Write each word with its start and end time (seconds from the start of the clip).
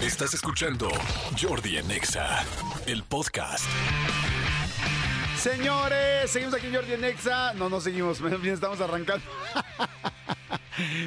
Estás 0.00 0.34
escuchando 0.34 0.88
Jordi 1.40 1.78
en 1.78 1.90
Exa, 1.90 2.44
el 2.86 3.02
podcast. 3.02 3.64
Señores, 5.38 6.30
seguimos 6.30 6.54
aquí 6.54 6.66
en 6.66 6.74
Jordi 6.74 6.92
en 6.92 7.04
Exa. 7.04 7.54
No, 7.54 7.70
no 7.70 7.80
seguimos, 7.80 8.20
estamos 8.44 8.80
arrancando. 8.80 9.24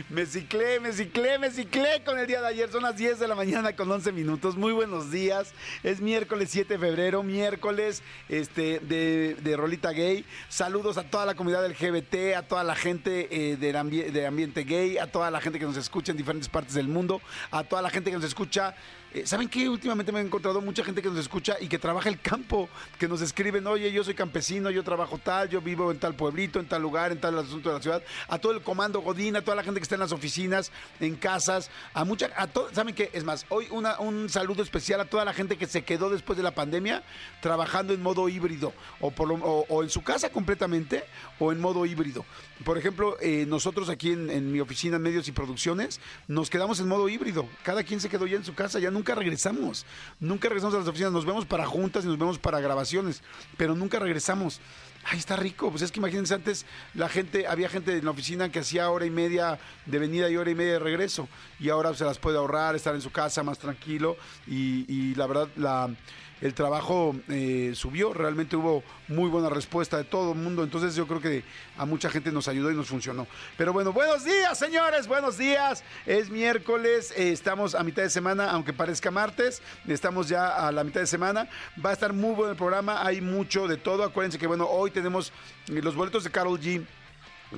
Me 0.10 0.26
ciclé, 0.26 0.80
me 0.80 0.92
ciclé, 0.92 1.38
me 1.38 1.52
ciclé 1.52 2.02
con 2.04 2.18
el 2.18 2.26
día 2.26 2.42
de 2.42 2.48
ayer. 2.48 2.72
Son 2.72 2.82
las 2.82 2.98
10 2.98 3.20
de 3.20 3.28
la 3.28 3.36
mañana 3.36 3.76
con 3.76 3.92
11 3.92 4.12
minutos. 4.12 4.56
Muy 4.58 4.74
buenos 4.74 5.12
días. 5.12 5.54
Es 5.84 6.02
miércoles 6.02 6.50
7 6.52 6.74
de 6.74 6.80
febrero, 6.80 7.22
miércoles 7.22 8.02
este, 8.30 8.80
de, 8.80 9.56
Rolita 9.58 9.92
Gay. 9.92 10.26
Saludos 10.48 10.98
a 10.98 11.04
toda 11.04 11.26
la 11.26 11.36
comunidad 11.36 11.62
del 11.62 11.76
GBT, 11.76 12.36
a 12.36 12.48
toda 12.48 12.64
la 12.64 12.76
gente 12.76 13.28
eh, 13.32 13.58
del 13.58 13.76
ambiente 13.76 14.64
gay, 14.64 14.98
a 14.98 15.08
toda 15.08 15.30
la 15.30 15.42
gente 15.42 15.60
que 15.60 15.66
nos 15.66 15.78
escucha 15.78 16.12
en 16.12 16.18
diferentes 16.18 16.50
partes 16.50 16.74
del 16.74 16.88
mundo, 16.88 17.22
a 17.52 17.64
toda 17.64 17.82
la 17.82 17.90
gente 17.90 18.10
que 18.10 18.18
nos 18.18 18.26
escucha. 18.26 18.76
Eh, 19.14 19.26
¿Saben 19.26 19.50
qué? 19.50 19.68
Últimamente 19.68 20.12
me 20.12 20.20
he 20.20 20.24
encontrado 20.24 20.62
mucha 20.62 20.84
gente 20.84 21.02
que 21.02 21.10
nos 21.10 21.18
escucha 21.18 21.56
y 21.60 21.68
que 21.68 21.80
trabaja 21.80 22.10
el 22.10 22.20
campo, 22.20 22.70
que 22.98 23.08
nos 23.08 23.22
escriben, 23.22 23.66
oye, 23.68 23.92
yo 23.92 24.04
soy 24.04 24.14
campesino, 24.14 24.70
yo 24.70 24.84
trabajo 24.84 25.18
tal, 25.18 25.50
yo 25.50 25.62
vivo 25.62 25.92
en 25.92 25.98
tal 26.00 26.16
pueblito, 26.16 26.60
en 26.60 26.68
tal 26.68 26.82
lugar, 26.82 27.12
en 27.12 27.20
tal 27.20 27.38
asunto 27.40 27.70
de 27.70 27.76
la 27.76 27.82
ciudad. 27.82 28.04
A 28.28 28.38
todo 28.40 28.52
el 28.54 28.62
comando 28.62 29.00
Godín, 29.02 29.36
a 29.36 29.42
toda 29.42 29.56
la 29.56 29.64
gente 29.64 29.80
que 29.80 29.84
está 29.84 29.96
en 29.96 30.02
las 30.02 30.12
oficinas, 30.12 30.72
en 31.00 31.16
casas, 31.16 31.72
a 31.94 32.06
mucha, 32.06 32.30
a 32.36 32.48
todo, 32.48 32.70
¿saben 32.74 32.94
qué? 32.94 33.10
Es 33.14 33.24
más, 33.24 33.46
hoy 33.50 33.68
un 33.72 34.30
saludo 34.30 34.62
especial 34.64 35.02
a 35.02 35.06
toda 35.06 35.26
la 35.26 35.34
gente 35.34 35.58
que 35.58 35.66
se 35.66 35.84
quedó 35.84 36.10
después 36.10 36.38
de 36.38 36.44
la 36.44 36.52
pandemia 36.56 37.04
trabajando 37.42 37.94
en 37.94 38.02
modo 38.02 38.30
híbrido, 38.30 38.74
o, 39.00 39.12
por 39.12 39.32
o- 39.32 39.84
en 39.84 39.90
su 39.90 40.02
casa 40.04 40.30
completamente, 40.30 41.04
o 41.40 41.52
en 41.52 41.60
modo 41.60 41.86
híbrido. 41.86 42.26
Por 42.64 42.78
ejemplo, 42.78 43.18
eh, 43.22 43.46
nosotros 43.48 43.90
aquí 43.90 44.12
en, 44.12 44.30
en 44.30 44.52
mi 44.52 44.60
oficina 44.60 45.00
medios 45.00 45.28
y 45.28 45.32
producciones, 45.32 46.02
nos 46.28 46.50
quedamos 46.50 46.80
en 46.80 46.88
modo 46.88 47.08
híbrido. 47.08 47.48
Cada 47.64 47.84
quien 47.84 48.02
se 48.02 48.10
quedó 48.10 48.28
ya 48.28 48.36
en 48.38 48.44
su 48.44 48.54
casa, 48.54 48.80
ya 48.80 48.92
nunca 49.00 49.16
regresamos. 49.16 49.86
Nunca 50.20 50.50
regresamos 50.50 50.76
a 50.76 50.80
las 50.80 50.88
oficinas, 50.88 51.14
nos 51.14 51.26
vemos 51.26 51.46
para 51.46 51.66
juntas 51.66 52.04
y 52.04 52.08
nos 52.08 52.18
vemos 52.18 52.38
para 52.38 52.60
grabaciones, 52.60 53.24
pero 53.56 53.74
nunca 53.74 53.98
regresamos. 53.98 54.60
Ay, 55.06 55.18
está 55.18 55.38
rico. 55.38 55.70
Pues 55.72 55.82
es 55.82 55.92
que 55.92 56.00
imagínense 56.00 56.34
antes 56.34 56.66
la 56.94 57.08
gente, 57.08 57.48
había 57.48 57.70
gente 57.70 57.98
en 57.98 58.04
la 58.04 58.12
oficina 58.12 58.52
que 58.52 58.60
hacía 58.60 58.90
hora 58.90 59.06
y 59.06 59.10
media 59.10 59.58
de 59.86 60.00
venida 60.00 60.30
y 60.30 60.36
hora 60.36 60.52
y 60.52 60.56
media 60.56 60.74
de 60.74 60.80
regreso. 60.80 61.30
Y 61.60 61.70
ahora 61.70 61.94
se 61.94 62.04
las 62.04 62.20
puede 62.20 62.38
ahorrar, 62.38 62.76
estar 62.76 62.94
en 62.94 63.02
su 63.02 63.10
casa 63.10 63.42
más 63.42 63.58
tranquilo. 63.58 64.18
Y 64.46 65.16
la 65.16 65.26
verdad, 65.28 65.48
la, 65.56 65.90
el 66.42 66.54
trabajo 66.54 67.16
eh, 67.28 67.74
subió. 67.76 68.14
Realmente 68.14 68.56
hubo 68.56 68.84
muy 69.08 69.30
buena 69.30 69.50
respuesta 69.50 69.98
de 69.98 70.04
todo 70.04 70.34
el 70.34 70.38
mundo. 70.38 70.64
Entonces 70.64 70.96
yo 70.96 71.08
creo 71.08 71.22
que 71.22 71.44
a 71.78 71.86
mucha 71.86 72.10
gente 72.10 72.32
nos 72.32 72.48
ayudó 72.48 72.72
y 72.72 72.76
nos 72.76 72.88
funcionó. 72.88 73.28
Pero 73.58 73.74
bueno, 73.74 73.92
buenos 73.94 74.24
días, 74.24 74.58
señores. 74.58 75.08
Buenos 75.08 75.38
días. 75.38 75.84
Es 76.06 76.30
miércoles. 76.30 77.12
eh, 77.16 77.32
estamos 77.32 77.76
a 77.76 77.84
mitad 77.84 78.04
de 78.04 78.10
semana, 78.10 78.52
aunque 78.52 78.74
parezca 78.74 79.12
martes. 79.12 79.62
Estamos 79.88 80.30
ya 80.30 80.68
a 80.68 80.72
la 80.72 80.84
mitad 80.84 81.02
de 81.02 81.08
semana. 81.08 81.50
Va 81.84 81.92
a 81.92 81.94
estar 81.94 82.14
muy 82.14 82.34
bueno 82.36 82.52
el 82.52 82.58
programa. 82.58 83.06
Hay 83.06 83.22
mucho 83.22 83.68
de 83.68 83.78
todo. 83.78 84.04
Acuérdense 84.04 84.38
que, 84.38 84.48
bueno, 84.48 84.66
hoy 84.68 84.92
tenemos 84.92 85.32
eh, 85.68 85.82
los 85.82 85.96
boletos 85.96 86.24
de 86.24 86.32
Carol 86.32 86.60
G 86.60 86.86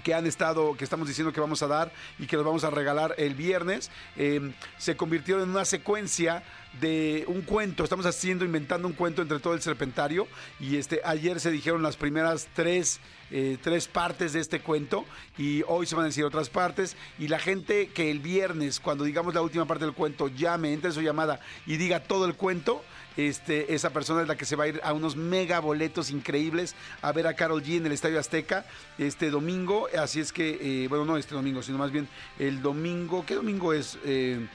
que 0.03 0.13
han 0.13 0.25
estado, 0.25 0.75
que 0.77 0.83
estamos 0.83 1.07
diciendo 1.07 1.33
que 1.33 1.41
vamos 1.41 1.61
a 1.63 1.67
dar 1.67 1.91
y 2.17 2.25
que 2.25 2.37
los 2.37 2.45
vamos 2.45 2.63
a 2.63 2.69
regalar 2.69 3.13
el 3.17 3.35
viernes, 3.35 3.91
eh, 4.15 4.53
se 4.77 4.95
convirtieron 4.95 5.43
en 5.43 5.49
una 5.49 5.65
secuencia 5.65 6.43
de 6.79 7.25
un 7.27 7.41
cuento. 7.41 7.83
Estamos 7.83 8.05
haciendo, 8.05 8.45
inventando 8.45 8.87
un 8.87 8.93
cuento 8.93 9.21
entre 9.21 9.39
todo 9.39 9.53
el 9.53 9.61
serpentario. 9.61 10.27
Y 10.59 10.77
este, 10.77 11.01
ayer 11.03 11.39
se 11.39 11.51
dijeron 11.51 11.83
las 11.83 11.97
primeras 11.97 12.47
tres, 12.53 12.99
eh, 13.29 13.57
tres 13.61 13.87
partes 13.87 14.33
de 14.33 14.39
este 14.39 14.61
cuento. 14.61 15.05
Y 15.37 15.63
hoy 15.67 15.85
se 15.85 15.95
van 15.95 16.05
a 16.05 16.07
decir 16.07 16.23
otras 16.23 16.49
partes. 16.49 16.95
Y 17.19 17.27
la 17.27 17.39
gente 17.39 17.87
que 17.87 18.09
el 18.09 18.19
viernes, 18.19 18.79
cuando 18.79 19.03
digamos 19.03 19.33
la 19.33 19.41
última 19.41 19.65
parte 19.65 19.85
del 19.85 19.93
cuento, 19.93 20.27
llame, 20.27 20.73
entre 20.73 20.91
su 20.91 21.01
llamada 21.01 21.39
y 21.65 21.77
diga 21.77 22.01
todo 22.01 22.25
el 22.25 22.35
cuento. 22.35 22.83
Este, 23.17 23.73
esa 23.73 23.89
persona 23.89 24.21
es 24.21 24.27
la 24.29 24.37
que 24.37 24.45
se 24.45 24.55
va 24.55 24.63
a 24.63 24.67
ir 24.69 24.79
a 24.85 24.93
unos 24.93 25.17
mega 25.17 25.59
boletos 25.59 26.11
increíbles 26.11 26.75
a 27.01 27.11
ver 27.11 27.27
a 27.27 27.33
Carol 27.33 27.61
G 27.61 27.75
en 27.75 27.85
el 27.85 27.91
Estadio 27.91 28.17
Azteca 28.17 28.65
este 28.97 29.29
domingo. 29.29 29.87
Así 29.97 30.21
es 30.21 30.31
que, 30.31 30.85
eh, 30.85 30.87
bueno, 30.87 31.03
no 31.03 31.17
este 31.17 31.35
domingo, 31.35 31.61
sino 31.61 31.77
más 31.77 31.91
bien 31.91 32.07
el 32.39 32.61
domingo. 32.61 33.25
¿Qué 33.25 33.35
domingo 33.35 33.73
es? 33.73 33.97
Eh, 34.05 34.47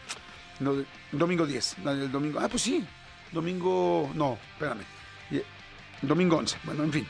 no, 0.58 0.84
domingo 1.12 1.46
10. 1.46 1.78
no, 1.78 1.90
El 1.92 2.10
domingo. 2.12 2.40
Ah, 2.40 2.48
pues 2.48 2.62
sí. 2.62 2.84
Domingo. 3.32 4.10
No, 4.14 4.38
espérame. 4.54 4.82
Domingo 6.02 6.36
11. 6.36 6.58
Bueno, 6.64 6.84
en 6.84 6.92
fin. 6.92 7.06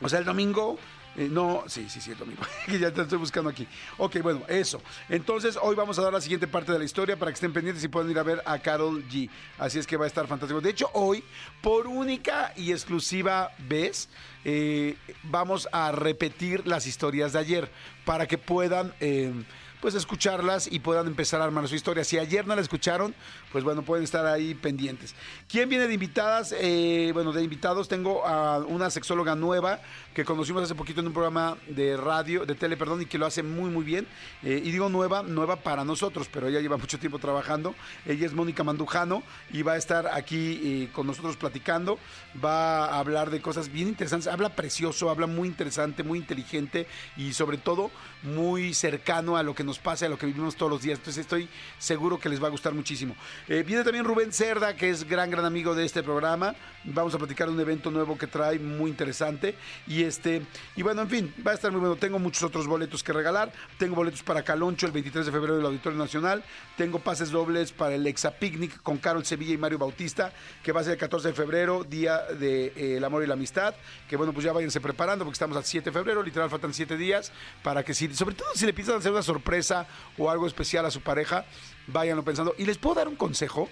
O 0.00 0.08
sea, 0.08 0.18
el 0.18 0.24
domingo. 0.24 0.78
eh, 1.16 1.28
no, 1.30 1.64
sí, 1.66 1.86
sí, 1.88 2.00
sí, 2.00 2.10
el 2.12 2.18
domingo. 2.18 2.42
Que 2.66 2.78
ya 2.78 2.90
te 2.92 3.02
estoy 3.02 3.18
buscando 3.18 3.50
aquí. 3.50 3.66
Ok, 3.98 4.18
bueno, 4.22 4.42
eso. 4.48 4.80
Entonces, 5.08 5.58
hoy 5.60 5.74
vamos 5.76 5.98
a 5.98 6.02
dar 6.02 6.12
la 6.12 6.20
siguiente 6.20 6.46
parte 6.46 6.72
de 6.72 6.78
la 6.78 6.84
historia 6.84 7.16
para 7.18 7.30
que 7.30 7.34
estén 7.34 7.52
pendientes 7.52 7.82
y 7.84 7.88
puedan 7.88 8.10
ir 8.10 8.18
a 8.18 8.22
ver 8.22 8.42
a 8.46 8.58
Carol 8.58 9.02
G. 9.08 9.28
Así 9.58 9.78
es 9.78 9.86
que 9.86 9.96
va 9.96 10.04
a 10.04 10.08
estar 10.08 10.26
fantástico. 10.26 10.60
De 10.60 10.70
hecho, 10.70 10.90
hoy, 10.94 11.22
por 11.62 11.86
única 11.86 12.52
y 12.56 12.72
exclusiva 12.72 13.50
vez, 13.58 14.08
eh, 14.44 14.96
vamos 15.24 15.68
a 15.72 15.92
repetir 15.92 16.66
las 16.66 16.86
historias 16.86 17.32
de 17.32 17.38
ayer 17.38 17.70
para 18.04 18.26
que 18.26 18.38
puedan. 18.38 18.92
eh, 19.00 19.32
pues 19.80 19.94
escucharlas 19.94 20.70
y 20.70 20.80
puedan 20.80 21.06
empezar 21.06 21.40
a 21.40 21.44
armar 21.44 21.66
su 21.68 21.74
historia. 21.74 22.04
Si 22.04 22.18
ayer 22.18 22.46
no 22.46 22.54
la 22.54 22.60
escucharon, 22.60 23.14
pues 23.52 23.64
bueno, 23.64 23.82
pueden 23.82 24.04
estar 24.04 24.26
ahí 24.26 24.54
pendientes. 24.54 25.14
¿Quién 25.48 25.68
viene 25.68 25.86
de 25.86 25.94
invitadas? 25.94 26.54
Eh, 26.58 27.10
bueno, 27.12 27.32
de 27.32 27.42
invitados 27.42 27.88
tengo 27.88 28.26
a 28.26 28.58
una 28.58 28.90
sexóloga 28.90 29.34
nueva 29.34 29.80
que 30.14 30.24
conocimos 30.24 30.62
hace 30.62 30.74
poquito 30.74 31.00
en 31.00 31.08
un 31.08 31.12
programa 31.12 31.56
de 31.68 31.96
radio, 31.96 32.46
de 32.46 32.54
tele, 32.54 32.76
perdón, 32.76 33.02
y 33.02 33.06
que 33.06 33.18
lo 33.18 33.26
hace 33.26 33.42
muy, 33.42 33.70
muy 33.70 33.84
bien. 33.84 34.06
Eh, 34.42 34.60
y 34.64 34.70
digo 34.70 34.88
nueva, 34.88 35.22
nueva 35.22 35.56
para 35.56 35.84
nosotros, 35.84 36.28
pero 36.32 36.48
ella 36.48 36.60
lleva 36.60 36.76
mucho 36.76 36.98
tiempo 36.98 37.18
trabajando. 37.18 37.74
Ella 38.06 38.26
es 38.26 38.32
Mónica 38.32 38.64
Mandujano 38.64 39.22
y 39.52 39.62
va 39.62 39.72
a 39.72 39.76
estar 39.76 40.06
aquí 40.08 40.60
eh, 40.62 40.88
con 40.92 41.06
nosotros 41.06 41.36
platicando. 41.36 41.98
Va 42.42 42.86
a 42.86 42.98
hablar 42.98 43.30
de 43.30 43.40
cosas 43.40 43.70
bien 43.70 43.88
interesantes. 43.88 44.28
Habla 44.28 44.50
precioso, 44.50 45.10
habla 45.10 45.26
muy 45.26 45.48
interesante, 45.48 46.02
muy 46.02 46.18
inteligente 46.18 46.86
y 47.16 47.32
sobre 47.32 47.58
todo 47.58 47.90
muy 48.22 48.74
cercano 48.74 49.36
a 49.36 49.42
lo 49.42 49.54
que 49.54 49.64
nos 49.64 49.78
pasa, 49.78 50.06
a 50.06 50.08
lo 50.08 50.18
que 50.18 50.26
vivimos 50.26 50.56
todos 50.56 50.70
los 50.70 50.82
días. 50.82 50.98
Entonces 50.98 51.22
estoy 51.22 51.48
seguro 51.78 52.18
que 52.18 52.28
les 52.28 52.42
va 52.42 52.48
a 52.48 52.50
gustar 52.50 52.74
muchísimo. 52.74 53.14
Eh, 53.48 53.62
viene 53.66 53.84
también 53.84 54.04
Rubén 54.04 54.32
Cerda, 54.32 54.76
que 54.76 54.90
es 54.90 55.08
gran, 55.08 55.30
gran 55.30 55.44
amigo 55.44 55.74
de 55.74 55.84
este 55.84 56.02
programa. 56.02 56.54
Vamos 56.84 57.14
a 57.14 57.18
platicar 57.18 57.48
de 57.48 57.54
un 57.54 57.60
evento 57.60 57.90
nuevo 57.90 58.16
que 58.16 58.26
trae 58.26 58.58
muy 58.58 58.90
interesante. 58.90 59.54
Y 59.86 60.02
este, 60.02 60.42
y 60.76 60.82
bueno, 60.82 61.02
en 61.02 61.08
fin, 61.08 61.34
va 61.46 61.52
a 61.52 61.54
estar 61.54 61.70
muy 61.70 61.80
bueno. 61.80 61.96
Tengo 61.96 62.18
muchos 62.18 62.42
otros 62.42 62.66
boletos 62.66 63.02
que 63.02 63.12
regalar. 63.12 63.52
Tengo 63.78 63.96
boletos 63.96 64.22
para 64.22 64.42
Caloncho 64.42 64.86
el 64.86 64.92
23 64.92 65.26
de 65.26 65.32
febrero 65.32 65.56
del 65.56 65.66
Auditorio 65.66 65.98
Nacional. 65.98 66.42
Tengo 66.76 66.98
pases 67.00 67.30
dobles 67.30 67.72
para 67.72 67.94
el 67.94 68.06
Exa 68.06 68.30
Picnic 68.30 68.82
con 68.82 68.98
Carol 68.98 69.24
Sevilla 69.24 69.54
y 69.54 69.58
Mario 69.58 69.78
Bautista, 69.78 70.32
que 70.62 70.72
va 70.72 70.80
a 70.80 70.84
ser 70.84 70.94
el 70.94 70.98
14 70.98 71.28
de 71.28 71.34
febrero, 71.34 71.84
Día 71.84 72.22
del 72.38 73.04
Amor 73.04 73.22
y 73.22 73.26
la 73.26 73.34
Amistad. 73.34 73.74
Que 74.08 74.16
bueno, 74.16 74.32
pues 74.32 74.44
ya 74.44 74.52
váyanse 74.52 74.80
preparando 74.80 75.24
porque 75.24 75.34
estamos 75.34 75.56
al 75.56 75.64
7 75.64 75.90
de 75.90 75.92
febrero, 75.92 76.22
literal 76.22 76.48
faltan 76.48 76.72
7 76.72 76.96
días, 76.96 77.32
para 77.62 77.82
que 77.84 77.94
si, 77.94 78.14
sobre 78.14 78.34
todo 78.34 78.48
si 78.54 78.66
le 78.66 78.72
piensan 78.72 78.96
hacer 78.96 79.12
una 79.12 79.22
sorpresa 79.22 79.86
o 80.18 80.30
algo 80.30 80.46
especial 80.46 80.86
a 80.86 80.90
su 80.90 81.00
pareja, 81.00 81.44
váyanlo 81.92 82.24
pensando. 82.24 82.54
Y 82.58 82.64
les 82.64 82.78
puedo 82.78 82.96
dar 82.96 83.08
un 83.08 83.16
consejo. 83.16 83.68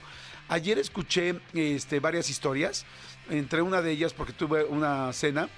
Ayer 0.49 0.79
escuché 0.79 1.41
este, 1.53 2.01
varias 2.01 2.31
historias, 2.31 2.87
entre 3.29 3.61
una 3.61 3.83
de 3.83 3.91
ellas 3.91 4.15
porque 4.15 4.33
tuve 4.33 4.65
una 4.65 5.13
cena. 5.13 5.49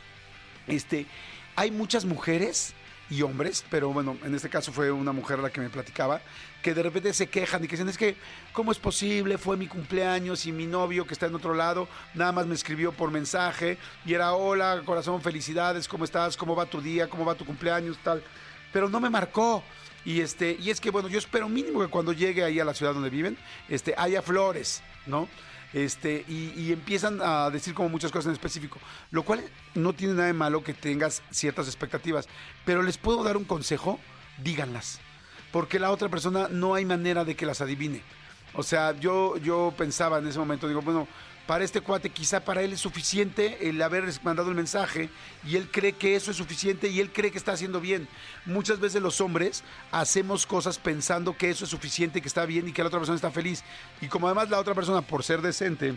Este, 0.67 1.07
hay 1.57 1.71
muchas 1.71 2.05
mujeres 2.05 2.75
y 3.11 3.23
hombres, 3.23 3.65
pero 3.69 3.93
bueno, 3.93 4.17
en 4.25 4.35
este 4.35 4.49
caso 4.49 4.73
fue 4.73 4.91
una 4.93 5.13
mujer 5.13 5.41
la 5.41 5.51
que 5.51 5.61
me 5.61 5.69
platicaba, 5.69 6.21
que 6.63 6.75
de 6.75 6.83
repente 6.83 7.13
se 7.13 7.29
quejan 7.29 7.65
y 7.65 7.67
que 7.67 7.75
dicen, 7.75 7.89
es 7.89 7.99
que, 7.99 8.17
¿cómo 8.53 8.71
es 8.71 8.79
posible? 8.79 9.37
Fue 9.37 9.57
mi 9.57 9.67
cumpleaños 9.67 10.47
y 10.47 10.53
mi 10.53 10.67
novio 10.67 11.07
que 11.07 11.15
está 11.15 11.27
en 11.27 11.35
otro 11.35 11.53
lado, 11.55 11.89
nada 12.15 12.31
más 12.31 12.47
me 12.47 12.55
escribió 12.55 12.93
por 12.93 13.11
mensaje 13.11 13.79
y 14.07 14.15
era, 14.15 14.33
hola, 14.35 14.81
corazón, 14.85 15.21
felicidades, 15.21 15.89
¿cómo 15.89 16.05
estás? 16.05 16.37
¿Cómo 16.37 16.55
va 16.55 16.67
tu 16.67 16.81
día? 16.81 17.09
¿Cómo 17.11 17.25
va 17.25 17.35
tu 17.35 17.45
cumpleaños? 17.45 17.99
Tal. 18.03 18.23
Pero 18.73 18.89
no 18.89 19.01
me 19.01 19.11
marcó. 19.11 19.65
Y 20.05 20.21
este, 20.21 20.57
y 20.61 20.71
es 20.71 20.81
que 20.81 20.91
bueno, 20.91 21.09
yo 21.09 21.19
espero 21.19 21.49
mínimo 21.49 21.81
que 21.81 21.89
cuando 21.89 22.13
llegue 22.13 22.45
ahí 22.45 22.59
a 22.59 22.65
la 22.65 22.75
ciudad 22.75 22.95
donde 22.95 23.11
viven, 23.11 23.37
este, 23.69 23.95
haya 23.97 24.23
flores, 24.23 24.83
¿no? 25.07 25.29
Este, 25.73 26.25
y, 26.27 26.73
empiezan 26.73 27.21
a 27.23 27.49
decir 27.49 27.75
como 27.75 27.89
muchas 27.89 28.11
cosas 28.11 28.27
en 28.27 28.33
específico, 28.33 28.81
lo 29.13 29.23
cual 29.23 29.45
no 29.75 29.93
tiene 29.93 30.15
nada 30.15 30.27
de 30.27 30.33
malo 30.33 30.65
que 30.65 30.75
tengas 30.75 31.23
ciertas 31.31 31.67
expectativas, 31.69 32.29
pero 32.65 32.83
les 32.83 32.99
puedo 32.99 33.23
dar 33.23 33.37
un 33.37 33.45
consejo, 33.45 34.01
díganlas, 34.43 34.99
porque 35.53 35.79
la 35.79 35.93
otra 35.93 36.09
persona 36.09 36.49
no 36.51 36.75
hay 36.75 36.85
manera 36.85 37.25
de 37.25 37.37
que 37.37 37.47
las 37.47 37.61
adivine. 37.61 38.03
O 38.55 38.65
sea, 38.65 38.99
yo, 38.99 39.37
yo 39.37 39.73
pensaba 39.79 40.19
en 40.19 40.27
ese 40.27 40.41
momento, 40.41 40.67
digo, 40.67 40.83
bueno, 40.83 41.07
para 41.51 41.65
este 41.65 41.81
cuate 41.81 42.11
quizá 42.11 42.45
para 42.45 42.63
él 42.63 42.75
es 42.75 42.81
suficiente 42.81 43.69
el 43.69 43.83
haber 43.83 44.05
mandado 44.23 44.51
el 44.51 44.55
mensaje 44.55 45.11
y 45.45 45.57
él 45.57 45.69
cree 45.69 45.95
que 45.95 46.15
eso 46.15 46.31
es 46.31 46.37
suficiente 46.37 46.87
y 46.87 47.01
él 47.01 47.11
cree 47.13 47.33
que 47.33 47.39
está 47.39 47.51
haciendo 47.51 47.81
bien. 47.81 48.07
Muchas 48.47 48.79
veces 48.79 49.03
los 49.03 49.21
hombres 49.21 49.65
hacemos 49.91 50.47
cosas 50.47 50.79
pensando 50.79 51.37
que 51.37 51.51
eso 51.51 51.65
es 51.65 51.71
suficiente, 51.73 52.23
que 52.23 52.29
está 52.29 52.47
bien 52.47 52.69
y 52.69 52.73
que 52.73 52.83
la 52.83 52.87
otra 52.87 53.01
persona 53.01 53.17
está 53.17 53.33
feliz. 53.33 53.65
Y 54.01 54.07
como 54.07 54.29
además 54.29 54.49
la 54.49 54.61
otra 54.61 54.77
persona, 54.77 55.03
por 55.03 55.25
ser 55.25 55.43
decente, 55.43 55.97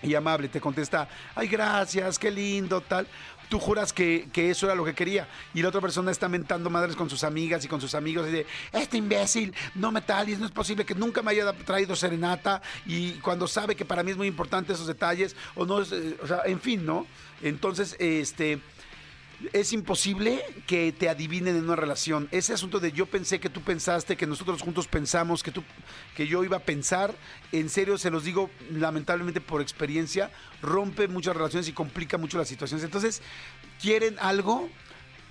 y 0.00 0.14
amable 0.14 0.48
te 0.48 0.60
contesta, 0.60 1.08
ay 1.34 1.48
gracias, 1.48 2.16
qué 2.16 2.30
lindo, 2.30 2.80
tal, 2.80 3.08
tú 3.48 3.58
juras 3.58 3.92
que, 3.92 4.28
que 4.32 4.50
eso 4.50 4.66
era 4.66 4.74
lo 4.74 4.84
que 4.84 4.94
quería 4.94 5.28
y 5.54 5.62
la 5.62 5.68
otra 5.68 5.80
persona 5.80 6.10
está 6.10 6.28
mentando 6.28 6.70
madres 6.70 6.96
con 6.96 7.08
sus 7.08 7.24
amigas 7.24 7.64
y 7.64 7.68
con 7.68 7.80
sus 7.80 7.94
amigos 7.94 8.28
y 8.28 8.32
de, 8.32 8.46
este 8.72 8.96
imbécil, 8.96 9.54
no 9.74 9.92
me 9.92 10.00
talies, 10.00 10.38
no 10.38 10.46
es 10.46 10.52
posible 10.52 10.84
que 10.84 10.94
nunca 10.94 11.22
me 11.22 11.30
haya 11.32 11.52
traído 11.52 11.96
serenata 11.96 12.62
y 12.86 13.12
cuando 13.14 13.48
sabe 13.48 13.74
que 13.74 13.84
para 13.84 14.02
mí 14.02 14.10
es 14.10 14.16
muy 14.16 14.26
importante 14.26 14.72
esos 14.72 14.86
detalles 14.86 15.36
o 15.54 15.64
no, 15.64 15.80
es, 15.80 15.92
eh, 15.92 16.16
o 16.22 16.26
sea, 16.26 16.42
en 16.44 16.60
fin, 16.60 16.84
¿no? 16.84 17.06
Entonces, 17.42 17.96
este 17.98 18.60
es 19.52 19.72
imposible 19.72 20.42
que 20.66 20.92
te 20.92 21.08
adivinen 21.08 21.56
en 21.56 21.64
una 21.64 21.76
relación. 21.76 22.28
Ese 22.30 22.52
asunto 22.52 22.80
de 22.80 22.92
yo 22.92 23.06
pensé 23.06 23.38
que 23.38 23.48
tú 23.48 23.60
pensaste, 23.62 24.16
que 24.16 24.26
nosotros 24.26 24.62
juntos 24.62 24.88
pensamos, 24.88 25.42
que 25.42 25.52
tú, 25.52 25.62
que 26.16 26.26
yo 26.26 26.42
iba 26.44 26.56
a 26.56 26.60
pensar, 26.60 27.14
en 27.52 27.68
serio 27.68 27.98
se 27.98 28.10
los 28.10 28.24
digo 28.24 28.50
lamentablemente 28.70 29.40
por 29.40 29.60
experiencia, 29.60 30.30
rompe 30.60 31.06
muchas 31.08 31.36
relaciones 31.36 31.68
y 31.68 31.72
complica 31.72 32.18
mucho 32.18 32.38
las 32.38 32.48
situaciones. 32.48 32.84
Entonces, 32.84 33.22
quieren 33.80 34.16
algo, 34.18 34.68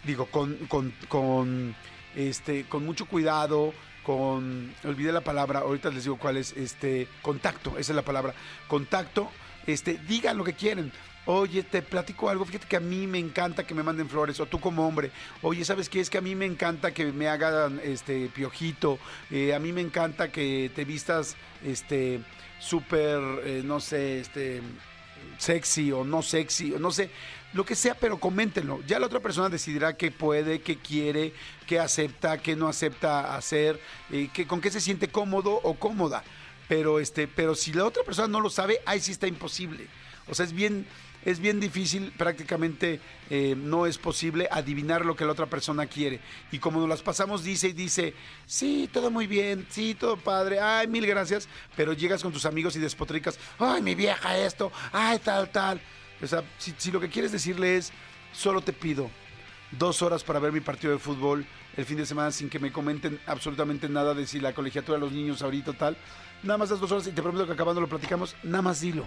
digo, 0.05 0.27
con, 0.27 0.55
con, 0.67 0.93
con 1.09 1.75
este, 2.15 2.65
con 2.65 2.85
mucho 2.85 3.05
cuidado, 3.05 3.73
con, 4.03 4.73
olvidé 4.85 5.11
la 5.11 5.21
palabra, 5.21 5.59
ahorita 5.59 5.89
les 5.89 6.03
digo 6.03 6.17
cuál 6.17 6.37
es, 6.37 6.55
este, 6.55 7.07
contacto, 7.21 7.71
esa 7.77 7.91
es 7.91 7.95
la 7.95 8.03
palabra, 8.03 8.33
contacto, 8.67 9.29
este, 9.65 9.97
digan 10.07 10.37
lo 10.37 10.45
que 10.45 10.53
quieren. 10.53 10.93
Oye, 11.29 11.61
te 11.63 11.81
platico 11.81 12.29
algo, 12.29 12.45
fíjate 12.45 12.67
que 12.67 12.77
a 12.77 12.79
mí 12.79 13.05
me 13.05 13.19
encanta 13.19 13.67
que 13.67 13.73
me 13.73 13.83
manden 13.83 14.07
flores, 14.07 14.39
o 14.39 14.45
tú 14.45 14.61
como 14.61 14.87
hombre, 14.87 15.11
oye, 15.41 15.65
¿sabes 15.65 15.89
qué? 15.89 15.99
Es 15.99 16.09
que 16.09 16.17
a 16.17 16.21
mí 16.21 16.35
me 16.35 16.45
encanta 16.45 16.93
que 16.93 17.11
me 17.11 17.27
hagan 17.27 17.81
este 17.83 18.29
piojito, 18.29 18.97
eh, 19.29 19.53
a 19.53 19.59
mí 19.59 19.73
me 19.73 19.81
encanta 19.81 20.31
que 20.31 20.71
te 20.73 20.85
vistas 20.85 21.35
este 21.65 22.21
súper, 22.59 23.19
eh, 23.43 23.61
no 23.65 23.81
sé, 23.81 24.21
este 24.21 24.61
sexy 25.37 25.91
o 25.91 26.05
no 26.05 26.21
sexy, 26.21 26.73
o 26.73 26.79
no 26.79 26.91
sé, 26.91 27.09
lo 27.51 27.65
que 27.65 27.75
sea, 27.75 27.95
pero 27.95 28.21
coméntenlo. 28.21 28.81
Ya 28.87 28.97
la 28.97 29.07
otra 29.07 29.19
persona 29.19 29.49
decidirá 29.49 29.97
qué 29.97 30.11
puede, 30.11 30.61
qué 30.61 30.77
quiere, 30.77 31.33
qué 31.65 31.77
acepta, 31.81 32.37
qué 32.37 32.55
no 32.55 32.69
acepta 32.69 33.35
hacer, 33.35 33.81
eh, 34.11 34.29
qué, 34.33 34.47
con 34.47 34.61
qué 34.61 34.71
se 34.71 34.79
siente 34.79 35.09
cómodo 35.09 35.59
o 35.63 35.73
cómoda. 35.73 36.23
Pero 36.69 37.01
este, 37.01 37.27
pero 37.27 37.53
si 37.53 37.73
la 37.73 37.83
otra 37.83 38.03
persona 38.03 38.29
no 38.29 38.39
lo 38.39 38.49
sabe, 38.49 38.79
ahí 38.85 39.01
sí 39.01 39.11
está 39.11 39.27
imposible. 39.27 39.87
O 40.29 40.35
sea, 40.35 40.45
es 40.45 40.53
bien, 40.53 40.85
es 41.27 41.41
bien 41.41 41.59
difícil, 41.59 42.13
prácticamente 42.15 43.01
eh, 43.29 43.53
no 43.57 43.85
es 43.85 43.97
posible 43.97 44.47
adivinar 44.49 45.05
lo 45.05 45.13
que 45.13 45.25
la 45.25 45.33
otra 45.33 45.45
persona 45.45 45.85
quiere. 45.85 46.21
Y 46.53 46.59
como 46.59 46.79
nos 46.79 46.87
las 46.87 47.01
pasamos, 47.01 47.43
dice 47.43 47.67
y 47.67 47.73
dice, 47.73 48.13
sí, 48.45 48.89
todo 48.93 49.11
muy 49.11 49.27
bien, 49.27 49.67
sí, 49.69 49.93
todo 49.93 50.15
padre, 50.15 50.61
ay, 50.61 50.87
mil 50.87 51.05
gracias, 51.05 51.49
pero 51.75 51.91
llegas 51.91 52.23
con 52.23 52.31
tus 52.31 52.45
amigos 52.45 52.77
y 52.77 52.79
despotricas, 52.79 53.37
ay, 53.59 53.81
mi 53.81 53.93
vieja 53.93 54.37
esto, 54.37 54.71
ay, 54.93 55.19
tal, 55.19 55.49
tal. 55.49 55.81
O 56.23 56.27
sea, 56.27 56.45
si, 56.57 56.73
si 56.77 56.91
lo 56.93 57.01
que 57.01 57.09
quieres 57.09 57.33
decirle 57.33 57.75
es, 57.75 57.91
solo 58.31 58.61
te 58.61 58.71
pido 58.71 59.11
dos 59.71 60.01
horas 60.01 60.23
para 60.23 60.39
ver 60.39 60.53
mi 60.53 60.61
partido 60.61 60.93
de 60.93 60.99
fútbol 60.99 61.45
el 61.75 61.83
fin 61.83 61.97
de 61.97 62.05
semana 62.05 62.31
sin 62.31 62.49
que 62.49 62.57
me 62.57 62.71
comenten 62.71 63.19
absolutamente 63.25 63.89
nada 63.89 64.13
de 64.13 64.25
si 64.25 64.39
la 64.39 64.53
colegiatura 64.53 64.97
de 64.97 65.03
los 65.03 65.11
niños 65.11 65.41
ahorita 65.41 65.73
tal. 65.73 65.97
Nada 66.43 66.57
más 66.57 66.69
las 66.69 66.79
dos 66.79 66.89
horas 66.89 67.05
y 67.07 67.11
te 67.11 67.21
prometo 67.21 67.45
que 67.45 67.51
acabando 67.51 67.81
lo 67.81 67.89
platicamos, 67.89 68.33
nada 68.43 68.61
más 68.61 68.79
dilo 68.79 69.05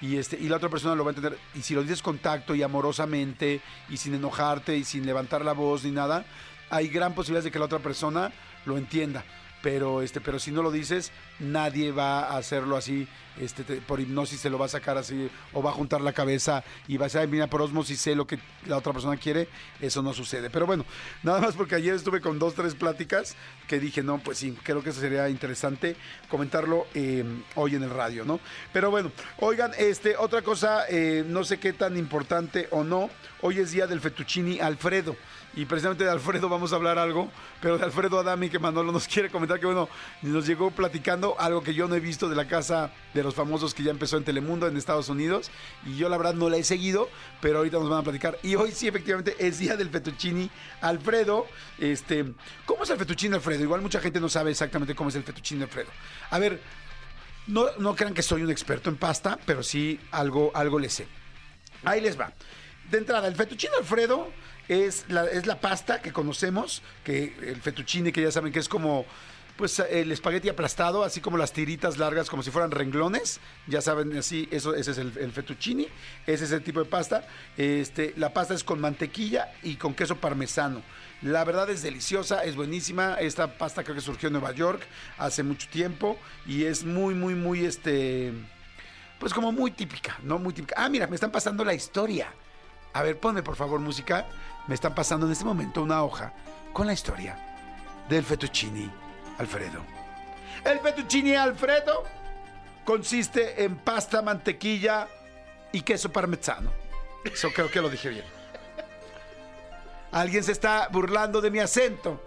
y 0.00 0.16
este 0.16 0.36
y 0.38 0.48
la 0.48 0.56
otra 0.56 0.68
persona 0.68 0.94
lo 0.94 1.04
va 1.04 1.10
a 1.10 1.14
entender. 1.14 1.38
Y 1.54 1.62
si 1.62 1.74
lo 1.74 1.82
dices 1.82 2.02
con 2.02 2.18
tacto 2.18 2.54
y 2.54 2.62
amorosamente 2.62 3.60
y 3.88 3.96
sin 3.96 4.14
enojarte 4.14 4.76
y 4.76 4.84
sin 4.84 5.06
levantar 5.06 5.44
la 5.44 5.52
voz 5.52 5.84
ni 5.84 5.90
nada 5.90 6.24
hay 6.70 6.88
gran 6.88 7.14
posibilidad 7.14 7.44
de 7.44 7.50
que 7.50 7.58
la 7.58 7.66
otra 7.66 7.78
persona 7.78 8.32
lo 8.64 8.76
entienda 8.76 9.24
pero 9.64 10.02
este 10.02 10.20
pero 10.20 10.38
si 10.38 10.50
no 10.50 10.62
lo 10.62 10.70
dices 10.70 11.10
nadie 11.38 11.90
va 11.90 12.24
a 12.24 12.36
hacerlo 12.36 12.76
así 12.76 13.08
este 13.40 13.64
por 13.80 13.98
hipnosis 13.98 14.38
se 14.38 14.50
lo 14.50 14.58
va 14.58 14.66
a 14.66 14.68
sacar 14.68 14.98
así 14.98 15.30
o 15.54 15.62
va 15.62 15.70
a 15.70 15.72
juntar 15.72 16.02
la 16.02 16.12
cabeza 16.12 16.62
y 16.86 16.98
va 16.98 17.06
a 17.06 17.08
decir 17.08 17.26
mira 17.28 17.46
por 17.46 17.62
osmosis 17.62 17.98
sé 17.98 18.14
lo 18.14 18.26
que 18.26 18.38
la 18.66 18.76
otra 18.76 18.92
persona 18.92 19.16
quiere 19.16 19.48
eso 19.80 20.02
no 20.02 20.12
sucede. 20.12 20.50
Pero 20.50 20.66
bueno 20.66 20.84
nada 21.22 21.40
más 21.40 21.54
porque 21.54 21.76
ayer 21.76 21.94
estuve 21.94 22.20
con 22.20 22.38
dos 22.38 22.54
tres 22.54 22.74
pláticas 22.74 23.36
que 23.66 23.80
dije 23.80 24.02
no 24.02 24.18
pues 24.18 24.36
sí 24.36 24.54
creo 24.62 24.82
que 24.82 24.90
eso 24.90 25.00
sería 25.00 25.30
interesante 25.30 25.96
comentarlo 26.28 26.86
eh, 26.92 27.24
hoy 27.54 27.74
en 27.74 27.84
el 27.84 27.90
radio 27.90 28.26
no 28.26 28.40
pero 28.70 28.90
bueno 28.90 29.12
oigan 29.38 29.72
este 29.78 30.14
otra 30.18 30.42
cosa 30.42 30.84
eh, 30.90 31.24
no 31.26 31.42
sé 31.42 31.58
qué 31.58 31.72
tan 31.72 31.96
importante 31.96 32.68
o 32.70 32.84
no 32.84 33.08
hoy 33.40 33.60
es 33.60 33.72
día 33.72 33.86
del 33.86 34.02
fettuccini 34.02 34.60
Alfredo 34.60 35.16
y 35.56 35.64
precisamente 35.66 36.04
de 36.04 36.10
Alfredo 36.10 36.48
vamos 36.48 36.72
a 36.72 36.76
hablar 36.76 36.98
algo, 36.98 37.30
pero 37.60 37.78
de 37.78 37.84
Alfredo 37.84 38.18
Adami 38.18 38.48
que 38.48 38.58
Manolo 38.58 38.92
nos 38.92 39.06
quiere 39.08 39.30
comentar 39.30 39.60
que 39.60 39.66
bueno, 39.66 39.88
nos 40.22 40.46
llegó 40.46 40.70
platicando 40.70 41.38
algo 41.38 41.62
que 41.62 41.74
yo 41.74 41.86
no 41.88 41.94
he 41.94 42.00
visto 42.00 42.28
de 42.28 42.36
la 42.36 42.46
casa 42.46 42.92
de 43.12 43.22
los 43.22 43.34
famosos 43.34 43.74
que 43.74 43.82
ya 43.82 43.90
empezó 43.90 44.16
en 44.16 44.24
Telemundo 44.24 44.66
en 44.66 44.76
Estados 44.76 45.08
Unidos 45.08 45.50
y 45.86 45.96
yo 45.96 46.08
la 46.08 46.16
verdad 46.16 46.34
no 46.34 46.48
la 46.48 46.56
he 46.56 46.64
seguido, 46.64 47.08
pero 47.40 47.58
ahorita 47.58 47.78
nos 47.78 47.88
van 47.88 48.00
a 48.00 48.02
platicar 48.02 48.38
y 48.42 48.56
hoy 48.56 48.72
sí 48.72 48.88
efectivamente 48.88 49.36
es 49.38 49.58
día 49.58 49.76
del 49.76 49.90
fettuccini 49.90 50.50
Alfredo, 50.80 51.46
este, 51.78 52.24
¿cómo 52.66 52.84
es 52.84 52.90
el 52.90 52.98
fettuccini 52.98 53.34
Alfredo? 53.34 53.62
Igual 53.62 53.80
mucha 53.80 54.00
gente 54.00 54.20
no 54.20 54.28
sabe 54.28 54.50
exactamente 54.50 54.94
cómo 54.94 55.10
es 55.10 55.16
el 55.16 55.22
fettuccini 55.22 55.62
Alfredo. 55.62 55.90
A 56.30 56.38
ver, 56.38 56.60
no, 57.46 57.66
no 57.78 57.94
crean 57.94 58.14
que 58.14 58.22
soy 58.22 58.42
un 58.42 58.50
experto 58.50 58.90
en 58.90 58.96
pasta, 58.96 59.38
pero 59.44 59.62
sí 59.62 60.00
algo, 60.10 60.50
algo 60.54 60.78
le 60.78 60.88
sé. 60.88 61.06
Ahí 61.84 62.00
les 62.00 62.18
va. 62.18 62.32
De 62.90 62.98
entrada, 62.98 63.28
el 63.28 63.34
fettuccine 63.34 63.72
Alfredo 63.78 64.30
es 64.68 65.04
la, 65.08 65.24
es 65.24 65.46
la 65.46 65.60
pasta 65.60 66.00
que 66.00 66.12
conocemos, 66.12 66.82
que 67.02 67.34
el 67.42 67.60
fettuccine, 67.60 68.12
que 68.12 68.22
ya 68.22 68.30
saben 68.30 68.52
que 68.52 68.58
es 68.58 68.68
como 68.68 69.04
pues 69.56 69.78
el 69.78 70.10
espagueti 70.10 70.48
aplastado, 70.48 71.04
así 71.04 71.20
como 71.20 71.36
las 71.36 71.52
tiritas 71.52 71.96
largas, 71.96 72.28
como 72.28 72.42
si 72.42 72.50
fueran 72.50 72.72
renglones, 72.72 73.40
ya 73.68 73.80
saben, 73.80 74.16
así, 74.16 74.48
eso, 74.50 74.74
ese 74.74 74.90
es 74.90 74.98
el, 74.98 75.16
el 75.16 75.30
fettuccine, 75.30 75.86
ese 76.26 76.44
es 76.44 76.52
el 76.52 76.62
tipo 76.62 76.80
de 76.80 76.86
pasta. 76.86 77.26
Este, 77.56 78.14
la 78.16 78.32
pasta 78.32 78.54
es 78.54 78.64
con 78.64 78.80
mantequilla 78.80 79.52
y 79.62 79.76
con 79.76 79.94
queso 79.94 80.16
parmesano. 80.16 80.82
La 81.22 81.44
verdad 81.44 81.70
es 81.70 81.82
deliciosa, 81.82 82.44
es 82.44 82.56
buenísima. 82.56 83.14
Esta 83.14 83.56
pasta 83.56 83.84
creo 83.84 83.94
que 83.94 84.00
surgió 84.00 84.26
en 84.26 84.34
Nueva 84.34 84.52
York 84.52 84.82
hace 85.18 85.42
mucho 85.42 85.68
tiempo 85.68 86.18
y 86.46 86.64
es 86.64 86.84
muy, 86.84 87.14
muy, 87.14 87.34
muy, 87.34 87.64
este, 87.64 88.32
pues 89.20 89.32
como 89.32 89.52
muy 89.52 89.70
típica, 89.70 90.18
¿no? 90.24 90.38
Muy 90.38 90.52
típica. 90.52 90.74
Ah, 90.76 90.88
mira, 90.88 91.06
me 91.06 91.14
están 91.14 91.30
pasando 91.30 91.64
la 91.64 91.74
historia. 91.74 92.32
A 92.92 93.02
ver, 93.02 93.18
ponme 93.18 93.42
por 93.42 93.56
favor 93.56 93.80
música. 93.80 94.26
Me 94.66 94.74
están 94.74 94.94
pasando 94.94 95.26
en 95.26 95.32
este 95.32 95.44
momento 95.44 95.82
una 95.82 96.02
hoja 96.02 96.32
con 96.72 96.86
la 96.86 96.92
historia 96.92 97.36
del 98.08 98.24
fettuccine 98.24 98.90
Alfredo. 99.38 99.82
El 100.64 100.80
fettuccine 100.80 101.36
Alfredo 101.36 102.04
consiste 102.84 103.62
en 103.62 103.76
pasta, 103.76 104.22
mantequilla 104.22 105.08
y 105.72 105.82
queso 105.82 106.10
parmesano. 106.10 106.72
Eso 107.24 107.50
creo 107.54 107.70
que 107.70 107.80
lo 107.80 107.90
dije 107.90 108.08
bien. 108.08 108.24
Alguien 110.12 110.44
se 110.44 110.52
está 110.52 110.88
burlando 110.90 111.40
de 111.40 111.50
mi 111.50 111.58
acento 111.58 112.22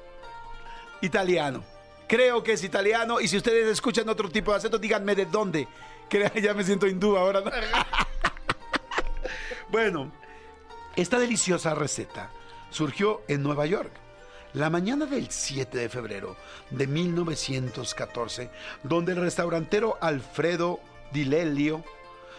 italiano. 1.02 1.64
Creo 2.08 2.44
que 2.44 2.54
es 2.54 2.64
italiano 2.64 3.20
y 3.20 3.28
si 3.28 3.38
ustedes 3.38 3.68
escuchan 3.68 4.08
otro 4.10 4.30
tipo 4.30 4.52
de 4.52 4.58
acento, 4.58 4.78
díganme 4.78 5.16
de 5.16 5.26
dónde. 5.26 5.68
Que 6.10 6.32
ya 6.42 6.54
me 6.54 6.64
siento 6.64 6.86
hindú 6.86 7.18
ahora. 7.18 7.42
¿no? 7.42 7.52
bueno, 9.70 10.12
esta 10.96 11.20
deliciosa 11.20 11.76
receta 11.76 12.30
surgió 12.70 13.22
en 13.28 13.44
Nueva 13.44 13.66
York. 13.66 13.92
La 14.54 14.70
mañana 14.70 15.06
del 15.06 15.30
7 15.30 15.78
de 15.78 15.90
febrero 15.90 16.36
de 16.70 16.88
1914, 16.88 18.50
donde 18.84 19.12
el 19.12 19.20
restaurantero 19.20 19.98
Alfredo 20.02 20.80
Di 21.12 21.26
Lelio 21.26 21.84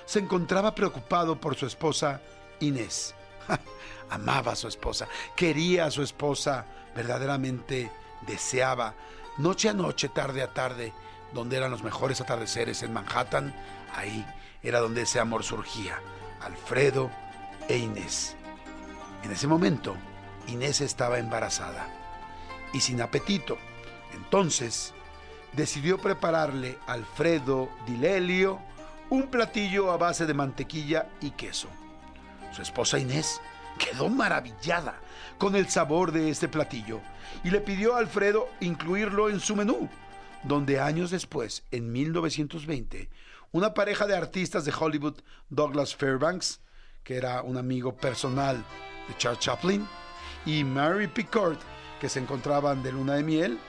se 0.05 0.19
encontraba 0.21 0.75
preocupado 0.75 1.39
por 1.39 1.55
su 1.55 1.67
esposa 1.67 2.21
Inés. 2.61 3.15
Amaba 4.11 4.53
a 4.53 4.57
su 4.57 4.69
esposa, 4.69 5.07
quería 5.37 5.85
a 5.85 5.91
su 5.91 6.03
esposa, 6.03 6.65
verdaderamente 6.97 7.93
deseaba, 8.27 8.95
noche 9.37 9.69
a 9.69 9.75
noche, 9.75 10.09
tarde 10.09 10.43
a 10.43 10.53
tarde, 10.53 10.93
donde 11.33 11.59
eran 11.59 11.71
los 11.71 11.83
mejores 11.83 12.21
atardeceres 12.21 12.83
en 12.83 12.93
Manhattan, 12.93 13.55
ahí 13.95 14.27
era 14.63 14.81
donde 14.81 15.03
ese 15.03 15.21
amor 15.21 15.45
surgía, 15.45 16.01
Alfredo 16.41 17.11
e 17.69 17.77
Inés. 17.77 18.35
En 19.23 19.31
ese 19.31 19.47
momento, 19.47 19.95
Inés 20.49 20.81
estaba 20.81 21.19
embarazada 21.19 21.89
y 22.73 22.81
sin 22.81 23.01
apetito. 23.01 23.59
Entonces, 24.15 24.93
decidió 25.53 25.99
prepararle 25.99 26.79
a 26.87 26.93
Alfredo 26.93 27.71
Dilelio 27.87 28.61
un 29.11 29.29
platillo 29.29 29.91
a 29.91 29.97
base 29.97 30.27
de 30.27 30.35
mantequilla 30.35 31.09
y 31.21 31.31
queso. 31.31 31.69
Su 32.53 32.63
esposa 32.63 32.99
Inés 32.99 33.41
quedó 33.79 34.09
maravillada 34.09 35.01
con 35.39 35.55
el 35.55 35.69
sabor 35.69 36.13
de 36.13 36.31
este 36.31 36.49
platillo 36.49 37.01
y 37.45 37.51
le 37.51 37.61
pidió 37.61 37.95
a 37.95 37.99
Alfredo 37.99 38.49
incluirlo 38.61 39.31
en 39.31 39.41
su 39.41 39.55
menú, 39.57 39.89
donde 40.43 40.81
años 40.81 41.11
después, 41.11 41.65
en 41.71 41.93
1920, 41.93 43.09
una 43.53 43.73
pareja 43.73 44.07
de 44.07 44.17
artistas 44.17 44.65
de 44.65 44.75
Hollywood, 44.79 45.17
Douglas 45.49 45.95
Fairbanks, 45.95 46.61
que 47.03 47.17
era 47.17 47.43
un 47.43 47.57
amigo 47.57 47.97
personal 47.97 48.57
de 49.09 49.17
Charles 49.17 49.41
Chaplin, 49.41 49.87
y 50.49 50.65
Mary 50.65 51.07
Pickard, 51.09 51.59
que 52.01 52.09
se 52.09 52.21
encontraban 52.21 52.83
de 52.83 52.91
luna 52.91 53.17
de 53.17 53.23
miel, 53.23 53.61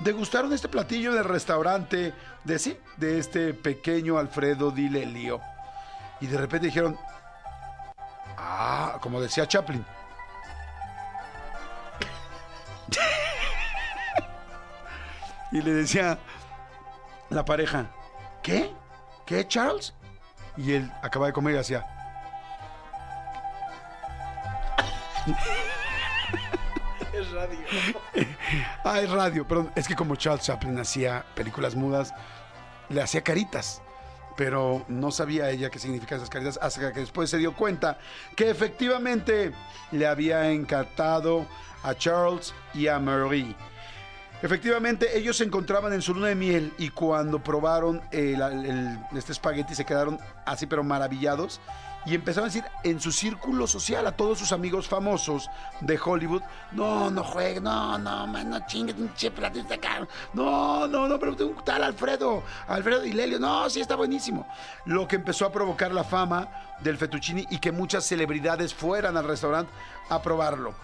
degustaron 0.00 0.52
este 0.52 0.68
platillo 0.68 1.12
en 1.12 1.18
el 1.18 1.24
restaurante 1.24 2.12
de 2.44 2.58
sí, 2.58 2.78
de 2.98 3.18
este 3.18 3.54
pequeño 3.54 4.18
Alfredo 4.18 4.70
Di 4.70 4.90
Lelio. 4.90 5.40
Y 6.20 6.26
de 6.26 6.36
repente 6.36 6.66
dijeron, 6.66 6.98
Ah, 8.36 8.98
como 9.00 9.18
decía 9.18 9.48
Chaplin. 9.48 9.82
y 15.52 15.62
le 15.62 15.72
decía 15.72 16.18
la 17.30 17.46
pareja, 17.46 17.86
¿qué? 18.42 18.74
¿Qué, 19.24 19.48
Charles? 19.48 19.94
Y 20.58 20.74
él 20.74 20.92
acaba 21.02 21.28
de 21.28 21.32
comer 21.32 21.54
y 21.54 21.58
hacía. 21.58 21.86
Es 27.18 27.30
radio. 27.30 27.58
Ah, 28.84 29.00
es 29.00 29.10
radio, 29.10 29.46
perdón. 29.46 29.72
Es 29.74 29.88
que 29.88 29.96
como 29.96 30.14
Charles 30.16 30.44
Chaplin 30.44 30.78
hacía 30.78 31.24
películas 31.34 31.74
mudas, 31.74 32.14
le 32.88 33.02
hacía 33.02 33.22
caritas. 33.22 33.82
Pero 34.36 34.84
no 34.88 35.10
sabía 35.10 35.50
ella 35.50 35.70
qué 35.70 35.78
significaban 35.78 36.20
esas 36.20 36.30
caritas 36.30 36.58
hasta 36.60 36.92
que 36.92 37.00
después 37.00 37.30
se 37.30 37.38
dio 37.38 37.54
cuenta 37.54 37.98
que 38.36 38.50
efectivamente 38.50 39.52
le 39.92 40.06
había 40.06 40.50
encantado 40.50 41.46
a 41.82 41.94
Charles 41.94 42.54
y 42.74 42.86
a 42.88 42.98
Marie. 42.98 43.56
Efectivamente, 44.42 45.16
ellos 45.16 45.38
se 45.38 45.44
encontraban 45.44 45.94
en 45.94 46.02
su 46.02 46.12
luna 46.14 46.28
de 46.28 46.34
miel 46.34 46.74
y 46.76 46.90
cuando 46.90 47.42
probaron 47.42 48.02
este 48.12 49.32
espagueti 49.32 49.74
se 49.74 49.86
quedaron 49.86 50.20
así 50.44 50.66
pero 50.66 50.84
maravillados 50.84 51.60
y 52.06 52.14
empezaron 52.14 52.48
a 52.48 52.52
decir 52.52 52.64
en 52.84 53.00
su 53.00 53.10
círculo 53.10 53.66
social 53.66 54.06
a 54.06 54.12
todos 54.12 54.38
sus 54.38 54.52
amigos 54.52 54.86
famosos 54.86 55.50
de 55.80 55.98
Hollywood, 56.02 56.42
no, 56.70 57.10
no 57.10 57.24
juegue, 57.24 57.60
no, 57.60 57.98
no, 57.98 58.26
man, 58.28 58.48
no 58.48 58.64
chingues, 58.66 58.94
está 59.20 59.78
caro. 59.78 60.06
No, 60.32 60.86
no, 60.86 61.08
no, 61.08 61.18
pero 61.18 61.32
un 61.32 61.64
tal 61.64 61.82
Alfredo, 61.82 62.44
Alfredo 62.68 63.04
y 63.04 63.12
Lelio, 63.12 63.40
no, 63.40 63.68
sí 63.68 63.80
está 63.80 63.96
buenísimo. 63.96 64.46
Lo 64.84 65.08
que 65.08 65.16
empezó 65.16 65.46
a 65.46 65.52
provocar 65.52 65.92
la 65.92 66.04
fama 66.04 66.48
del 66.80 66.96
fettuccini 66.96 67.46
y 67.50 67.58
que 67.58 67.72
muchas 67.72 68.04
celebridades 68.04 68.72
fueran 68.72 69.16
al 69.16 69.24
restaurante 69.24 69.72
a 70.08 70.22
probarlo. 70.22 70.74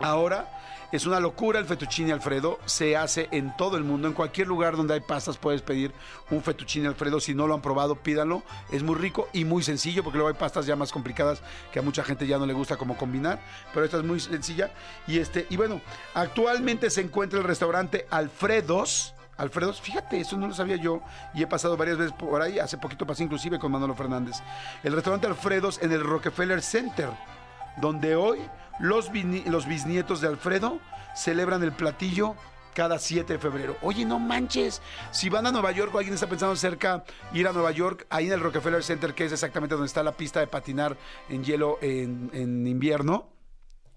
Ahora 0.00 0.63
es 0.94 1.06
una 1.06 1.18
locura 1.18 1.58
el 1.58 1.64
fettuccine 1.64 2.12
Alfredo. 2.12 2.60
Se 2.66 2.96
hace 2.96 3.28
en 3.32 3.56
todo 3.56 3.76
el 3.76 3.82
mundo. 3.82 4.06
En 4.06 4.14
cualquier 4.14 4.46
lugar 4.46 4.76
donde 4.76 4.94
hay 4.94 5.00
pastas 5.00 5.36
puedes 5.36 5.60
pedir 5.60 5.92
un 6.30 6.40
fettuccine 6.40 6.86
Alfredo. 6.86 7.18
Si 7.18 7.34
no 7.34 7.48
lo 7.48 7.54
han 7.54 7.62
probado, 7.62 7.96
pídanlo. 7.96 8.44
Es 8.70 8.84
muy 8.84 8.94
rico 8.94 9.28
y 9.32 9.44
muy 9.44 9.64
sencillo 9.64 10.04
porque 10.04 10.18
luego 10.18 10.28
hay 10.28 10.38
pastas 10.38 10.66
ya 10.66 10.76
más 10.76 10.92
complicadas 10.92 11.42
que 11.72 11.80
a 11.80 11.82
mucha 11.82 12.04
gente 12.04 12.28
ya 12.28 12.38
no 12.38 12.46
le 12.46 12.52
gusta 12.52 12.76
como 12.76 12.96
combinar. 12.96 13.40
Pero 13.72 13.84
esta 13.84 13.96
es 13.96 14.04
muy 14.04 14.20
sencilla. 14.20 14.70
Y, 15.08 15.18
este, 15.18 15.48
y 15.50 15.56
bueno, 15.56 15.80
actualmente 16.14 16.88
se 16.90 17.00
encuentra 17.00 17.40
el 17.40 17.44
restaurante 17.44 18.06
Alfredos. 18.08 19.14
Alfredos, 19.36 19.80
fíjate, 19.80 20.20
eso 20.20 20.36
no 20.36 20.46
lo 20.46 20.54
sabía 20.54 20.76
yo 20.76 21.00
y 21.34 21.42
he 21.42 21.46
pasado 21.48 21.76
varias 21.76 21.98
veces 21.98 22.12
por 22.12 22.40
ahí, 22.40 22.60
hace 22.60 22.78
poquito 22.78 23.04
pasé 23.04 23.24
inclusive 23.24 23.58
con 23.58 23.72
Manolo 23.72 23.96
Fernández. 23.96 24.36
El 24.84 24.92
restaurante 24.92 25.26
Alfredos 25.26 25.82
en 25.82 25.90
el 25.90 26.04
Rockefeller 26.04 26.62
Center 26.62 27.10
donde 27.76 28.14
hoy 28.16 28.38
los, 28.78 29.10
los 29.46 29.66
bisnietos 29.66 30.20
de 30.20 30.28
Alfredo 30.28 30.80
celebran 31.14 31.62
el 31.62 31.72
platillo 31.72 32.34
cada 32.74 32.98
7 32.98 33.34
de 33.34 33.38
febrero. 33.38 33.76
Oye, 33.82 34.04
no 34.04 34.18
manches, 34.18 34.82
si 35.12 35.28
van 35.28 35.46
a 35.46 35.52
Nueva 35.52 35.70
York 35.72 35.94
o 35.94 35.98
alguien 35.98 36.14
está 36.14 36.28
pensando 36.28 36.56
cerca 36.56 37.04
ir 37.32 37.46
a 37.46 37.52
Nueva 37.52 37.70
York, 37.70 38.06
ahí 38.10 38.26
en 38.26 38.32
el 38.32 38.40
Rockefeller 38.40 38.82
Center, 38.82 39.14
que 39.14 39.24
es 39.24 39.32
exactamente 39.32 39.74
donde 39.74 39.86
está 39.86 40.02
la 40.02 40.16
pista 40.16 40.40
de 40.40 40.48
patinar 40.48 40.96
en 41.28 41.44
hielo 41.44 41.78
en, 41.80 42.30
en 42.34 42.66
invierno, 42.66 43.28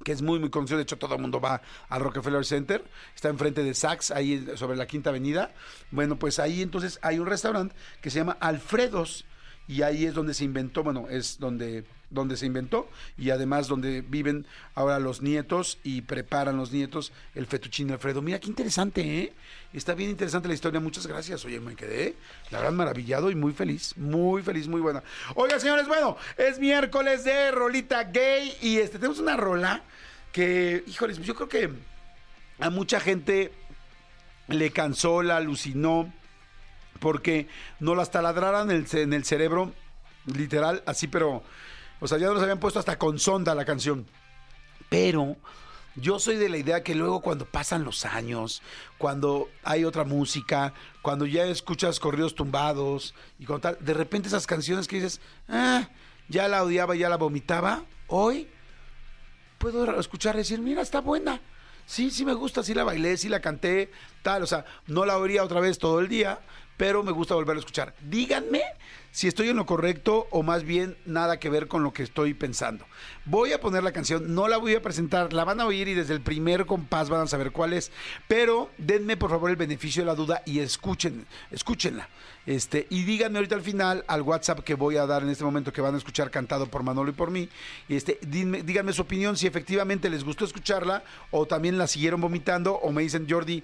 que 0.04 0.12
es 0.12 0.22
muy, 0.22 0.40
muy 0.40 0.50
conocido. 0.50 0.78
De 0.78 0.84
hecho, 0.84 0.98
todo 0.98 1.16
el 1.16 1.22
mundo 1.22 1.42
va 1.42 1.62
al 1.90 2.02
Rockefeller 2.02 2.46
Center. 2.46 2.86
Está 3.16 3.30
enfrente 3.30 3.64
de 3.64 3.74
Saks, 3.74 4.12
ahí 4.12 4.48
sobre 4.56 4.78
la 4.78 4.86
Quinta 4.86 5.10
Avenida. 5.10 5.54
Bueno, 5.92 6.18
pues 6.20 6.40
ahí 6.40 6.62
entonces 6.62 7.00
hay 7.02 7.20
un 7.20 7.26
restaurante 7.26 7.76
que 8.02 8.10
se 8.10 8.20
llama 8.20 8.38
Alfredos. 8.40 9.26
Y 9.68 9.82
ahí 9.82 10.06
es 10.06 10.14
donde 10.14 10.34
se 10.34 10.46
inventó, 10.46 10.82
bueno, 10.82 11.08
es 11.10 11.40
donde, 11.40 11.84
donde 12.10 12.38
se 12.38 12.46
inventó. 12.46 12.90
Y 13.18 13.32
además 13.32 13.68
donde 13.68 14.02
viven 14.02 14.46
ahora 14.76 14.98
los 15.00 15.22
nietos 15.22 15.78
y 15.84 16.02
preparan 16.02 16.56
los 16.56 16.72
nietos 16.72 17.12
el 17.36 17.48
fettuccine 17.48 17.94
Alfredo. 17.94 18.22
Mira, 18.22 18.40
qué 18.40 18.48
interesante, 18.48 19.02
¿eh? 19.02 19.34
Está 19.74 19.94
bien 19.94 20.10
interesante 20.10 20.48
la 20.48 20.54
historia. 20.54 20.80
Muchas 20.80 21.06
gracias. 21.06 21.44
Oye, 21.44 21.60
me 21.60 21.76
quedé, 21.76 22.16
la 22.50 22.60
verdad, 22.60 22.74
maravillado 22.74 23.30
y 23.30 23.36
muy 23.36 23.52
feliz. 23.52 23.98
Muy 23.98 24.42
feliz, 24.42 24.68
muy 24.68 24.80
buena. 24.80 25.04
Oiga, 25.36 25.60
señores, 25.60 25.88
bueno, 25.88 26.16
es 26.38 26.60
miércoles 26.60 27.26
de 27.26 27.52
Rolita 27.52 28.06
Gay. 28.06 28.56
Y 28.62 28.78
este, 28.78 29.00
tenemos 29.00 29.20
una 29.20 29.36
rola 29.36 29.84
que, 30.32 30.84
híjoles, 30.88 31.20
yo 31.20 31.36
creo 31.36 31.50
que 31.50 31.70
a 32.60 32.70
mucha 32.70 33.02
gente 33.02 33.52
le 34.48 34.72
cansó, 34.72 35.22
la 35.24 35.38
alucinó, 35.38 36.14
porque 37.00 37.48
no 37.80 37.96
las 37.96 38.12
taladraran 38.12 38.70
en 38.72 38.78
el, 38.78 38.88
ce- 38.88 39.02
en 39.04 39.14
el 39.14 39.24
cerebro, 39.26 39.74
literal, 40.26 40.84
así, 40.86 41.08
pero, 41.08 41.44
o 42.00 42.08
sea, 42.08 42.18
ya 42.18 42.28
nos 42.28 42.42
habían 42.42 42.60
puesto 42.60 42.80
hasta 42.80 42.98
con 42.98 43.20
sonda 43.20 43.56
la 43.56 43.66
canción. 43.66 44.06
Pero 44.90 45.36
yo 45.96 46.20
soy 46.20 46.36
de 46.36 46.50
la 46.50 46.58
idea 46.58 46.84
que 46.84 46.96
luego 46.96 47.22
cuando 47.22 47.46
pasan 47.46 47.84
los 47.84 48.06
años, 48.06 48.62
cuando 48.98 49.50
hay 49.64 49.84
otra 49.84 50.04
música, 50.04 50.74
cuando 51.02 51.26
ya 51.26 51.46
escuchas 51.46 52.00
corridos 52.00 52.36
tumbados 52.36 53.14
y 53.40 53.46
con 53.46 53.60
tal, 53.62 53.78
de 53.80 53.94
repente 53.94 54.28
esas 54.28 54.48
canciones 54.48 54.88
que 54.88 54.98
dices, 54.98 55.20
ah, 55.50 55.90
ya 56.30 56.48
la 56.48 56.64
odiaba, 56.64 56.96
ya 56.96 57.10
la 57.10 57.18
vomitaba, 57.18 57.84
hoy 58.08 58.48
puedo 59.58 60.00
escuchar 60.00 60.36
y 60.36 60.40
decir, 60.40 60.60
mira, 60.60 60.82
está 60.82 61.02
buena. 61.02 61.42
Sí, 61.86 62.12
sí 62.12 62.26
me 62.26 62.34
gusta, 62.34 62.64
sí 62.64 62.74
la 62.74 62.84
bailé, 62.84 63.16
sí 63.18 63.30
la 63.30 63.40
canté, 63.40 63.92
tal, 64.22 64.44
o 64.44 64.46
sea, 64.46 64.66
no 64.88 65.06
la 65.06 65.18
oiría 65.18 65.44
otra 65.44 65.62
vez 65.62 65.80
todo 65.80 66.02
el 66.02 66.10
día, 66.10 66.40
pero 66.78 67.04
me 67.04 67.12
gusta 67.12 67.36
volverla 67.36 67.60
a 67.60 67.66
escuchar. 67.66 67.94
Díganme 68.02 68.62
si 69.12 69.28
estoy 69.28 69.50
en 69.50 69.56
lo 69.58 69.66
correcto 69.66 70.28
o 70.30 70.44
más 70.44 70.64
bien 70.64 70.96
nada 71.06 71.40
que 71.40 71.50
ver 71.50 71.68
con 71.68 71.82
lo 71.84 71.92
que 71.92 72.04
estoy 72.04 72.36
pensando. 72.36 72.86
Voy 73.26 73.52
a 73.52 73.60
poner 73.60 73.82
la 73.84 73.92
canción, 73.92 74.36
no 74.36 74.48
la 74.48 74.58
voy 74.58 74.76
a 74.76 74.82
presentar, 74.82 75.34
la 75.34 75.44
van 75.44 75.60
a 75.60 75.66
oír 75.66 75.88
y 75.88 75.96
desde 75.96 76.14
el 76.14 76.22
primer 76.22 76.66
compás 76.68 77.10
van 77.10 77.22
a 77.22 77.28
saber 77.28 77.52
cuál 77.52 77.74
es, 77.74 77.92
pero 78.28 78.70
denme 78.78 79.18
por 79.18 79.32
favor 79.32 79.50
el 79.50 79.56
beneficio 79.56 80.04
de 80.04 80.06
la 80.06 80.14
duda 80.16 80.44
y 80.46 80.60
escuchen, 80.60 81.26
escúchenla. 81.52 82.08
Este, 82.46 82.88
y 82.90 83.04
díganme 83.04 83.40
ahorita 83.40 83.56
al 83.56 83.62
final 83.62 84.06
al 84.08 84.22
WhatsApp 84.22 84.60
que 84.60 84.74
voy 84.76 84.96
a 84.96 85.06
dar 85.06 85.22
en 85.24 85.30
este 85.30 85.44
momento 85.44 85.74
que 85.74 85.82
van 85.82 85.96
a 85.96 85.98
escuchar 85.98 86.32
cantado 86.32 86.68
por 86.68 86.82
Manolo 86.82 87.10
y 87.10 87.14
por 87.14 87.30
mí. 87.30 87.50
Y 87.90 87.96
este, 87.98 88.20
dime- 88.22 88.62
díganme 88.64 88.94
su 88.94 89.02
opinión 89.02 89.36
si 89.36 89.48
efectivamente 89.48 90.10
les 90.10 90.24
gustó 90.24 90.46
escucharla 90.46 91.04
o 91.32 91.46
también 91.46 91.78
la 91.78 91.88
siguieron 91.88 92.22
vomitando 92.22 92.76
o 92.76 92.92
me 92.94 93.02
dicen, 93.02 93.28
Jordi, 93.30 93.64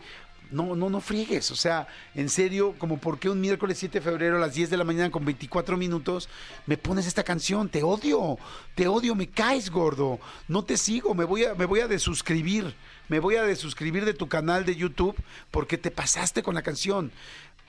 no, 0.51 0.75
no, 0.75 0.89
no 0.89 1.01
friegues. 1.01 1.51
O 1.51 1.55
sea, 1.55 1.87
en 2.15 2.29
serio, 2.29 2.75
como 2.77 2.97
por 2.97 3.19
qué 3.19 3.29
un 3.29 3.41
miércoles 3.41 3.77
7 3.77 3.99
de 3.99 4.03
febrero 4.03 4.37
a 4.37 4.39
las 4.39 4.53
10 4.53 4.69
de 4.69 4.77
la 4.77 4.83
mañana 4.83 5.11
con 5.11 5.25
24 5.25 5.77
minutos 5.77 6.29
me 6.65 6.77
pones 6.77 7.07
esta 7.07 7.23
canción. 7.23 7.69
Te 7.69 7.83
odio, 7.83 8.37
te 8.75 8.87
odio, 8.87 9.15
me 9.15 9.27
caes 9.27 9.69
gordo. 9.69 10.19
No 10.47 10.63
te 10.63 10.77
sigo, 10.77 11.15
me 11.15 11.25
voy 11.25 11.45
a, 11.45 11.55
me 11.55 11.65
voy 11.65 11.79
a 11.79 11.87
desuscribir. 11.87 12.75
Me 13.09 13.19
voy 13.19 13.35
a 13.35 13.43
desuscribir 13.43 14.05
de 14.05 14.13
tu 14.13 14.27
canal 14.27 14.65
de 14.65 14.75
YouTube 14.75 15.15
porque 15.51 15.77
te 15.77 15.91
pasaste 15.91 16.43
con 16.43 16.55
la 16.55 16.61
canción. 16.61 17.11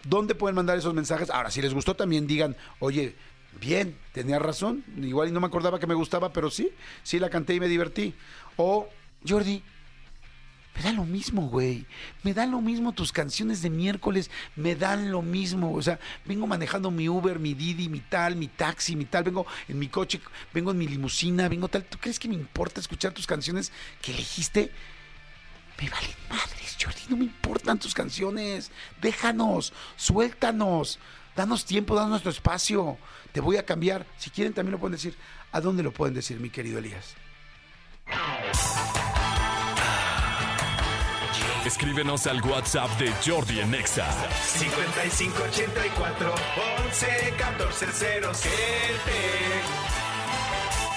¿Dónde 0.05 0.35
pueden 0.35 0.55
mandar 0.55 0.79
esos 0.79 0.95
mensajes? 0.95 1.31
Ahora, 1.31 1.51
si 1.51 1.63
les 1.63 1.75
gustó 1.75 1.97
también 1.97 2.27
digan, 2.27 2.57
oye, 2.79 3.17
bien, 3.61 3.97
tenía 4.13 4.39
razón. 4.39 4.85
Igual 5.01 5.29
y 5.29 5.33
no 5.33 5.41
me 5.41 5.47
acordaba 5.47 5.79
que 5.79 5.87
me 5.87 5.95
gustaba, 5.95 6.33
pero 6.33 6.51
sí, 6.51 6.71
sí 7.03 7.19
la 7.19 7.31
canté 7.31 7.55
y 7.55 7.61
me 7.61 7.69
divertí. 7.69 8.15
O, 8.57 8.89
Jordi, 9.27 9.63
me 10.75 10.83
da 10.83 10.93
lo 10.93 11.05
mismo, 11.05 11.49
güey. 11.49 11.87
Me 12.23 12.35
dan 12.35 12.51
lo 12.51 12.61
mismo 12.61 12.93
tus 12.93 13.13
canciones 13.13 13.63
de 13.63 13.71
miércoles, 13.71 14.31
me 14.57 14.75
dan 14.75 15.13
lo 15.13 15.23
mismo. 15.23 15.73
O 15.73 15.81
sea, 15.81 16.01
vengo 16.25 16.47
manejando 16.47 16.91
mi 16.91 17.09
Uber, 17.09 17.39
mi 17.39 17.55
Didi, 17.55 17.89
mi 17.89 18.01
tal, 18.01 18.35
mi 18.37 18.49
taxi, 18.49 18.97
mi 18.97 19.05
tal. 19.05 19.25
Vengo 19.25 19.47
en 19.69 19.79
mi 19.79 19.89
coche, 19.89 20.21
vengo 20.53 20.73
en 20.73 20.79
mi 20.79 20.89
limusina, 20.89 21.49
vengo 21.49 21.69
tal. 21.69 21.85
¿Tú 21.85 21.99
crees 21.99 22.19
que 22.19 22.29
me 22.29 22.35
importa 22.35 22.81
escuchar 22.81 23.13
tus 23.13 23.27
canciones 23.27 23.71
que 24.03 24.13
elegiste? 24.13 24.73
Me 25.81 25.89
valen 25.89 26.15
madres, 26.29 26.77
Jordi, 26.81 27.01
no 27.09 27.17
me 27.17 27.25
importan 27.25 27.79
tus 27.79 27.95
canciones. 27.95 28.73
Déjanos, 29.01 29.73
suéltanos, 29.97 30.99
danos 31.37 31.65
tiempo, 31.65 31.95
danos 31.95 32.11
nuestro 32.11 32.33
espacio. 32.33 32.99
Te 33.33 33.41
voy 33.41 33.59
a 33.59 33.65
cambiar. 33.65 34.07
Si 34.19 34.31
quieren, 34.31 34.53
también 34.53 34.73
lo 34.73 34.81
pueden 34.81 34.97
decir. 34.97 35.17
¿A 35.53 35.61
dónde 35.61 35.85
lo 35.85 35.93
pueden 35.93 36.15
decir, 36.15 36.41
mi 36.41 36.51
querido 36.51 36.79
Elías? 36.79 37.15
Escríbenos 41.65 42.27
al 42.27 42.43
WhatsApp 42.43 42.91
de 42.99 43.11
Jordi 43.25 43.61
en 43.61 43.75
Exa. 43.75 44.07
5584 44.43 46.35
11 46.85 47.35
14 47.39 47.87
07 47.93 48.51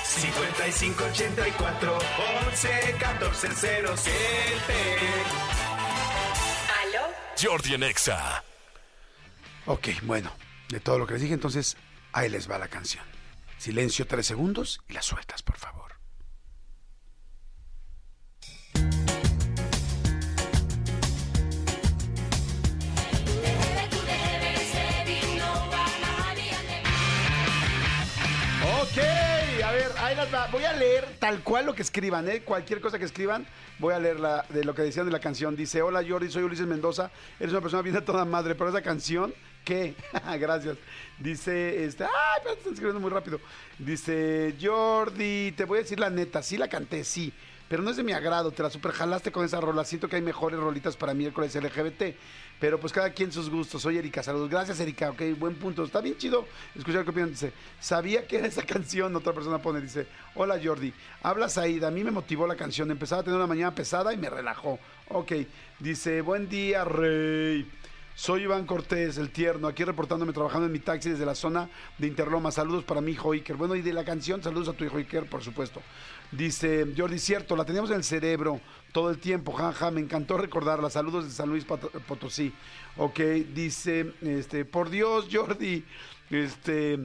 5584 0.04 1.98
11 2.48 2.96
14 3.00 3.48
07 3.56 4.14
¿Aló? 6.82 7.02
Jordi 7.42 7.74
en 7.76 7.84
Exa. 7.84 8.44
Ok, 9.68 9.88
bueno, 10.04 10.32
de 10.68 10.82
todo 10.82 11.00
lo 11.00 11.08
que 11.08 11.14
les 11.14 11.22
dije, 11.22 11.34
entonces 11.34 11.78
ahí 12.12 12.28
les 12.28 12.52
va 12.52 12.58
la 12.58 12.68
canción. 12.68 13.06
Silencio 13.58 14.06
tres 14.06 14.28
segundos 14.28 14.82
y 14.90 14.94
la 14.94 15.02
sueltas, 15.02 15.44
por 15.44 15.58
favor. 15.58 15.97
Voy 30.52 30.64
a 30.64 30.74
leer 30.74 31.06
tal 31.20 31.44
cual 31.44 31.68
lo 31.68 31.76
que 31.76 31.84
escriban, 31.84 32.28
¿eh? 32.28 32.42
Cualquier 32.42 32.82
cosa 32.82 32.98
que 32.98 33.06
escriban, 33.06 33.46
voy 33.78 33.94
a 33.94 34.00
leer 34.00 34.20
la, 34.20 34.44
de 34.50 34.64
lo 34.64 34.74
que 34.74 34.82
decían 34.82 35.06
de 35.06 35.12
la 35.12 35.20
canción. 35.20 35.56
Dice, 35.56 35.84
hola 35.84 36.04
Jordi, 36.08 36.32
soy 36.32 36.42
Ulises 36.42 36.66
Mendoza. 36.66 37.12
Eres 37.40 37.52
una 37.52 37.62
persona 37.62 37.84
bien 37.84 37.98
a 37.98 38.02
toda 38.04 38.26
madre, 38.26 38.56
pero 38.56 38.72
esa 38.72 38.82
canción, 38.82 39.32
¿qué? 39.64 39.94
Gracias. 40.40 40.78
Dice, 41.20 41.84
este, 41.84 42.06
ay, 42.06 42.42
pero 42.42 42.56
están 42.56 42.74
escribiendo 42.74 43.00
muy 43.00 43.12
rápido. 43.12 43.40
Dice, 43.78 44.56
Jordi, 44.60 45.52
te 45.52 45.66
voy 45.66 45.78
a 45.78 45.82
decir 45.84 46.00
la 46.00 46.10
neta, 46.10 46.42
sí 46.42 46.58
la 46.58 46.68
canté, 46.68 47.04
sí. 47.04 47.32
Pero 47.70 47.84
no 47.84 47.92
es 47.92 47.98
de 47.98 48.04
mi 48.04 48.14
agrado, 48.14 48.50
te 48.52 48.64
la 48.64 48.72
super 48.72 48.94
jalaste 48.94 49.32
con 49.32 49.46
esa 49.46 49.62
rola. 49.62 49.86
Siento 49.86 50.08
que 50.08 50.16
hay 50.16 50.22
mejores 50.24 50.60
rolitas 50.60 50.98
para 50.98 51.14
miércoles 51.14 51.54
LGBT. 51.54 52.16
Pero 52.60 52.80
pues 52.80 52.92
cada 52.92 53.12
quien 53.12 53.32
sus 53.32 53.50
gustos. 53.50 53.82
Soy 53.82 53.98
Erika, 53.98 54.24
saludos. 54.24 54.50
Gracias, 54.50 54.80
Erika. 54.80 55.12
Ok, 55.12 55.22
buen 55.38 55.56
punto. 55.56 55.84
Está 55.84 56.02
bien 56.02 56.18
chido 56.18 56.46
escuchar 56.76 57.04
qué 57.04 57.12
opinan. 57.12 57.30
Dice, 57.30 57.54
sabía 57.80 58.26
que 58.26 58.38
era 58.38 58.48
esa 58.48 58.64
canción. 58.64 59.16
Otra 59.16 59.34
persona 59.34 59.62
pone, 59.62 59.82
dice, 59.82 60.08
hola 60.36 60.60
Jordi. 60.64 60.94
Habla 61.22 61.50
Saida. 61.50 61.90
A 61.90 61.92
mí 61.92 62.04
me 62.04 62.12
motivó 62.12 62.48
la 62.48 62.56
canción. 62.56 62.90
Empezaba 62.90 63.22
a 63.22 63.24
tener 63.24 63.38
una 63.38 63.48
mañana 63.48 63.76
pesada 63.76 64.14
y 64.14 64.18
me 64.18 64.30
relajó. 64.30 64.80
Ok. 65.10 65.34
Dice, 65.80 66.22
buen 66.22 66.50
día, 66.50 66.84
Rey. 66.84 67.70
Soy 68.18 68.42
Iván 68.42 68.66
Cortés, 68.66 69.20
el 69.20 69.30
tierno, 69.30 69.68
aquí 69.68 69.84
reportándome 69.84 70.34
trabajando 70.34 70.66
en 70.66 70.72
mi 70.72 70.80
taxi 70.80 71.12
desde 71.12 71.24
la 71.24 71.36
zona 71.36 71.70
de 72.00 72.08
Interloma. 72.08 72.52
Saludos 72.52 72.84
para 72.84 73.00
mi 73.00 73.12
hijo 73.12 73.32
Iker. 73.32 73.56
Bueno, 73.56 73.76
y 73.76 73.84
de 73.84 73.94
la 73.94 74.04
canción, 74.04 74.42
saludos 74.42 74.70
a 74.70 74.74
tu 74.74 74.84
hijo 74.84 74.98
Iker, 74.98 75.30
por 75.30 75.44
supuesto. 75.44 75.84
Dice 76.32 76.88
Jordi, 76.98 77.20
cierto, 77.20 77.56
la 77.56 77.64
teníamos 77.64 77.92
en 77.92 77.98
el 77.98 78.04
cerebro 78.04 78.60
todo 78.92 79.10
el 79.12 79.20
tiempo, 79.20 79.52
jaja, 79.54 79.92
me 79.92 80.02
encantó 80.02 80.38
recordarla. 80.38 80.90
Saludos 80.90 81.26
de 81.26 81.32
San 81.32 81.50
Luis 81.50 81.66
Pot- 81.66 81.92
Potosí. 82.08 82.54
Ok, 82.98 83.20
dice, 83.54 84.14
este, 84.22 84.66
por 84.66 84.90
Dios, 84.90 85.28
Jordi, 85.32 85.84
este, 86.32 87.00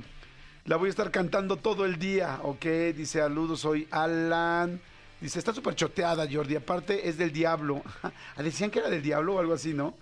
la 0.65 0.77
voy 0.77 0.87
a 0.87 0.91
estar 0.91 1.11
cantando 1.11 1.57
todo 1.57 1.85
el 1.85 1.99
día. 1.99 2.41
Ok, 2.43 2.65
dice, 2.97 3.19
saludos, 3.21 3.61
soy 3.61 3.87
Alan. 3.91 4.81
Dice, 5.21 5.39
está 5.39 5.53
súper 5.55 5.75
choteada, 5.75 6.27
Jordi. 6.31 6.57
Aparte, 6.57 7.09
es 7.09 7.19
del 7.19 7.33
diablo. 7.33 7.83
Ah, 8.37 8.43
Decían 8.43 8.71
que 8.71 8.79
era 8.81 8.89
del 8.89 9.03
diablo 9.03 9.35
o 9.35 9.39
algo 9.41 9.53
así, 9.55 9.75
¿no? 9.75 9.95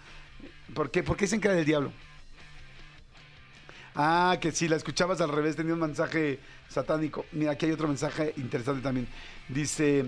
¿Por 0.75 0.91
qué? 0.91 1.03
¿Por 1.03 1.17
qué 1.17 1.25
dicen 1.25 1.41
que 1.41 1.49
era 1.49 1.57
del 1.57 1.67
diablo? 1.67 1.93
Ah, 3.95 4.39
que 4.41 4.53
si 4.53 4.69
la 4.69 4.77
escuchabas 4.77 5.21
al 5.21 5.31
revés 5.31 5.57
tenía 5.57 5.75
un 5.75 5.81
mensaje 5.81 6.39
satánico. 6.69 7.27
Mira, 7.33 7.53
aquí 7.53 7.67
hay 7.67 7.73
otro 7.73 7.89
mensaje 7.89 8.33
interesante 8.37 8.81
también. 8.83 9.09
Dice, 9.49 10.05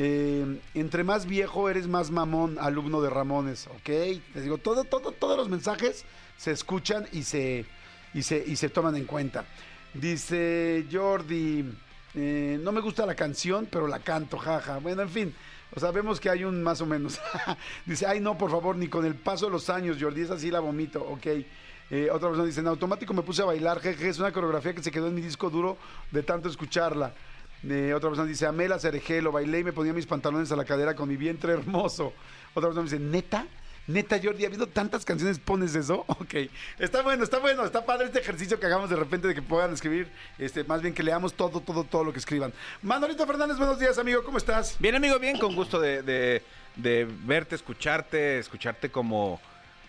eh, 0.00 0.60
entre 0.74 1.02
más 1.02 1.26
viejo 1.26 1.68
eres 1.68 1.88
más 1.88 2.12
mamón, 2.12 2.56
alumno 2.60 3.00
de 3.02 3.10
Ramones, 3.10 3.66
¿ok? 3.66 3.88
Les 4.32 4.44
digo, 4.44 4.56
todo, 4.56 4.84
todo, 4.84 5.10
todos 5.10 5.36
los 5.36 5.48
mensajes 5.48 6.04
se 6.36 6.52
escuchan 6.52 7.08
y 7.10 7.24
se, 7.24 7.66
y 8.14 8.22
se, 8.22 8.44
y 8.46 8.54
se 8.54 8.68
toman 8.68 8.94
en 8.94 9.06
cuenta. 9.06 9.44
Dice 9.92 10.86
Jordi, 10.90 11.64
eh, 12.14 12.60
no 12.62 12.70
me 12.70 12.80
gusta 12.80 13.06
la 13.06 13.16
canción, 13.16 13.66
pero 13.68 13.88
la 13.88 13.98
canto, 13.98 14.38
jaja. 14.38 14.78
Bueno, 14.78 15.02
en 15.02 15.10
fin. 15.10 15.34
O 15.74 15.80
sea, 15.80 15.90
vemos 15.90 16.20
que 16.20 16.30
hay 16.30 16.44
un 16.44 16.62
más 16.62 16.80
o 16.80 16.86
menos. 16.86 17.20
dice, 17.84 18.06
ay, 18.06 18.20
no, 18.20 18.38
por 18.38 18.52
favor, 18.52 18.76
ni 18.76 18.86
con 18.86 19.04
el 19.04 19.16
paso 19.16 19.46
de 19.46 19.52
los 19.52 19.68
años, 19.68 19.96
Jordi, 20.00 20.20
esa 20.20 20.38
sí 20.38 20.52
la 20.52 20.60
vomito, 20.60 21.02
ok. 21.02 21.26
Eh, 21.90 22.08
otra 22.12 22.28
persona 22.28 22.44
dice, 22.44 22.60
en 22.60 22.68
automático 22.68 23.12
me 23.14 23.22
puse 23.22 23.42
a 23.42 23.46
bailar, 23.46 23.80
jeje, 23.80 24.08
es 24.08 24.20
una 24.20 24.30
coreografía 24.30 24.74
que 24.74 24.82
se 24.82 24.92
quedó 24.92 25.08
en 25.08 25.14
mi 25.14 25.22
disco 25.22 25.50
duro 25.50 25.76
de 26.12 26.22
tanto 26.22 26.48
escucharla. 26.48 27.14
Eh, 27.68 27.92
otra 27.94 28.08
persona 28.10 28.28
dice, 28.28 28.46
amé 28.46 28.68
la 28.68 28.78
cereje, 28.78 29.20
lo 29.22 29.32
bailé 29.32 29.60
y 29.60 29.64
me 29.64 29.72
ponía 29.72 29.92
mis 29.92 30.06
pantalones 30.06 30.52
a 30.52 30.56
la 30.56 30.64
cadera 30.64 30.94
con 30.94 31.08
mi 31.08 31.16
vientre 31.16 31.52
hermoso. 31.54 32.12
Otra 32.54 32.68
persona 32.68 32.84
dice, 32.84 32.98
¿neta? 32.98 33.46
Neta, 33.86 34.20
Jordi, 34.22 34.44
¿ha 34.44 34.48
habido 34.48 34.66
tantas 34.66 35.02
canciones 35.04 35.38
pones 35.38 35.74
eso? 35.74 36.04
Ok. 36.08 36.34
Está 36.78 37.00
bueno, 37.02 37.24
está 37.24 37.38
bueno, 37.38 37.64
está 37.64 37.86
padre 37.86 38.06
este 38.06 38.20
ejercicio 38.20 38.60
que 38.60 38.66
hagamos 38.66 38.90
de 38.90 38.96
repente 38.96 39.26
de 39.28 39.34
que 39.34 39.40
puedan 39.42 39.72
escribir, 39.72 40.08
este, 40.38 40.62
más 40.64 40.82
bien 40.82 40.92
que 40.92 41.02
leamos 41.02 41.32
todo, 41.32 41.60
todo, 41.60 41.84
todo 41.84 42.04
lo 42.04 42.12
que 42.12 42.18
escriban. 42.18 42.52
Manolito 42.82 43.26
Fernández, 43.26 43.56
buenos 43.56 43.78
días, 43.78 43.96
amigo, 43.98 44.22
¿cómo 44.22 44.36
estás? 44.38 44.76
Bien, 44.78 44.94
amigo, 44.94 45.18
bien, 45.18 45.38
con 45.38 45.54
gusto 45.54 45.80
de- 45.80 46.02
de 46.76 47.08
verte, 47.24 47.56
escucharte, 47.56 48.38
escucharte 48.38 48.88
como, 48.90 49.40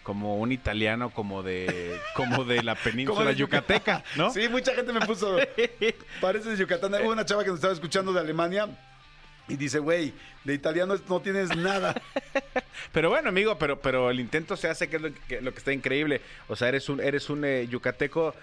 como 0.09 0.37
un 0.37 0.51
italiano, 0.51 1.11
como 1.11 1.43
de, 1.43 1.95
como 2.15 2.43
de 2.43 2.63
la 2.63 2.73
península 2.73 3.25
de 3.25 3.35
yucateca, 3.35 4.03
¿no? 4.15 4.31
Sí, 4.31 4.49
mucha 4.49 4.73
gente 4.73 4.91
me 4.91 5.01
puso. 5.01 5.37
Pareces 6.19 6.53
de 6.53 6.57
Yucatán. 6.57 6.95
Hubo 6.95 7.11
una 7.11 7.25
chava 7.25 7.43
que 7.43 7.51
nos 7.51 7.57
estaba 7.57 7.75
escuchando 7.75 8.11
de 8.11 8.19
Alemania 8.19 8.67
y 9.47 9.55
dice, 9.55 9.77
güey, 9.77 10.11
de 10.45 10.55
italiano 10.55 10.95
no 11.07 11.21
tienes 11.21 11.55
nada. 11.55 11.93
Pero 12.91 13.09
bueno, 13.09 13.29
amigo, 13.29 13.59
pero, 13.59 13.79
pero 13.79 14.09
el 14.09 14.19
intento 14.19 14.57
se 14.57 14.67
hace, 14.67 14.89
que 14.89 14.95
es 14.95 15.01
lo 15.03 15.09
que, 15.27 15.41
lo 15.41 15.51
que 15.51 15.59
está 15.59 15.73
increíble. 15.73 16.21
O 16.47 16.55
sea, 16.55 16.69
eres 16.69 16.89
un, 16.89 16.99
eres 16.99 17.29
un 17.29 17.45
eh, 17.45 17.67
yucateco 17.67 18.33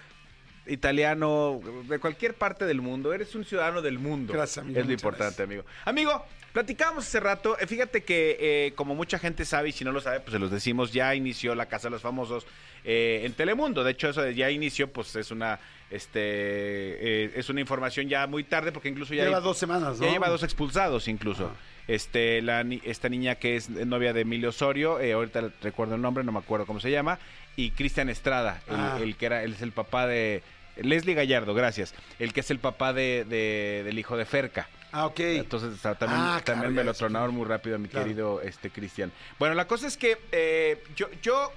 italiano 0.69 1.59
de 1.87 1.99
cualquier 1.99 2.33
parte 2.33 2.65
del 2.65 2.81
mundo. 2.81 3.13
Eres 3.13 3.33
un 3.35 3.45
ciudadano 3.45 3.81
del 3.81 3.99
mundo. 3.99 4.33
Gracias, 4.33 4.59
amigo, 4.63 4.79
Es 4.79 4.85
lo 4.87 4.93
importante, 4.93 5.43
amigo. 5.43 5.63
Amigo, 5.85 6.25
platicábamos 6.53 7.05
hace 7.05 7.19
rato. 7.19 7.57
eh, 7.59 7.67
Fíjate 7.67 8.03
que, 8.03 8.37
eh, 8.39 8.73
como 8.75 8.95
mucha 8.95 9.19
gente 9.19 9.45
sabe, 9.45 9.69
y 9.69 9.71
si 9.71 9.83
no 9.85 9.91
lo 9.91 10.01
sabe, 10.01 10.19
pues 10.19 10.31
se 10.31 10.39
los 10.39 10.51
decimos, 10.51 10.91
ya 10.93 11.13
inició 11.15 11.55
la 11.55 11.65
Casa 11.67 11.87
de 11.87 11.91
los 11.91 12.01
Famosos 12.01 12.45
eh, 12.83 13.21
en 13.25 13.33
Telemundo. 13.33 13.83
De 13.83 13.91
hecho, 13.91 14.09
eso 14.09 14.21
de 14.21 14.33
ya 14.35 14.49
inició, 14.51 14.91
pues 14.91 15.15
es 15.15 15.31
una, 15.31 15.59
este, 15.89 16.19
eh, 16.21 17.31
es 17.35 17.49
una 17.49 17.61
información 17.61 18.07
ya 18.07 18.27
muy 18.27 18.43
tarde, 18.43 18.71
porque 18.71 18.89
incluso 18.89 19.13
ya 19.13 19.23
Lleva 19.23 19.37
hay- 19.37 19.43
dos 19.43 19.57
semanas, 19.57 19.99
¿no? 19.99 20.05
ya 20.05 20.11
lleva 20.11 20.29
dos 20.29 20.43
expulsados 20.43 21.07
incluso. 21.07 21.51
Este, 21.87 22.41
la, 22.41 22.65
esta 22.83 23.07
niña 23.07 23.35
que 23.35 23.55
es 23.55 23.69
novia 23.69 24.11
de 24.11 24.21
Emilio 24.21 24.49
Osorio, 24.49 24.99
eh, 24.99 25.13
ahorita 25.13 25.51
recuerdo 25.61 25.95
el 25.95 26.01
nombre, 26.01 26.23
no 26.25 26.33
me 26.33 26.39
acuerdo 26.39 26.65
cómo 26.65 26.81
se 26.81 26.91
llama, 26.91 27.17
y 27.55 27.71
Cristian 27.71 28.09
Estrada, 28.09 28.61
el, 28.67 28.75
Ah. 28.75 28.99
el 29.01 29.15
que 29.15 29.25
era, 29.25 29.43
él 29.43 29.53
es 29.53 29.61
el 29.61 29.71
papá 29.71 30.05
de 30.05 30.43
Leslie 30.81 31.13
Gallardo, 31.15 31.53
gracias, 31.53 31.93
el 32.19 32.33
que 32.33 32.41
es 32.41 32.51
el 32.51 32.59
papá 32.59 32.93
de, 32.93 33.25
de- 33.27 33.83
del 33.85 33.97
hijo 33.99 34.17
de 34.17 34.25
Ferca. 34.25 34.67
Ah, 34.91 35.05
ok. 35.05 35.19
Entonces 35.19 35.73
o 35.73 35.77
sea, 35.77 35.95
también, 35.95 36.21
Ah, 36.21 36.41
claro, 36.43 36.43
también 36.61 36.73
ya 36.73 36.81
me 36.81 36.83
lo 36.85 36.93
tronaron 36.93 37.33
muy 37.35 37.45
rápido 37.45 37.77
mi 37.77 37.87
Claro. 37.89 38.05
querido 38.05 38.41
este 38.41 38.69
Cristian. 38.69 39.11
Bueno, 39.37 39.53
la 39.55 39.67
cosa 39.67 39.85
es 39.87 39.97
que 39.97 40.17
eh, 40.31 40.81
yo, 40.95 41.07
yo 41.21 41.51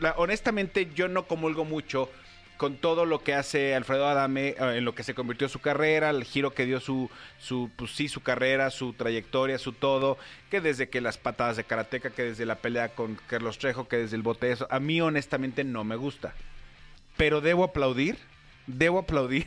la- 0.00 0.14
honestamente, 0.16 0.88
yo 0.94 1.08
no 1.08 1.26
comulgo 1.26 1.64
mucho 1.64 2.10
con 2.56 2.76
todo 2.76 3.06
lo 3.06 3.18
que 3.24 3.34
hace 3.34 3.74
Alfredo 3.74 4.06
Adame, 4.06 4.50
eh, 4.50 4.56
en 4.76 4.84
lo 4.84 4.94
que 4.94 5.02
se 5.02 5.14
convirtió 5.14 5.48
su 5.48 5.58
carrera, 5.60 6.10
el 6.10 6.22
giro 6.24 6.52
que 6.52 6.64
dio 6.64 6.78
su, 6.80 7.10
su, 7.38 7.70
pues 7.74 7.90
sí, 7.90 8.08
su 8.08 8.22
carrera, 8.22 8.70
su 8.70 8.92
trayectoria, 8.92 9.58
su 9.58 9.72
todo, 9.72 10.16
que 10.50 10.60
desde 10.60 10.88
que 10.88 11.00
las 11.00 11.18
patadas 11.18 11.56
de 11.56 11.64
karateca, 11.64 12.10
que 12.10 12.22
desde 12.22 12.46
la 12.46 12.54
pelea 12.56 12.90
con 12.90 13.18
Carlos 13.26 13.58
Trejo, 13.58 13.88
que 13.88 13.96
desde 13.96 14.14
el 14.16 14.22
bote 14.22 14.52
eso, 14.52 14.66
a 14.70 14.78
mí 14.80 15.00
honestamente 15.00 15.64
no 15.64 15.82
me 15.84 15.96
gusta. 15.96 16.34
Pero 17.16 17.40
debo 17.40 17.64
aplaudir, 17.64 18.18
debo 18.66 18.98
aplaudir 19.00 19.46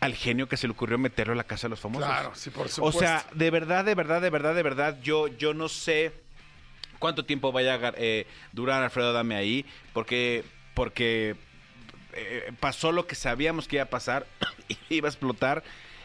al 0.00 0.14
genio 0.14 0.48
que 0.48 0.56
se 0.56 0.66
le 0.66 0.72
ocurrió 0.72 0.98
meterlo 0.98 1.32
a 1.32 1.36
la 1.36 1.44
casa 1.44 1.66
de 1.66 1.70
los 1.70 1.80
famosos. 1.80 2.06
Claro, 2.08 2.32
sí, 2.34 2.50
por 2.50 2.66
O 2.66 2.68
supuesto. 2.68 3.00
sea, 3.00 3.26
de 3.32 3.50
verdad, 3.50 3.84
de 3.84 3.94
verdad, 3.94 4.20
de 4.22 4.30
verdad, 4.30 4.54
de 4.54 4.62
verdad, 4.62 4.98
yo, 5.02 5.26
yo 5.28 5.54
no 5.54 5.68
sé 5.68 6.12
cuánto 6.98 7.24
tiempo 7.24 7.50
vaya 7.52 7.74
a 7.74 7.94
eh, 7.96 8.26
durar 8.52 8.82
Alfredo 8.82 9.12
Dame 9.12 9.34
ahí, 9.34 9.64
porque, 9.92 10.44
porque 10.74 11.34
eh, 12.12 12.52
pasó 12.60 12.92
lo 12.92 13.06
que 13.06 13.14
sabíamos 13.14 13.66
que 13.66 13.76
iba 13.76 13.84
a 13.84 13.90
pasar, 13.90 14.26
iba 14.88 15.08
a 15.08 15.10
explotar, 15.10 15.64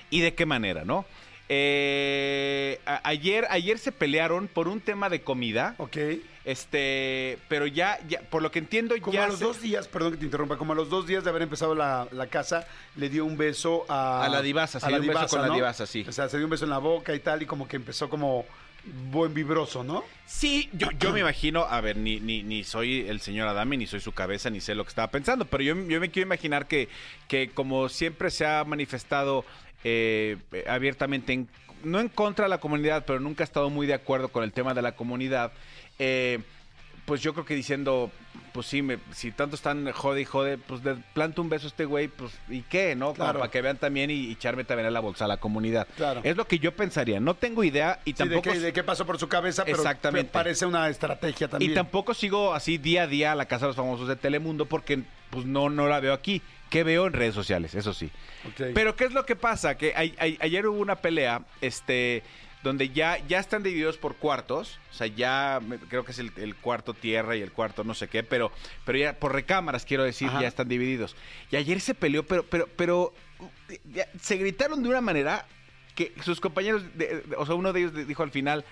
y 0.09 0.21
de 0.21 0.33
qué 0.33 0.45
manera, 0.45 0.85
¿no? 0.85 1.05
Eh, 1.49 2.79
ayer, 3.03 3.45
ayer 3.51 3.77
se 3.77 3.91
pelearon 3.91 4.47
por 4.47 4.67
un 4.67 4.79
tema 4.81 5.09
de 5.09 5.21
comida, 5.21 5.75
Ok. 5.77 5.97
Este, 6.45 7.37
pero 7.47 7.67
ya, 7.67 7.99
ya 8.07 8.21
por 8.21 8.41
lo 8.41 8.51
que 8.51 8.59
entiendo, 8.59 8.95
Como 9.01 9.13
ya 9.13 9.25
a 9.25 9.27
los 9.27 9.39
se- 9.39 9.45
dos 9.45 9.61
días, 9.61 9.87
perdón 9.87 10.11
que 10.13 10.17
te 10.17 10.25
interrumpa, 10.25 10.57
como 10.57 10.73
a 10.73 10.75
los 10.75 10.89
dos 10.89 11.07
días 11.07 11.23
de 11.23 11.29
haber 11.29 11.41
empezado 11.43 11.75
la, 11.75 12.07
la 12.11 12.27
casa, 12.27 12.67
le 12.95 13.09
dio 13.09 13.25
un 13.25 13.37
beso 13.37 13.85
a... 13.89 14.23
A 14.25 14.29
la 14.29 14.41
divasa, 14.41 14.79
se 14.79 14.87
dio 14.87 14.99
un 14.99 15.07
beso 15.07 15.27
con 15.27 15.41
la 15.41 15.53
divasa, 15.53 15.85
sí. 15.85 16.05
O 16.07 16.11
sea, 16.11 16.29
se 16.29 16.37
dio 16.37 16.45
un 16.45 16.51
beso 16.51 16.65
en 16.65 16.71
la 16.71 16.77
boca 16.79 17.13
y 17.15 17.19
tal, 17.19 17.41
y 17.41 17.45
como 17.45 17.67
que 17.67 17.75
empezó 17.77 18.09
como 18.09 18.45
buen 19.11 19.33
vibroso, 19.33 19.83
¿no? 19.83 20.03
Sí, 20.25 20.69
yo, 20.73 20.89
yo 20.99 21.13
me 21.13 21.21
imagino, 21.21 21.63
a 21.63 21.79
ver, 21.79 21.95
ni, 21.95 22.19
ni, 22.19 22.43
ni 22.43 22.65
soy 22.65 23.07
el 23.07 23.21
señor 23.21 23.47
Adame, 23.47 23.77
ni 23.77 23.87
soy 23.87 24.01
su 24.01 24.11
cabeza, 24.11 24.49
ni 24.49 24.59
sé 24.59 24.75
lo 24.75 24.83
que 24.83 24.89
estaba 24.89 25.09
pensando, 25.09 25.45
pero 25.45 25.63
yo, 25.63 25.73
yo 25.87 25.99
me 26.01 26.11
quiero 26.11 26.27
imaginar 26.27 26.67
que, 26.67 26.89
que 27.29 27.49
como 27.49 27.87
siempre 27.87 28.29
se 28.29 28.45
ha 28.45 28.63
manifestado 28.65 29.45
eh, 29.85 30.35
eh, 30.51 30.65
abiertamente, 30.67 31.31
en- 31.31 31.47
no 31.85 31.99
en 32.01 32.09
contra 32.09 32.45
de 32.45 32.49
la 32.49 32.59
comunidad, 32.59 33.03
pero 33.05 33.19
nunca 33.21 33.43
ha 33.43 33.45
estado 33.45 33.69
muy 33.69 33.87
de 33.87 33.93
acuerdo 33.93 34.29
con 34.29 34.43
el 34.43 34.51
tema 34.53 34.73
de 34.73 34.81
la 34.81 34.93
comunidad, 34.93 35.51
eh, 35.99 36.39
pues 37.05 37.21
yo 37.21 37.33
creo 37.33 37.45
que 37.45 37.53
diciendo, 37.55 38.11
pues 38.53 38.65
sí, 38.67 38.81
me- 38.81 38.97
si 39.11 39.31
tanto 39.31 39.55
están 39.57 39.91
jode 39.91 40.21
y 40.21 40.25
jode, 40.25 40.57
pues 40.57 40.83
le 40.85 40.95
planto 41.13 41.41
un 41.41 41.49
beso 41.49 41.67
a 41.67 41.69
este 41.69 41.83
güey, 41.85 42.07
pues 42.07 42.31
¿y 42.47 42.61
qué? 42.61 42.95
¿No? 42.95 43.07
Como 43.07 43.15
Claro. 43.15 43.39
para 43.39 43.51
que 43.51 43.61
vean 43.61 43.77
también 43.77 44.09
y, 44.09 44.13
y 44.27 44.31
echarme 44.31 44.63
también 44.63 44.87
a 44.87 44.91
la 44.91 45.01
bolsa 45.01 45.25
a 45.25 45.27
la 45.27 45.37
comunidad. 45.37 45.85
Claro. 45.97 46.21
Es 46.23 46.37
lo 46.37 46.47
que 46.47 46.59
yo 46.59 46.73
pensaría, 46.73 47.19
no 47.19 47.33
tengo 47.35 47.63
idea 47.65 47.99
y 48.05 48.11
Sí, 48.11 48.13
de, 48.13 48.17
tampoco... 48.19 48.51
qué, 48.53 48.59
de 48.59 48.71
qué 48.73 48.83
pasó 48.83 49.05
por 49.05 49.19
su 49.19 49.27
cabeza, 49.27 49.65
pero 49.65 49.77
Exactamente. 49.77 50.31
parece 50.31 50.65
una 50.65 50.87
estrategia 50.87 51.49
también. 51.49 51.71
Y 51.71 51.75
tampoco 51.75 52.13
sigo 52.13 52.53
así 52.53 52.77
día 52.77 53.03
a 53.03 53.07
día 53.07 53.33
a 53.33 53.35
la 53.35 53.47
Casa 53.47 53.65
de 53.65 53.69
los 53.69 53.75
Famosos 53.75 54.07
de 54.07 54.15
Telemundo 54.15 54.65
porque 54.65 55.01
pues 55.29 55.45
no, 55.45 55.69
no 55.69 55.87
la 55.89 55.99
veo 55.99 56.13
aquí. 56.13 56.41
¿Qué 56.69 56.83
veo 56.83 57.05
en 57.05 57.13
redes 57.13 57.35
sociales? 57.35 57.75
Eso 57.75 57.93
sí. 57.93 58.09
Pero 58.73 58.95
¿qué 58.95 59.03
es 59.05 59.11
lo 59.13 59.25
que 59.25 59.35
pasa? 59.35 59.77
Que 59.77 59.93
a- 59.93 59.99
a- 60.23 60.43
ayer 60.45 60.65
hubo 60.67 60.79
una 60.79 60.95
pelea, 60.95 61.41
este... 61.61 62.23
donde 62.63 62.89
ya, 62.89 63.17
ya 63.27 63.39
están 63.39 63.61
divididos 63.61 63.97
por 63.97 64.15
cuartos, 64.15 64.79
o 64.91 64.93
sea, 64.93 65.07
ya 65.07 65.59
creo 65.89 66.05
que 66.05 66.11
es 66.13 66.19
el, 66.19 66.31
el 66.37 66.55
cuarto 66.55 66.93
tierra 66.93 67.35
y 67.35 67.41
el 67.41 67.51
cuarto 67.51 67.83
no 67.83 67.93
sé 67.93 68.07
qué, 68.07 68.23
pero, 68.23 68.51
pero 68.85 68.97
ya 68.97 69.13
por 69.19 69.33
recámaras, 69.33 69.85
quiero 69.85 70.03
decir, 70.03 70.29
Ajá. 70.29 70.41
ya 70.41 70.47
están 70.47 70.67
divididos. 70.69 71.15
Y 71.51 71.57
ayer 71.57 71.79
se 71.81 71.93
peleó, 71.93 72.23
pero, 72.25 72.43
pero, 72.43 72.67
pero 72.75 73.13
ya 73.91 74.07
se 74.19 74.37
gritaron 74.37 74.81
de 74.81 74.89
una 74.89 75.01
manera 75.01 75.45
que 75.95 76.13
sus 76.23 76.39
compañeros, 76.39 76.83
de- 76.97 77.21
de- 77.21 77.35
o 77.35 77.45
sea, 77.45 77.55
uno 77.55 77.73
de 77.73 77.81
ellos 77.81 78.07
dijo 78.07 78.23
al 78.23 78.31
final, 78.31 78.63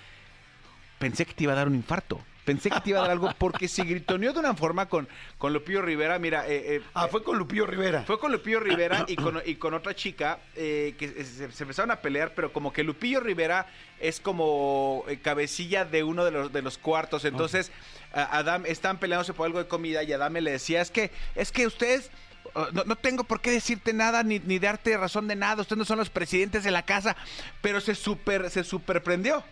pensé 0.97 1.25
que 1.25 1.33
te 1.33 1.43
iba 1.43 1.53
a 1.53 1.55
dar 1.57 1.67
un 1.67 1.75
infarto. 1.75 2.21
Pensé 2.45 2.69
que 2.71 2.79
te 2.81 2.89
iba 2.89 2.99
a 2.99 3.03
dar 3.03 3.11
algo 3.11 3.31
porque 3.37 3.67
se 3.67 3.83
gritoneó 3.83 4.33
de 4.33 4.39
una 4.39 4.55
forma 4.55 4.87
con, 4.87 5.07
con 5.37 5.53
Lupillo 5.53 5.81
Rivera. 5.81 6.17
Mira, 6.19 6.47
eh, 6.47 6.75
eh, 6.77 6.81
Ah, 6.93 7.07
fue 7.07 7.23
con 7.23 7.37
Lupillo 7.37 7.67
Rivera. 7.67 8.03
fue 8.03 8.19
con 8.19 8.31
Lupillo 8.31 8.59
Rivera 8.59 9.05
y 9.07 9.15
con, 9.15 9.41
y 9.45 9.55
con 9.55 9.73
otra 9.73 9.93
chica 9.95 10.39
eh, 10.55 10.95
que 10.97 11.23
se, 11.23 11.51
se 11.51 11.63
empezaron 11.63 11.91
a 11.91 11.97
pelear, 11.97 12.33
pero 12.35 12.51
como 12.51 12.73
que 12.73 12.83
Lupillo 12.83 13.19
Rivera 13.19 13.67
es 13.99 14.19
como 14.19 15.03
eh, 15.07 15.19
cabecilla 15.19 15.85
de 15.85 16.03
uno 16.03 16.25
de 16.25 16.31
los, 16.31 16.51
de 16.51 16.61
los 16.63 16.77
cuartos. 16.79 17.25
Entonces, 17.25 17.71
Adam 18.13 18.65
están 18.65 18.97
peleándose 18.97 19.33
por 19.33 19.45
algo 19.45 19.59
de 19.59 19.67
comida 19.67 20.03
y 20.03 20.11
Adame 20.13 20.41
le 20.41 20.51
decía, 20.51 20.81
es 20.81 20.91
que, 20.91 21.11
es 21.35 21.51
que 21.51 21.67
ustedes... 21.67 22.09
uh, 22.55 22.65
No, 22.73 22.83
no 22.83 22.95
tengo 22.95 23.23
por 23.23 23.39
qué 23.39 23.51
decirte 23.51 23.93
nada 23.93 24.23
ni, 24.23 24.39
ni 24.39 24.59
darte 24.59 24.97
razón 24.97 25.27
de 25.27 25.35
nada. 25.35 25.61
Ustedes 25.61 25.77
no 25.77 25.85
son 25.85 25.97
los 25.97 26.09
presidentes 26.09 26.63
de 26.63 26.71
la 26.71 26.83
casa. 26.83 27.15
Pero 27.61 27.79
se 27.79 27.95
super, 27.95 28.49
se 28.49 28.63
superprendió. 28.63 29.43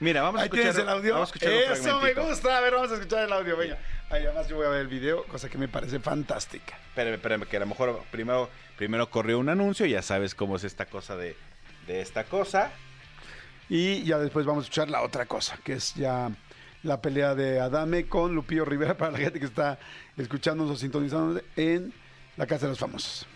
Mira, 0.00 0.22
vamos 0.22 0.42
a 0.42 0.44
escuchar. 0.44 0.78
el 0.78 0.88
audio. 0.88 1.14
Vamos 1.14 1.30
a 1.30 1.34
escuchar 1.34 1.52
Eso 1.52 2.00
me 2.00 2.12
gusta. 2.14 2.58
A 2.58 2.60
ver, 2.60 2.74
vamos 2.74 2.90
a 2.90 2.94
escuchar 2.94 3.24
el 3.24 3.32
audio. 3.32 3.56
Venga. 3.56 3.78
Ahí 4.10 4.26
además 4.26 4.46
yo 4.46 4.56
voy 4.56 4.66
a 4.66 4.68
ver 4.68 4.80
el 4.82 4.88
video, 4.88 5.24
cosa 5.24 5.48
que 5.48 5.56
me 5.56 5.68
parece 5.68 5.98
fantástica. 5.98 6.76
Espérame, 6.88 7.14
espérame, 7.14 7.46
que 7.46 7.56
a 7.56 7.60
lo 7.60 7.66
mejor 7.66 8.02
primero, 8.10 8.50
primero 8.76 9.08
corrió 9.08 9.38
un 9.38 9.48
anuncio, 9.48 9.86
ya 9.86 10.02
sabes 10.02 10.34
cómo 10.34 10.56
es 10.56 10.64
esta 10.64 10.84
cosa 10.84 11.16
de, 11.16 11.34
de 11.86 12.02
esta 12.02 12.24
cosa. 12.24 12.72
Y 13.70 14.02
ya 14.02 14.18
después 14.18 14.44
vamos 14.44 14.64
a 14.64 14.66
escuchar 14.66 14.90
la 14.90 15.00
otra 15.00 15.24
cosa, 15.24 15.56
que 15.64 15.72
es 15.72 15.94
ya 15.94 16.28
la 16.82 17.00
pelea 17.00 17.34
de 17.34 17.60
Adame 17.60 18.08
con 18.08 18.34
Lupillo 18.34 18.64
Rivera 18.64 18.96
para 18.96 19.12
la 19.12 19.18
gente 19.18 19.38
que 19.38 19.46
está 19.46 19.78
escuchándonos 20.16 20.74
o 20.74 20.76
sintonizándonos 20.76 21.42
en 21.56 21.92
la 22.36 22.46
Casa 22.46 22.66
de 22.66 22.70
los 22.70 22.78
Famosos. 22.78 23.26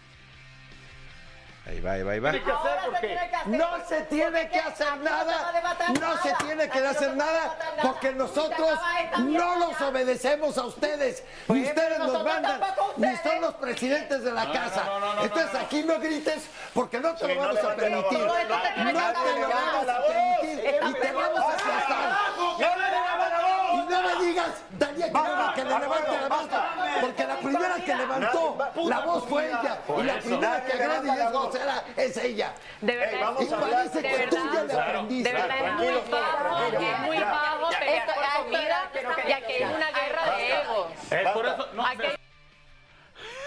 Ahí 1.66 1.80
va, 1.80 1.92
ahí 1.92 2.02
va, 2.04 2.12
ahí 2.12 2.20
va. 2.20 2.32
No 3.46 3.66
se 3.88 4.02
tiene 4.02 4.48
que 4.48 4.60
hacer 4.60 4.98
nada, 4.98 5.52
no 6.00 6.16
se 6.22 6.32
tiene 6.44 6.68
que 6.68 6.78
hacer 6.78 7.16
nada, 7.16 7.58
porque 7.82 8.12
nosotros 8.12 8.78
no 9.18 9.56
los 9.58 9.80
obedecemos 9.80 10.56
a 10.58 10.66
ustedes, 10.66 11.24
ni 11.48 11.62
ustedes 11.62 11.98
nos 11.98 12.24
mandan, 12.24 12.60
ni 12.96 13.16
son 13.16 13.40
los 13.40 13.54
presidentes 13.54 14.22
de 14.22 14.32
la 14.32 14.52
casa. 14.52 14.84
Entonces 15.20 15.54
aquí 15.60 15.82
no 15.82 15.98
grites, 15.98 16.44
porque 16.72 17.00
no 17.00 17.14
te 17.16 17.34
lo 17.34 17.40
vamos 17.40 17.58
a 17.58 17.74
permitir. 17.74 18.18
No 18.18 18.32
te 18.32 19.40
lo 19.40 19.48
vamos 19.48 19.88
a 19.88 20.06
permitir 20.06 20.74
y 20.88 20.92
te 21.00 21.12
vamos 21.12 21.40
a 21.40 21.54
asustar. 21.54 23.05
Daniel, 24.78 25.12
que, 25.12 25.62
que 25.62 25.64
le 25.64 25.78
levante 25.78 26.20
la 26.20 26.28
voz, 26.28 26.48
porque 27.00 27.26
la 27.26 27.36
primera 27.36 27.74
que 27.76 27.94
levantó 27.94 28.58
la 28.84 29.00
voz 29.00 29.24
fue 29.28 29.46
ella, 29.46 29.78
y 29.98 30.02
la 30.02 30.18
primera 30.18 30.64
que 30.64 30.72
agrede 30.72 31.08
y 31.08 31.20
es 31.20 31.30
grosera 31.30 31.84
es 31.96 32.16
ella. 32.16 32.52
De 32.80 32.96
verdad, 32.96 33.32
Y 33.40 33.44
parece 33.46 34.02
de 34.02 34.08
que 34.08 34.26
tú 34.28 34.36
ya 34.36 34.60
verdad, 34.62 34.66
le 34.66 34.80
aprendiste. 34.82 35.28
de 35.28 35.34
verdad 35.34 35.56
es 35.58 35.74
muy 35.74 36.10
bajo, 36.10 36.62
es 36.62 36.98
muy 37.00 37.18
bajo 37.18 37.68
pelear 37.78 38.06
por 38.06 38.44
comida 38.44 38.90
y 39.28 39.32
aquí 39.32 39.52
hay 39.52 39.62
una 39.64 39.90
guerra 39.90 40.36
de 40.36 40.52
egos. 40.60 40.86
Aquí 41.10 41.14
hay 41.14 42.16
No, 42.16 42.25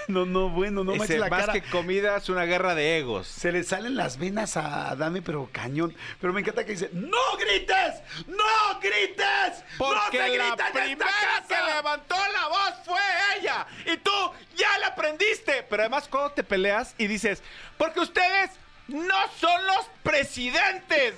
no, 0.09 0.49
bueno, 0.49 0.83
no 0.83 0.95
manches 0.95 1.19
la 1.19 1.29
más 1.29 1.45
cara. 1.45 1.53
que 1.53 1.61
comida 1.61 2.17
es 2.17 2.29
una 2.29 2.45
guerra 2.45 2.75
de 2.75 2.97
egos. 2.97 3.27
Se 3.27 3.51
le 3.51 3.63
salen 3.63 3.95
las 3.95 4.17
venas 4.17 4.57
a 4.57 4.89
Adame, 4.89 5.21
pero 5.21 5.49
cañón. 5.51 5.95
Pero 6.19 6.33
me 6.33 6.41
encanta 6.41 6.65
que 6.65 6.71
dice, 6.71 6.89
¡No 6.93 7.17
grites! 7.37 8.01
¡No 8.27 8.79
grites! 8.81 9.63
¡No 9.79 10.11
se 10.11 10.29
grita 10.29 10.69
en 10.73 10.91
esta 10.91 11.05
casa! 11.05 11.75
levantó 11.75 12.15
la 12.33 12.47
voz 12.47 12.73
fue 12.85 12.99
ella. 13.37 13.67
Y 13.85 13.97
tú 13.97 14.11
ya 14.55 14.77
la 14.79 14.87
aprendiste. 14.87 15.65
Pero 15.69 15.83
además 15.83 16.07
cuando 16.09 16.31
te 16.31 16.43
peleas 16.43 16.95
y 16.97 17.07
dices, 17.07 17.41
porque 17.77 17.99
ustedes 17.99 18.51
no 18.87 19.15
son 19.39 19.65
los 19.67 19.85
presidentes. 20.03 21.13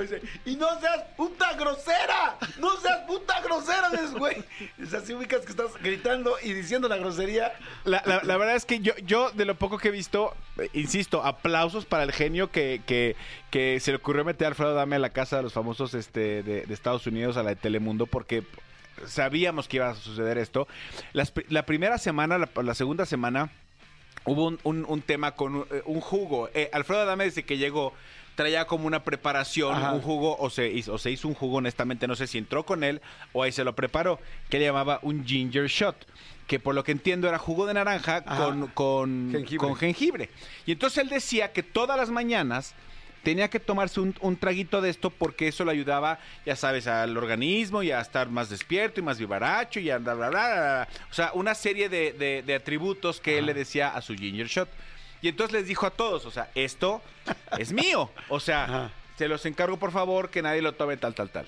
Dice, 0.00 0.20
y 0.44 0.56
no 0.56 0.78
seas 0.80 1.02
puta 1.16 1.52
grosera, 1.54 2.36
no 2.58 2.76
seas 2.78 3.00
puta 3.06 3.40
grosera, 3.40 3.90
dices, 3.90 4.12
güey. 4.12 4.42
Es 4.78 4.92
así 4.94 5.14
ubicas 5.14 5.40
que 5.42 5.50
estás 5.50 5.72
gritando 5.82 6.36
y 6.42 6.52
diciendo 6.52 6.88
la 6.88 6.96
grosería. 6.96 7.52
La, 7.84 8.02
la- 8.04 8.36
verdad 8.36 8.56
es 8.56 8.64
que 8.64 8.80
yo, 8.80 8.94
yo, 9.04 9.30
de 9.30 9.44
lo 9.44 9.54
poco 9.54 9.78
que 9.78 9.88
he 9.88 9.92
visto, 9.92 10.34
eh, 10.58 10.68
insisto, 10.72 11.24
aplausos 11.24 11.84
para 11.84 12.02
el 12.02 12.12
genio 12.12 12.50
que, 12.50 12.82
que, 12.86 13.16
que 13.50 13.78
se 13.80 13.90
le 13.92 13.96
ocurrió 13.98 14.24
meter 14.24 14.46
a 14.46 14.48
Alfredo 14.48 14.74
Dame 14.74 14.96
a 14.96 14.98
la 14.98 15.10
casa 15.10 15.36
de 15.38 15.42
los 15.44 15.52
famosos 15.52 15.94
este, 15.94 16.42
de, 16.42 16.66
Estados 16.74 17.06
Unidos, 17.06 17.36
a 17.36 17.42
la 17.42 17.50
de 17.50 17.56
Telemundo, 17.56 18.06
porque 18.06 18.42
sabíamos 19.06 19.68
que 19.68 19.76
iba 19.78 19.90
a 19.90 19.94
suceder 19.94 20.38
esto. 20.38 20.66
La 21.48 21.66
primera 21.66 21.98
semana, 21.98 22.38
la, 22.38 22.74
segunda 22.74 23.06
semana, 23.06 23.50
hubo 24.24 24.46
un, 24.46 24.84
un- 24.88 25.02
tema 25.02 25.32
con 25.32 25.56
un, 25.56 25.66
eh, 25.70 25.82
un 25.86 26.00
jugo. 26.00 26.48
Eh, 26.54 26.70
Alfredo 26.72 27.02
Adame 27.02 27.24
desde 27.24 27.44
que 27.44 27.58
llegó 27.58 27.92
traía 28.34 28.66
como 28.66 28.86
una 28.86 29.02
preparación, 29.04 29.74
Ajá. 29.76 29.92
un 29.92 30.00
jugo, 30.00 30.36
o 30.38 30.50
se, 30.50 30.68
hizo, 30.68 30.94
o 30.94 30.98
se 30.98 31.10
hizo 31.10 31.28
un 31.28 31.34
jugo, 31.34 31.58
honestamente, 31.58 32.06
no 32.08 32.16
sé 32.16 32.26
si 32.26 32.38
entró 32.38 32.64
con 32.66 32.82
él 32.84 33.00
o 33.32 33.42
ahí 33.42 33.52
se 33.52 33.64
lo 33.64 33.74
preparó, 33.74 34.18
que 34.50 34.58
le 34.58 34.64
llamaba 34.66 34.98
un 35.02 35.24
ginger 35.24 35.66
shot, 35.68 35.96
que 36.46 36.58
por 36.58 36.74
lo 36.74 36.82
que 36.84 36.92
entiendo 36.92 37.28
era 37.28 37.38
jugo 37.38 37.66
de 37.66 37.74
naranja 37.74 38.22
con, 38.24 38.66
con, 38.68 39.28
Jengibre. 39.32 39.58
con 39.58 39.76
jengibre. 39.76 40.30
Y 40.66 40.72
entonces 40.72 40.98
él 41.04 41.08
decía 41.08 41.52
que 41.52 41.62
todas 41.62 41.96
las 41.96 42.10
mañanas 42.10 42.74
tenía 43.22 43.48
que 43.48 43.58
tomarse 43.60 44.00
un, 44.00 44.14
un 44.20 44.36
traguito 44.36 44.82
de 44.82 44.90
esto 44.90 45.08
porque 45.08 45.48
eso 45.48 45.64
le 45.64 45.70
ayudaba, 45.72 46.18
ya 46.44 46.56
sabes, 46.56 46.86
al 46.86 47.16
organismo 47.16 47.82
y 47.82 47.90
a 47.90 48.00
estar 48.00 48.28
más 48.28 48.50
despierto 48.50 49.00
y 49.00 49.02
más 49.02 49.18
vivaracho 49.18 49.80
y 49.80 49.88
a 49.88 49.96
bla, 49.96 50.12
bla, 50.12 50.28
bla. 50.28 50.88
O 51.10 51.14
sea, 51.14 51.30
una 51.32 51.54
serie 51.54 51.88
de, 51.88 52.12
de- 52.12 52.42
de 52.42 52.54
atributos 52.54 53.20
que 53.20 53.38
él 53.38 53.46
le 53.46 53.54
decía 53.54 53.88
a 53.88 54.02
su 54.02 54.14
ginger 54.14 54.46
shot. 54.48 54.68
Y 55.24 55.28
entonces 55.28 55.54
les 55.54 55.66
dijo 55.66 55.86
a 55.86 55.90
todos, 55.90 56.26
o 56.26 56.30
sea, 56.30 56.50
esto 56.54 57.00
es 57.56 57.72
mío. 57.72 58.10
O 58.28 58.40
sea, 58.40 58.64
Ajá. 58.68 58.90
se 59.16 59.26
los 59.26 59.46
encargo 59.46 59.78
por 59.78 59.90
favor 59.90 60.28
que 60.28 60.42
nadie 60.42 60.60
lo 60.60 60.74
tome 60.74 60.98
tal, 60.98 61.14
tal, 61.14 61.30
tal. 61.30 61.46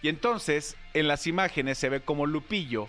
Y 0.00 0.08
entonces 0.08 0.76
en 0.94 1.08
las 1.08 1.26
imágenes 1.26 1.76
se 1.76 1.88
ve 1.88 2.00
como 2.00 2.24
Lupillo, 2.26 2.88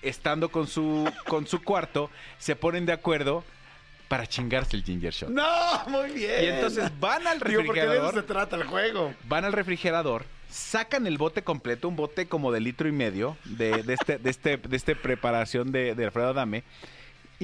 estando 0.00 0.48
con 0.50 0.68
su, 0.68 1.10
con 1.26 1.48
su 1.48 1.60
cuarto, 1.60 2.08
se 2.38 2.54
ponen 2.54 2.86
de 2.86 2.92
acuerdo 2.92 3.42
para 4.06 4.28
chingarse 4.28 4.76
el 4.76 4.84
ginger 4.84 5.12
shot. 5.12 5.30
No, 5.30 5.44
muy 5.88 6.10
bien. 6.12 6.44
Y 6.44 6.46
entonces 6.46 6.88
van 7.00 7.26
al 7.26 7.40
Digo, 7.40 7.62
porque 7.66 7.80
de 7.80 7.96
eso 7.96 8.12
se 8.12 8.12
refrigerador, 8.12 8.26
trata 8.26 8.54
el 8.54 8.64
juego. 8.68 9.12
van 9.24 9.44
al 9.44 9.52
refrigerador, 9.52 10.24
sacan 10.48 11.08
el 11.08 11.18
bote 11.18 11.42
completo, 11.42 11.88
un 11.88 11.96
bote 11.96 12.28
como 12.28 12.52
de 12.52 12.60
litro 12.60 12.86
y 12.86 12.92
medio 12.92 13.36
de, 13.44 13.82
de 13.82 13.94
este, 13.94 14.18
de 14.18 14.30
este, 14.30 14.56
de 14.56 14.76
este 14.76 14.94
preparación 14.94 15.72
de, 15.72 15.96
de 15.96 16.04
Alfredo 16.04 16.28
Adame. 16.28 16.62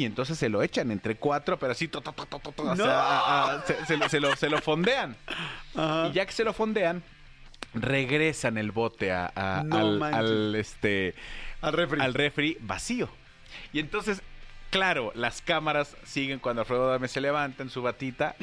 Y 0.00 0.06
entonces 0.06 0.38
se 0.38 0.48
lo 0.48 0.62
echan 0.62 0.90
entre 0.90 1.16
cuatro, 1.16 1.58
pero 1.58 1.72
así, 1.72 1.86
to, 1.86 2.00
to, 2.00 2.12
to, 2.14 2.24
to, 2.24 2.38
to, 2.38 2.52
to, 2.52 2.62
o 2.62 2.74
sea, 2.76 2.84
¡No! 2.86 2.90
a- 2.90 3.52
a- 3.56 3.66
se, 3.66 3.84
se 3.84 3.96
lo, 3.98 4.08
se 4.08 4.18
lo- 4.18 4.34
se 4.34 4.48
lo 4.48 4.58
fondean. 4.62 5.14
Ajá. 5.74 6.08
Y 6.08 6.12
ya 6.12 6.24
que 6.24 6.32
se 6.32 6.42
lo 6.42 6.54
fondean, 6.54 7.02
regresan 7.74 8.56
el 8.56 8.72
bote 8.72 9.12
a- 9.12 9.30
a- 9.34 9.62
No 9.62 9.76
al, 10.04 10.54
este, 10.54 11.14
Al 11.60 11.74
refri. 11.74 12.00
al 12.00 12.14
refri 12.14 12.56
vacío. 12.60 13.10
Y 13.74 13.78
entonces, 13.80 14.22
claro, 14.70 15.12
las 15.14 15.42
cámaras 15.42 15.94
siguen 16.04 16.38
cuando 16.38 16.62
Alfredo 16.62 16.88
Adame 16.88 17.08
se 17.08 17.20
levanta 17.20 17.62
en 17.62 17.68
su 17.68 17.82
batita. 17.82 18.36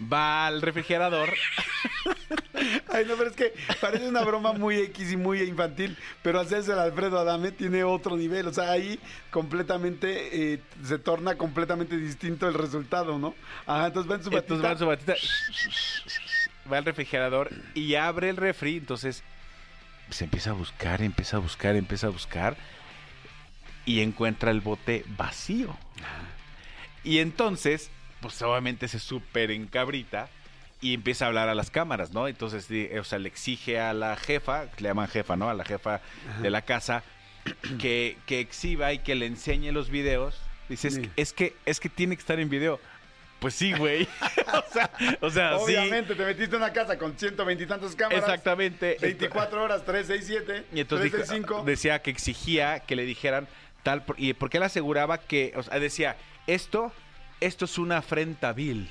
Va 0.00 0.46
al 0.46 0.60
refrigerador. 0.60 1.32
Ay, 2.92 3.04
no, 3.06 3.14
pero 3.16 3.30
es 3.30 3.36
que 3.36 3.52
parece 3.80 4.08
una 4.08 4.22
broma 4.22 4.52
muy 4.52 4.76
X 4.76 5.12
y 5.12 5.16
muy 5.16 5.40
infantil, 5.42 5.96
pero 6.22 6.40
hacerse 6.40 6.72
el 6.72 6.78
Alfredo 6.78 7.18
Adame 7.18 7.52
tiene 7.52 7.84
otro 7.84 8.16
nivel. 8.16 8.46
O 8.48 8.52
sea, 8.52 8.70
ahí 8.70 8.98
completamente 9.30 10.52
eh, 10.54 10.60
se 10.84 10.98
torna 10.98 11.36
completamente 11.36 11.96
distinto 11.96 12.48
el 12.48 12.54
resultado, 12.54 13.18
¿no? 13.18 13.34
Ajá, 13.66 13.86
entonces 13.86 14.10
va 14.10 14.16
en 14.16 14.24
su 14.24 14.30
Entonces 14.30 14.62
batita. 14.62 14.66
va 14.66 14.72
en 14.72 14.78
su 14.78 14.86
batita. 14.86 15.14
Va 16.72 16.78
al 16.78 16.84
refrigerador 16.84 17.50
y 17.74 17.94
abre 17.94 18.30
el 18.30 18.36
refri. 18.36 18.76
Entonces 18.78 19.22
se 20.10 20.24
empieza 20.24 20.50
a 20.50 20.54
buscar, 20.54 21.02
empieza 21.02 21.36
a 21.36 21.40
buscar, 21.40 21.76
empieza 21.76 22.06
a 22.08 22.10
buscar. 22.10 22.56
Y 23.86 24.00
encuentra 24.00 24.50
el 24.50 24.60
bote 24.60 25.04
vacío. 25.08 25.76
Y 27.02 27.18
entonces, 27.18 27.90
pues 28.24 28.40
obviamente 28.42 28.88
se 28.88 28.98
súper 28.98 29.50
encabrita 29.50 30.28
y 30.80 30.94
empieza 30.94 31.26
a 31.26 31.28
hablar 31.28 31.48
a 31.50 31.54
las 31.54 31.70
cámaras, 31.70 32.12
¿no? 32.12 32.26
Entonces, 32.26 32.66
o 32.98 33.04
sea, 33.04 33.18
le 33.18 33.28
exige 33.28 33.78
a 33.78 33.92
la 33.92 34.16
jefa, 34.16 34.64
le 34.78 34.88
llaman 34.88 35.08
jefa, 35.08 35.36
¿no? 35.36 35.50
A 35.50 35.54
la 35.54 35.64
jefa 35.64 36.00
de 36.40 36.48
la 36.50 36.62
casa, 36.62 37.02
que, 37.78 38.16
que 38.26 38.40
exhiba 38.40 38.92
y 38.94 38.98
que 39.00 39.14
le 39.14 39.26
enseñe 39.26 39.72
los 39.72 39.90
videos. 39.90 40.40
Dice, 40.68 40.88
es, 40.88 40.98
que- 40.98 41.10
es 41.16 41.32
que, 41.34 41.56
es 41.66 41.80
que 41.80 41.88
tiene 41.90 42.16
que 42.16 42.20
estar 42.20 42.40
en 42.40 42.48
video. 42.48 42.80
Pues 43.40 43.54
sí, 43.54 43.72
güey. 43.74 44.08
o 44.54 44.72
sea, 44.72 44.90
o 45.20 45.30
sea 45.30 45.58
sí. 45.58 45.64
Obviamente, 45.64 46.14
te 46.14 46.24
metiste 46.24 46.56
en 46.56 46.62
una 46.62 46.72
casa 46.72 46.96
con 46.96 47.18
120 47.18 47.62
y 47.62 47.66
tantas 47.66 47.94
cámaras. 47.94 48.22
Exactamente. 48.22 48.96
24 49.00 49.62
horas, 49.62 49.84
3, 49.84 50.06
6, 50.06 50.24
7. 50.26 50.64
Y 50.72 50.80
entonces 50.80 51.10
3, 51.10 51.22
dijo- 51.22 51.32
6, 51.34 51.42
5. 51.46 51.62
decía 51.64 52.00
que 52.00 52.10
exigía 52.10 52.80
que 52.80 52.96
le 52.96 53.04
dijeran 53.04 53.46
tal, 53.82 54.02
por- 54.04 54.18
y 54.18 54.32
porque 54.32 54.56
él 54.56 54.62
aseguraba 54.62 55.18
que, 55.18 55.52
o 55.56 55.62
sea, 55.62 55.78
decía, 55.78 56.16
esto, 56.46 56.90
esto 57.46 57.64
es 57.64 57.78
una 57.78 57.98
afrenta 57.98 58.52
vil. 58.52 58.88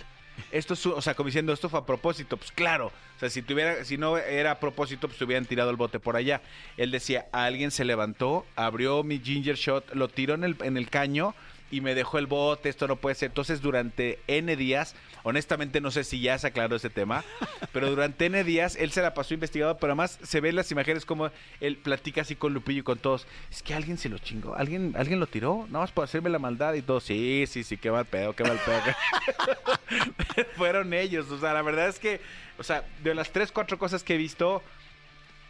esto 0.52 0.74
es, 0.74 0.86
o 0.86 1.02
sea, 1.02 1.16
como 1.16 1.28
diciendo, 1.28 1.54
esto 1.54 1.70
fue 1.70 1.80
a 1.80 1.86
propósito. 1.86 2.38
Pues 2.38 2.52
claro, 2.52 2.88
o 2.88 3.20
sea, 3.20 3.30
si 3.30 3.42
tuviera, 3.42 3.84
si 3.86 3.98
no 3.98 4.18
era 4.18 4.52
a 4.52 4.60
propósito, 4.60 5.08
pues 5.08 5.22
hubieran 5.22 5.46
tirado 5.46 5.70
el 5.70 5.76
bote 5.76 6.00
por 6.00 6.16
allá. 6.16 6.42
Él 6.78 6.92
decía, 6.92 7.28
alguien 7.32 7.72
se 7.72 7.86
levantó, 7.86 8.46
abrió 8.56 9.04
mi 9.04 9.20
ginger 9.20 9.56
shot, 9.56 9.94
lo 9.94 10.08
tiró 10.08 10.34
en 10.36 10.44
el, 10.44 10.56
en 10.62 10.78
el 10.78 10.90
caño 10.90 11.36
y 11.74 11.82
me 11.82 11.96
dejó 11.96 12.20
el 12.20 12.28
bote, 12.28 12.70
esto 12.70 12.88
no 12.88 12.98
puede 12.98 13.16
ser. 13.16 13.28
Entonces, 13.32 13.62
durante 13.62 14.20
N 14.28 14.56
días, 14.56 14.96
honestamente 15.24 15.82
no 15.82 15.90
sé 15.92 16.04
si 16.04 16.22
ya 16.22 16.38
se 16.38 16.48
aclaró 16.48 16.76
ese 16.76 16.90
tema, 16.90 17.24
pero 17.74 17.90
durante 17.90 18.26
N 18.28 18.44
días 18.44 18.76
él 18.76 18.92
se 18.92 19.02
la 19.02 19.14
pasó 19.14 19.34
investigado, 19.34 19.78
pero 19.78 19.94
además 19.94 20.20
se 20.22 20.40
ven 20.42 20.56
las 20.56 20.72
imágenes 20.72 21.06
como 21.06 21.32
él 21.62 21.78
platica 21.78 22.22
así 22.22 22.36
con 22.36 22.54
Lupillo 22.54 22.82
y 22.82 22.84
con 22.84 23.00
todos. 23.00 23.26
Es 23.50 23.64
que 23.64 23.74
alguien 23.74 23.98
se 23.98 24.10
lo 24.10 24.18
chingó, 24.20 24.56
alguien, 24.56 24.94
alguien 24.98 25.20
lo 25.20 25.28
tiró, 25.28 25.66
nada 25.70 25.80
más 25.86 25.92
por 25.92 26.04
hacerme 26.04 26.30
la 26.30 26.40
maldad 26.40 26.74
y 26.76 26.82
todo. 26.82 27.00
Sí, 27.00 27.46
sí, 27.48 27.64
sí, 27.64 27.78
qué 27.78 27.90
mal 27.92 28.06
pedo, 28.06 28.34
qué 28.36 28.44
mal 28.44 28.60
pedo. 28.66 28.82
Fueron 30.58 30.94
ellos, 30.94 31.30
o 31.32 31.40
sea, 31.40 31.54
la 31.54 31.62
verdad 31.62 31.88
es 31.88 32.00
que, 32.00 32.22
o 32.58 32.64
sea, 32.64 32.84
de 33.04 33.16
las 33.16 33.32
tres, 33.32 33.52
cuatro 33.52 33.78
cosas 33.78 34.04
que 34.04 34.16
he 34.16 34.18
visto, 34.18 34.62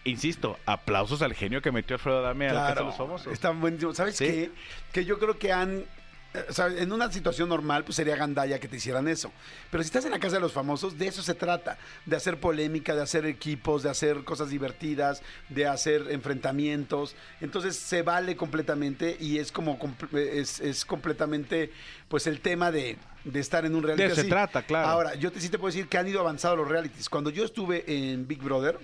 insisto, 0.04 0.58
aplausos 0.66 1.22
al 1.22 1.34
genio 1.34 1.62
que 1.62 1.72
metió 1.72 1.96
Alfredo 1.96 2.22
Dame 2.22 2.50
a 2.50 2.54
la 2.54 2.62
Casa 2.68 2.80
de 2.82 2.86
los 2.86 2.98
Famosos. 2.98 3.32
Están 3.34 3.60
buenísimos. 3.62 3.98
¿Sabes 3.98 4.16
Sí. 4.18 4.26
qué? 4.26 4.52
Que 4.92 5.06
yo 5.06 5.20
creo 5.20 5.38
que 5.38 5.52
han. 5.52 5.86
Eh, 6.34 6.46
o 6.50 6.54
sea, 6.54 6.68
en 6.68 6.92
una 6.92 7.12
situación 7.12 7.50
normal, 7.50 7.84
pues 7.84 7.96
sería 7.96 8.16
gandalla 8.16 8.60
que 8.60 8.68
te 8.68 8.78
hicieran 8.78 9.08
eso. 9.08 9.32
Pero 9.70 9.84
si 9.84 9.88
estás 9.88 10.06
en 10.06 10.12
la 10.12 10.20
casa 10.20 10.36
de 10.36 10.42
los 10.42 10.52
famosos, 10.52 10.98
de 10.98 11.08
eso 11.08 11.22
se 11.22 11.34
trata. 11.34 11.78
De 12.06 12.16
hacer 12.16 12.40
polémica, 12.40 12.96
de 12.96 13.02
hacer 13.02 13.26
equipos, 13.26 13.84
de 13.84 13.90
hacer 13.90 14.24
cosas 14.24 14.50
divertidas, 14.50 15.22
de 15.50 15.68
hacer 15.68 16.08
enfrentamientos. 16.10 17.16
Entonces 17.42 17.76
se 17.76 18.02
vale 18.02 18.36
completamente 18.36 19.18
y 19.20 19.38
es 19.38 19.52
como 19.52 19.78
es, 20.14 20.60
es 20.60 20.86
completamente 20.86 21.72
pues 22.08 22.28
el 22.28 22.42
tema 22.42 22.72
de, 22.72 22.98
de 23.24 23.40
estar 23.40 23.66
en 23.66 23.76
un 23.76 23.84
reality. 23.84 24.08
De 24.08 24.14
eso 24.14 24.22
se 24.22 24.28
trata, 24.28 24.64
claro. 24.64 24.88
Ahora, 24.88 25.16
yo 25.16 25.32
te, 25.32 25.40
sí 25.40 25.50
te 25.50 25.58
puedo 25.58 25.74
decir 25.74 25.88
que 25.88 25.98
han 25.98 26.08
ido 26.08 26.20
avanzados 26.20 26.58
los 26.58 26.68
realities. 26.68 27.10
Cuando 27.10 27.30
yo 27.30 27.46
estuve 27.46 27.84
en 27.88 28.28
Big 28.28 28.42
Brother, 28.42 28.80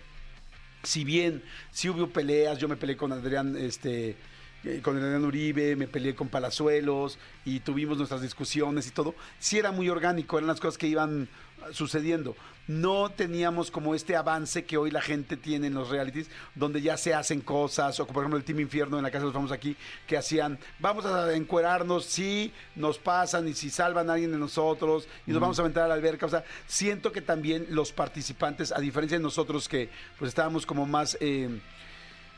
si 0.84 1.04
bien 1.04 1.44
sí 1.72 1.90
hubo 1.90 2.08
peleas, 2.08 2.58
yo 2.58 2.68
me 2.68 2.78
peleé 2.78 2.96
con 2.96 3.12
Adrián, 3.12 3.58
este, 3.58 4.16
eh, 4.64 4.82
con 4.84 4.98
Adrián 4.98 5.24
Uribe, 5.26 5.76
me 5.76 5.88
peleé 5.88 6.16
con 6.16 6.28
Palazuelos 6.28 7.18
y 7.46 7.60
tuvimos 7.62 7.98
nuestras 7.98 8.22
discusiones 8.22 8.88
y 8.88 8.92
todo, 8.92 9.16
sí 9.40 9.58
era 9.58 9.72
muy 9.72 9.90
orgánico, 9.90 10.38
eran 10.38 10.48
las 10.48 10.60
cosas 10.60 10.78
que 10.78 10.88
iban 10.88 11.30
sucediendo. 11.72 12.36
No 12.68 13.10
teníamos 13.10 13.72
como 13.72 13.96
este 13.96 14.16
avance 14.16 14.64
que 14.64 14.78
hoy 14.78 14.92
la 14.92 15.02
gente 15.02 15.38
tiene 15.38 15.68
en 15.68 15.74
los 15.74 15.90
realities, 15.90 16.30
donde 16.54 16.82
ya 16.82 16.98
se 16.98 17.16
hacen 17.16 17.42
cosas, 17.42 18.00
o 18.00 18.06
por 18.06 18.18
ejemplo 18.18 18.38
el 18.38 18.44
Team 18.44 18.60
Infierno 18.60 18.98
en 18.98 19.04
la 19.04 19.10
Casa 19.10 19.22
de 19.22 19.26
los 19.26 19.34
Famosos 19.34 19.58
aquí, 19.58 19.76
que 20.06 20.18
hacían, 20.18 20.60
vamos 20.80 21.04
a 21.06 21.34
encuerarnos 21.34 22.06
si 22.06 22.54
nos 22.76 23.00
pasan 23.00 23.48
y 23.48 23.56
si 23.56 23.72
salvan 23.72 24.10
a 24.10 24.14
alguien 24.14 24.32
de 24.32 24.38
nosotros 24.38 25.08
y 25.26 25.32
nos 25.32 25.42
vamos 25.42 25.58
a 25.58 25.64
aventar 25.64 25.86
a 25.86 25.88
la 25.88 25.96
alberca. 25.96 26.28
O 26.28 26.30
sea, 26.30 26.44
siento 26.68 27.12
que 27.12 27.22
también 27.22 27.66
los 27.70 27.92
participantes, 27.92 28.72
a 28.72 28.80
diferencia 28.80 29.18
de 29.18 29.24
nosotros 29.24 29.68
que 29.68 29.90
pues 30.20 30.30
estábamos 30.30 30.66
como 30.66 30.86
más... 30.86 31.18
eh, 31.22 31.50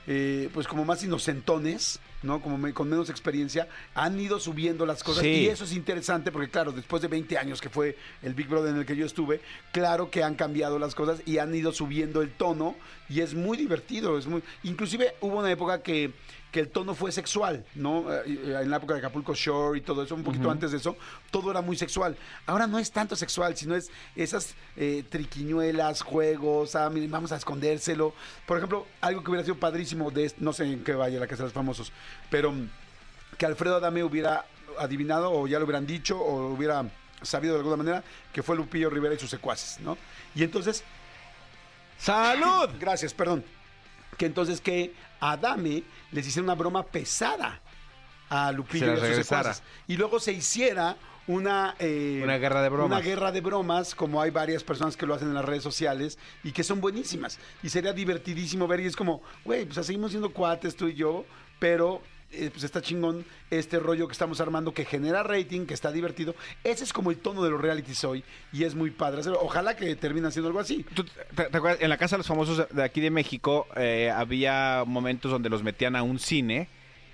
eh, 0.07 0.49
pues 0.53 0.67
como 0.67 0.83
más 0.85 1.03
inocentones, 1.03 1.99
¿no? 2.23 2.41
Como 2.41 2.57
me- 2.57 2.73
con 2.73 2.89
menos 2.89 3.09
experiencia, 3.09 3.67
han 3.95 4.19
ido 4.19 4.39
subiendo 4.39 4.85
las 4.85 5.03
cosas 5.03 5.23
Sí. 5.23 5.29
y 5.29 5.47
eso 5.47 5.63
es 5.63 5.73
interesante 5.73 6.31
porque 6.31 6.49
claro, 6.49 6.71
después 6.71 7.01
de 7.01 7.07
20 7.07 7.37
años 7.37 7.61
que 7.61 7.69
fue 7.69 7.97
el 8.21 8.33
Big 8.33 8.47
Brother 8.47 8.73
en 8.73 8.79
el 8.79 8.85
que 8.85 8.95
yo 8.95 9.05
estuve, 9.05 9.41
claro 9.71 10.09
que 10.11 10.23
han 10.23 10.35
cambiado 10.35 10.79
las 10.79 10.95
cosas 10.95 11.21
y 11.25 11.37
han 11.37 11.53
ido 11.53 11.71
subiendo 11.71 12.21
el 12.21 12.31
tono 12.31 12.75
y 13.09 13.21
es 13.21 13.33
muy 13.33 13.57
divertido, 13.57 14.17
es 14.17 14.27
muy 14.27 14.41
inclusive 14.63 15.15
hubo 15.21 15.39
una 15.39 15.51
época 15.51 15.81
que 15.81 16.11
que 16.51 16.59
el 16.59 16.69
tono 16.69 16.93
fue 16.93 17.11
sexual, 17.11 17.65
¿no? 17.75 18.11
Eh, 18.13 18.23
eh, 18.27 18.59
En 18.61 18.69
la 18.69 18.77
época 18.77 18.93
de 18.93 18.99
Acapulco 18.99 19.33
Shore 19.33 19.79
y 19.79 19.81
todo 19.81 20.03
eso, 20.03 20.15
un 20.15 20.23
poquito 20.23 20.51
antes 20.51 20.71
de 20.71 20.77
eso, 20.77 20.97
todo 21.31 21.49
era 21.49 21.61
muy 21.61 21.77
sexual. 21.77 22.15
Ahora 22.45 22.67
no 22.67 22.77
es 22.77 22.91
tanto 22.91 23.15
sexual, 23.15 23.55
sino 23.55 23.75
es 23.75 23.89
esas 24.15 24.55
eh, 24.75 25.03
triquiñuelas, 25.09 26.01
juegos, 26.01 26.75
ah, 26.75 26.89
miren, 26.89 27.09
vamos 27.09 27.31
a 27.31 27.37
escondérselo. 27.37 28.13
Por 28.45 28.57
ejemplo, 28.57 28.85
algo 28.99 29.23
que 29.23 29.31
hubiera 29.31 29.45
sido 29.45 29.57
padrísimo 29.57 30.11
de, 30.11 30.31
no 30.39 30.51
sé 30.51 30.65
en 30.65 30.83
qué 30.83 30.93
vaya 30.93 31.19
la 31.19 31.27
Casa 31.27 31.43
de 31.43 31.47
los 31.47 31.53
Famosos, 31.53 31.91
pero 32.29 32.51
mm, 32.51 32.69
que 33.37 33.45
Alfredo 33.45 33.77
Adame 33.77 34.03
hubiera 34.03 34.45
adivinado 34.77 35.31
o 35.31 35.47
ya 35.47 35.57
lo 35.57 35.65
hubieran 35.65 35.87
dicho 35.87 36.19
o 36.19 36.53
hubiera 36.53 36.85
sabido 37.21 37.53
de 37.53 37.59
alguna 37.59 37.77
manera 37.77 38.03
que 38.33 38.43
fue 38.43 38.55
Lupillo 38.55 38.89
Rivera 38.89 39.15
y 39.15 39.19
sus 39.19 39.29
secuaces, 39.29 39.79
¿no? 39.79 39.97
Y 40.35 40.43
entonces 40.43 40.83
¡Salud! 42.01 42.69
Gracias, 42.79 43.13
perdón. 43.13 43.43
Que 44.17 44.25
entonces 44.25 44.61
que 44.61 44.93
Adame 45.19 45.83
les 46.11 46.27
hiciera 46.27 46.43
una 46.43 46.55
broma 46.55 46.83
pesada 46.85 47.59
a 48.29 48.51
Lupillo 48.51 48.87
y 48.87 48.89
a 48.89 48.95
sus 48.97 49.25
secuaces. 49.25 49.63
Y 49.87 49.97
luego 49.97 50.19
se 50.19 50.31
hiciera 50.31 50.95
una... 51.27 51.75
eh, 51.79 52.21
Una 52.23 52.37
guerra 52.37 52.61
de 52.61 52.69
bromas. 52.69 52.85
Una 52.97 52.99
guerra 53.01 53.31
de 53.31 53.41
bromas, 53.41 53.93
como 53.95 54.21
hay 54.21 54.31
varias 54.31 54.63
personas 54.63 54.97
que 54.97 55.05
lo 55.05 55.13
hacen 55.13 55.29
en 55.29 55.33
las 55.33 55.45
redes 55.45 55.63
sociales 55.63 56.17
y 56.43 56.51
que 56.51 56.63
son 56.63 56.81
buenísimas. 56.81 57.39
Y 57.63 57.69
sería 57.69 57.93
divertidísimo 57.93 58.67
ver 58.67 58.79
y 58.81 58.85
es 58.85 58.95
como, 58.95 59.21
güey, 59.45 59.65
pues 59.65 59.85
seguimos 59.85 60.11
siendo 60.11 60.31
cuates 60.31 60.75
tú 60.75 60.87
y 60.87 60.93
yo, 60.95 61.25
pero... 61.59 62.01
eh, 62.31 62.49
pues 62.51 62.63
está 62.63 62.81
chingón 62.81 63.25
este 63.49 63.79
rollo 63.79 64.07
que 64.07 64.13
estamos 64.13 64.39
armando 64.41 64.73
que 64.73 64.85
genera 64.85 65.23
rating, 65.23 65.65
que 65.65 65.73
está 65.73 65.91
divertido. 65.91 66.35
Ese 66.63 66.83
es 66.83 66.93
como 66.93 67.11
el 67.11 67.17
tono 67.17 67.43
de 67.43 67.49
los 67.49 67.61
realities 67.61 68.03
hoy 68.03 68.23
y 68.53 68.63
es 68.63 68.75
muy 68.75 68.91
padre. 68.91 69.21
Ojalá 69.39 69.75
que 69.75 69.95
termine 69.95 70.27
haciendo 70.27 70.47
algo 70.47 70.59
así. 70.59 70.85
¿Tú 70.93 71.03
te, 71.03 71.43
te 71.45 71.57
acuerdas? 71.57 71.81
En 71.81 71.89
la 71.89 71.97
Casa 71.97 72.15
de 72.15 72.19
los 72.19 72.27
Famosos 72.27 72.67
de 72.69 72.83
aquí 72.83 73.01
de 73.01 73.11
México 73.11 73.67
eh, 73.75 74.11
había 74.13 74.83
momentos 74.85 75.31
donde 75.31 75.49
los 75.49 75.63
metían 75.63 75.95
a 75.95 76.03
un 76.03 76.19
cine 76.19 76.69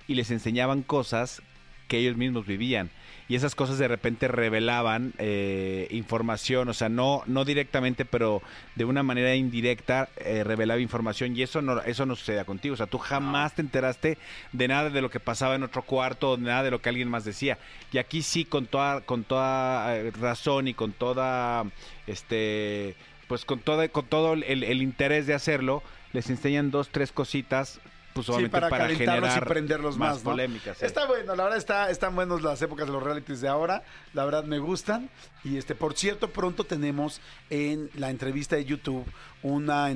y 0.08 0.16
les 0.16 0.32
enseñaban 0.32 0.84
cosas 0.84 1.42
que 1.88 1.98
ellos 1.98 2.18
mismos 2.18 2.46
vivían. 2.46 2.90
Y 3.28 3.36
esas 3.36 3.56
cosas 3.56 3.78
de 3.78 3.88
repente 3.88 4.28
revelaban 4.28 5.14
eh, 5.18 5.88
información, 5.92 6.70
o 6.70 6.74
sea, 6.74 6.88
no, 6.88 7.24
no 7.26 7.44
directamente, 7.44 8.06
pero 8.06 8.42
de 8.76 8.86
una 8.86 9.04
manera 9.04 9.36
indirecta 9.36 10.10
eh, 10.18 10.44
revelaba 10.44 10.80
información. 10.80 11.36
Y 11.36 11.42
eso 11.42 11.62
no, 11.62 11.82
eso 11.82 12.06
no 12.06 12.16
sucedía 12.16 12.46
contigo. 12.46 12.74
O 12.74 12.78
sea, 12.78 12.88
tú 12.88 12.98
jamás 12.98 13.54
te 13.54 13.62
enteraste 13.62 14.18
de 14.54 14.68
nada 14.68 14.90
de 14.90 15.02
lo 15.02 15.10
que 15.10 15.20
pasaba 15.20 15.56
en 15.56 15.64
otro 15.64 15.82
cuarto, 15.82 16.38
de 16.38 16.44
nada 16.44 16.64
de 16.64 16.72
lo 16.72 16.82
que 16.82 16.90
alguien 16.90 17.10
más 17.10 17.26
decía. 17.26 17.58
Y 17.92 17.98
aquí 17.98 18.22
sí, 18.22 18.46
con 18.46 18.66
toda, 18.66 19.02
con 19.02 19.24
toda 19.24 19.96
eh, 19.96 20.12
razón 20.12 20.68
y 20.68 20.74
con 20.74 20.94
toda 20.94 21.66
este 22.08 22.96
pues 23.28 23.44
con 23.44 23.60
todo, 23.60 23.92
con 23.92 24.06
todo 24.06 24.36
el 24.36 24.82
interés 24.82 25.28
de 25.28 25.34
hacerlo, 25.34 25.84
les 26.14 26.30
enseñan 26.30 26.72
dos, 26.72 26.90
tres 26.90 27.12
cositas, 27.12 27.82
pues 28.26 28.38
Sí, 28.38 28.48
para, 28.48 28.70
para, 28.70 28.84
calentarlos 28.84 29.30
generar 29.30 29.44
y 29.44 29.50
prenderlos 29.50 29.98
más, 29.98 30.18
¿no? 30.18 30.32
polémicas. 30.32 30.78
sí. 30.78 30.86
Está 30.86 31.06
bueno, 31.06 31.36
la 31.36 31.44
verdad 31.44 31.58
está, 31.58 31.90
están 31.90 32.16
buenos 32.16 32.42
las 32.42 32.62
épocas 32.62 32.88
de 32.88 32.94
los 32.94 33.04
realities 33.04 33.42
de 33.42 33.48
ahora. 33.48 33.84
La 34.14 34.26
verdad 34.26 34.44
me 34.44 34.60
gustan. 34.60 35.10
Y 35.44 35.58
este, 35.58 35.76
por 35.76 35.96
cierto, 35.96 36.30
pronto 36.30 36.64
tenemos 36.64 37.22
en 37.50 37.90
la 37.96 38.10
entrevista 38.10 38.56
de 38.56 38.66
YouTube 38.66 39.06
una 39.44 39.90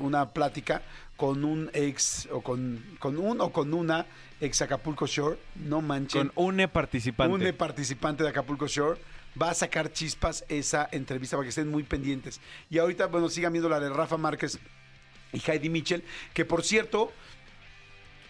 una 0.00 0.30
plática 0.30 0.82
con 1.16 1.44
un 1.44 1.70
ex 1.72 2.28
o 2.30 2.40
con, 2.40 2.84
con 2.98 3.18
un 3.18 3.40
o 3.40 3.50
con 3.50 3.74
una 3.74 4.06
ex 4.40 4.62
Acapulco 4.62 5.06
Shore. 5.06 5.38
No 5.56 5.82
manchen. 5.82 6.28
Con 6.28 6.60
un 6.60 6.68
participante. 6.68 7.50
Un 7.50 7.56
participante 7.56 8.22
de 8.22 8.28
Acapulco 8.30 8.66
Shore 8.66 9.00
va 9.40 9.50
a 9.50 9.54
sacar 9.54 9.92
chispas 9.92 10.44
esa 10.48 10.88
entrevista 10.92 11.36
para 11.36 11.44
que 11.44 11.50
estén 11.50 11.68
muy 11.68 11.82
pendientes. 11.82 12.40
Y 12.70 12.78
ahorita, 12.78 13.06
bueno, 13.06 13.28
sigan 13.28 13.52
viendo 13.52 13.68
la 13.68 13.80
de 13.80 13.90
Rafa 13.90 14.16
Márquez 14.16 14.58
y 15.32 15.50
Heidi 15.50 15.68
Mitchell, 15.68 16.02
que 16.32 16.44
por 16.44 16.64
cierto, 16.64 17.12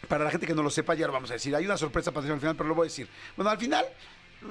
para 0.06 0.24
la 0.24 0.30
gente 0.30 0.46
que 0.46 0.54
no 0.54 0.62
lo 0.62 0.70
sepa, 0.70 0.94
ya 0.94 1.06
lo 1.06 1.12
vamos 1.12 1.30
a 1.30 1.34
decir. 1.34 1.54
Hay 1.56 1.64
una 1.64 1.76
sorpresa 1.76 2.12
para 2.12 2.32
al 2.32 2.38
final, 2.38 2.56
pero 2.56 2.68
lo 2.68 2.74
voy 2.74 2.84
a 2.86 2.88
decir. 2.90 3.08
Bueno, 3.36 3.50
al 3.50 3.58
final, 3.58 3.84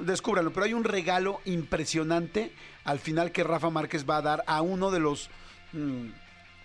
descúbranlo, 0.01 0.51
pero 0.51 0.65
hay 0.65 0.73
un 0.73 0.83
regalo 0.83 1.39
impresionante 1.45 2.51
al 2.83 2.99
final 2.99 3.31
que 3.31 3.43
Rafa 3.43 3.69
Márquez 3.69 4.05
va 4.09 4.17
a 4.17 4.21
dar 4.21 4.43
a 4.47 4.61
uno 4.61 4.91
de 4.91 4.99
los 4.99 5.29
mm, 5.73 6.07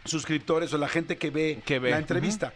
suscriptores 0.05 0.73
o 0.73 0.79
la 0.79 0.89
gente 0.89 1.17
que 1.17 1.31
ve, 1.31 1.63
Que 1.65 1.79
ve. 1.79 1.91
la 1.91 1.99
entrevista. 1.99 2.53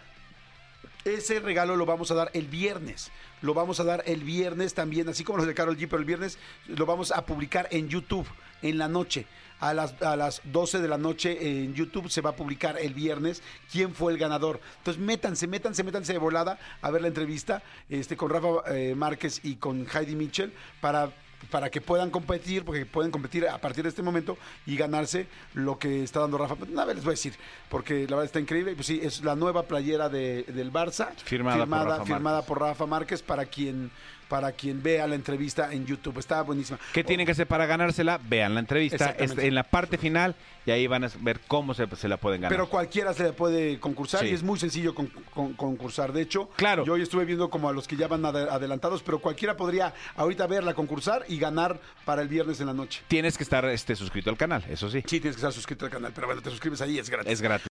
Ese 1.04 1.38
regalo 1.38 1.76
lo 1.76 1.86
vamos 1.86 2.10
a 2.10 2.14
dar 2.14 2.30
el 2.34 2.48
viernes. 2.48 3.12
Lo 3.40 3.54
vamos 3.54 3.78
a 3.78 3.84
dar 3.84 4.02
el 4.06 4.24
viernes 4.24 4.74
también, 4.74 5.08
así 5.08 5.22
como 5.22 5.38
los 5.38 5.46
de 5.46 5.54
Carol 5.54 5.76
G, 5.76 5.86
pero 5.88 5.98
el 5.98 6.04
viernes 6.04 6.38
lo 6.66 6.84
vamos 6.84 7.12
a 7.12 7.24
publicar 7.24 7.68
en 7.70 7.88
YouTube 7.88 8.26
en 8.62 8.78
la 8.78 8.88
noche. 8.88 9.26
A 9.58 9.72
las, 9.72 10.00
a 10.02 10.16
las 10.16 10.42
12 10.44 10.80
de 10.80 10.88
la 10.88 10.98
noche 10.98 11.62
en 11.62 11.72
YouTube 11.74 12.10
se 12.10 12.20
va 12.20 12.30
a 12.30 12.36
publicar 12.36 12.78
el 12.78 12.92
viernes 12.92 13.42
quién 13.72 13.94
fue 13.94 14.12
el 14.12 14.18
ganador. 14.18 14.60
Entonces 14.78 15.02
métanse, 15.02 15.46
métanse, 15.46 15.82
métanse 15.82 16.12
de 16.12 16.18
volada 16.18 16.58
a 16.82 16.90
ver 16.90 17.00
la 17.02 17.08
entrevista 17.08 17.62
este, 17.88 18.16
con 18.18 18.28
Rafa 18.30 18.48
eh, 18.74 18.94
Márquez 18.94 19.40
y 19.44 19.56
con 19.56 19.86
Heidi 19.92 20.14
Mitchell 20.14 20.52
para 20.80 21.10
para 21.50 21.70
que 21.70 21.82
puedan 21.82 22.10
competir, 22.10 22.64
porque 22.64 22.86
pueden 22.86 23.10
competir 23.12 23.46
a 23.46 23.58
partir 23.58 23.82
de 23.84 23.90
este 23.90 24.02
momento 24.02 24.38
y 24.64 24.74
ganarse 24.74 25.28
lo 25.52 25.78
que 25.78 26.02
está 26.02 26.20
dando 26.20 26.38
Rafa. 26.38 26.54
Una 26.68 26.86
vez 26.86 26.96
les 26.96 27.04
voy 27.04 27.10
a 27.10 27.12
decir, 27.12 27.34
porque 27.68 28.00
la 28.08 28.16
verdad 28.16 28.24
está 28.24 28.40
increíble. 28.40 28.72
Y 28.72 28.74
Pues 28.74 28.86
sí, 28.86 29.00
es 29.02 29.22
la 29.22 29.36
nueva 29.36 29.62
playera 29.64 30.08
de- 30.08 30.44
del 30.44 30.72
Barça, 30.72 31.10
Firmada 31.24 31.66
por 31.66 31.68
Rafa 31.86 32.04
firmada 32.04 32.36
Márquez. 32.38 32.48
por 32.48 32.60
Rafa 32.60 32.86
Márquez, 32.86 33.22
para 33.22 33.44
quien 33.44 33.90
para 34.28 34.52
quien 34.52 34.82
vea 34.82 35.06
la 35.06 35.14
entrevista 35.14 35.72
en 35.72 35.86
YouTube. 35.86 36.18
Está 36.18 36.42
buenísima. 36.42 36.78
¿Qué 36.92 37.04
tienen 37.04 37.26
que 37.26 37.32
hacer 37.32 37.46
para 37.46 37.66
ganársela? 37.66 38.18
Vean 38.22 38.54
la 38.54 38.60
entrevista 38.60 38.96
Exactamente. 38.96 39.46
en 39.46 39.54
la 39.54 39.62
parte 39.64 39.98
final 39.98 40.34
y 40.64 40.70
ahí 40.72 40.86
van 40.86 41.04
a 41.04 41.10
ver 41.20 41.40
cómo 41.46 41.74
se, 41.74 41.86
se 41.96 42.08
la 42.08 42.16
pueden 42.16 42.40
ganar. 42.40 42.56
Pero 42.56 42.68
cualquiera 42.68 43.14
se 43.14 43.22
le 43.24 43.32
puede 43.32 43.78
concursar 43.78 44.20
Sí. 44.22 44.28
y 44.28 44.34
es 44.34 44.42
muy 44.42 44.58
sencillo 44.58 44.94
con- 44.94 45.06
con- 45.32 45.54
concursar. 45.54 46.12
De 46.12 46.22
hecho, 46.22 46.48
Claro. 46.56 46.84
yo 46.84 46.94
hoy 46.94 47.02
estuve 47.02 47.24
viendo 47.24 47.48
como 47.50 47.68
a 47.68 47.72
los 47.72 47.86
que 47.86 47.96
ya 47.96 48.08
van 48.08 48.22
ade- 48.22 48.48
adelantados, 48.50 49.02
pero 49.02 49.20
cualquiera 49.20 49.56
podría 49.56 49.94
ahorita 50.16 50.46
verla 50.46 50.74
concursar 50.74 51.24
y 51.28 51.38
ganar 51.38 51.80
para 52.04 52.22
el 52.22 52.28
viernes 52.28 52.60
en 52.60 52.66
la 52.66 52.72
noche. 52.74 53.02
Tienes 53.08 53.36
que 53.36 53.44
estar 53.44 53.64
este, 53.66 53.94
suscrito 53.94 54.30
al 54.30 54.36
canal, 54.36 54.64
eso 54.68 54.90
sí. 54.90 55.00
Sí, 55.06 55.20
tienes 55.20 55.36
que 55.36 55.40
estar 55.40 55.52
suscrito 55.52 55.84
al 55.84 55.90
canal, 55.90 56.12
pero 56.14 56.26
bueno, 56.26 56.42
te 56.42 56.50
suscribes 56.50 56.80
ahí, 56.80 56.98
es 56.98 57.08
gratis. 57.10 57.32
Es 57.32 57.40
gratis. 57.42 57.66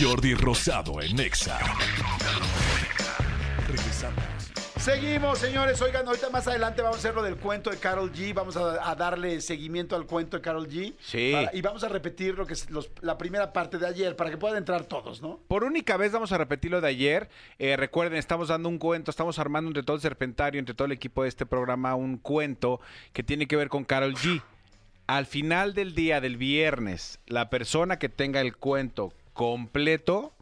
Jordi 0.00 0.34
Rosado 0.34 1.00
en 1.00 1.18
Exa. 1.20 1.58
Seguimos, 4.84 5.38
señores. 5.38 5.80
Oigan, 5.80 6.06
ahorita 6.06 6.28
más 6.28 6.46
adelante 6.46 6.82
vamos 6.82 6.96
a 6.96 6.98
hacer 6.98 7.14
lo 7.14 7.22
del 7.22 7.36
cuento 7.36 7.70
de 7.70 7.78
Carol 7.78 8.12
G. 8.12 8.34
Vamos 8.34 8.54
a, 8.58 8.90
a 8.90 8.94
darle 8.94 9.40
seguimiento 9.40 9.96
al 9.96 10.04
cuento 10.04 10.36
de 10.36 10.42
Carol 10.42 10.68
G. 10.68 10.92
Sí. 11.00 11.30
Para- 11.32 11.56
y 11.56 11.62
vamos 11.62 11.82
a 11.84 11.88
repetir 11.88 12.34
lo 12.36 12.44
que 12.46 12.52
es 12.52 12.68
los- 12.68 12.90
la 13.00 13.16
primera 13.16 13.50
parte 13.54 13.78
de 13.78 13.86
ayer 13.86 14.14
para 14.14 14.28
que 14.28 14.36
puedan 14.36 14.58
entrar 14.58 14.84
todos, 14.84 15.22
¿no? 15.22 15.40
Por 15.48 15.64
única 15.64 15.96
vez 15.96 16.12
vamos 16.12 16.32
a 16.32 16.36
repetir 16.38 16.70
lo 16.70 16.82
de 16.82 16.88
ayer. 16.88 17.30
Eh, 17.58 17.78
recuerden, 17.78 18.18
estamos 18.18 18.48
dando 18.48 18.68
un 18.68 18.76
cuento, 18.76 19.10
estamos 19.10 19.38
armando 19.38 19.70
entre 19.70 19.84
todo 19.84 19.96
el 19.96 20.02
serpentario, 20.02 20.58
entre 20.58 20.74
todo 20.74 20.84
el 20.84 20.92
equipo 20.92 21.22
de 21.22 21.30
este 21.30 21.46
programa, 21.46 21.94
un 21.94 22.18
cuento 22.18 22.78
que 23.14 23.22
tiene 23.22 23.46
que 23.46 23.56
ver 23.56 23.70
con 23.70 23.84
Carol 23.84 24.14
G. 24.14 24.42
Al 25.06 25.24
final 25.24 25.72
del 25.72 25.94
día 25.94 26.20
del 26.20 26.36
viernes, 26.36 27.20
la 27.26 27.48
persona 27.48 27.98
que 27.98 28.10
tenga 28.10 28.42
el 28.42 28.54
cuento 28.54 29.14
completo 29.32 30.34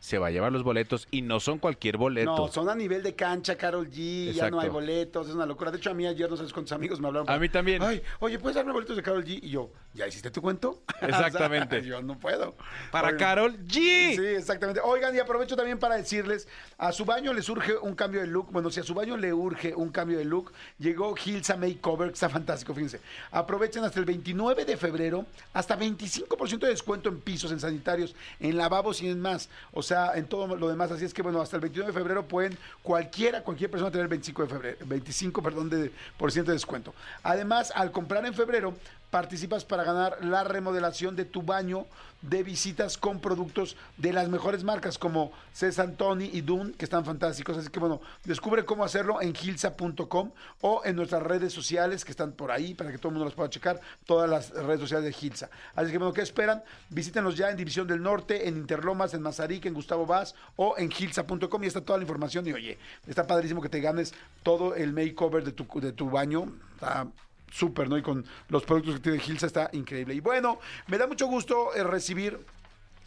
se 0.00 0.18
va 0.18 0.28
a 0.28 0.30
llevar 0.30 0.52
los 0.52 0.62
boletos 0.62 1.08
y 1.10 1.22
no 1.22 1.40
son 1.40 1.58
cualquier 1.58 1.96
boleto. 1.96 2.36
No, 2.36 2.48
son 2.48 2.68
a 2.68 2.74
nivel 2.74 3.02
de 3.02 3.14
cancha, 3.14 3.56
Carol 3.56 3.90
G. 3.90 4.32
Ya 4.32 4.50
no 4.50 4.60
hay 4.60 4.68
boletos, 4.68 5.28
es 5.28 5.34
una 5.34 5.46
locura. 5.46 5.70
De 5.70 5.78
hecho, 5.78 5.90
a 5.90 5.94
mí 5.94 6.06
ayer 6.06 6.30
no 6.30 6.36
sabes 6.36 6.52
cuántos 6.52 6.72
amigos 6.72 7.00
me 7.00 7.08
hablaron. 7.08 7.28
A 7.28 7.38
mí 7.38 7.48
también. 7.48 7.82
Ay, 7.82 8.02
oye, 8.20 8.38
¿puedes 8.38 8.54
darme 8.54 8.72
boletos 8.72 8.96
de 8.96 9.02
Carol 9.02 9.24
G? 9.24 9.40
Y 9.42 9.50
yo, 9.50 9.70
¿ya 9.94 10.06
hiciste 10.06 10.30
tu 10.30 10.40
cuento? 10.40 10.82
Exactamente. 11.00 11.58
O 11.78 11.80
sea, 11.80 11.80
yo 11.88 12.02
no 12.02 12.18
puedo. 12.18 12.54
Para 12.90 13.08
Oigan, 13.08 13.18
Carol 13.18 13.58
G. 13.66 14.16
Sí, 14.16 14.26
exactamente. 14.36 14.80
Oigan, 14.82 15.14
y 15.14 15.18
aprovecho 15.18 15.56
también 15.56 15.78
para 15.78 15.96
decirles, 15.96 16.48
a 16.76 16.92
su 16.92 17.04
baño 17.04 17.32
les 17.32 17.48
urge 17.48 17.76
un 17.76 17.94
cambio 17.94 18.20
de 18.20 18.26
look. 18.26 18.50
Bueno, 18.50 18.70
si 18.70 18.80
a 18.80 18.82
su 18.82 18.94
baño 18.94 19.16
le 19.16 19.32
urge 19.32 19.74
un 19.74 19.90
cambio 19.90 20.18
de 20.18 20.24
look, 20.24 20.52
llegó 20.78 21.14
Hilsa 21.16 21.56
Makeover, 21.56 22.08
que 22.08 22.14
está 22.14 22.28
fantástico, 22.28 22.74
fíjense. 22.74 23.00
Aprovechen 23.30 23.84
hasta 23.84 23.98
el 23.98 24.04
29 24.04 24.64
de 24.64 24.76
febrero, 24.76 25.26
hasta 25.52 25.78
25% 25.78 26.58
de 26.58 26.68
descuento 26.68 27.08
en 27.08 27.20
pisos, 27.20 27.50
en 27.52 27.60
sanitarios, 27.60 28.14
en 28.40 28.56
lavabos 28.56 29.02
y 29.02 29.08
en 29.08 29.20
más. 29.20 29.48
O 29.72 29.82
sea, 29.82 29.87
en 29.90 30.26
todo 30.26 30.56
lo 30.56 30.68
demás. 30.68 30.90
Así 30.90 31.04
es 31.04 31.14
que, 31.14 31.22
bueno, 31.22 31.40
hasta 31.40 31.56
el 31.56 31.62
29 31.62 31.92
de 31.92 31.98
febrero 31.98 32.26
pueden 32.26 32.56
cualquiera, 32.82 33.42
cualquier 33.42 33.70
persona 33.70 33.90
tener 33.90 34.08
25 34.08 34.42
de 34.42 34.48
febrero, 34.48 34.78
25, 34.84 35.42
perdón, 35.42 35.70
de, 35.70 35.92
por 36.16 36.32
ciento 36.32 36.50
de 36.50 36.56
descuento. 36.56 36.94
Además, 37.22 37.72
al 37.74 37.90
comprar 37.90 38.24
en 38.26 38.34
febrero, 38.34 38.74
participas 39.10 39.64
para 39.64 39.84
ganar 39.84 40.24
la 40.24 40.44
remodelación 40.44 41.16
de 41.16 41.24
tu 41.24 41.42
baño 41.42 41.86
de 42.22 42.42
visitas 42.42 42.98
con 42.98 43.20
productos 43.20 43.76
de 43.96 44.12
las 44.12 44.28
mejores 44.28 44.64
marcas 44.64 44.98
como 44.98 45.30
César 45.52 45.92
Tony 45.92 46.30
y 46.32 46.40
Dune, 46.40 46.72
que 46.72 46.84
están 46.84 47.04
fantásticos. 47.04 47.56
Así 47.56 47.68
que 47.68 47.78
bueno, 47.78 48.00
descubre 48.24 48.64
cómo 48.64 48.84
hacerlo 48.84 49.22
en 49.22 49.34
gilsa.com 49.34 50.32
o 50.60 50.82
en 50.84 50.96
nuestras 50.96 51.22
redes 51.22 51.52
sociales 51.52 52.04
que 52.04 52.10
están 52.10 52.32
por 52.32 52.50
ahí 52.50 52.74
para 52.74 52.90
que 52.90 52.98
todo 52.98 53.08
el 53.08 53.14
mundo 53.14 53.26
las 53.26 53.34
pueda 53.34 53.48
checar, 53.50 53.80
todas 54.04 54.28
las 54.28 54.50
redes 54.50 54.80
sociales 54.80 55.04
de 55.04 55.12
Gilsa. 55.12 55.48
Así 55.74 55.92
que 55.92 55.98
bueno, 55.98 56.12
¿qué 56.12 56.22
esperan? 56.22 56.62
Visítenos 56.90 57.36
ya 57.36 57.50
en 57.50 57.56
División 57.56 57.86
del 57.86 58.02
Norte, 58.02 58.48
en 58.48 58.56
Interlomas, 58.56 59.14
en 59.14 59.22
Mazarik, 59.22 59.66
en 59.66 59.74
Gustavo 59.74 60.06
Vaz 60.06 60.34
o 60.56 60.76
en 60.76 60.90
gilsa.com 60.90 61.64
y 61.64 61.66
está 61.66 61.80
toda 61.80 61.98
la 61.98 62.02
información. 62.02 62.46
Y 62.46 62.52
oye, 62.52 62.78
está 63.06 63.26
padrísimo 63.26 63.62
que 63.62 63.68
te 63.68 63.80
ganes 63.80 64.12
todo 64.42 64.74
el 64.74 64.92
makeover 64.92 65.44
de 65.44 65.52
tu, 65.52 65.66
de 65.80 65.92
tu 65.92 66.10
baño. 66.10 66.52
Súper, 67.50 67.88
¿no? 67.88 67.96
Y 67.98 68.02
con 68.02 68.24
los 68.48 68.64
productos 68.64 68.96
que 68.96 69.00
tiene 69.00 69.18
Gilsa 69.18 69.46
está 69.46 69.70
increíble. 69.72 70.14
Y 70.14 70.20
bueno, 70.20 70.58
me 70.86 70.98
da 70.98 71.06
mucho 71.06 71.26
gusto 71.26 71.74
eh, 71.74 71.82
recibir 71.82 72.38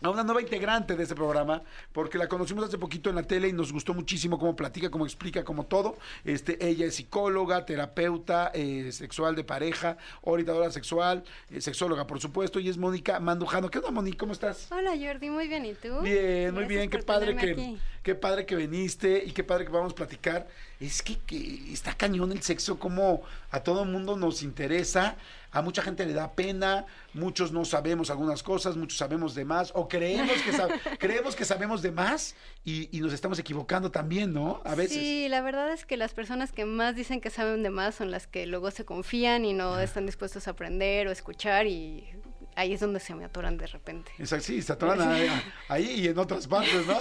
a 0.04 0.10
una 0.10 0.24
nueva 0.24 0.42
integrante 0.42 0.96
de 0.96 1.04
este 1.04 1.16
programa, 1.16 1.62
porque 1.94 2.18
la 2.18 2.28
conocimos 2.28 2.66
hace 2.66 2.78
poquito 2.78 3.10
en 3.10 3.16
la 3.16 3.24
tele 3.24 3.48
y 3.48 3.54
nos 3.54 3.72
gustó 3.72 3.94
muchísimo 3.94 4.40
cómo 4.40 4.56
platica, 4.56 4.90
cómo 4.90 5.06
explica, 5.06 5.44
cómo 5.44 5.66
todo. 5.66 5.96
Este, 6.26 6.66
ella 6.66 6.88
es 6.88 6.96
psicóloga, 6.96 7.66
terapeuta 7.66 8.52
eh, 8.54 8.92
sexual 8.92 9.36
de 9.36 9.44
pareja, 9.44 9.98
orientadora 10.22 10.72
sexual, 10.72 11.24
eh, 11.52 11.62
sexóloga, 11.62 12.08
por 12.08 12.20
supuesto, 12.20 12.60
y 12.60 12.70
es 12.70 12.78
Mónica 12.78 13.20
Mandujano. 13.20 13.70
¿Qué 13.70 13.78
onda, 13.78 13.92
Mónica? 13.92 14.18
¿Cómo 14.18 14.34
estás? 14.34 14.72
Hola 14.72 14.92
Jordi, 15.00 15.30
muy 15.30 15.48
bien, 15.48 15.66
¿y 15.66 15.74
tú? 15.76 16.02
Bien, 16.02 16.54
muy 16.54 16.66
bien, 16.66 16.90
qué 16.90 17.00
padre 17.00 17.36
que, 17.36 17.52
aquí. 17.52 17.78
qué 18.02 18.16
padre 18.16 18.46
que 18.46 18.56
viniste 18.56 19.24
y 19.24 19.32
qué 19.32 19.44
padre 19.44 19.66
que 19.66 19.72
vamos 19.72 19.94
a 19.94 19.96
platicar. 19.96 20.48
Es 20.82 21.04
que, 21.04 21.18
que 21.20 21.72
está 21.72 21.94
cañón 21.94 22.32
el 22.32 22.42
sexo, 22.42 22.80
como 22.80 23.22
a 23.52 23.60
todo 23.62 23.84
el 23.84 23.90
mundo 23.90 24.18
nos 24.18 24.42
interesa, 24.42 25.16
a 25.52 25.62
mucha 25.62 25.84
gente 25.84 26.06
le 26.08 26.14
da 26.14 26.32
pena, 26.32 26.86
muchos 27.14 27.52
no 27.52 27.66
sabemos 27.66 28.10
algunas 28.10 28.42
cosas, 28.42 28.76
muchos 28.76 28.98
sabemos 28.98 29.36
de 29.36 29.46
más, 29.46 29.72
o 29.76 29.88
creemos 29.88 30.42
que, 30.42 30.52
sab- 30.52 30.80
creemos 31.00 31.36
que 31.36 31.46
sabemos 31.46 31.84
de 31.84 31.92
más 31.92 32.36
y, 32.66 32.90
y 32.98 33.02
nos 33.02 33.14
estamos 33.14 33.38
equivocando 33.38 33.92
también, 33.92 34.34
¿no? 34.34 34.60
A 34.66 34.74
veces. 34.74 34.98
Sí, 34.98 35.28
la 35.30 35.42
verdad 35.42 35.72
es 35.72 35.86
que 35.86 35.98
las 35.98 36.14
personas 36.16 36.52
que 36.52 36.66
más 36.66 36.96
dicen 36.96 37.22
que 37.22 37.30
saben 37.30 37.62
de 37.62 37.70
más 37.70 37.94
son 37.94 38.10
las 38.10 38.26
que 38.26 38.48
luego 38.48 38.72
se 38.72 38.84
confían 38.84 39.46
y 39.46 39.54
no 39.54 39.80
están 39.80 40.08
dispuestos 40.08 40.48
a 40.48 40.52
aprender 40.52 41.08
o 41.08 41.12
escuchar 41.12 41.68
y 41.68 42.08
ahí 42.56 42.74
es 42.74 42.80
donde 42.80 43.00
se 43.00 43.16
me 43.16 43.26
atoran 43.26 43.58
de 43.58 43.68
repente. 43.68 44.12
Exacto, 44.18 44.46
sí, 44.46 44.62
se 44.62 44.74
atoran 44.74 45.02
ahí, 45.02 45.28
ahí 45.70 45.92
y 46.02 46.08
en 46.08 46.18
otras 46.18 46.48
partes, 46.48 46.86
¿no? 46.86 46.98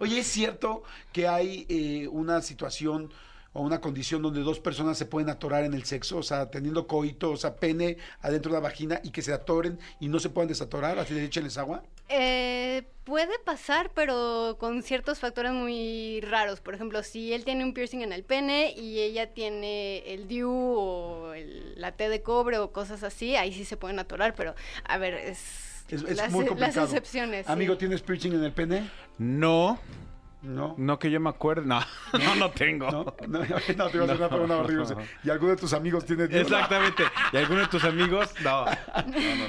Oye, 0.00 0.20
¿es 0.20 0.26
cierto 0.26 0.82
que 1.12 1.28
hay 1.28 1.66
eh, 1.68 2.08
una 2.08 2.42
situación 2.42 3.10
o 3.54 3.62
una 3.62 3.80
condición 3.80 4.20
donde 4.20 4.42
dos 4.42 4.60
personas 4.60 4.98
se 4.98 5.06
pueden 5.06 5.30
atorar 5.30 5.64
en 5.64 5.72
el 5.72 5.84
sexo? 5.84 6.18
O 6.18 6.22
sea, 6.22 6.50
teniendo 6.50 6.86
coito, 6.86 7.30
o 7.30 7.36
sea, 7.38 7.56
pene 7.56 7.96
adentro 8.20 8.50
de 8.52 8.56
la 8.58 8.60
vagina 8.60 9.00
y 9.02 9.10
que 9.10 9.22
se 9.22 9.32
atoren 9.32 9.78
y 10.00 10.08
no 10.08 10.20
se 10.20 10.28
puedan 10.28 10.48
desatorar, 10.48 10.98
así 10.98 11.14
de 11.14 11.24
échenles 11.24 11.56
agua. 11.56 11.82
Eh, 12.10 12.84
puede 13.04 13.38
pasar, 13.38 13.90
pero 13.94 14.56
con 14.60 14.82
ciertos 14.82 15.20
factores 15.20 15.52
muy 15.52 16.20
raros. 16.20 16.60
Por 16.60 16.74
ejemplo, 16.74 17.02
si 17.02 17.32
él 17.32 17.44
tiene 17.44 17.64
un 17.64 17.72
piercing 17.72 18.00
en 18.02 18.12
el 18.12 18.24
pene 18.24 18.74
y 18.76 19.00
ella 19.00 19.32
tiene 19.32 19.98
el 20.12 20.28
DIU 20.28 20.50
o 20.50 21.32
el- 21.32 21.80
la 21.80 21.92
T 21.92 22.10
de 22.10 22.20
cobre 22.20 22.58
o 22.58 22.72
cosas 22.72 23.02
así, 23.02 23.36
ahí 23.36 23.54
sí 23.54 23.64
se 23.64 23.78
pueden 23.78 23.98
atorar, 23.98 24.34
pero 24.34 24.54
a 24.84 24.98
ver, 24.98 25.14
es, 25.14 25.38
Es, 25.88 26.02
es 26.02 26.16
las, 26.16 26.30
muy 26.32 26.40
las 26.44 26.48
complicado. 26.50 26.86
excepciones. 26.86 27.46
sí. 27.46 27.52
Amigo, 27.52 27.76
¿tienes 27.78 28.02
piercing 28.02 28.32
en 28.34 28.44
el 28.44 28.52
pene? 28.52 28.90
No, 29.16 29.78
No. 30.44 30.74
no 30.78 30.98
que 30.98 31.10
yo 31.10 31.18
me 31.20 31.30
acuerde. 31.30 31.66
No, 31.66 31.80
no, 32.12 32.34
no 32.36 32.50
tengo. 32.50 32.90
No, 32.90 33.04
no, 33.26 33.38
no, 33.38 33.40
te 33.40 33.72
iba 33.72 33.84
a 33.84 33.86
hacer 33.86 34.02
una 34.02 34.28
pregunta 34.28 34.56
horrible. 34.58 34.96
Y 35.24 35.30
alguno 35.30 35.50
de 35.52 35.56
tus 35.56 35.72
amigos 35.72 36.04
tiene? 36.04 36.24
Exactamente. 36.24 37.04
¿Y 37.32 37.36
alguno 37.38 37.60
de 37.60 37.66
tus 37.68 37.84
amigos? 37.84 38.30
No. 38.44 38.66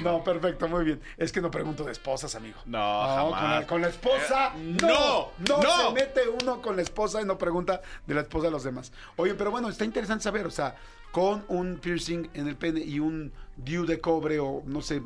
No, 0.02 0.24
perfecto, 0.24 0.68
muy 0.68 0.84
bien. 0.84 1.00
Es 1.16 1.30
que 1.32 1.40
no 1.40 1.50
pregunto 1.50 1.84
de 1.84 1.92
esposas, 1.92 2.34
amigo. 2.34 2.58
No, 2.64 2.78
con 2.78 3.32
jamás. 3.32 3.60
la, 3.60 3.66
con 3.66 3.80
la 3.82 3.88
esposa, 3.88 4.52
Eh, 4.56 4.76
no, 4.82 4.88
no, 4.88 5.56
no, 5.58 5.62
no. 5.62 5.88
se 5.88 5.92
mete 5.94 6.20
uno 6.42 6.62
con 6.62 6.76
la 6.76 6.82
esposa 6.82 7.20
y 7.20 7.24
no 7.24 7.36
pregunta 7.36 7.82
de 8.06 8.14
la 8.14 8.22
esposa 8.22 8.46
de 8.46 8.50
los 8.52 8.64
demás. 8.64 8.92
Oye, 9.16 9.34
pero 9.34 9.50
bueno, 9.50 9.68
está 9.68 9.84
interesante 9.84 10.24
saber, 10.24 10.46
o 10.46 10.50
sea, 10.50 10.76
con 11.12 11.44
un 11.48 11.76
piercing 11.78 12.28
en 12.34 12.48
el 12.48 12.56
pene 12.56 12.80
y 12.80 13.00
un 13.00 13.32
DIU 13.56 13.86
de 13.86 14.00
cobre 14.00 14.38
o 14.38 14.62
no 14.66 14.80
sé, 14.82 15.02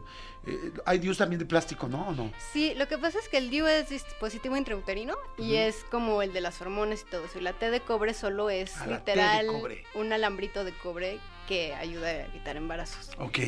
eh, 0.46 0.72
hay 0.86 0.98
DIUs 0.98 1.18
también 1.18 1.38
de 1.38 1.44
plástico, 1.46 1.88
¿no? 1.88 2.08
¿O 2.08 2.12
no? 2.12 2.32
Sí, 2.52 2.72
lo 2.76 2.88
que 2.88 2.98
pasa 2.98 3.18
es 3.18 3.28
que 3.28 3.36
el 3.38 3.50
DIU 3.50 3.66
es 3.66 3.88
dispositivo 3.90 4.56
intrauterino 4.56 5.16
y 5.38 5.56
es 5.56 5.76
como 5.90 6.22
el 6.22 6.32
de 6.32 6.40
las 6.40 6.60
hormonas 6.60 7.02
y 7.06 7.10
todo 7.10 7.24
eso. 7.26 7.38
Y 7.38 7.42
la 7.42 7.52
T 7.52 7.70
de 7.70 7.80
cobre 7.80 8.14
solo 8.14 8.50
es 8.50 8.76
Ah, 8.78 8.86
literal 8.86 9.46
un 9.94 10.12
alambrito 10.12 10.64
de 10.64 10.72
cobre 10.78 11.18
que 11.46 11.74
ayuda 11.74 12.06
a 12.08 12.24
evitar 12.26 12.56
embarazos. 12.56 13.10
Ok. 13.18 13.38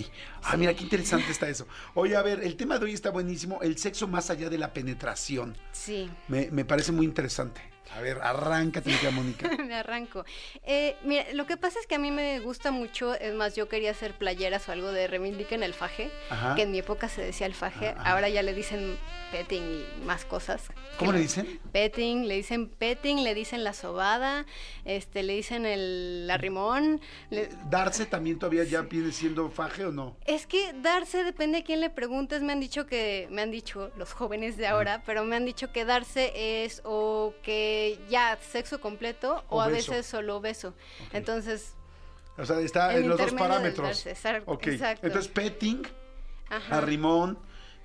Ah, 0.43 0.57
mira, 0.57 0.75
qué 0.75 0.83
interesante 0.85 1.27
está 1.31 1.49
eso. 1.49 1.67
Oye, 1.95 2.17
a 2.17 2.23
ver, 2.23 2.43
el 2.43 2.57
tema 2.57 2.79
de 2.79 2.85
hoy 2.87 2.93
está 2.95 3.11
buenísimo, 3.11 3.61
el 3.63 3.79
sexo 3.79 4.09
más 4.09 4.29
allá 4.29 4.51
de 4.51 4.59
la 4.59 4.73
penetración. 4.73 5.57
Sí. 5.73 6.11
Me, 6.29 6.51
me 6.51 6.65
parece 6.65 6.93
muy 6.93 7.07
interesante. 7.07 7.61
A 7.97 8.01
ver, 8.01 8.19
arráncate, 8.23 8.89
mi 8.91 8.97
querida 8.97 9.11
Mónica. 9.11 9.51
me 9.67 9.75
arranco. 9.75 10.25
Eh, 10.65 10.97
mira, 11.05 11.25
lo 11.35 11.47
que 11.47 11.57
pasa 11.57 11.79
es 11.79 11.87
que 11.87 11.97
a 11.97 11.99
mí 11.99 12.11
me 12.11 12.41
gusta 12.41 12.71
mucho, 12.71 13.15
es 13.15 13.35
más, 13.35 13.55
yo 13.55 13.69
quería 13.69 13.91
hacer 13.91 14.15
playeras 14.15 14.69
o 14.69 14.73
algo 14.73 14.93
de 14.93 15.07
reivindiquen 15.09 15.63
el 15.63 15.75
faje, 15.75 16.11
Ajá. 16.31 16.55
que 16.55 16.63
en 16.63 16.71
mi 16.73 16.79
época 16.79 17.09
se 17.09 17.23
decía 17.23 17.47
el 17.47 17.55
faje, 17.55 17.89
Ajá. 17.89 18.11
ahora 18.13 18.29
ya 18.31 18.43
le 18.43 18.55
dicen 18.55 18.97
petting 19.31 19.63
y 19.63 20.05
más 20.05 20.25
cosas. 20.25 20.63
¿Cómo 20.99 21.13
le 21.13 21.19
dicen? 21.21 21.61
Petting, 21.73 22.29
le 22.29 22.37
dicen 22.37 22.69
petting, 22.69 23.23
le 23.25 23.35
dicen 23.35 23.63
la 23.65 23.73
sobada, 23.75 24.47
este, 24.85 25.23
le 25.23 25.35
dicen 25.35 25.67
el 25.67 26.29
arrimón. 26.31 27.01
le- 27.31 27.49
¿Darse 27.71 28.07
también 28.07 28.39
todavía 28.39 28.65
ya 28.65 28.83
viene 28.83 29.11
siendo 29.13 29.51
faje 29.51 29.85
o 29.87 29.93
no? 29.93 30.17
Es 30.27 30.47
que 30.47 30.73
darse 30.75 31.25
depende 31.25 31.59
a 31.59 31.65
quién 31.65 31.81
le 31.81 31.91
preguntes. 31.91 32.43
Me 32.43 32.53
han 32.53 32.61
dicho 32.61 32.87
que, 32.87 33.27
me 33.31 33.43
han 33.43 33.51
dicho 33.51 33.91
los 33.97 34.13
jóvenes 34.13 34.57
de 34.57 34.67
ahora, 34.67 35.03
pero 35.07 35.25
me 35.25 35.37
han 35.37 35.45
dicho 35.47 35.73
que 35.73 35.85
darse 35.85 36.65
es 36.65 36.83
o 36.85 37.35
que 37.43 37.82
ya 38.11 38.39
sexo 38.51 38.81
completo 38.81 39.45
o, 39.49 39.57
O 39.59 39.61
a 39.61 39.69
veces 39.69 40.07
solo 40.07 40.41
beso. 40.41 40.75
Entonces, 41.13 41.75
O 42.39 42.45
sea, 42.47 42.59
está 42.61 42.95
en 42.97 43.09
los 43.09 43.19
dos 43.19 43.33
parámetros. 43.33 43.87
darse, 43.89 44.11
exacto. 44.13 45.07
Entonces, 45.07 45.31
petting, 45.33 45.83
ajá. 46.49 46.79
arrimón, 46.79 47.39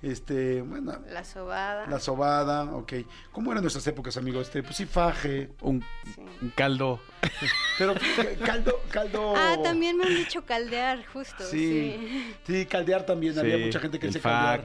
este, 0.04 0.62
bueno, 0.62 1.02
La 1.10 1.24
sobada. 1.24 1.88
la 1.88 2.00
sobada, 2.00 2.64
ok. 2.66 2.94
¿Cómo 3.32 3.52
eran 3.52 3.64
nuestras 3.64 3.86
épocas, 3.88 4.16
amigo? 4.18 4.40
Este, 4.40 4.62
pues 4.62 4.76
sí, 4.76 4.86
faje, 4.86 5.50
Un, 5.62 5.82
Sí. 6.16 6.22
un 6.42 6.50
caldo. 6.56 7.00
pero 7.80 7.96
caldo, 8.46 8.80
caldo. 8.92 9.34
Ah, 9.36 9.58
también 9.64 9.98
me 9.98 10.06
han 10.06 10.16
dicho 10.16 10.46
caldear, 10.46 11.04
justo. 11.08 11.44
Sí, 11.50 11.98
Sí. 12.00 12.36
sí, 12.46 12.66
caldear 12.68 13.06
también. 13.06 13.38
Había 13.40 13.58
mucha 13.58 13.80
gente 13.80 13.98
que 14.00 14.08
el 14.08 14.14
se 14.14 14.20
caldear. 14.22 14.62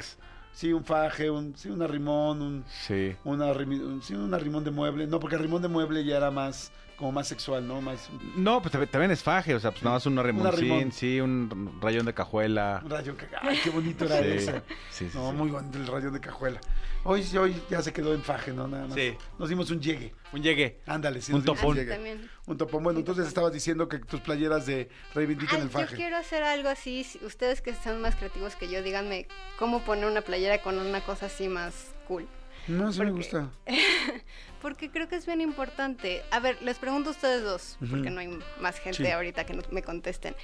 Sí, 0.52 0.72
un 0.72 0.84
faje, 0.84 1.30
un, 1.30 1.56
sí, 1.56 1.70
un 1.70 1.82
arrimón, 1.82 2.42
un, 2.42 2.64
Sí. 2.86 3.14
una, 3.24 3.52
rimi- 3.54 3.82
un- 3.82 4.02
sí, 4.02 4.14
un 4.14 4.32
arrimón 4.34 4.64
de 4.64 4.70
mueble. 4.70 5.06
No, 5.06 5.18
porque 5.18 5.36
arrimón 5.36 5.62
de 5.62 5.68
mueble 5.68 6.04
ya 6.04 6.18
era 6.18 6.30
más, 6.30 6.70
como 7.02 7.10
más 7.10 7.26
sexual, 7.26 7.66
¿no? 7.66 7.80
Más 7.80 8.08
No, 8.36 8.62
pues 8.62 8.70
también- 8.88 9.10
es 9.10 9.24
faje, 9.24 9.56
o 9.56 9.58
sea, 9.58 9.72
pues 9.72 9.82
nada 9.82 9.96
más 9.96 10.06
un 10.06 10.16
arrimón. 10.20 10.46
arrimoncín, 10.46 10.92
sí, 10.92 11.20
un 11.20 11.76
rayón 11.80 12.06
de 12.06 12.14
cajuela. 12.14 12.80
un 12.84 12.90
rayo 12.90 13.16
que, 13.16 13.26
ay, 13.40 13.58
qué 13.64 13.70
bonito 13.70 14.04
era 14.04 14.18
Sí, 14.22 14.28
ese. 14.28 14.52
sí, 14.90 15.08
sí, 15.10 15.18
no, 15.18 15.30
sí. 15.32 15.36
muy 15.36 15.50
bonito 15.50 15.78
el 15.78 15.86
rayo 15.88 16.12
de 16.12 16.20
cajuela. 16.20 16.60
Hoy, 17.02 17.24
sí, 17.24 17.36
hoy 17.36 17.60
ya 17.68 17.82
se 17.82 17.92
quedó 17.92 18.14
en 18.14 18.22
faje, 18.22 18.52
¿no? 18.52 18.68
Nada 18.68 18.84
más. 18.86 18.94
Sí. 18.94 19.16
Nos 19.36 19.48
dimos 19.48 19.68
un 19.72 19.80
llegue. 19.80 20.14
Un 20.32 20.44
llegue. 20.44 20.80
Ándale, 20.86 21.20
sí. 21.20 21.32
Un 21.32 21.42
topón. 21.42 21.76
llegue. 21.76 21.90
También. 21.90 22.30
Un 22.46 22.56
topón. 22.56 22.84
Bueno, 22.84 23.00
entonces 23.00 23.26
estabas 23.26 23.52
diciendo 23.52 23.88
que 23.88 23.98
tus 23.98 24.20
playeras 24.20 24.66
de 24.66 24.88
reivindican 25.12 25.56
Ay, 25.56 25.62
el 25.62 25.68
yo 25.72 25.72
faje. 25.80 25.96
quiero 25.96 26.16
hacer 26.16 26.44
algo 26.44 26.68
así. 26.68 27.04
Ustedes 27.26 27.60
que 27.60 27.74
son 27.74 28.00
más 28.00 28.14
creativos 28.14 28.54
que 28.54 28.68
yo, 28.70 28.80
díganme 28.80 29.26
cómo 29.58 29.80
poner 29.80 30.04
una 30.04 30.20
playera 30.20 30.58
con 30.62 30.78
una 30.78 31.00
cosa 31.00 31.26
así 31.26 31.48
más 31.48 31.92
cool. 32.06 32.28
No, 32.68 32.92
sí 32.92 33.00
me 33.00 33.06
Porque- 33.06 33.12
gusta. 33.22 33.50
Porque 34.62 34.90
creo 34.90 35.08
que 35.08 35.16
es 35.16 35.26
bien 35.26 35.40
importante. 35.40 36.22
A 36.30 36.38
ver, 36.38 36.60
les 36.62 36.78
pregunto 36.78 37.08
a 37.10 37.12
ustedes 37.12 37.42
dos, 37.42 37.76
porque 37.90 38.10
no 38.10 38.20
hay 38.20 38.38
más 38.60 38.78
gente 38.78 39.04
Sí. 39.04 39.10
ahorita 39.10 39.44
que 39.44 39.54
no- 39.54 39.62
me 39.72 39.82
contesten. 39.82 40.36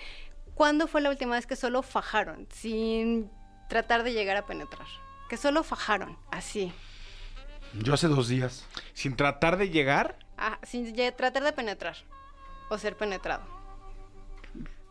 ¿Cuándo 0.54 0.88
fue 0.88 1.00
la 1.00 1.10
última 1.10 1.36
vez 1.36 1.46
que 1.46 1.54
solo 1.54 1.82
fajaron 1.82 2.48
sin 2.50 3.30
tratar 3.68 4.02
de 4.02 4.12
llegar 4.12 4.36
a 4.36 4.44
penetrar? 4.44 4.86
Que 5.28 5.36
solo 5.36 5.62
fajaron, 5.62 6.18
así. 6.32 6.72
Yo 7.74 7.94
hace 7.94 8.08
dos 8.08 8.26
días. 8.28 8.66
Sin 8.92 9.14
tratar 9.14 9.56
de 9.56 9.70
llegar, 9.70 10.18
Ah, 10.36 10.58
sin 10.64 10.92
tratar 11.16 11.44
de 11.44 11.52
penetrar 11.52 11.96
o 12.70 12.76
ser 12.78 12.96
penetrado. 12.96 13.44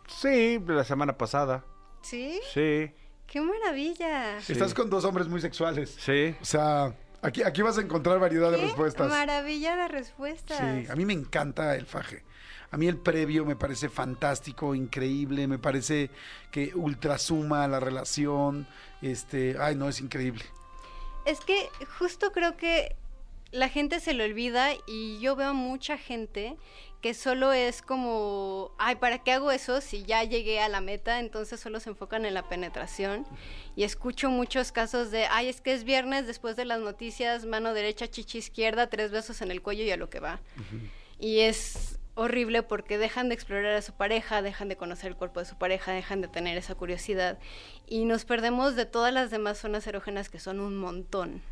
sí, 0.08 0.60
la 0.68 0.84
semana 0.84 1.18
pasada. 1.18 1.64
¿Sí? 2.02 2.40
Sí, 2.54 2.92
¡Qué 3.26 3.42
maravilla! 3.42 4.38
Estás 4.38 4.74
con 4.74 4.90
dos 4.90 5.04
hombres 5.04 5.28
muy 5.28 5.42
sexuales. 5.42 5.98
sí. 6.00 6.34
O 6.42 6.46
sea, 6.46 6.94
aquí, 7.22 7.44
aquí 7.44 7.62
vas 7.62 7.78
a 7.78 7.82
encontrar 7.82 8.20
variedad 8.20 8.52
de 8.52 8.58
¡Qué 8.58 8.64
respuestas. 8.64 9.10
maravilla 9.10 9.76
de 9.76 9.88
respuestas! 9.88 10.58
Sí, 10.60 10.92
a 10.92 10.96
mí 10.96 11.06
me 11.06 11.14
encanta 11.14 11.76
el 11.76 11.86
faje. 11.86 12.24
A 12.70 12.78
mí 12.78 12.88
el 12.88 12.98
previo 12.98 13.46
me 13.46 13.56
parece 13.56 13.88
fantástico, 13.88 14.76
increíble, 14.76 15.48
me 15.48 15.58
parece 15.58 16.10
que 16.52 16.74
ultrasuma 16.76 17.68
la 17.68 17.80
relación. 17.80 18.68
Este, 19.02 19.56
ay, 19.60 19.76
no, 19.76 19.88
es 19.88 20.02
increíble. 20.02 20.44
Es 21.26 21.40
que 21.40 21.70
justo 21.98 22.32
creo 22.34 22.58
que 22.58 22.96
la 23.52 23.70
gente 23.70 24.02
se 24.02 24.14
le 24.14 24.26
olvida 24.26 24.70
y 24.86 25.20
yo 25.20 25.36
veo 25.38 25.54
mucha 25.54 25.98
gente 25.98 26.58
que 27.02 27.14
solo 27.14 27.54
es 27.54 27.82
como, 27.82 28.72
ay, 28.80 28.96
¿para 28.96 29.20
qué 29.20 29.32
hago 29.32 29.52
eso 29.52 29.82
si 29.82 30.04
ya 30.04 30.24
llegué 30.24 30.60
a 30.60 30.70
la 30.70 30.82
meta? 30.82 31.20
Entonces 31.20 31.60
solo 31.60 31.80
se 31.80 31.90
enfocan 31.90 32.26
en 32.26 32.34
la 32.34 32.50
penetración. 32.50 33.26
Y 33.76 33.84
escucho 33.84 34.30
muchos 34.30 34.72
casos 34.72 35.12
de, 35.12 35.26
ay, 35.28 35.48
es 35.48 35.62
que 35.62 35.74
es 35.74 35.84
viernes 35.84 36.26
después 36.26 36.56
de 36.56 36.66
las 36.66 36.80
noticias, 36.80 37.46
mano 37.46 37.74
derecha, 37.74 38.08
chichi 38.08 38.40
izquierda, 38.40 38.88
tres 38.88 39.12
besos 39.12 39.42
en 39.42 39.52
el 39.52 39.62
cuello 39.62 39.84
y 39.84 39.92
a 39.92 39.98
lo 39.98 40.10
que 40.10 40.20
va. 40.20 40.40
Y 41.20 41.40
es 41.42 42.00
horrible 42.16 42.64
porque 42.64 42.98
dejan 42.98 43.30
de 43.30 43.36
explorar 43.36 43.76
a 43.76 43.82
su 43.84 43.94
pareja, 43.94 44.42
dejan 44.42 44.68
de 44.68 44.76
conocer 44.76 45.12
el 45.12 45.16
cuerpo 45.16 45.40
de 45.40 45.46
su 45.46 45.56
pareja, 45.56 45.92
dejan 45.92 46.22
de 46.22 46.28
tener 46.28 46.58
esa 46.58 46.74
curiosidad 46.74 47.38
y 47.86 48.06
nos 48.06 48.26
perdemos 48.26 48.76
de 48.76 48.86
todas 48.86 49.14
las 49.14 49.30
demás 49.30 49.60
zonas 49.60 49.86
erógenas 49.86 50.30
que 50.30 50.40
son 50.40 50.60
un 50.60 50.78
montón. 50.78 51.44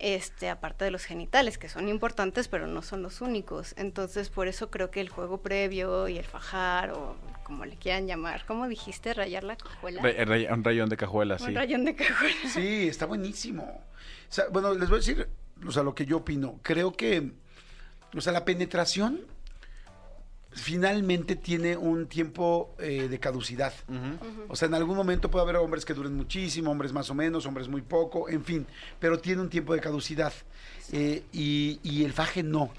Este, 0.00 0.48
aparte 0.48 0.84
de 0.84 0.92
los 0.92 1.04
genitales, 1.04 1.58
que 1.58 1.68
son 1.68 1.88
importantes, 1.88 2.46
pero 2.46 2.66
no 2.68 2.82
son 2.82 3.02
los 3.02 3.20
únicos. 3.20 3.74
Entonces, 3.76 4.30
por 4.30 4.46
eso 4.46 4.70
creo 4.70 4.90
que 4.92 5.00
el 5.00 5.08
juego 5.08 5.38
previo 5.42 6.06
y 6.06 6.18
el 6.18 6.24
fajar, 6.24 6.92
o 6.92 7.16
como 7.42 7.64
le 7.64 7.76
quieran 7.76 8.06
llamar, 8.06 8.44
¿cómo 8.46 8.68
dijiste? 8.68 9.12
¿Rayar 9.12 9.42
la 9.42 9.56
ray- 10.24 10.46
un 10.46 10.62
rayón 10.62 10.88
de 10.88 10.96
cajuela, 10.96 11.38
sí. 11.38 11.46
Un 11.46 11.54
rayón 11.56 11.84
de 11.84 11.96
cajuela. 11.96 12.36
Sí, 12.48 12.86
está 12.86 13.06
buenísimo. 13.06 13.64
O 13.64 14.32
sea, 14.32 14.44
bueno, 14.52 14.72
les 14.74 14.88
voy 14.88 14.96
a 14.96 15.00
decir 15.00 15.28
o 15.66 15.72
sea, 15.72 15.82
lo 15.82 15.94
que 15.94 16.06
yo 16.06 16.18
opino. 16.18 16.60
Creo 16.62 16.92
que, 16.92 17.32
o 18.16 18.20
sea, 18.20 18.32
la 18.32 18.44
penetración 18.44 19.20
finalmente 20.58 21.36
tiene 21.36 21.76
un 21.76 22.06
tiempo 22.06 22.74
eh, 22.78 23.08
de 23.08 23.18
caducidad. 23.18 23.72
O 24.48 24.56
sea, 24.56 24.68
en 24.68 24.74
algún 24.74 24.96
momento 24.96 25.30
puede 25.30 25.44
haber 25.44 25.56
hombres 25.56 25.84
que 25.84 25.94
duren 25.94 26.14
muchísimo, 26.14 26.70
hombres 26.70 26.92
más 26.92 27.08
o 27.10 27.14
menos, 27.14 27.46
hombres 27.46 27.68
muy 27.68 27.82
poco, 27.82 28.28
en 28.28 28.44
fin, 28.44 28.66
pero 28.98 29.18
tiene 29.18 29.42
un 29.42 29.48
tiempo 29.48 29.74
de 29.74 29.80
caducidad. 29.80 30.32
Eh, 30.92 31.22
y, 31.32 31.80
y 31.82 32.04
el 32.04 32.12
faje 32.12 32.42
no. 32.42 32.70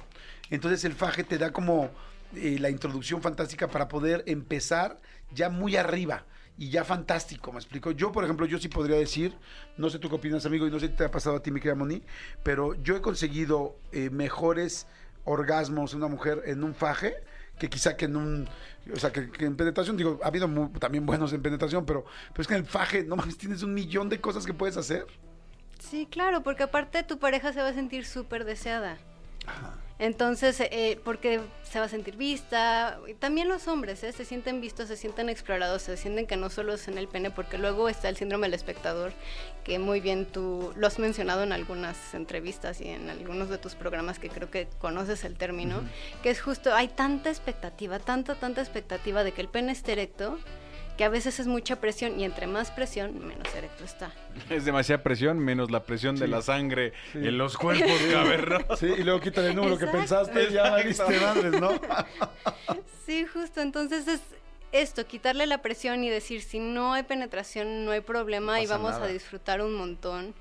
Entonces 0.50 0.84
el 0.84 0.94
faje 0.94 1.24
te 1.24 1.38
da 1.38 1.52
como 1.52 1.92
eh, 2.36 2.58
la 2.60 2.70
introducción 2.70 3.22
fantástica 3.22 3.68
para 3.68 3.88
poder 3.88 4.24
empezar 4.28 5.00
ya 5.34 5.50
muy 5.50 5.76
arriba 5.76 6.26
y 6.58 6.70
ya 6.70 6.84
fantástico, 6.84 7.52
me 7.52 7.60
explico. 7.60 7.92
Yo, 7.92 8.12
por 8.12 8.24
ejemplo, 8.24 8.46
yo 8.46 8.60
sí 8.60 8.68
podría 8.68 8.98
decir, 8.98 9.34
no 9.78 9.90
sé 9.90 9.98
tú 9.98 10.10
qué 10.10 10.16
opinas, 10.16 10.46
amigo, 10.46 10.68
y 10.68 10.72
no 10.72 10.80
sé 10.80 10.88
si 10.88 10.94
te 10.94 11.06
ha 11.06 11.12
pasado 11.12 11.38
a 11.38 11.42
ti, 11.42 11.52
mi 11.52 11.60
querida 11.60 11.76
Moni, 11.76 12.04
pero 12.44 12.76
yo 12.84 12.96
he 12.96 13.02
conseguido 13.02 13.78
eh, 13.92 14.10
mejores 14.10 14.86
orgasmos 15.24 15.94
en 15.94 16.00
una 16.00 16.08
mujer 16.08 16.44
en 16.46 16.64
un 16.64 16.76
faje 16.76 17.16
que 17.60 17.70
quizá 17.70 17.96
que 17.98 18.06
en 18.06 18.16
un, 18.16 18.50
o 18.94 18.96
sea, 18.98 19.12
que, 19.12 19.30
que 19.30 19.46
en 19.46 19.56
penetración, 19.56 19.98
digo, 19.98 20.20
ha 20.24 20.28
habido 20.28 20.48
mu- 20.48 20.70
también 20.80 21.06
buenos 21.06 21.34
en 21.34 21.42
penetración, 21.42 21.86
pero, 21.86 22.06
pero 22.32 22.42
es 22.42 22.48
que 22.48 22.54
en 22.56 22.62
el 22.62 22.66
faje, 22.66 23.04
no 23.04 23.16
mames, 23.16 23.38
tienes 23.38 23.62
un 23.62 23.74
millón 23.74 24.10
de 24.10 24.20
cosas 24.22 24.46
que 24.46 24.54
puedes 24.54 24.78
hacer. 24.78 25.06
Sí, 25.80 26.08
claro, 26.10 26.42
porque 26.42 26.64
aparte 26.64 27.04
tu 27.04 27.20
pareja 27.20 27.54
se 27.54 27.62
va 27.62 27.68
a 27.70 27.74
sentir 27.74 28.06
súper 28.06 28.46
deseada. 28.46 28.98
Entonces, 30.00 30.62
eh, 30.62 30.98
porque 31.04 31.42
se 31.64 31.78
va 31.78 31.86
a 31.86 31.90
sentir 31.90 32.16
vista, 32.16 33.00
y 33.06 33.16
también 33.16 33.50
los 33.50 33.68
hombres, 33.68 34.02
¿eh? 34.06 34.14
se 34.14 34.24
sienten 34.24 34.62
vistos, 34.62 34.88
se 34.88 34.96
sienten 34.96 35.28
explorados, 35.28 35.82
se 35.82 35.98
sienten 35.98 36.26
que 36.26 36.38
no 36.38 36.50
solo 36.50 36.74
es 36.74 36.88
en 36.88 36.98
el 36.98 37.10
pene, 37.10 37.32
porque 37.32 37.58
luego 37.58 37.90
está 37.90 38.08
el 38.08 38.16
síndrome 38.16 38.48
del 38.48 38.54
espectador, 38.54 39.12
que 39.66 39.78
muy 39.78 40.00
bien 40.00 40.26
tú 40.26 40.72
lo 40.78 40.88
has 40.88 41.00
mencionado 41.00 41.44
en 41.44 41.52
algunas 41.52 42.14
entrevistas 42.14 42.80
y 42.80 42.88
en 42.88 43.10
algunos 43.10 43.50
de 43.50 43.58
tus 43.58 43.76
programas 43.76 44.20
que 44.20 44.30
creo 44.30 44.50
que 44.50 44.70
conoces 44.80 45.26
el 45.26 45.36
término, 45.36 45.84
que 46.24 46.30
es 46.30 46.40
justo, 46.40 46.74
hay 46.74 46.88
tanta 46.88 47.30
expectativa, 47.30 48.00
tanta, 48.00 48.36
tanta 48.36 48.62
expectativa 48.62 49.26
de 49.26 49.34
que 49.34 49.42
el 49.42 49.50
pene 49.50 49.74
esté 49.74 49.92
erecto, 49.92 50.40
que 51.00 51.06
a 51.06 51.10
veces 51.10 51.40
es 51.40 51.48
mucha 51.48 51.78
presión 51.80 52.20
y 52.20 52.26
entre 52.26 52.46
más 52.46 52.72
presión, 52.72 53.26
menos 53.26 53.48
erecto 53.56 53.86
está. 53.86 54.12
Es 54.50 54.66
demasiada 54.66 55.02
presión, 55.02 55.40
menos 55.40 55.72
la 55.72 55.82
presión 55.84 56.18
de 56.18 56.28
la 56.28 56.42
sangre 56.42 56.92
Sí. 57.14 57.20
en 57.20 57.38
los 57.38 57.58
cuerpos 57.58 57.90
cavernosos. 58.12 58.80
Sí, 58.80 58.88
y 58.98 59.04
luego 59.04 59.22
quita 59.22 59.48
el 59.48 59.56
número 59.56 59.78
que 59.78 59.88
pensaste, 59.88 60.52
ya 60.52 60.72
valiste 60.72 61.18
madres, 61.22 61.62
¿no? 61.62 61.72
Sí, 63.06 63.26
justo. 63.26 63.62
Entonces 63.62 64.10
es 64.10 64.20
esto, 64.74 65.08
quitarle 65.08 65.48
la 65.48 65.62
presión 65.62 66.04
y 66.04 66.10
decir, 66.10 66.42
si 66.42 66.60
no 66.60 66.92
hay 66.94 67.04
penetración, 67.04 67.86
no 67.86 67.92
hay 67.92 68.02
problema 68.02 68.60
y 68.62 68.68
vamos 68.68 68.92
nada. 68.92 69.06
a 69.06 69.08
disfrutar 69.08 69.62
un 69.62 69.76
montón. 69.76 70.36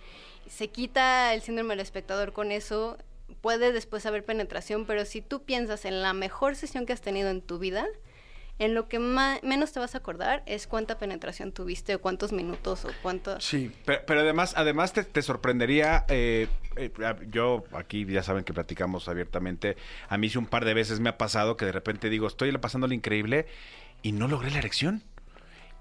Se 0.49 0.67
quita 0.67 1.33
el 1.35 1.41
síndrome 1.43 1.71
del 1.75 1.81
espectador 1.81 2.33
con 2.33 2.51
eso. 2.51 2.99
Puede 3.43 3.71
después 3.73 4.07
haber 4.07 4.25
penetración, 4.25 4.87
pero 4.87 5.05
si 5.05 5.23
tú 5.23 5.45
piensas 5.45 5.85
en 5.85 6.03
la 6.03 6.15
mejor 6.15 6.57
sesión 6.57 6.85
que 6.85 6.93
has 6.93 7.01
tenido 7.01 7.31
en 7.31 7.43
tu 7.43 7.61
vida, 7.61 7.87
en 8.59 8.75
lo 8.75 8.89
que 8.89 8.99
menos 8.99 9.73
te 9.73 9.81
vas 9.81 9.95
a 9.95 9.99
acordar 9.99 10.43
es 10.47 10.67
cuánta 10.67 10.99
penetración 10.99 11.53
tuviste, 11.53 11.95
o 11.95 12.01
cuántos 12.01 12.33
minutos, 12.33 12.85
o 12.85 12.91
cuánto... 13.03 13.41
Sí. 13.41 13.71
Pero, 13.85 14.01
pero 14.07 14.21
además, 14.21 14.55
además 14.57 14.93
te, 14.93 15.05
te 15.05 15.23
sorprendería, 15.23 16.05
eh, 16.09 16.49
eh, 16.77 16.91
yo 17.31 17.65
aquí 17.73 18.05
ya 18.05 18.23
saben 18.23 18.45
que 18.45 18.53
platicamos 18.53 19.09
abiertamente, 19.09 19.77
a 20.09 20.19
mí 20.19 20.29
sí 20.29 20.39
un 20.39 20.47
par 20.47 20.65
de 20.65 20.75
veces 20.75 21.01
me 21.01 21.11
ha 21.11 21.19
pasado 21.19 21.57
que 21.57 21.67
de 21.67 21.73
repente 21.73 22.11
digo, 22.11 22.27
estoy 22.27 22.51
pasándole 22.59 22.95
increíble 22.95 23.47
y 24.03 24.13
no 24.13 24.29
logré 24.29 24.51
la 24.51 24.59
erección. 24.59 25.03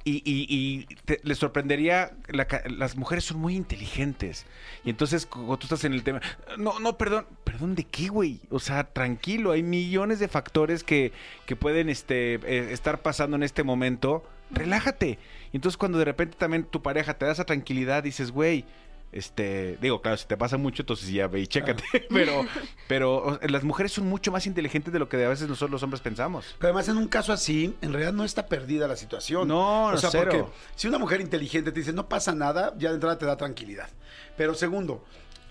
Y, 0.09 0.21
y, 0.23 0.45
y 0.49 0.85
te- 1.03 1.19
les 1.23 1.37
sorprendería, 1.37 2.11
la 2.29 2.47
las 2.77 2.95
mujeres 2.95 3.25
son 3.25 3.39
muy 3.39 3.55
inteligentes. 3.57 4.45
Y 4.85 4.89
entonces, 4.89 5.25
cuando 5.25 5.57
tú 5.57 5.65
estás 5.65 5.83
en 5.83 5.91
el 5.93 6.03
tema, 6.03 6.21
no, 6.57 6.79
no, 6.79 6.97
perdón, 6.97 7.25
perdón, 7.43 7.75
¿de 7.75 7.83
qué, 7.83 8.07
güey? 8.07 8.39
O 8.49 8.59
sea, 8.59 8.85
tranquilo, 8.85 9.51
hay 9.51 9.63
millones 9.63 10.19
de 10.19 10.29
factores 10.29 10.85
que, 10.85 11.11
que 11.45 11.57
pueden 11.57 11.89
este, 11.89 12.35
eh, 12.35 12.71
estar 12.71 13.01
pasando 13.01 13.35
en 13.35 13.43
este 13.43 13.63
momento. 13.63 14.23
Relájate. 14.49 15.19
Y 15.51 15.57
entonces, 15.57 15.75
cuando 15.77 15.97
de 15.97 16.05
repente 16.05 16.37
también 16.37 16.63
tu 16.63 16.81
pareja 16.81 17.17
te 17.17 17.25
da 17.25 17.33
esa 17.33 17.43
tranquilidad, 17.45 18.01
dices, 18.03 18.31
güey, 18.31 18.63
este, 19.11 19.77
digo, 19.81 20.01
claro, 20.01 20.17
si 20.17 20.25
te 20.27 20.37
pasa 20.37 20.57
mucho, 20.57 20.81
entonces 20.83 21.09
ya 21.09 21.27
ve 21.27 21.39
y 21.41 21.47
chécate. 21.47 21.83
pero, 22.09 22.45
pero 22.87 23.15
o- 23.17 23.39
las 23.47 23.63
mujeres 23.63 23.91
son 23.91 24.07
mucho 24.07 24.31
más 24.31 24.45
inteligentes 24.47 24.91
de 24.93 24.99
lo 24.99 25.07
que 25.09 25.23
a 25.23 25.29
veces 25.29 25.47
nosotros 25.47 25.71
los 25.71 25.83
hombres 25.83 26.01
pensamos. 26.01 26.55
Pero 26.59 26.69
además 26.73 26.87
en 26.89 26.97
un 26.97 27.07
caso 27.07 27.33
así, 27.33 27.75
en 27.81 27.91
realidad 27.93 28.13
no 28.13 28.23
está 28.23 28.47
perdida 28.47 28.87
la 28.87 28.95
situación. 28.95 29.47
No, 29.47 29.85
o 29.87 29.91
no, 29.91 29.97
sea, 29.97 30.09
cero. 30.11 30.31
porque 30.31 30.45
si 30.75 30.87
una 30.87 30.97
mujer 30.97 31.21
inteligente 31.21 31.71
te 31.71 31.79
dice 31.79 31.93
no 31.93 32.07
pasa 32.09 32.33
nada, 32.35 32.73
ya 32.77 32.89
de 32.89 32.95
entrada 32.95 33.17
te 33.17 33.25
da 33.25 33.37
tranquilidad. 33.37 33.89
Pero 34.35 34.53
segundo, 34.53 35.03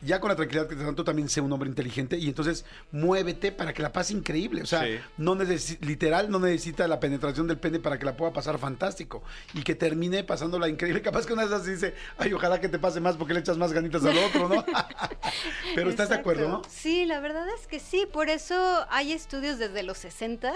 ya 0.03 0.21
con 0.21 0.29
la 0.29 0.37
tranquilidad 0.37 0.69
que 0.69 0.77
te 0.77 0.85
dan, 0.85 0.95
tú 0.95 1.05
también 1.05 1.29
sé 1.29 1.41
un 1.41 1.53
hombre 1.53 1.69
inteligente 1.69 2.17
y 2.19 2.29
entonces 2.29 2.65
muévete 2.93 3.51
para 3.53 3.73
que 3.73 3.83
la 3.83 3.93
pase 3.93 4.13
increíble. 4.13 4.63
O 4.63 4.67
sea, 4.67 4.85
Sí. 4.85 4.99
no 5.17 5.35
necesi- 5.35 5.79
literal, 5.81 6.31
no 6.31 6.39
necesita 6.39 6.87
la 6.87 7.01
penetración 7.01 7.47
del 7.47 7.59
pene 7.59 7.79
para 7.79 7.99
que 7.99 8.05
la 8.07 8.17
pueda 8.17 8.33
pasar 8.33 8.59
fantástico 8.59 9.23
y 9.55 9.63
que 9.63 9.75
termine 9.75 10.23
pasándola 10.25 10.69
increíble. 10.69 11.03
Capaz 11.03 11.27
que 11.27 11.33
una 11.33 11.43
de 11.43 11.49
esas 11.49 11.65
dice, 11.67 11.95
ay, 12.19 12.33
ojalá 12.33 12.61
que 12.61 12.69
te 12.69 12.79
pase 12.79 13.01
más 13.01 13.17
porque 13.17 13.35
le 13.35 13.41
echas 13.41 13.57
más 13.57 13.73
ganitas 13.73 14.05
al 14.05 14.17
otro, 14.19 14.49
¿no? 14.49 14.65
Pero 15.75 15.91
estás 15.91 16.09
de 16.09 16.15
acuerdo, 16.17 16.49
¿no? 16.49 16.63
Sí, 16.69 17.05
la 17.07 17.21
verdad 17.21 17.47
es 17.59 17.67
que 17.67 17.81
sí. 17.81 18.07
Por 18.13 18.29
eso 18.29 18.87
hay 18.91 19.13
estudios 19.13 19.59
desde 19.59 19.83
los 19.83 19.99
60, 19.99 20.53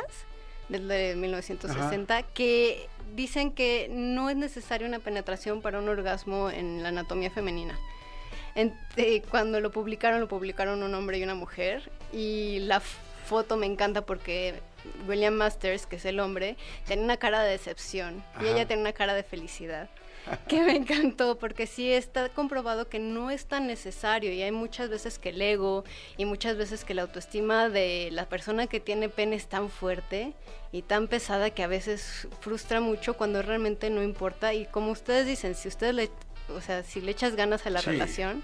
desde 0.69 1.17
1960, 1.17 2.23
que 2.23 2.89
dicen 3.17 3.53
que 3.53 3.89
no 3.91 4.31
es 4.31 4.37
necesaria 4.37 4.87
una 4.87 4.99
penetración 5.01 5.63
para 5.63 5.79
un 5.81 5.89
orgasmo 5.89 6.51
en 6.51 6.83
la 6.83 6.91
anatomía 6.91 7.31
femenina. 7.31 7.79
En- 8.61 8.79
eh, 8.97 9.23
cuando 9.31 9.61
lo 9.61 9.71
publicaron, 9.71 10.21
lo 10.21 10.29
publicaron 10.29 10.83
un 10.83 10.95
hombre 10.95 11.19
y 11.19 11.23
una 11.23 11.35
mujer. 11.35 11.91
Y 12.13 12.59
la 12.61 12.81
foto 12.81 13.57
me 13.57 13.67
encanta 13.67 14.03
porque 14.05 14.55
William 15.09 15.35
Masters, 15.35 15.87
que 15.87 15.97
es 15.97 16.05
el 16.05 16.21
hombre, 16.21 16.57
tiene 16.87 17.03
una 17.03 17.17
cara 17.17 17.43
de 17.43 17.51
decepción 17.53 18.23
y 18.41 18.45
Ajá. 18.47 18.49
ella 18.55 18.67
tiene 18.67 18.83
una 18.83 18.93
cara 18.93 19.15
de 19.15 19.23
felicidad. 19.23 19.89
Que 20.49 20.61
me 20.63 20.77
encantó 20.77 21.39
porque 21.39 21.67
sí 21.67 21.91
está 21.91 22.29
comprobado 22.29 22.89
que 22.91 22.99
no 22.99 23.31
es 23.31 23.47
tan 23.47 23.67
necesario 23.67 24.31
y 24.33 24.43
hay 24.43 24.53
muchas 24.53 24.91
veces 24.91 25.19
que 25.19 25.31
el 25.31 25.41
ego 25.41 25.83
y 26.19 26.27
muchas 26.27 26.57
veces 26.59 26.85
que 26.85 26.93
la 26.93 27.03
autoestima 27.03 27.71
de 27.71 28.11
la 28.13 28.29
persona 28.29 28.67
que 28.67 28.81
tiene 28.81 29.09
pene 29.09 29.37
es 29.37 29.47
tan 29.49 29.71
fuerte 29.71 30.35
y 30.73 30.83
tan 30.83 31.09
pesada 31.09 31.51
que 31.51 31.63
a 31.63 31.69
veces 31.69 32.29
frustra 32.41 32.81
mucho 32.81 33.15
cuando 33.15 33.41
realmente 33.41 33.89
no 33.89 34.03
importa 34.03 34.53
y 34.53 34.67
como 34.67 34.91
ustedes 34.91 35.27
dicen, 35.27 35.55
si 35.55 35.69
ustedes 35.69 35.95
le, 35.95 36.11
o 36.55 36.61
sea, 36.61 36.83
si 36.83 37.01
le 37.01 37.11
echas 37.13 37.37
ganas 37.37 37.67
a 37.67 37.71
la 37.71 37.81
Sí. 37.81 37.87
relación 37.91 38.43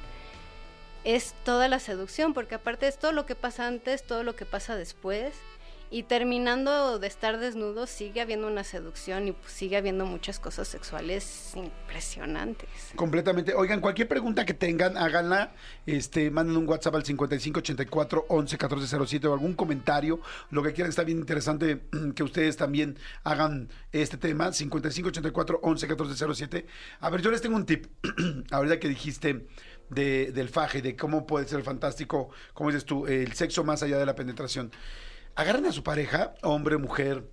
es 1.05 1.35
toda 1.45 1.69
la 1.69 1.79
seducción, 1.79 2.35
porque 2.35 2.57
aparte 2.57 2.89
es 2.89 2.99
todo 2.99 3.13
lo 3.13 3.27
que 3.27 3.35
pasa 3.37 3.67
antes, 3.67 4.03
todo 4.05 4.23
lo 4.25 4.35
que 4.35 4.45
pasa 4.45 4.75
después. 4.77 5.35
Y 5.89 6.03
terminando 6.03 6.99
de 6.99 7.07
estar 7.07 7.39
desnudo, 7.39 7.87
sigue 7.87 8.21
habiendo 8.21 8.49
una 8.49 8.65
seducción 8.65 9.29
y 9.29 9.33
pues, 9.33 9.53
sigue 9.53 9.77
habiendo 9.77 10.05
muchas 10.05 10.41
cosas 10.41 10.67
sexuales 10.67 11.53
impresionantes. 11.55 12.69
Completamente. 12.97 13.55
Oigan, 13.55 13.81
cualquier 13.81 14.09
pregunta 14.09 14.45
que 14.45 14.55
tengan, 14.55 14.97
háganla. 14.97 15.53
Este, 15.87 16.31
manden 16.31 16.57
un 16.57 16.69
WhatsApp 16.69 16.97
al 16.97 17.05
5584 17.05 18.27
11 18.29 18.55
1407 18.55 19.27
o 19.29 19.33
algún 19.33 19.55
comentario. 19.55 20.21
Lo 20.51 20.63
que 20.63 20.73
quieran 20.73 20.91
está 20.91 21.05
bien 21.05 21.19
interesante 21.19 21.83
que 22.17 22.23
ustedes 22.25 22.57
también 22.57 22.99
hagan 23.23 23.69
este 23.93 24.17
tema. 24.17 24.53
5584 24.53 25.61
11 25.63 25.87
1407. 25.87 26.67
A 27.01 27.11
ver, 27.11 27.23
yo 27.23 27.31
les 27.31 27.41
tengo 27.41 27.55
un 27.55 27.65
tip. 27.65 27.87
Ahorita 28.51 28.81
que 28.81 28.89
dijiste 28.89 29.47
de, 29.91 30.33
del 30.33 30.49
faje, 30.49 30.83
de 30.83 30.97
cómo 30.97 31.27
puede 31.27 31.47
ser 31.47 31.63
fantástico, 31.63 32.31
como 32.55 32.71
dices 32.71 32.85
tú, 32.85 33.07
el 33.07 33.33
sexo 33.35 33.65
más 33.65 33.83
allá 33.83 33.99
de 33.99 34.07
la 34.07 34.15
penetración. 34.15 34.73
Agarren 35.37 35.67
a 35.67 35.73
su 35.73 35.83
pareja, 35.83 36.35
hombre, 36.43 36.79
mujer, 36.79 37.29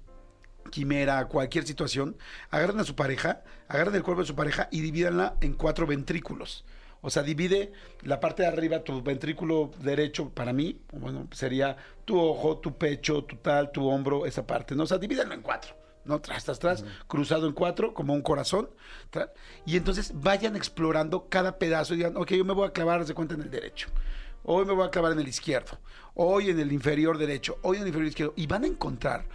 quimera, 0.71 1.25
cualquier 1.29 1.65
situación, 1.65 2.17
agarren 2.49 2.81
a 2.81 2.83
su 2.83 2.95
pareja, 2.95 3.43
agarren 3.69 3.95
el 3.95 4.03
cuerpo 4.03 4.23
de 4.23 4.27
su 4.27 4.35
pareja 4.35 4.67
y 4.71 4.81
divídanla 4.81 5.37
en 5.39 5.53
cuatro 5.53 5.87
ventrículos. 5.87 6.65
O 6.99 7.09
sea, 7.09 7.23
divide 7.23 7.71
la 8.01 8.19
parte 8.19 8.43
de 8.43 8.49
arriba, 8.49 8.83
tu 8.83 9.01
ventrículo 9.01 9.71
derecho, 9.79 10.29
para 10.29 10.51
mí, 10.51 10.81
bueno, 10.91 11.29
sería 11.31 11.77
tu 12.03 12.19
ojo, 12.19 12.57
tu 12.57 12.77
pecho, 12.77 13.23
tu 13.23 13.37
tal, 13.37 13.71
tu 13.71 13.87
hombro, 13.87 14.25
esa 14.25 14.45
parte, 14.45 14.75
¿no? 14.75 14.83
O 14.83 14.85
sea, 14.85 14.97
divídanlo 14.97 15.33
en 15.33 15.41
cuatro, 15.41 15.73
¿no? 16.03 16.19
Tras, 16.19 16.43
tras, 16.43 16.59
tras, 16.59 16.85
cruzado 17.07 17.47
en 17.47 17.53
cuatro, 17.53 17.93
como 17.93 18.13
un 18.13 18.21
corazón. 18.21 18.69
y 19.65 19.77
entonces 19.77 20.11
vayan 20.13 20.57
explorando 20.57 21.29
cada 21.29 21.57
pedazo 21.57 21.93
y 21.93 21.97
digan, 21.97 22.17
ok, 22.17 22.31
yo 22.31 22.43
me 22.43 22.53
voy 22.53 22.67
a 22.67 22.71
clavar, 22.71 23.05
de 23.05 23.13
cuenta, 23.13 23.35
en 23.35 23.43
el 23.43 23.49
derecho. 23.49 23.87
Hoy 24.45 24.65
me 24.65 24.73
voy 24.73 24.85
a 24.85 24.91
clavar 24.91 25.13
en 25.13 25.19
el 25.19 25.27
izquierdo. 25.27 25.79
Hoy 26.15 26.49
en 26.49 26.59
el 26.59 26.73
inferior 26.73 27.17
derecho. 27.17 27.59
Hoy 27.61 27.77
en 27.77 27.83
el 27.83 27.87
inferior 27.87 28.09
izquierdo. 28.09 28.33
Y 28.35 28.45
van 28.45 28.65
a 28.65 28.67
encontrar 28.67 29.25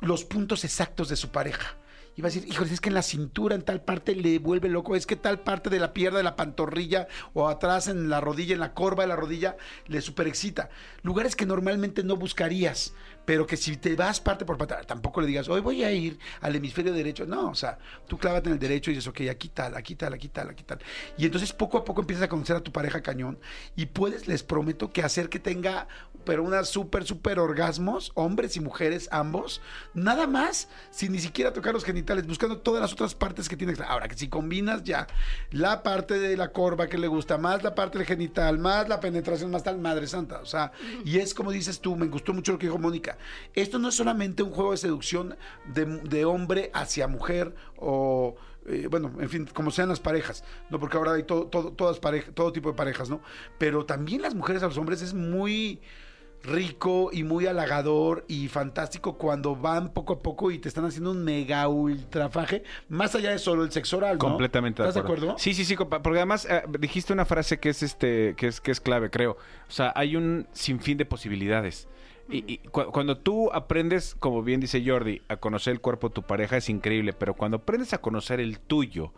los 0.00 0.24
puntos 0.24 0.64
exactos 0.64 1.08
de 1.08 1.16
su 1.16 1.30
pareja. 1.30 1.76
Y 2.16 2.22
va 2.22 2.28
a 2.28 2.30
decir, 2.30 2.46
híjole, 2.46 2.72
es 2.72 2.80
que 2.80 2.90
en 2.90 2.94
la 2.94 3.02
cintura, 3.02 3.54
en 3.54 3.62
tal 3.62 3.82
parte 3.82 4.14
le 4.14 4.38
vuelve 4.38 4.68
loco, 4.68 4.96
es 4.96 5.06
que 5.06 5.16
tal 5.16 5.40
parte 5.40 5.70
de 5.70 5.78
la 5.78 5.94
pierna, 5.94 6.18
de 6.18 6.24
la 6.24 6.36
pantorrilla, 6.36 7.08
o 7.32 7.48
atrás 7.48 7.88
en 7.88 8.10
la 8.10 8.20
rodilla, 8.20 8.52
en 8.52 8.60
la 8.60 8.74
corva 8.74 9.04
de 9.04 9.08
la 9.08 9.16
rodilla, 9.16 9.56
le 9.86 10.02
superexcita. 10.02 10.68
Lugares 11.02 11.36
que 11.36 11.46
normalmente 11.46 12.02
no 12.02 12.16
buscarías, 12.16 12.92
pero 13.24 13.46
que 13.46 13.56
si 13.56 13.76
te 13.76 13.94
vas 13.94 14.20
parte 14.20 14.44
por 14.44 14.58
parte, 14.58 14.74
tampoco 14.86 15.20
le 15.20 15.26
digas, 15.26 15.48
hoy 15.48 15.60
voy 15.60 15.84
a 15.84 15.92
ir 15.92 16.18
al 16.40 16.56
hemisferio 16.56 16.92
derecho. 16.92 17.26
No, 17.26 17.50
o 17.50 17.54
sea, 17.54 17.78
tú 18.06 18.18
clávate 18.18 18.48
en 18.48 18.54
el 18.54 18.58
derecho 18.58 18.90
y 18.90 18.94
dices, 18.94 19.08
ok, 19.08 19.22
aquí 19.30 19.48
tal, 19.48 19.76
aquí 19.76 19.94
tal, 19.94 20.12
aquí 20.14 20.28
tal, 20.28 20.50
aquí 20.50 20.64
tal. 20.64 20.78
Y 21.16 21.24
entonces 21.24 21.52
poco 21.52 21.78
a 21.78 21.84
poco 21.84 22.00
empiezas 22.00 22.24
a 22.24 22.28
conocer 22.28 22.56
a 22.56 22.60
tu 22.60 22.72
pareja 22.72 23.02
cañón 23.02 23.38
y 23.76 23.86
puedes, 23.86 24.26
les 24.26 24.42
prometo, 24.42 24.92
que 24.92 25.02
hacer 25.02 25.28
que 25.28 25.38
tenga, 25.38 25.88
pero 26.24 26.42
unas 26.42 26.68
súper, 26.68 27.04
súper 27.04 27.38
orgasmos, 27.38 28.12
hombres 28.14 28.56
y 28.56 28.60
mujeres, 28.60 29.08
ambos, 29.12 29.60
nada 29.94 30.26
más, 30.26 30.68
sin 30.90 31.12
ni 31.12 31.18
siquiera 31.18 31.52
tocar 31.52 31.74
los 31.74 31.84
genitales, 31.84 32.26
buscando 32.26 32.58
todas 32.58 32.80
las 32.80 32.92
otras 32.92 33.14
partes 33.14 33.48
que 33.48 33.56
tiene. 33.56 33.74
Ahora, 33.86 34.08
que 34.08 34.16
si 34.16 34.28
combinas 34.28 34.84
ya 34.84 35.06
la 35.50 35.82
parte 35.82 36.18
de 36.18 36.36
la 36.36 36.52
corva 36.52 36.86
que 36.86 36.98
le 36.98 37.08
gusta, 37.08 37.38
más 37.38 37.62
la 37.62 37.74
parte 37.74 37.98
del 37.98 38.06
genital, 38.06 38.58
más 38.58 38.88
la 38.88 39.00
penetración, 39.00 39.50
más 39.50 39.62
tal, 39.62 39.78
madre 39.78 40.06
santa. 40.06 40.40
O 40.40 40.46
sea, 40.46 40.72
y 41.04 41.18
es 41.18 41.34
como 41.34 41.50
dices 41.50 41.80
tú, 41.80 41.96
me 41.96 42.06
gustó 42.06 42.32
mucho 42.32 42.52
lo 42.52 42.58
que 42.58 42.66
dijo 42.66 42.78
Mónica. 42.78 43.11
Esto 43.54 43.78
no 43.78 43.88
es 43.88 43.94
solamente 43.94 44.42
un 44.42 44.50
juego 44.50 44.72
de 44.72 44.76
seducción 44.78 45.36
de, 45.66 45.84
de 45.84 46.24
hombre 46.24 46.70
hacia 46.74 47.08
mujer 47.08 47.54
o. 47.76 48.36
eh, 48.66 48.86
bueno, 48.90 49.12
en 49.18 49.28
fin, 49.28 49.48
como 49.52 49.70
sean 49.70 49.88
las 49.88 50.00
parejas, 50.00 50.44
¿no? 50.70 50.78
Porque 50.78 50.96
ahora 50.96 51.12
hay 51.14 51.24
todo, 51.24 51.46
todo, 51.46 51.72
todas 51.72 51.98
parejas, 51.98 52.34
todo 52.34 52.52
tipo 52.52 52.70
de 52.70 52.76
parejas, 52.76 53.10
¿no? 53.10 53.20
Pero 53.58 53.84
también 53.84 54.22
las 54.22 54.34
mujeres 54.34 54.62
a 54.62 54.66
los 54.66 54.78
hombres 54.78 55.02
es 55.02 55.14
muy 55.14 55.80
rico 56.44 57.10
y 57.12 57.22
muy 57.22 57.46
halagador 57.46 58.24
y 58.26 58.48
fantástico 58.48 59.16
cuando 59.16 59.54
van 59.54 59.92
poco 59.92 60.14
a 60.14 60.22
poco 60.22 60.50
y 60.50 60.58
te 60.58 60.68
están 60.68 60.84
haciendo 60.84 61.12
un 61.12 61.22
mega 61.24 61.68
ultrafaje, 61.68 62.64
más 62.88 63.14
allá 63.14 63.30
de 63.30 63.38
solo 63.38 63.62
el 63.62 63.70
sexo 63.70 63.98
oral, 63.98 64.14
¿no? 64.14 64.18
Completamente 64.18 64.82
¿Estás 64.82 64.94
de 64.94 65.00
acuerdo? 65.00 65.36
Sí, 65.38 65.54
sí, 65.54 65.64
sí, 65.64 65.76
compa, 65.76 66.02
porque 66.02 66.18
además 66.18 66.46
eh, 66.50 66.62
dijiste 66.80 67.12
una 67.12 67.24
frase 67.24 67.58
que 67.60 67.68
es 67.68 67.82
este 67.82 68.34
que 68.36 68.48
es 68.48 68.60
que 68.60 68.72
es 68.72 68.80
clave, 68.80 69.10
creo. 69.10 69.32
O 69.68 69.70
sea, 69.70 69.92
hay 69.94 70.16
un 70.16 70.48
sinfín 70.52 70.98
de 70.98 71.04
posibilidades. 71.04 71.88
Y, 72.32 72.44
y 72.46 72.58
cu- 72.58 72.90
cuando 72.92 73.18
tú 73.18 73.50
aprendes, 73.52 74.14
como 74.18 74.42
bien 74.42 74.60
dice 74.60 74.82
Jordi, 74.84 75.22
a 75.28 75.36
conocer 75.36 75.72
el 75.72 75.80
cuerpo 75.80 76.08
de 76.08 76.14
tu 76.14 76.22
pareja 76.22 76.56
es 76.56 76.68
increíble, 76.68 77.12
pero 77.12 77.34
cuando 77.34 77.58
aprendes 77.58 77.92
a 77.92 77.98
conocer 77.98 78.40
el 78.40 78.58
tuyo, 78.58 79.12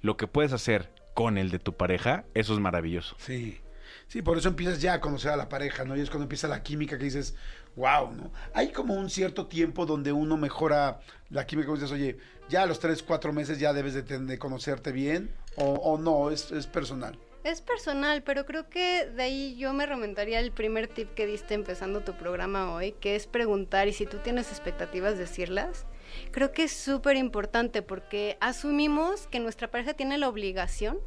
lo 0.00 0.16
que 0.16 0.26
puedes 0.26 0.52
hacer 0.52 0.90
con 1.14 1.36
el 1.38 1.50
de 1.50 1.58
tu 1.58 1.72
pareja, 1.74 2.24
eso 2.34 2.54
es 2.54 2.60
maravilloso. 2.60 3.16
Sí. 3.18 3.60
Sí, 4.06 4.22
por 4.22 4.38
eso 4.38 4.48
empiezas 4.48 4.80
ya 4.80 4.94
a 4.94 5.00
conocer 5.00 5.30
a 5.30 5.36
la 5.36 5.48
pareja, 5.48 5.84
¿no? 5.84 5.96
Y 5.96 6.00
es 6.00 6.10
cuando 6.10 6.24
empieza 6.24 6.48
la 6.48 6.62
química 6.64 6.98
que 6.98 7.04
dices, 7.04 7.36
wow, 7.76 8.12
¿no? 8.12 8.32
Hay 8.54 8.72
como 8.72 8.94
un 8.94 9.08
cierto 9.08 9.46
tiempo 9.46 9.86
donde 9.86 10.12
uno 10.12 10.36
mejora 10.36 11.00
la 11.28 11.46
química, 11.46 11.66
como 11.66 11.76
dices, 11.78 11.92
oye, 11.92 12.18
ya 12.48 12.62
a 12.62 12.66
los 12.66 12.80
tres, 12.80 13.02
cuatro 13.04 13.32
meses 13.32 13.60
ya 13.60 13.72
debes 13.72 13.94
de, 13.94 14.02
de 14.02 14.38
conocerte 14.38 14.90
bien, 14.90 15.30
o, 15.56 15.64
o 15.74 15.98
no, 15.98 16.30
es, 16.30 16.50
es 16.50 16.66
personal. 16.66 17.18
Es 17.42 17.62
personal, 17.62 18.22
pero 18.22 18.44
creo 18.44 18.68
que 18.68 19.06
de 19.06 19.22
ahí 19.22 19.56
yo 19.56 19.72
me 19.72 19.86
remontaría 19.86 20.38
al 20.38 20.52
primer 20.52 20.88
tip 20.88 21.14
que 21.14 21.26
diste 21.26 21.54
empezando 21.54 22.00
tu 22.00 22.12
programa 22.14 22.74
hoy, 22.74 22.92
que 22.92 23.16
es 23.16 23.26
preguntar 23.26 23.88
y 23.88 23.94
si 23.94 24.04
tú 24.04 24.18
tienes 24.18 24.50
expectativas, 24.50 25.16
decirlas. 25.16 25.86
Creo 26.32 26.52
que 26.52 26.64
es 26.64 26.72
súper 26.72 27.16
importante 27.16 27.80
porque 27.80 28.36
asumimos 28.40 29.26
que 29.26 29.40
nuestra 29.40 29.70
pareja 29.70 29.94
tiene 29.94 30.18
la 30.18 30.28
obligación 30.28 30.98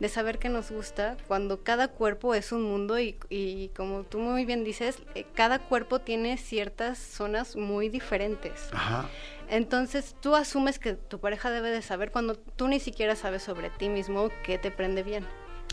de 0.00 0.08
saber 0.08 0.38
qué 0.38 0.48
nos 0.48 0.70
gusta 0.70 1.16
cuando 1.28 1.62
cada 1.62 1.88
cuerpo 1.88 2.34
es 2.34 2.52
un 2.52 2.62
mundo 2.62 2.98
y, 2.98 3.18
y 3.28 3.68
como 3.76 4.04
tú 4.04 4.18
muy 4.18 4.44
bien 4.46 4.64
dices, 4.64 4.98
eh, 5.14 5.26
cada 5.34 5.58
cuerpo 5.58 6.00
tiene 6.00 6.38
ciertas 6.38 6.98
zonas 6.98 7.54
muy 7.54 7.88
diferentes. 7.88 8.70
Ajá. 8.72 9.08
Entonces 9.50 10.16
tú 10.20 10.34
asumes 10.34 10.78
que 10.78 10.94
tu 10.94 11.20
pareja 11.20 11.50
debe 11.50 11.70
de 11.70 11.82
saber 11.82 12.10
cuando 12.10 12.36
tú 12.36 12.68
ni 12.68 12.80
siquiera 12.80 13.14
sabes 13.14 13.42
sobre 13.42 13.68
ti 13.68 13.90
mismo 13.90 14.30
qué 14.42 14.56
te 14.56 14.70
prende 14.70 15.02
bien. 15.02 15.26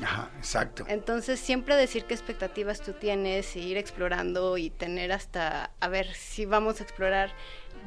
Ajá, 0.04 0.30
exacto. 0.38 0.86
Entonces 0.88 1.40
siempre 1.40 1.76
decir 1.76 2.06
qué 2.06 2.14
expectativas 2.14 2.82
tú 2.82 2.94
tienes 2.94 3.56
y 3.56 3.60
ir 3.60 3.78
explorando 3.78 4.58
y 4.58 4.70
tener 4.70 5.12
hasta, 5.12 5.72
a 5.80 5.88
ver, 5.88 6.14
si 6.14 6.46
vamos 6.46 6.80
a 6.80 6.84
explorar, 6.84 7.32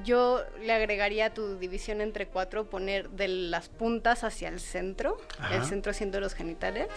yo 0.05 0.43
le 0.61 0.73
agregaría 0.73 1.27
a 1.27 1.35
tu 1.35 1.59
división 1.59 2.01
entre 2.01 2.27
cuatro, 2.27 2.69
poner 2.69 3.11
de 3.11 3.29
las 3.29 3.69
puntas 3.69 4.25
hacia 4.25 4.49
el 4.49 4.61
centro, 4.61 5.19
Ajá. 5.39 5.57
el 5.57 5.65
centro 5.65 5.93
siendo 5.93 6.21
los 6.21 6.35
genitales, 6.35 6.89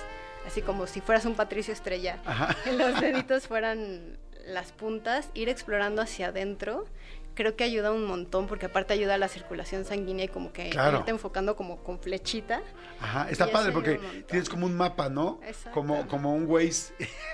así 0.45 0.61
como 0.61 0.87
si 0.87 1.01
fueras 1.01 1.25
un 1.25 1.35
Patricio 1.35 1.73
Estrella, 1.73 2.19
Ajá. 2.25 2.55
que 2.63 2.73
los 2.73 2.99
deditos 3.01 3.47
fueran 3.47 4.17
las 4.45 4.71
puntas, 4.71 5.29
ir 5.33 5.49
explorando 5.49 6.01
hacia 6.01 6.27
adentro 6.27 6.85
creo 7.35 7.55
que 7.55 7.63
ayuda 7.63 7.91
un 7.91 8.05
montón 8.05 8.47
porque 8.47 8.65
aparte 8.65 8.93
ayuda 8.93 9.13
a 9.15 9.17
la 9.17 9.27
circulación 9.27 9.85
sanguínea 9.85 10.25
y 10.25 10.27
como 10.29 10.51
que 10.51 10.69
Claro. 10.71 10.99
irte 10.99 11.11
enfocando 11.11 11.55
como 11.55 11.83
con 11.83 11.99
flechita. 11.99 12.61
Ajá, 12.99 13.29
está 13.29 13.51
padre 13.51 13.71
porque 13.71 13.99
tienes 14.27 14.49
como 14.49 14.65
un 14.65 14.75
mapa, 14.75 15.09
¿no? 15.09 15.39
Exacto. 15.45 15.71
Como, 15.71 16.07
como 16.07 16.33
un 16.33 16.45
Waze 16.47 16.93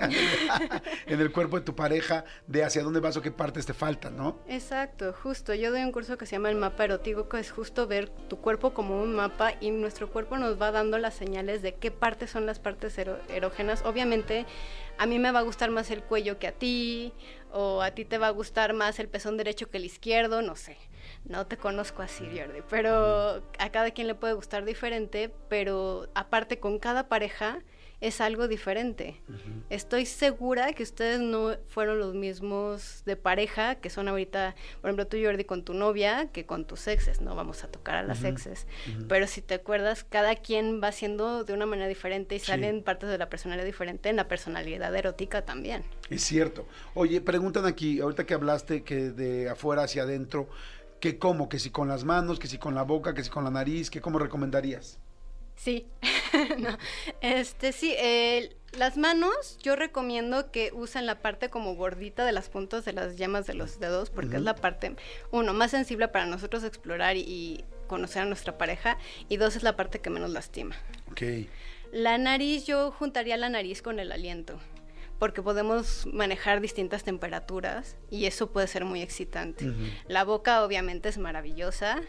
en 1.06 1.20
el 1.20 1.32
cuerpo 1.32 1.58
de 1.58 1.64
tu 1.64 1.74
pareja 1.74 2.24
de 2.46 2.64
hacia 2.64 2.82
dónde 2.82 3.00
vas 3.00 3.16
o 3.16 3.22
qué 3.22 3.30
partes 3.30 3.66
te 3.66 3.74
faltan, 3.74 4.16
¿no? 4.16 4.38
Exacto, 4.48 5.12
justo. 5.22 5.54
Yo 5.54 5.70
doy 5.70 5.82
un 5.82 5.92
curso 5.92 6.18
que 6.18 6.26
se 6.26 6.32
llama 6.32 6.50
el 6.50 6.56
mapa 6.56 6.84
erótico, 6.84 7.28
que 7.28 7.38
es 7.38 7.50
justo 7.50 7.86
ver 7.86 8.08
tu 8.08 8.38
cuerpo 8.38 8.74
como 8.74 9.00
un 9.00 9.14
mapa 9.14 9.52
y 9.60 9.70
nuestro 9.70 10.10
cuerpo 10.10 10.36
nos 10.36 10.60
va 10.60 10.70
dando 10.72 10.98
las 10.98 11.14
señales 11.14 11.62
de 11.62 11.74
qué 11.74 11.90
partes 11.90 12.30
son 12.30 12.46
las 12.46 12.58
partes 12.58 12.96
ero- 12.98 13.18
erógenas. 13.28 13.82
Obviamente, 13.84 14.46
a 14.98 15.06
mí 15.06 15.18
me 15.18 15.32
va 15.32 15.40
a 15.40 15.42
gustar 15.42 15.70
más 15.70 15.90
el 15.90 16.02
cuello 16.02 16.38
que 16.38 16.46
a 16.46 16.52
ti, 16.52 17.12
o 17.52 17.82
a 17.82 17.90
ti 17.90 18.04
te 18.04 18.18
va 18.18 18.28
a 18.28 18.30
gustar 18.30 18.72
más 18.72 18.98
el 18.98 19.08
pezón 19.08 19.36
derecho 19.36 19.70
que 19.70 19.78
el 19.78 19.84
izquierdo, 19.84 20.42
no 20.42 20.56
sé. 20.56 20.76
No 21.24 21.46
te 21.46 21.56
conozco 21.56 22.02
así, 22.02 22.24
Jordi, 22.26 22.60
pero 22.68 23.42
a 23.58 23.70
cada 23.70 23.90
quien 23.90 24.06
le 24.06 24.14
puede 24.14 24.34
gustar 24.34 24.64
diferente, 24.64 25.32
pero 25.48 26.08
aparte 26.14 26.58
con 26.58 26.78
cada 26.78 27.08
pareja 27.08 27.60
es 28.02 28.20
algo 28.20 28.48
diferente. 28.48 29.22
Estoy 29.70 30.06
segura 30.06 30.72
que 30.72 30.82
ustedes 30.82 31.20
no 31.20 31.56
fueron 31.68 32.00
los 32.00 32.14
mismos 32.14 33.02
de 33.06 33.16
pareja 33.16 33.76
que 33.76 33.90
son 33.90 34.08
ahorita, 34.08 34.56
por 34.80 34.90
ejemplo, 34.90 35.06
tú 35.06 35.16
Jordi 35.22 35.44
con 35.44 35.64
tu 35.64 35.72
novia, 35.72 36.28
que 36.32 36.44
con 36.44 36.66
tus 36.66 36.88
exes, 36.88 37.20
no 37.20 37.36
vamos 37.36 37.62
a 37.62 37.68
tocar 37.68 37.94
a 37.94 38.02
las 38.02 38.24
exes, 38.24 38.66
pero 39.08 39.26
si 39.28 39.40
te 39.40 39.54
acuerdas, 39.54 40.02
cada 40.04 40.34
quien 40.34 40.82
va 40.82 40.90
siendo 40.90 41.44
de 41.44 41.52
una 41.54 41.64
manera 41.64 41.86
diferente 41.88 42.34
y 42.34 42.40
Sí. 42.40 42.46
salen 42.46 42.82
partes 42.82 43.08
de 43.08 43.18
la 43.18 43.30
personalidad 43.30 43.64
diferente 43.64 44.08
en 44.08 44.16
la 44.16 44.26
personalidad 44.26 44.94
erótica 44.94 45.44
también. 45.44 45.84
Es 46.10 46.22
cierto. 46.22 46.66
Oye, 46.94 47.20
preguntan 47.20 47.66
aquí, 47.66 48.00
ahorita 48.00 48.26
que 48.26 48.34
hablaste 48.34 48.82
que 48.82 49.10
de 49.12 49.48
afuera 49.48 49.84
hacia 49.84 50.02
adentro, 50.02 50.48
que 50.98 51.18
cómo, 51.18 51.48
que 51.48 51.60
si 51.60 51.70
con 51.70 51.86
las 51.86 52.02
manos, 52.04 52.40
que 52.40 52.48
si 52.48 52.58
con 52.58 52.74
la 52.74 52.82
boca, 52.82 53.14
que 53.14 53.22
si 53.22 53.30
con 53.30 53.44
la 53.44 53.50
nariz, 53.50 53.90
que 53.90 54.00
cómo 54.00 54.18
recomendarías. 54.18 54.98
Sí, 55.54 55.86
no. 56.58 56.76
Este 57.20 57.72
sí, 57.72 57.94
eh, 57.98 58.56
las 58.72 58.96
manos 58.96 59.58
yo 59.62 59.76
recomiendo 59.76 60.50
que 60.50 60.70
usen 60.72 61.06
la 61.06 61.20
parte 61.20 61.50
como 61.50 61.74
gordita 61.74 62.24
de 62.24 62.32
las 62.32 62.48
puntas 62.48 62.84
de 62.84 62.92
las 62.92 63.16
llamas 63.16 63.46
de 63.46 63.54
los 63.54 63.78
dedos 63.80 64.10
porque 64.10 64.36
es 64.36 64.42
la 64.42 64.54
parte, 64.54 64.96
uno, 65.30 65.52
más 65.52 65.70
sensible 65.70 66.08
para 66.08 66.26
nosotros 66.26 66.64
explorar 66.64 67.16
y, 67.16 67.20
y 67.20 67.64
conocer 67.86 68.22
a 68.22 68.24
nuestra 68.26 68.56
pareja 68.56 68.98
y 69.28 69.36
dos, 69.36 69.56
es 69.56 69.62
la 69.62 69.76
parte 69.76 70.00
que 70.00 70.10
menos 70.10 70.30
lastima. 70.30 70.76
Ok. 71.10 71.22
La 71.92 72.16
nariz 72.16 72.64
yo 72.64 72.90
juntaría 72.90 73.36
la 73.36 73.50
nariz 73.50 73.82
con 73.82 74.00
el 74.00 74.12
aliento 74.12 74.58
porque 75.22 75.40
podemos 75.40 76.04
manejar 76.06 76.60
distintas 76.60 77.04
temperaturas 77.04 77.96
y 78.10 78.26
eso 78.26 78.50
puede 78.50 78.66
ser 78.66 78.84
muy 78.84 79.02
excitante. 79.02 79.72
La 80.08 80.24
boca 80.24 80.64
obviamente 80.64 81.08
es 81.08 81.16
maravillosa. 81.16 82.02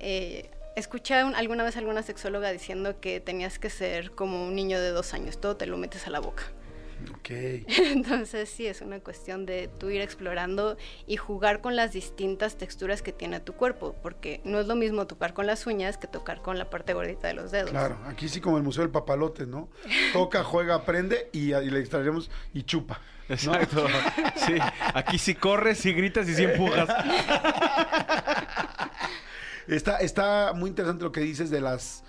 Eh, 0.00 0.50
escuché 0.76 1.24
un- 1.24 1.34
alguna 1.34 1.64
vez 1.64 1.74
a 1.76 1.80
alguna 1.80 2.02
sexóloga 2.02 2.52
diciendo 2.52 3.00
que 3.00 3.18
tenías 3.20 3.58
que 3.58 3.70
ser 3.70 4.12
como 4.12 4.46
un 4.46 4.54
niño 4.54 4.80
de 4.80 4.90
dos 4.90 5.12
años, 5.14 5.40
todo 5.40 5.56
te 5.56 5.66
lo 5.66 5.76
metes 5.76 6.06
a 6.06 6.10
la 6.10 6.20
boca. 6.20 6.44
Ok. 7.18 7.28
Entonces 7.68 8.48
sí, 8.48 8.66
es 8.66 8.80
una 8.80 9.00
cuestión 9.00 9.44
de 9.44 9.68
tú 9.68 9.90
ir 9.90 10.00
explorando 10.00 10.78
y 11.06 11.16
jugar 11.18 11.60
con 11.60 11.76
las 11.76 11.92
distintas 11.92 12.56
texturas 12.56 13.02
que 13.02 13.12
tiene 13.12 13.38
tu 13.40 13.52
cuerpo, 13.52 13.94
porque 14.02 14.40
no 14.44 14.58
es 14.60 14.66
lo 14.66 14.76
mismo 14.76 15.06
tocar 15.06 15.34
con 15.34 15.46
las 15.46 15.66
uñas 15.66 15.98
que 15.98 16.06
tocar 16.06 16.40
con 16.40 16.58
la 16.58 16.70
parte 16.70 16.94
gordita 16.94 17.28
de 17.28 17.34
los 17.34 17.50
dedos. 17.50 17.70
Claro, 17.70 17.98
aquí 18.06 18.28
sí 18.30 18.40
como 18.40 18.56
el 18.56 18.62
Museo 18.62 18.82
del 18.82 18.90
Papalote, 18.90 19.44
¿no? 19.46 19.68
Toca, 20.14 20.42
juega, 20.42 20.74
aprende 20.76 21.28
y, 21.32 21.52
y 21.54 21.70
le 21.70 21.80
extraeremos 21.80 22.30
y 22.54 22.62
chupa. 22.62 22.98
¿no? 23.28 23.34
Exacto. 23.34 23.86
Sí, 24.46 24.54
aquí 24.94 25.18
sí 25.18 25.34
corres, 25.34 25.78
sí 25.78 25.92
gritas 25.92 26.26
y 26.28 26.34
sí 26.34 26.44
empujas. 26.44 26.88
Está, 29.68 29.98
está 29.98 30.52
muy 30.54 30.70
interesante 30.70 31.04
lo 31.04 31.12
que 31.12 31.20
dices 31.20 31.50
de 31.50 31.60
las 31.60 32.04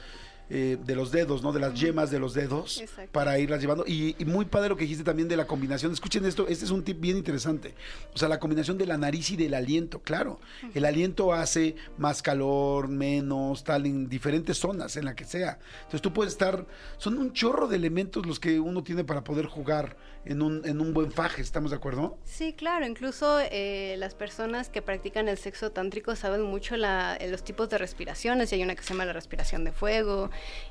eh, 0.50 0.78
de 0.82 0.96
los 0.96 1.12
dedos, 1.12 1.44
¿no? 1.44 1.52
De 1.52 1.60
las 1.60 1.78
yemas 1.78 2.10
de 2.10 2.20
los 2.20 2.34
dedos 2.34 2.80
Exacto. 2.80 3.12
para 3.12 3.38
irlas 3.38 3.60
llevando. 3.60 3.84
Y, 3.86 4.16
y 4.18 4.24
muy 4.24 4.46
padre 4.46 4.70
lo 4.70 4.78
que 4.78 4.86
dijiste 4.86 5.04
también 5.04 5.28
de 5.28 5.36
la 5.36 5.46
combinación. 5.46 5.92
Escuchen 5.92 6.24
esto, 6.24 6.48
este 6.48 6.64
es 6.64 6.72
un 6.72 6.86
tip 6.86 7.02
bien 7.02 7.18
interesante. 7.18 7.76
O 8.14 8.18
sea, 8.18 8.30
la 8.30 8.40
combinación 8.40 8.78
de 8.78 8.86
la 8.86 8.98
nariz 8.98 9.30
y 9.32 9.36
del 9.36 9.54
aliento, 9.54 10.00
claro. 10.00 10.40
El 10.74 10.86
aliento 10.86 11.34
hace 11.34 11.76
más 11.98 12.22
calor, 12.22 12.88
menos, 12.88 13.66
tal, 13.66 13.86
en 13.88 14.08
diferentes 14.08 14.58
zonas, 14.58 14.96
en 14.96 15.04
la 15.04 15.16
que 15.16 15.26
sea. 15.26 15.60
Entonces 15.80 16.02
tú 16.02 16.14
puedes 16.14 16.32
estar, 16.32 16.66
son 16.98 17.18
un 17.18 17.34
chorro 17.34 17.68
de 17.68 17.76
elementos 17.76 18.26
los 18.26 18.40
que 18.40 18.58
uno 18.58 18.84
tiene 18.84 19.04
para 19.04 19.26
poder 19.26 19.48
jugar 19.48 19.98
en 20.30 20.42
un, 20.42 20.62
en 20.66 20.82
un 20.82 20.94
buen 20.94 21.12
faje, 21.12 21.42
¿estamos 21.42 21.72
de 21.72 21.78
acuerdo? 21.78 22.18
Sí, 22.26 22.54
claro. 22.54 22.86
Incluso 22.86 23.40
eh, 23.40 23.96
las 23.98 24.14
personas 24.16 24.70
que 24.70 24.82
practican 24.82 25.28
el 25.28 25.38
sexo 25.38 25.72
tántrico 25.72 26.16
saben 26.16 26.42
mucho 26.44 26.78
la- 26.78 27.18
los 27.30 27.44
tipos 27.44 27.70
de 27.70 27.78
respiraciones. 27.78 28.52
Y 28.52 28.56
hay 28.56 28.64
una 28.64 28.76
que 28.76 28.84
se 28.84 28.90
llama 28.90 29.06
la 29.06 29.14
respiración 29.14 29.64
de 29.64 29.72
fuego 29.72 30.30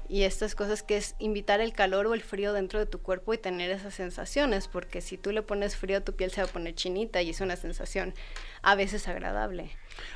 y 0.08 0.22
estas 0.22 0.54
cosas 0.54 0.82
que 0.82 0.96
es 0.96 1.14
invitar 1.18 1.60
el 1.60 1.72
calor 1.72 2.06
o 2.06 2.14
el 2.14 2.22
frío 2.22 2.52
dentro 2.52 2.78
de 2.78 2.86
tu 2.86 3.00
cuerpo 3.00 3.34
y 3.34 3.38
tener 3.38 3.70
esas 3.70 3.94
sensaciones. 3.94 4.68
Porque 4.68 5.00
si 5.00 5.16
tú 5.16 5.32
le 5.32 5.42
pones 5.42 5.76
frío, 5.76 6.02
tu 6.02 6.14
piel 6.14 6.30
se 6.30 6.42
va 6.42 6.48
a 6.48 6.52
poner 6.52 6.74
chinita 6.74 7.22
y 7.22 7.30
es 7.30 7.40
una 7.40 7.56
sensación 7.56 8.14
a 8.62 8.74
veces 8.74 9.08
agradable. 9.08 9.70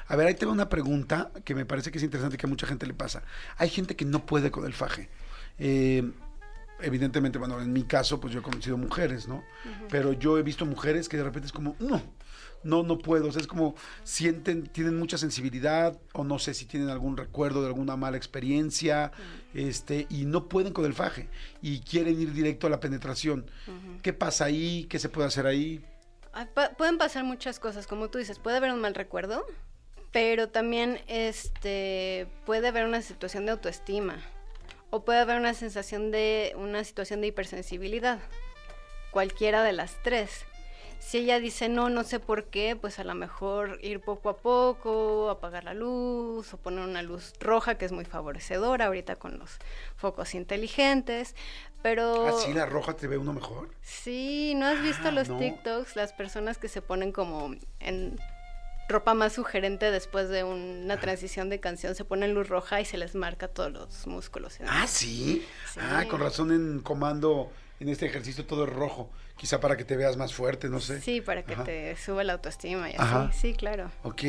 A 0.09 0.16
ver, 0.16 0.26
ahí 0.26 0.34
tengo 0.34 0.53
una 0.53 0.68
pregunta 0.68 1.30
que 1.45 1.55
me 1.55 1.64
parece 1.64 1.91
que 1.91 1.99
es 1.99 2.05
interesante 2.05 2.34
y 2.34 2.38
que 2.38 2.47
a 2.47 2.49
mucha 2.49 2.66
gente 2.66 2.86
le 2.86 2.95
pasa. 2.95 3.22
Hay 3.57 3.70
gente 3.70 3.97
que 3.97 4.05
no 4.05 4.26
puede 4.26 4.51
con 4.51 4.66
el 4.66 4.74
faje. 4.74 5.09
Eh, 5.59 6.11
evidentemente, 6.82 7.38
bueno, 7.38 7.60
en 7.60 7.72
mi 7.72 7.82
caso, 7.84 8.20
pues 8.20 8.32
yo 8.32 8.40
he 8.40 8.42
conocido 8.42 8.76
mujeres, 8.76 9.28
¿no? 9.28 9.44
Pero 9.88 10.12
yo 10.12 10.38
he 10.38 10.42
visto 10.42 10.64
mujeres 10.66 11.08
que 11.08 11.16
de 11.16 11.24
repente 11.24 11.46
es 11.46 11.52
como, 11.52 11.76
no, 11.78 12.00
no, 12.62 12.82
no 12.82 12.98
puedo. 12.98 13.28
O 13.28 13.32
sea, 13.32 13.40
es 13.40 13.46
como 13.46 13.74
sienten, 14.04 14.64
tienen 14.64 14.98
mucha 14.98 15.18
sensibilidad 15.18 15.98
o 16.12 16.24
no 16.24 16.38
sé 16.38 16.54
si 16.54 16.66
tienen 16.66 16.88
algún 16.90 17.16
recuerdo 17.16 17.60
de 17.62 17.68
alguna 17.68 17.96
mala 17.96 18.16
experiencia, 18.16 19.12
este, 19.54 20.06
y 20.10 20.24
no 20.26 20.48
pueden 20.48 20.72
con 20.72 20.84
el 20.84 20.94
faje 20.94 21.28
y 21.62 21.80
quieren 21.80 22.20
ir 22.20 22.32
directo 22.32 22.66
a 22.66 22.70
la 22.70 22.80
penetración. 22.80 23.50
¿Qué 24.02 24.12
pasa 24.12 24.44
ahí? 24.46 24.86
¿Qué 24.88 24.98
se 24.98 25.08
puede 25.08 25.28
hacer 25.28 25.46
ahí? 25.46 25.84
Ah, 26.32 26.46
pa- 26.52 26.70
pueden 26.70 26.96
pasar 26.98 27.24
muchas 27.24 27.58
cosas, 27.58 27.86
como 27.86 28.08
tú 28.08 28.18
dices, 28.18 28.38
puede 28.38 28.56
haber 28.58 28.72
un 28.72 28.80
mal 28.80 28.94
recuerdo, 28.94 29.44
pero 30.12 30.48
también 30.48 31.00
este 31.08 32.26
puede 32.46 32.68
haber 32.68 32.84
una 32.86 33.02
situación 33.02 33.46
de 33.46 33.52
autoestima 33.52 34.16
o 34.91 35.05
puede 35.05 35.20
haber 35.20 35.38
una 35.38 35.55
sensación 35.55 36.11
de 36.11 36.53
una 36.57 36.84
situación 36.84 37.20
de 37.20 37.28
hipersensibilidad. 37.28 38.18
Cualquiera 39.11 39.62
de 39.62 39.72
las 39.72 39.97
tres. 40.03 40.45
Si 41.01 41.16
ella 41.18 41.41
dice 41.41 41.70
no, 41.70 41.88
no 41.88 42.05
sé 42.05 42.20
por 42.20 42.45
qué, 42.45 42.76
pues 42.76 42.99
a 42.99 43.05
lo 43.05 43.14
mejor 43.14 43.78
ir 43.82 44.01
poco 44.01 44.28
a 44.28 44.36
poco, 44.36 45.30
apagar 45.30 45.64
la 45.64 45.72
luz 45.72 46.53
o 46.53 46.59
poner 46.59 46.84
una 46.84 47.03
luz 47.03 47.32
roja 47.41 47.76
que 47.78 47.86
es 47.86 47.93
muy 47.93 48.05
favorecedora 48.05 48.84
ahorita 48.86 49.16
con 49.16 49.38
los 49.38 49.57
focos 49.97 50.34
inteligentes, 50.34 51.34
pero 51.82 52.26
¿Así 52.26 52.53
la 52.53 52.66
roja 52.66 52.93
te 52.97 53.07
ve 53.07 53.16
uno 53.16 53.32
mejor? 53.32 53.70
Sí, 53.80 54.53
¿no 54.57 54.66
has 54.66 54.82
visto 54.82 55.09
Ah, 55.09 55.12
los 55.12 55.30
no. 55.30 55.38
TikToks? 55.38 55.97
Las 55.97 56.12
personas 56.12 56.59
que 56.59 56.68
se 56.68 56.82
ponen 56.82 57.12
como 57.12 57.55
en 57.80 58.18
ropa 58.91 59.14
más 59.14 59.32
sugerente 59.32 59.91
después 59.91 60.28
de 60.28 60.45
una 60.45 60.99
transición 61.01 61.49
de 61.49 61.61
canción, 61.61 61.95
se 61.95 62.05
ponen 62.05 62.34
luz 62.34 62.49
roja 62.49 62.80
y 62.80 62.84
se 62.84 62.99
les 62.99 63.14
marca 63.14 63.49
todos 63.49 63.72
los 63.72 64.07
músculos. 64.07 64.61
y 64.61 64.64
Ah, 64.66 64.86
sí. 64.86 65.47
Sí. 65.72 65.80
Ah, 65.82 66.05
con 66.09 66.20
razón 66.20 66.53
en 66.53 66.80
comando, 66.80 67.51
en 67.80 67.88
este 67.88 68.07
ejercicio 68.07 68.45
todo 68.45 68.64
es 68.64 68.70
rojo. 68.70 69.11
Quizá 69.36 69.59
para 69.61 69.76
que 69.78 69.84
te 69.84 69.97
veas 69.97 70.16
más 70.18 70.34
fuerte, 70.34 70.68
no 70.68 70.80
sé. 70.80 71.01
Sí, 71.01 71.20
para 71.22 71.43
que 71.45 71.55
Ajá. 71.55 71.64
te 71.64 71.97
suba 71.97 72.22
la 72.24 72.34
autoestima 72.34 72.91
y 72.91 72.95
Ajá. 72.99 73.24
así. 73.30 73.38
Sí, 73.41 73.55
claro. 73.55 73.91
Ok. 74.03 74.22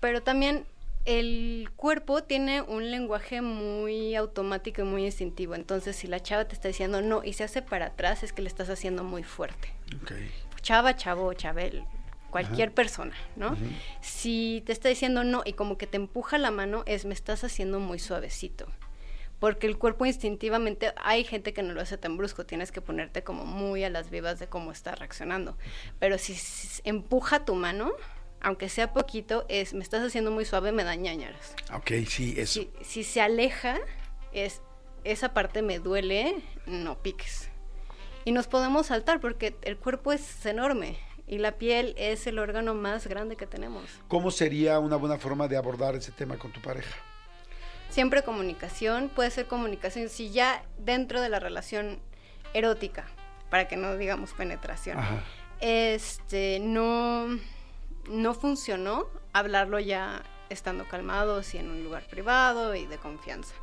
Pero 0.00 0.22
también 0.22 0.64
el 1.04 1.70
cuerpo 1.76 2.22
tiene 2.22 2.62
un 2.62 2.90
lenguaje 2.90 3.40
muy 3.42 4.14
automático 4.14 4.82
y 4.82 4.84
muy 4.84 5.04
instintivo. 5.04 5.54
Entonces, 5.54 5.96
si 5.96 6.06
la 6.06 6.20
chava 6.20 6.44
te 6.46 6.54
está 6.54 6.68
diciendo 6.68 7.00
no 7.02 7.22
y 7.24 7.32
se 7.32 7.44
hace 7.44 7.62
para 7.62 7.86
atrás, 7.86 8.22
es 8.22 8.32
que 8.32 8.42
le 8.42 8.48
estás 8.48 8.68
haciendo 8.70 9.02
muy 9.04 9.22
fuerte. 9.24 9.72
Ok. 10.02 10.12
chava, 10.62 10.96
chavo, 10.96 11.32
chabel, 11.34 11.84
cualquier 12.30 12.72
persona, 12.72 13.14
¿no? 13.36 13.56
Si 14.00 14.62
te 14.66 14.72
está 14.72 14.88
diciendo 14.88 15.24
no 15.24 15.42
y 15.44 15.52
como 15.54 15.78
que 15.78 15.86
te 15.86 15.96
empuja 15.96 16.38
la 16.38 16.50
mano, 16.50 16.82
es 16.86 17.04
me 17.04 17.14
estás 17.14 17.44
haciendo 17.44 17.80
muy 17.80 17.98
suavecito. 17.98 18.66
Porque 19.38 19.66
el 19.66 19.76
cuerpo 19.76 20.06
instintivamente, 20.06 20.92
hay 20.96 21.22
gente 21.24 21.52
que 21.52 21.62
no 21.62 21.74
lo 21.74 21.82
hace 21.82 21.98
tan 21.98 22.16
brusco, 22.16 22.46
tienes 22.46 22.72
que 22.72 22.80
ponerte 22.80 23.22
como 23.22 23.44
muy 23.44 23.84
a 23.84 23.90
las 23.90 24.08
vivas 24.10 24.38
de 24.38 24.46
cómo 24.48 24.72
está 24.72 24.94
reaccionando. 24.94 25.58
Pero 25.98 26.16
si, 26.16 26.32
s- 26.32 26.80
empuja 26.84 27.44
tu 27.44 27.54
mano, 27.54 27.92
aunque 28.40 28.68
sea 28.70 28.94
poquito, 28.94 29.44
es 29.48 29.74
me 29.74 29.82
estás 29.82 30.02
haciendo 30.02 30.30
muy 30.30 30.46
suave, 30.46 30.72
me 30.72 30.84
da 30.84 30.94
ñañaras. 30.94 31.54
Ok, 31.74 31.90
sí, 32.08 32.34
eso. 32.38 32.60
Si, 32.60 32.70
si 32.82 33.04
se 33.04 33.20
aleja, 33.20 33.76
es 34.32 34.62
esa 35.04 35.34
parte 35.34 35.60
me 35.60 35.80
duele, 35.80 36.36
no 36.66 36.98
piques. 37.02 37.50
Y 38.24 38.32
nos 38.32 38.46
podemos 38.46 38.86
saltar 38.86 39.20
porque 39.20 39.54
el 39.62 39.76
cuerpo 39.76 40.12
es 40.14 40.46
enorme 40.46 40.96
y 41.26 41.38
la 41.38 41.52
piel 41.52 41.94
es 41.98 42.26
el 42.26 42.38
órgano 42.38 42.74
más 42.74 43.06
grande 43.06 43.36
que 43.36 43.46
tenemos. 43.46 43.84
¿Cómo 44.08 44.30
sería 44.30 44.78
una 44.78 44.96
buena 44.96 45.18
forma 45.18 45.48
de 45.48 45.56
abordar 45.56 45.94
ese 45.96 46.12
tema 46.12 46.36
con 46.38 46.52
tu 46.52 46.60
pareja? 46.60 46.96
Siempre 47.88 48.22
comunicación, 48.22 49.08
puede 49.08 49.30
ser 49.30 49.46
comunicación, 49.46 50.08
si 50.08 50.30
ya 50.30 50.64
dentro 50.78 51.20
de 51.20 51.28
la 51.28 51.40
relación 51.40 52.00
erótica, 52.52 53.06
para 53.50 53.68
que 53.68 53.76
no 53.76 53.96
digamos 53.96 54.32
penetración, 54.32 54.98
Ajá. 54.98 55.22
este, 55.60 56.58
no, 56.60 57.26
no 58.08 58.34
funcionó, 58.34 59.08
hablarlo 59.32 59.78
ya 59.78 60.22
estando 60.48 60.86
calmados 60.88 61.54
y 61.54 61.58
en 61.58 61.70
un 61.70 61.82
lugar 61.82 62.04
privado 62.06 62.74
y 62.74 62.86
de 62.86 62.98
confianza. 62.98 63.54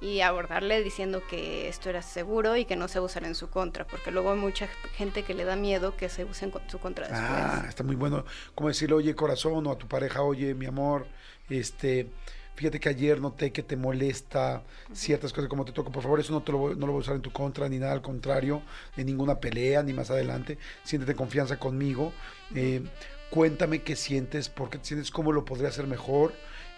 Y 0.00 0.20
abordarle 0.20 0.82
diciendo 0.82 1.22
que 1.28 1.68
esto 1.68 1.90
era 1.90 2.02
seguro 2.02 2.56
y 2.56 2.64
que 2.64 2.76
no 2.76 2.86
se 2.86 3.00
usara 3.00 3.26
en 3.26 3.34
su 3.34 3.50
contra, 3.50 3.86
porque 3.86 4.10
luego 4.10 4.30
hay 4.30 4.38
mucha 4.38 4.68
gente 4.94 5.24
que 5.24 5.34
le 5.34 5.44
da 5.44 5.56
miedo 5.56 5.96
que 5.96 6.08
se 6.08 6.24
use 6.24 6.44
en 6.44 6.52
su 6.68 6.78
contra 6.78 7.08
después. 7.08 7.30
Ah, 7.30 7.64
está 7.68 7.82
muy 7.82 7.96
bueno. 7.96 8.24
Como 8.54 8.68
decirle, 8.68 8.94
oye, 8.94 9.14
corazón, 9.14 9.66
o 9.66 9.72
a 9.72 9.78
tu 9.78 9.88
pareja, 9.88 10.22
oye, 10.22 10.54
mi 10.54 10.66
amor, 10.66 11.06
este, 11.50 12.08
fíjate 12.58 12.80
que 12.80 12.88
ayer 12.88 13.20
noté 13.20 13.52
que 13.52 13.62
te 13.62 13.76
molesta 13.76 14.62
ciertas 14.92 15.32
cosas 15.32 15.48
como 15.48 15.64
te 15.64 15.70
toco, 15.70 15.92
por 15.92 16.02
favor, 16.02 16.18
eso 16.18 16.32
no, 16.32 16.42
te 16.42 16.50
lo 16.50 16.58
voy, 16.58 16.74
no 16.76 16.86
lo 16.86 16.92
voy 16.92 17.00
a 17.00 17.02
usar 17.02 17.14
en 17.14 17.22
tu 17.22 17.30
contra, 17.30 17.68
ni 17.68 17.78
nada 17.78 17.92
al 17.92 18.02
contrario, 18.02 18.62
en 18.96 19.06
ninguna 19.06 19.38
pelea, 19.38 19.82
ni 19.84 19.92
más 19.92 20.10
adelante, 20.10 20.58
siéntete 20.82 21.14
confianza 21.14 21.58
conmigo, 21.58 22.12
eh, 22.56 22.82
cuéntame 23.30 23.82
qué 23.82 23.94
sientes, 23.94 24.48
por 24.48 24.70
qué 24.70 24.78
te 24.78 24.86
sientes, 24.86 25.12
cómo 25.12 25.30
lo 25.30 25.44
podría 25.44 25.68
hacer 25.68 25.86
mejor, 25.86 26.32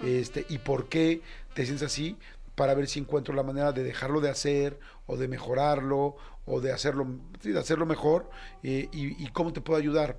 este, 0.05 0.45
y 0.51 0.59
por 0.59 0.89
qué 0.91 1.23
te 1.55 1.65
sientes 1.65 1.87
así, 1.87 2.19
para 2.61 2.75
ver 2.75 2.89
si 2.89 2.99
encuentro 2.99 3.35
la 3.35 3.43
manera 3.43 3.73
de 3.73 3.83
dejarlo 3.83 4.21
de 4.21 4.29
hacer, 4.29 4.79
o 5.07 5.17
de 5.17 5.29
mejorarlo, 5.29 6.17
o 6.45 6.61
de 6.61 6.73
hacerlo, 6.73 7.07
sí, 7.41 7.53
de 7.53 7.59
hacerlo 7.59 7.87
mejor, 7.87 8.29
eh, 8.63 8.91
y, 8.93 9.25
y 9.25 9.31
cómo 9.31 9.51
te 9.51 9.63
puedo 9.63 9.79
ayudar, 9.79 10.19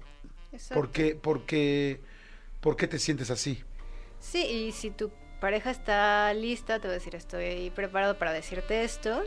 Exacto. 0.51 0.73
¿Por 0.73 0.91
qué, 0.91 1.13
por, 1.13 1.45
qué, 1.45 2.01
¿Por 2.61 2.75
qué 2.75 2.87
te 2.87 2.97
sientes 2.97 3.29
así? 3.29 3.63
Sí, 4.19 4.43
y 4.43 4.71
si 4.71 4.89
tu 4.89 5.11
pareja 5.39 5.69
está 5.69 6.33
lista, 6.33 6.79
te 6.79 6.87
va 6.87 6.93
a 6.93 6.95
decir, 6.95 7.13
estoy 7.13 7.71
preparado 7.75 8.17
para 8.17 8.33
decirte 8.33 8.83
esto, 8.83 9.21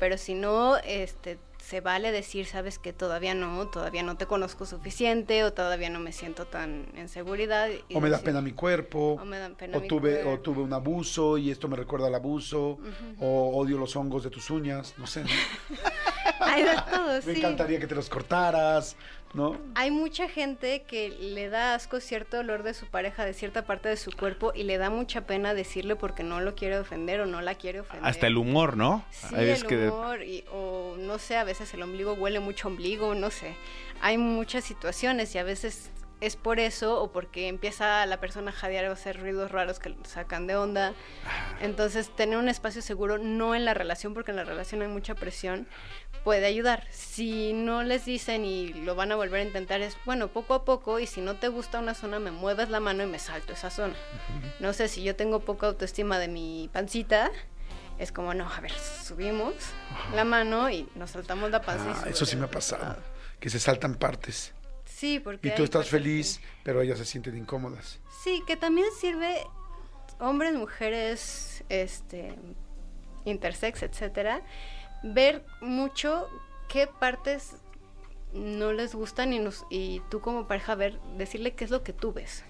pero 0.00 0.18
si 0.18 0.34
no, 0.34 0.78
este, 0.78 1.38
se 1.68 1.82
vale 1.82 2.12
decir, 2.12 2.46
sabes 2.46 2.78
que 2.78 2.94
todavía 2.94 3.34
no, 3.34 3.66
todavía 3.68 4.02
no 4.02 4.16
te 4.16 4.24
conozco 4.24 4.64
suficiente, 4.64 5.44
o 5.44 5.52
todavía 5.52 5.90
no 5.90 6.00
me 6.00 6.12
siento 6.12 6.46
tan 6.46 6.86
en 6.96 7.08
seguridad. 7.10 7.68
y 7.90 7.94
O 7.94 8.00
me 8.00 8.08
da 8.08 8.16
decir- 8.16 8.24
pena 8.24 8.40
mi 8.40 8.52
cuerpo, 8.52 9.18
O 9.20 9.24
me 9.26 9.38
da 9.38 9.50
pena 9.50 9.76
o 9.76 9.80
mi 9.82 9.86
tuve, 9.88 10.24
o 10.24 10.40
tuve 10.40 10.62
un 10.62 10.72
abuso 10.72 11.36
y 11.36 11.50
esto 11.50 11.68
me 11.68 11.76
recuerda 11.76 12.06
al 12.06 12.14
abuso, 12.14 12.78
o 13.20 13.50
odio 13.58 13.76
los 13.76 13.94
hongos 13.96 14.24
de 14.24 14.30
tus 14.30 14.48
uñas, 14.50 14.94
no 14.96 15.06
sé. 15.06 15.24
¿no? 15.24 15.30
Hay 16.40 16.62
de 16.62 16.74
todo, 16.90 17.06
Me 17.26 17.34
sí. 17.34 17.38
encantaría 17.40 17.78
que 17.78 17.86
te 17.86 17.94
los 17.94 18.08
cortaras, 18.08 18.96
¿no? 19.34 19.56
Hay 19.74 19.90
mucha 19.90 20.28
gente 20.28 20.82
que 20.82 21.10
le 21.10 21.48
da 21.48 21.74
asco 21.74 22.00
cierto 22.00 22.38
olor 22.38 22.62
de 22.62 22.74
su 22.74 22.86
pareja 22.86 23.24
de 23.24 23.34
cierta 23.34 23.66
parte 23.66 23.88
de 23.88 23.96
su 23.96 24.10
cuerpo 24.10 24.52
y 24.54 24.62
le 24.64 24.78
da 24.78 24.90
mucha 24.90 25.22
pena 25.26 25.54
decirle 25.54 25.96
porque 25.96 26.22
no 26.22 26.40
lo 26.40 26.54
quiere 26.54 26.78
ofender 26.78 27.20
o 27.20 27.26
no 27.26 27.40
la 27.40 27.54
quiere 27.54 27.80
ofender. 27.80 28.06
Hasta 28.06 28.26
el 28.26 28.36
humor, 28.36 28.76
¿no? 28.76 29.04
Sí, 29.10 29.34
el 29.36 29.66
humor, 29.88 30.22
y- 30.22 30.44
o 30.52 30.96
no 30.98 31.18
sé, 31.18 31.36
a 31.36 31.44
veces 31.44 31.72
el 31.74 31.82
ombligo 31.82 32.14
huele 32.14 32.40
mucho 32.40 32.68
ombligo, 32.68 33.14
no 33.14 33.30
sé. 33.30 33.54
Hay 34.00 34.16
muchas 34.18 34.64
situaciones 34.64 35.34
y 35.34 35.38
a 35.38 35.42
veces 35.42 35.90
es 36.20 36.36
por 36.36 36.58
eso 36.58 37.00
o 37.00 37.12
porque 37.12 37.48
empieza 37.48 38.04
la 38.06 38.18
persona 38.18 38.50
a 38.50 38.54
jadear 38.54 38.86
o 38.86 38.90
a 38.90 38.92
hacer 38.94 39.20
ruidos 39.20 39.50
raros 39.50 39.78
que 39.78 39.94
sacan 40.04 40.46
de 40.46 40.56
onda. 40.56 40.94
Entonces, 41.60 42.14
tener 42.14 42.38
un 42.38 42.48
espacio 42.48 42.82
seguro, 42.82 43.18
no 43.18 43.54
en 43.54 43.64
la 43.64 43.74
relación, 43.74 44.14
porque 44.14 44.32
en 44.32 44.36
la 44.36 44.44
relación 44.44 44.82
hay 44.82 44.88
mucha 44.88 45.14
presión, 45.14 45.68
puede 46.24 46.46
ayudar. 46.46 46.86
Si 46.90 47.52
no 47.52 47.82
les 47.82 48.04
dicen 48.04 48.44
y 48.44 48.72
lo 48.72 48.94
van 48.94 49.12
a 49.12 49.16
volver 49.16 49.40
a 49.40 49.44
intentar, 49.44 49.80
es 49.80 49.96
bueno, 50.04 50.28
poco 50.28 50.54
a 50.54 50.64
poco, 50.64 50.98
y 50.98 51.06
si 51.06 51.20
no 51.20 51.36
te 51.36 51.48
gusta 51.48 51.78
una 51.78 51.94
zona, 51.94 52.18
me 52.18 52.30
mueves 52.30 52.68
la 52.68 52.80
mano 52.80 53.02
y 53.02 53.06
me 53.06 53.18
salto 53.18 53.52
esa 53.52 53.70
zona. 53.70 53.94
No 54.60 54.72
sé, 54.72 54.88
si 54.88 55.02
yo 55.02 55.14
tengo 55.14 55.40
poca 55.40 55.68
autoestima 55.68 56.18
de 56.18 56.28
mi 56.28 56.68
pancita, 56.72 57.30
es 57.98 58.12
como, 58.12 58.34
no, 58.34 58.52
a 58.52 58.60
ver, 58.60 58.72
subimos 58.72 59.54
la 60.14 60.24
mano 60.24 60.70
y 60.70 60.88
nos 60.94 61.10
saltamos 61.12 61.50
la 61.50 61.58
y 61.58 61.62
Ah, 61.68 62.04
eso 62.08 62.26
sí 62.26 62.36
me 62.36 62.44
ha 62.44 62.50
pasado, 62.50 62.96
que 63.40 63.50
se 63.50 63.58
saltan 63.58 63.94
partes. 63.94 64.52
Sí, 64.98 65.20
porque... 65.20 65.48
Y 65.48 65.54
tú 65.54 65.62
estás 65.62 65.88
feliz, 65.88 66.38
que- 66.38 66.44
pero 66.64 66.80
ellas 66.82 66.98
se 66.98 67.04
sienten 67.04 67.36
incómodas. 67.36 68.00
Sí, 68.24 68.42
que 68.46 68.56
también 68.56 68.88
sirve 68.98 69.36
hombres, 70.18 70.54
mujeres, 70.54 71.62
este, 71.68 72.34
intersex, 73.24 73.84
etcétera, 73.84 74.42
ver 75.04 75.44
mucho 75.60 76.28
qué 76.68 76.88
partes 76.88 77.54
no 78.32 78.72
les 78.72 78.94
gustan 78.94 79.32
y, 79.32 79.38
nos- 79.38 79.64
y 79.70 80.02
tú 80.10 80.20
como 80.20 80.48
pareja 80.48 80.74
ver, 80.74 80.98
decirle 81.16 81.54
qué 81.54 81.64
es 81.64 81.70
lo 81.70 81.84
que 81.84 81.92
tú 81.92 82.12
ves. 82.12 82.42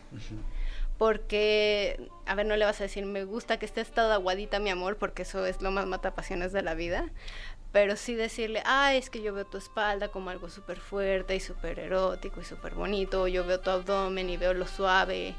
Porque, 0.96 2.10
a 2.26 2.34
ver, 2.34 2.46
no 2.46 2.56
le 2.56 2.64
vas 2.64 2.80
a 2.80 2.84
decir, 2.84 3.06
me 3.06 3.24
gusta 3.24 3.58
que 3.58 3.66
estés 3.66 3.92
toda 3.92 4.14
aguadita, 4.14 4.58
mi 4.58 4.70
amor, 4.70 4.96
porque 4.96 5.22
eso 5.22 5.46
es 5.46 5.62
lo 5.62 5.70
más 5.70 5.86
mata 5.86 6.14
pasiones 6.14 6.52
de 6.52 6.62
la 6.62 6.74
vida. 6.74 7.10
Pero 7.72 7.96
sí 7.96 8.14
decirle, 8.14 8.62
ah, 8.64 8.94
es 8.94 9.10
que 9.10 9.22
yo 9.22 9.34
veo 9.34 9.44
tu 9.44 9.58
espalda 9.58 10.08
como 10.08 10.30
algo 10.30 10.48
súper 10.48 10.78
fuerte 10.78 11.36
y 11.36 11.40
súper 11.40 11.78
erótico 11.78 12.40
y 12.40 12.44
súper 12.44 12.74
bonito. 12.74 13.28
Yo 13.28 13.44
veo 13.44 13.60
tu 13.60 13.70
abdomen 13.70 14.30
y 14.30 14.36
veo 14.36 14.54
lo 14.54 14.66
suave 14.66 15.34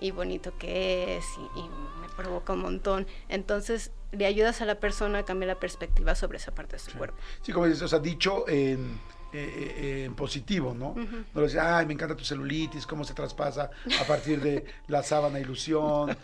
y 0.00 0.10
bonito 0.10 0.56
que 0.58 1.16
es 1.16 1.24
y, 1.38 1.60
y 1.60 1.68
me 2.00 2.08
provoca 2.16 2.52
un 2.52 2.60
montón. 2.60 3.06
Entonces, 3.28 3.90
le 4.12 4.26
ayudas 4.26 4.60
a 4.60 4.66
la 4.66 4.76
persona 4.76 5.20
a 5.20 5.24
cambiar 5.24 5.48
la 5.48 5.58
perspectiva 5.58 6.14
sobre 6.14 6.38
esa 6.38 6.54
parte 6.54 6.76
de 6.76 6.80
su 6.80 6.92
cuerpo. 6.96 7.16
Sí, 7.40 7.52
como 7.52 7.66
dices, 7.66 7.82
o 7.82 7.88
sea, 7.88 7.98
dicho 7.98 8.46
en, 8.48 8.86
eh, 8.86 8.98
eh, 9.32 10.04
en 10.06 10.14
positivo, 10.14 10.74
¿no? 10.74 10.94
No 10.94 11.40
le 11.40 11.46
dices, 11.46 11.60
ay, 11.60 11.86
me 11.86 11.94
encanta 11.94 12.16
tu 12.16 12.24
celulitis, 12.24 12.86
cómo 12.86 13.04
se 13.04 13.14
traspasa 13.14 13.70
a 14.00 14.04
partir 14.04 14.40
de 14.40 14.64
la 14.88 15.02
sábana 15.02 15.40
ilusión. 15.40 16.16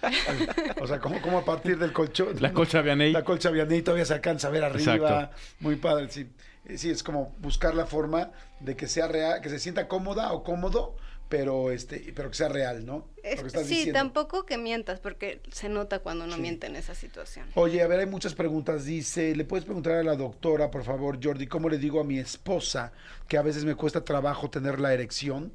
o 0.81 0.87
sea, 0.87 0.99
como, 1.01 1.21
como 1.21 1.39
a 1.39 1.45
partir 1.45 1.79
del 1.79 1.93
colchón. 1.93 2.29
La 2.41 2.53
colcha 2.53 2.83
Vianney. 2.83 3.13
La 3.13 3.25
colcha 3.25 3.51
Vianney 3.51 3.83
todavía 3.83 4.05
se 4.05 4.15
alcanza 4.15 4.49
a 4.49 4.51
ver 4.51 4.65
arriba. 4.65 4.95
Exacto. 4.95 5.37
Muy 5.61 5.77
padre, 5.77 6.09
sí. 6.11 6.29
Eh, 6.65 6.77
Sí, 6.77 6.91
es 6.91 7.03
como 7.03 7.35
buscar 7.41 7.75
la 7.75 7.87
forma 7.87 8.31
de 8.61 8.77
que 8.77 8.87
sea 8.87 9.09
real, 9.09 9.41
que 9.41 9.49
se 9.49 9.59
sienta 9.59 9.89
cómoda 9.89 10.33
o 10.33 10.45
cómodo, 10.45 10.97
pero 11.29 11.71
este, 11.71 12.13
pero 12.17 12.31
que 12.31 12.37
sea 12.37 12.49
real, 12.49 12.87
¿no? 12.87 13.07
Es- 13.23 13.41
sí, 13.53 13.59
diciendo. 13.65 13.93
tampoco 13.99 14.47
que 14.47 14.57
mientas, 14.57 14.99
porque 15.01 15.41
se 15.53 15.69
nota 15.69 15.99
cuando 15.99 16.25
uno 16.25 16.37
Sí. 16.37 16.41
miente 16.41 16.67
en 16.67 16.77
esa 16.77 16.95
situación. 16.95 17.47
Oye, 17.55 17.83
a 17.83 17.87
ver, 17.87 18.01
hay 18.01 18.07
muchas 18.07 18.35
preguntas. 18.35 18.85
Dice, 18.85 19.37
¿le 19.37 19.45
puedes 19.45 19.65
preguntar 19.65 19.95
a 19.95 20.03
la 20.03 20.17
doctora, 20.17 20.71
por 20.71 20.85
favor, 20.85 21.19
Jordi, 21.23 21.47
cómo 21.47 21.69
le 21.69 21.79
digo 21.79 22.01
a 22.01 22.05
mi 22.05 22.19
esposa 22.19 22.93
que 23.29 23.37
a 23.37 23.43
veces 23.43 23.65
me 23.65 23.75
cuesta 23.75 24.05
trabajo 24.05 24.49
tener 24.51 24.81
la 24.81 24.95
erección? 24.95 25.53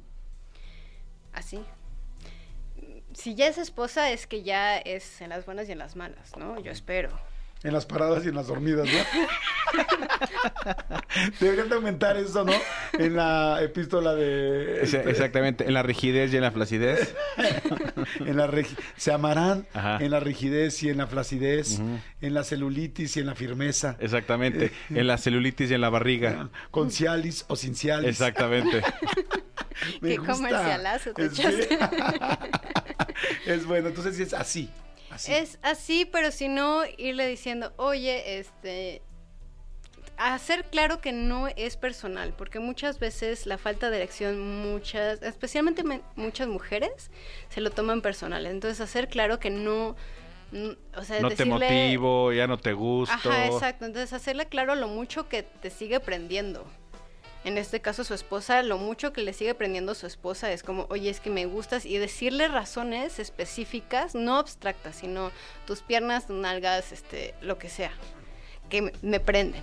Así. 1.32 1.60
Si 3.12 3.34
ya 3.34 3.46
es 3.46 3.58
esposa, 3.58 4.10
es 4.10 4.26
que 4.26 4.42
ya 4.42 4.76
es 4.78 5.20
en 5.20 5.28
las 5.30 5.46
buenas 5.46 5.68
y 5.68 5.72
en 5.72 5.78
las 5.78 5.94
malas, 5.96 6.36
¿no? 6.36 6.60
Yo 6.60 6.70
espero. 6.72 7.10
En 7.64 7.72
las 7.72 7.86
paradas 7.86 8.24
y 8.24 8.28
en 8.28 8.34
las 8.36 8.46
dormidas, 8.46 8.86
¿no? 8.86 8.98
Deberían 11.40 11.68
de 11.68 11.74
aumentar 11.76 12.16
eso, 12.16 12.44
¿no? 12.44 12.52
En 12.98 13.16
la 13.16 13.58
epístola 13.62 14.14
de... 14.14 14.82
Este, 14.82 15.08
Exactamente, 15.10 15.64
en 15.66 15.72
la 15.74 15.82
rigidez 15.82 16.32
y 16.32 16.36
en 16.36 16.42
la 16.42 16.50
flacidez. 16.52 17.14
en 18.20 18.36
la 18.36 18.50
se 18.96 19.12
amarán 19.12 19.66
Ajá. 19.74 19.98
en 20.00 20.10
la 20.10 20.20
rigidez 20.20 20.82
y 20.82 20.90
en 20.90 20.98
la 20.98 21.06
flacidez, 21.06 21.80
en 22.20 22.34
la 22.34 22.44
celulitis 22.44 23.16
y 23.16 23.20
en 23.20 23.26
la 23.26 23.34
firmeza, 23.34 23.96
Exactamente, 23.98 24.70
en 24.90 25.06
la 25.06 25.16
celulitis 25.18 25.70
y 25.70 25.74
en 25.74 25.80
la 25.80 25.88
barriga. 25.90 26.50
con 26.70 26.90
cialis 26.90 27.44
o 27.48 27.56
sin 27.56 27.74
cialis. 27.74 28.08
Exactamente. 28.10 28.82
Me 30.00 30.10
Qué 30.10 30.16
gusta. 30.18 30.34
comercialazo 30.34 31.12
te 31.14 31.24
Es- 31.26 31.38
echaste. 31.38 31.78
es 33.46 33.64
bueno, 33.66 33.88
entonces 33.88 34.16
sí 34.16 34.22
es 34.22 34.34
así. 34.34 34.70
Así. 35.14 35.32
Es 35.32 35.58
así, 35.62 36.04
pero 36.04 36.30
si 36.30 36.48
no, 36.48 36.82
irle 36.98 37.26
diciendo, 37.26 37.72
oye, 37.76 38.38
este. 38.38 39.02
Hacer 40.16 40.64
claro 40.66 41.00
que 41.00 41.10
no 41.10 41.48
es 41.48 41.76
personal, 41.76 42.34
porque 42.38 42.60
muchas 42.60 43.00
veces 43.00 43.46
la 43.46 43.58
falta 43.58 43.90
de 43.90 43.96
erección, 43.96 44.40
muchas, 44.62 45.20
especialmente 45.22 45.82
me- 45.82 46.02
muchas 46.14 46.46
mujeres, 46.46 47.10
se 47.48 47.60
lo 47.60 47.70
toman 47.72 48.00
personal. 48.00 48.46
Entonces, 48.46 48.80
hacer 48.80 49.08
claro 49.08 49.40
que 49.40 49.50
no. 49.50 49.96
O 50.96 51.02
sea, 51.02 51.20
No 51.20 51.30
te 51.30 51.44
motivo, 51.44 52.32
ya 52.32 52.46
no 52.46 52.58
te 52.58 52.74
gusto. 52.74 53.12
Ajá, 53.28 53.46
exacto. 53.46 53.86
Entonces, 53.86 54.12
hacerle 54.12 54.46
claro 54.46 54.76
lo 54.76 54.86
mucho 54.86 55.28
que 55.28 55.42
te 55.42 55.68
sigue 55.70 55.98
prendiendo. 55.98 56.64
En 57.44 57.58
este 57.58 57.80
caso, 57.80 58.04
su 58.04 58.14
esposa, 58.14 58.62
lo 58.62 58.78
mucho 58.78 59.12
que 59.12 59.22
le 59.22 59.34
sigue 59.34 59.54
prendiendo 59.54 59.92
a 59.92 59.94
su 59.94 60.06
esposa 60.06 60.50
es 60.50 60.62
como, 60.62 60.86
oye, 60.88 61.10
es 61.10 61.20
que 61.20 61.28
me 61.28 61.44
gustas, 61.44 61.84
y 61.84 61.98
decirle 61.98 62.48
razones 62.48 63.18
específicas, 63.18 64.14
no 64.14 64.38
abstractas, 64.38 64.96
sino 64.96 65.30
tus 65.66 65.82
piernas, 65.82 66.26
tus 66.26 66.36
nalgas, 66.36 66.90
este, 66.90 67.34
lo 67.42 67.58
que 67.58 67.68
sea, 67.68 67.92
que 68.70 68.92
me 69.02 69.20
prenden. 69.20 69.62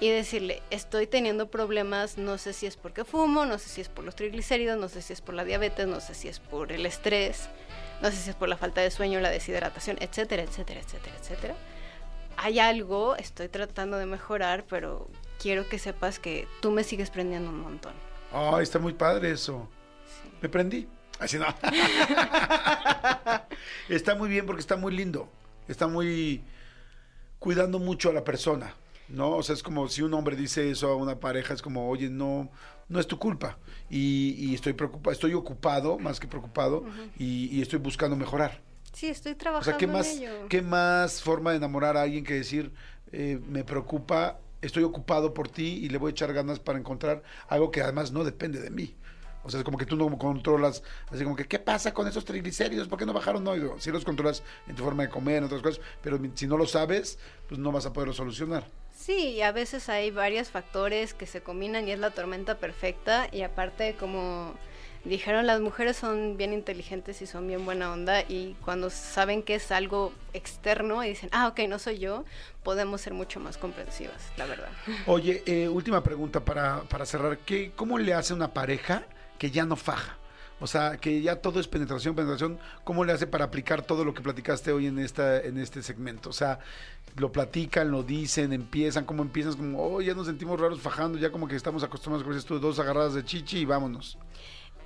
Y 0.00 0.08
decirle, 0.08 0.62
estoy 0.70 1.06
teniendo 1.06 1.50
problemas, 1.50 2.16
no 2.18 2.38
sé 2.38 2.52
si 2.52 2.66
es 2.66 2.76
porque 2.76 3.04
fumo, 3.04 3.44
no 3.44 3.58
sé 3.58 3.68
si 3.68 3.80
es 3.82 3.88
por 3.88 4.04
los 4.04 4.16
triglicéridos, 4.16 4.78
no 4.78 4.88
sé 4.88 5.02
si 5.02 5.12
es 5.12 5.20
por 5.20 5.34
la 5.34 5.44
diabetes, 5.44 5.86
no 5.86 6.00
sé 6.00 6.14
si 6.14 6.28
es 6.28 6.38
por 6.38 6.72
el 6.72 6.84
estrés, 6.86 7.48
no 8.02 8.10
sé 8.10 8.16
si 8.16 8.30
es 8.30 8.36
por 8.36 8.48
la 8.48 8.56
falta 8.56 8.80
de 8.80 8.90
sueño, 8.90 9.20
la 9.20 9.30
deshidratación, 9.30 9.96
etcétera, 10.00 10.42
etcétera, 10.42 10.80
etcétera, 10.80 11.16
etcétera 11.18 11.54
hay 12.36 12.58
algo, 12.58 13.16
estoy 13.16 13.48
tratando 13.48 13.96
de 13.96 14.06
mejorar, 14.06 14.64
pero 14.68 15.08
quiero 15.40 15.68
que 15.68 15.78
sepas 15.78 16.18
que 16.18 16.46
tú 16.60 16.70
me 16.70 16.84
sigues 16.84 17.10
prendiendo 17.10 17.50
un 17.50 17.60
montón. 17.60 17.92
Ay, 18.32 18.62
está 18.62 18.78
muy 18.78 18.92
padre 18.92 19.30
eso. 19.30 19.68
Me 20.42 20.48
prendí. 20.48 20.88
Así 21.18 21.38
no. 21.38 21.46
está 23.88 24.14
muy 24.14 24.28
bien 24.28 24.44
porque 24.46 24.60
está 24.60 24.76
muy 24.76 24.94
lindo. 24.94 25.28
Está 25.68 25.86
muy 25.86 26.42
cuidando 27.38 27.78
mucho 27.78 28.10
a 28.10 28.12
la 28.12 28.24
persona. 28.24 28.74
¿no? 29.08 29.36
O 29.36 29.42
sea, 29.42 29.54
es 29.54 29.62
como 29.62 29.88
si 29.88 30.02
un 30.02 30.14
hombre 30.14 30.36
dice 30.36 30.70
eso 30.70 30.88
a 30.90 30.96
una 30.96 31.18
pareja, 31.20 31.54
es 31.54 31.62
como, 31.62 31.88
oye, 31.88 32.08
no, 32.08 32.50
no 32.88 33.00
es 33.00 33.06
tu 33.06 33.18
culpa. 33.18 33.58
Y, 33.88 34.34
y 34.38 34.54
estoy 34.54 34.72
preocupado, 34.72 35.12
estoy 35.12 35.34
ocupado, 35.34 35.98
más 35.98 36.20
que 36.20 36.26
preocupado, 36.26 36.84
y, 37.18 37.56
y 37.56 37.62
estoy 37.62 37.78
buscando 37.78 38.16
mejorar. 38.16 38.60
Sí, 38.92 39.08
estoy 39.08 39.32
O 39.32 39.36
trabajando 39.36 39.70
sea, 39.70 39.78
¿qué 39.78 39.86
más, 39.86 40.08
en 40.08 40.22
ello. 40.22 40.48
¿qué 40.48 40.62
más 40.62 41.22
forma 41.22 41.50
de 41.50 41.58
enamorar 41.58 41.96
a 41.96 42.02
alguien 42.02 42.24
que 42.24 42.34
decir, 42.34 42.72
eh, 43.12 43.38
me 43.46 43.62
preocupa, 43.62 44.38
estoy 44.66 44.84
ocupado 44.84 45.32
por 45.34 45.48
ti 45.48 45.80
y 45.82 45.88
le 45.88 45.98
voy 45.98 46.10
a 46.10 46.12
echar 46.12 46.32
ganas 46.32 46.58
para 46.58 46.78
encontrar 46.78 47.22
algo 47.48 47.70
que 47.70 47.80
además 47.80 48.12
no 48.12 48.24
depende 48.24 48.60
de 48.60 48.70
mí? 48.70 48.94
O 49.44 49.50
sea, 49.50 49.60
es 49.60 49.64
como 49.64 49.78
que 49.78 49.86
tú 49.86 49.96
no 49.96 50.18
controlas, 50.18 50.82
así 51.08 51.22
como 51.22 51.36
que, 51.36 51.46
¿qué 51.46 51.60
pasa 51.60 51.94
con 51.94 52.08
esos 52.08 52.24
triglicéridos? 52.24 52.88
¿Por 52.88 52.98
qué 52.98 53.06
no 53.06 53.12
bajaron? 53.12 53.44
No, 53.44 53.54
digo, 53.54 53.76
sí 53.78 53.92
los 53.92 54.04
controlas 54.04 54.42
en 54.66 54.74
tu 54.74 54.82
forma 54.82 55.04
de 55.04 55.08
comer, 55.08 55.36
en 55.36 55.44
otras 55.44 55.62
cosas, 55.62 55.80
pero 56.02 56.18
si 56.34 56.48
no 56.48 56.56
lo 56.56 56.66
sabes, 56.66 57.20
pues 57.48 57.60
no 57.60 57.70
vas 57.70 57.86
a 57.86 57.92
poderlo 57.92 58.12
solucionar. 58.12 58.66
Sí, 58.96 59.34
y 59.34 59.42
a 59.42 59.52
veces 59.52 59.88
hay 59.88 60.10
varios 60.10 60.48
factores 60.48 61.14
que 61.14 61.26
se 61.26 61.42
combinan 61.42 61.86
y 61.86 61.92
es 61.92 61.98
la 62.00 62.10
tormenta 62.10 62.58
perfecta. 62.58 63.28
Y 63.30 63.42
aparte, 63.42 63.94
como 63.94 64.54
dijeron, 65.08 65.46
las 65.46 65.60
mujeres 65.60 65.96
son 65.96 66.36
bien 66.36 66.52
inteligentes 66.52 67.22
y 67.22 67.26
son 67.26 67.46
bien 67.46 67.64
buena 67.64 67.92
onda. 67.92 68.22
Y 68.22 68.56
cuando 68.64 68.90
saben 68.90 69.42
que 69.42 69.54
es 69.56 69.70
algo 69.72 70.12
externo 70.32 71.02
y 71.04 71.08
dicen, 71.10 71.30
ah, 71.32 71.48
ok, 71.48 71.60
no 71.68 71.78
soy 71.78 71.98
yo, 71.98 72.24
podemos 72.62 73.00
ser 73.00 73.14
mucho 73.14 73.40
más 73.40 73.56
comprensivas, 73.58 74.32
la 74.36 74.46
verdad. 74.46 74.68
Oye, 75.06 75.42
eh, 75.46 75.68
última 75.68 76.02
pregunta 76.02 76.40
para, 76.40 76.82
para 76.82 77.06
cerrar. 77.06 77.38
¿Qué, 77.38 77.72
¿Cómo 77.74 77.98
le 77.98 78.14
hace 78.14 78.34
una 78.34 78.52
pareja 78.52 79.04
que 79.38 79.50
ya 79.50 79.64
no 79.64 79.76
faja? 79.76 80.18
O 80.58 80.66
sea, 80.66 80.96
que 80.96 81.20
ya 81.20 81.36
todo 81.36 81.60
es 81.60 81.68
penetración, 81.68 82.14
penetración. 82.14 82.58
¿Cómo 82.82 83.04
le 83.04 83.12
hace 83.12 83.26
para 83.26 83.44
aplicar 83.44 83.82
todo 83.82 84.04
lo 84.04 84.14
que 84.14 84.22
platicaste 84.22 84.72
hoy 84.72 84.86
en 84.86 84.98
esta 84.98 85.38
en 85.40 85.58
este 85.58 85.82
segmento? 85.82 86.30
O 86.30 86.32
sea, 86.32 86.60
lo 87.16 87.30
platican, 87.30 87.90
lo 87.90 88.02
dicen, 88.02 88.54
empiezan, 88.54 89.04
¿cómo 89.04 89.22
empiezan? 89.22 89.54
Como, 89.54 89.82
oh, 89.82 90.00
ya 90.00 90.14
nos 90.14 90.26
sentimos 90.26 90.58
raros 90.58 90.80
fajando, 90.80 91.18
ya 91.18 91.30
como 91.30 91.46
que 91.46 91.56
estamos 91.56 91.82
acostumbrados, 91.82 92.22
como 92.22 92.34
dices 92.34 92.48
tú, 92.48 92.58
dos 92.58 92.78
agarradas 92.78 93.12
de 93.12 93.24
chichi 93.24 93.58
y 93.60 93.64
vámonos. 93.66 94.18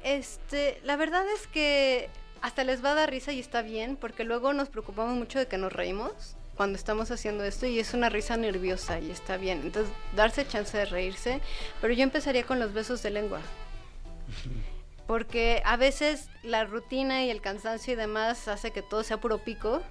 Este, 0.03 0.81
la 0.85 0.97
verdad 0.97 1.25
es 1.35 1.47
que 1.47 2.09
hasta 2.43 2.65
les 2.65 2.85
va 2.85 2.93
a 2.93 2.95
dar 2.95 3.11
risa 3.11 3.33
y 3.33 3.41
está 3.41 3.63
bien, 3.63 3.97
porque 3.97 4.25
luego 4.25 4.53
nos 4.53 4.69
preocupamos 4.69 5.15
mucho 5.15 5.39
de 5.39 5.47
que 5.47 5.59
nos 5.59 5.73
reímos 5.73 6.37
cuando 6.57 6.77
estamos 6.77 7.11
haciendo 7.11 7.45
esto 7.45 7.67
y 7.67 7.79
es 7.79 7.95
una 7.95 8.09
risa 8.09 8.37
nerviosa 8.37 9.01
y 9.01 9.11
está 9.11 9.37
bien. 9.37 9.61
Entonces, 9.63 9.93
darse 10.15 10.47
chance 10.47 10.77
de 10.77 10.85
reírse, 10.85 11.41
pero 11.81 11.93
yo 11.95 12.03
empezaría 12.03 12.45
con 12.45 12.59
los 12.59 12.73
besos 12.73 13.03
de 13.03 13.11
lengua. 13.11 13.41
Porque 15.07 15.63
a 15.65 15.77
veces 15.77 16.29
la 16.43 16.65
rutina 16.65 17.25
y 17.25 17.31
el 17.31 17.41
cansancio 17.41 17.95
y 17.95 17.97
demás 17.97 18.47
hace 18.47 18.71
que 18.71 18.83
todo 18.83 19.03
sea 19.03 19.17
puro 19.17 19.39
pico 19.39 19.83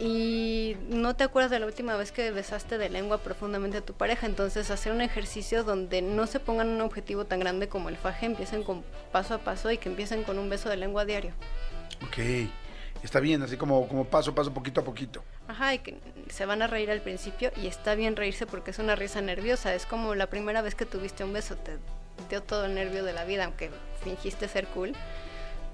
y 0.00 0.78
no 0.88 1.14
te 1.14 1.24
acuerdas 1.24 1.50
de 1.50 1.60
la 1.60 1.66
última 1.66 1.94
vez 1.94 2.10
que 2.10 2.30
besaste 2.30 2.78
de 2.78 2.88
lengua 2.88 3.18
profundamente 3.18 3.76
a 3.76 3.80
tu 3.82 3.92
pareja. 3.92 4.26
Entonces, 4.26 4.70
hacer 4.70 4.92
un 4.92 5.02
ejercicio 5.02 5.62
donde 5.62 6.00
no 6.00 6.26
se 6.26 6.40
pongan 6.40 6.70
un 6.70 6.80
objetivo 6.80 7.26
tan 7.26 7.38
grande 7.38 7.68
como 7.68 7.90
el 7.90 7.98
faje, 7.98 8.24
empiecen 8.24 8.62
con 8.62 8.82
paso 9.12 9.34
a 9.34 9.38
paso 9.38 9.70
y 9.70 9.76
que 9.76 9.90
empiecen 9.90 10.24
con 10.24 10.38
un 10.38 10.48
beso 10.48 10.70
de 10.70 10.78
lengua 10.78 11.04
diario. 11.04 11.32
Ok, 12.06 12.48
está 13.02 13.20
bien, 13.20 13.42
así 13.42 13.58
como, 13.58 13.86
como 13.88 14.06
paso 14.06 14.30
a 14.30 14.34
paso, 14.34 14.54
poquito 14.54 14.80
a 14.80 14.84
poquito. 14.84 15.22
Ajá, 15.48 15.74
y 15.74 15.80
que 15.80 15.98
se 16.30 16.46
van 16.46 16.62
a 16.62 16.66
reír 16.66 16.90
al 16.90 17.02
principio 17.02 17.52
y 17.62 17.66
está 17.66 17.94
bien 17.94 18.16
reírse 18.16 18.46
porque 18.46 18.70
es 18.70 18.78
una 18.78 18.96
risa 18.96 19.20
nerviosa. 19.20 19.74
Es 19.74 19.84
como 19.84 20.14
la 20.14 20.28
primera 20.28 20.62
vez 20.62 20.74
que 20.74 20.86
tuviste 20.86 21.24
un 21.24 21.34
beso, 21.34 21.56
te 21.56 21.76
dio 22.30 22.42
todo 22.42 22.64
el 22.64 22.74
nervio 22.74 23.04
de 23.04 23.12
la 23.12 23.24
vida, 23.24 23.44
aunque 23.44 23.70
fingiste 24.02 24.48
ser 24.48 24.66
cool, 24.68 24.94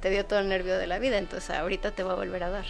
te 0.00 0.10
dio 0.10 0.26
todo 0.26 0.40
el 0.40 0.48
nervio 0.48 0.78
de 0.78 0.88
la 0.88 0.98
vida, 0.98 1.16
entonces 1.16 1.50
ahorita 1.50 1.92
te 1.92 2.02
va 2.02 2.14
a 2.14 2.16
volver 2.16 2.42
a 2.42 2.50
dar. 2.50 2.64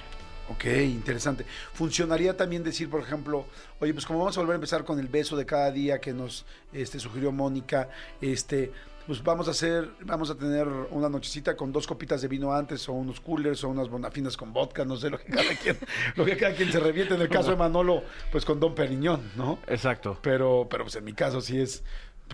Ok, 0.49 0.65
interesante. 0.65 1.45
Funcionaría 1.73 2.37
también 2.37 2.63
decir, 2.63 2.89
por 2.89 3.01
ejemplo, 3.01 3.47
oye, 3.81 3.93
pues 3.93 4.07
como 4.07 4.21
vamos 4.21 4.37
a 4.37 4.41
volver 4.41 4.55
a 4.55 4.57
empezar 4.57 4.85
con 4.85 4.99
el 4.99 5.09
beso 5.09 5.37
de 5.37 5.45
cada 5.45 5.71
día 5.71 6.01
que 6.01 6.13
nos 6.13 6.47
este, 6.73 7.01
sugirió 7.01 7.33
Mónica, 7.33 7.89
este, 8.21 8.71
pues 9.07 9.23
vamos 9.23 9.49
a 9.49 9.53
hacer, 9.53 9.89
vamos 10.03 10.31
a 10.31 10.37
tener 10.37 10.67
una 10.67 11.09
nochecita 11.09 11.57
con 11.57 11.73
dos 11.73 11.87
copitas 11.87 12.23
de 12.23 12.29
vino 12.29 12.53
antes, 12.53 12.89
o 12.89 12.93
unos 12.93 13.21
coolers, 13.21 13.63
o 13.65 13.69
unas 13.69 13.89
bonafinas 13.89 14.37
con 14.37 14.53
vodka, 14.53 14.85
no 14.85 14.97
sé 14.97 15.11
lo 15.11 15.19
que 15.19 15.33
cada 15.33 15.55
quien, 15.57 15.79
lo 16.17 16.25
que 16.25 16.37
cada 16.37 16.55
quien 16.55 16.71
se 16.71 16.81
reviente. 16.81 17.15
En 17.15 17.21
el 17.21 17.29
caso 17.29 17.51
de 17.51 17.57
Manolo, 17.57 18.03
pues 18.33 18.45
con 18.45 18.61
Don 18.61 18.75
Periñón, 18.75 19.33
¿no? 19.37 19.59
Exacto. 19.67 20.19
Pero, 20.23 20.67
pero 20.71 20.85
pues 20.85 20.97
en 20.97 21.05
mi 21.05 21.13
caso 21.13 21.41
sí 21.41 21.61
es 21.61 21.85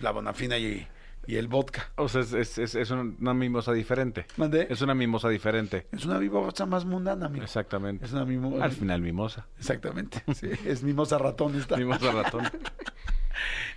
la 0.01 0.11
bonafina 0.11 0.57
y, 0.57 0.87
y 1.25 1.35
el 1.37 1.47
vodka. 1.47 1.91
O 1.95 2.09
sea, 2.09 2.21
es, 2.21 2.33
es, 2.33 2.57
es- 2.57 2.75
es 2.75 2.91
una 2.91 3.33
mimosa 3.33 3.71
diferente. 3.73 4.25
¿Mandé? 4.37 4.67
Es 4.69 4.81
una 4.81 4.93
mimosa 4.93 5.29
diferente. 5.29 5.87
Es 5.91 6.05
una 6.05 6.19
mimosa 6.19 6.65
más 6.65 6.85
mundana, 6.85 7.27
amigo. 7.27 7.43
Exactamente. 7.43 8.05
Es 8.05 8.11
una 8.13 8.25
mimosa. 8.25 8.63
Al 8.63 8.71
final 8.71 9.01
mimosa. 9.01 9.47
Exactamente. 9.57 10.23
Sí, 10.35 10.49
es 10.65 10.83
mimosa 10.83 11.17
ratón 11.17 11.55
esta. 11.57 11.77
Mimosa 11.77 12.11
ratón. 12.11 12.43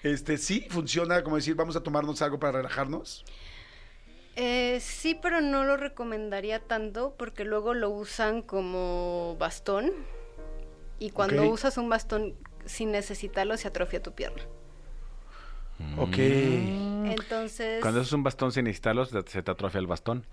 Este, 0.03 0.36
sí, 0.36 0.66
funciona 0.70 1.22
como 1.24 1.36
decir, 1.36 1.55
vamos 1.57 1.74
a 1.76 1.82
tomarnos 1.82 2.20
algo 2.22 2.38
para 2.38 2.59
relajarnos. 2.59 3.24
Eh, 4.36 4.78
sí, 4.80 5.18
pero 5.20 5.40
no 5.40 5.64
lo 5.64 5.76
recomendaría 5.78 6.61
tanto 6.61 7.14
porque 7.18 7.44
luego 7.44 7.72
lo 7.74 7.88
usan 7.90 8.42
como 8.42 9.34
bastón 9.40 9.90
y 10.99 11.11
cuando 11.11 11.49
usas 11.49 11.78
un 11.78 11.88
bastón 11.88 12.34
sin 12.66 12.92
necesitarlo 12.92 13.57
se 13.57 13.68
atrofia 13.68 14.03
tu 14.03 14.12
pierna. 14.12 14.42
Ok. 15.99 16.18
Entonces... 16.18 17.81
Cuando 17.83 18.01
es 18.01 18.12
un 18.12 18.22
bastón 18.22 18.53
sin 18.53 18.66
se 18.66 19.22
se 19.27 19.43
te 19.43 19.51
atrofia 19.51 19.79
el 19.79 19.87
bastón. 19.87 20.27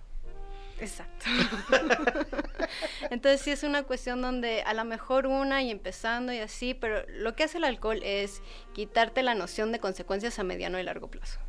Exacto. 0.80 1.26
Entonces 3.10 3.42
sí 3.42 3.52
es 3.52 3.64
una 3.64 3.84
cuestión 3.84 4.22
donde 4.22 4.64
a 4.64 4.74
lo 4.74 4.84
mejor 4.86 5.28
una 5.28 5.62
y 5.62 5.72
empezando 5.72 6.34
y 6.34 6.40
así, 6.40 6.74
pero 6.74 7.06
lo 7.08 7.36
que 7.36 7.44
hace 7.44 7.58
el 7.58 7.64
alcohol 7.64 8.02
es 8.04 8.42
quitarte 8.74 9.24
la 9.24 9.36
noción 9.36 9.72
de 9.72 9.80
consecuencias 9.80 10.40
a 10.40 10.44
mediano 10.44 10.80
y 10.80 10.84
largo 10.84 11.10
plazo. 11.10 11.40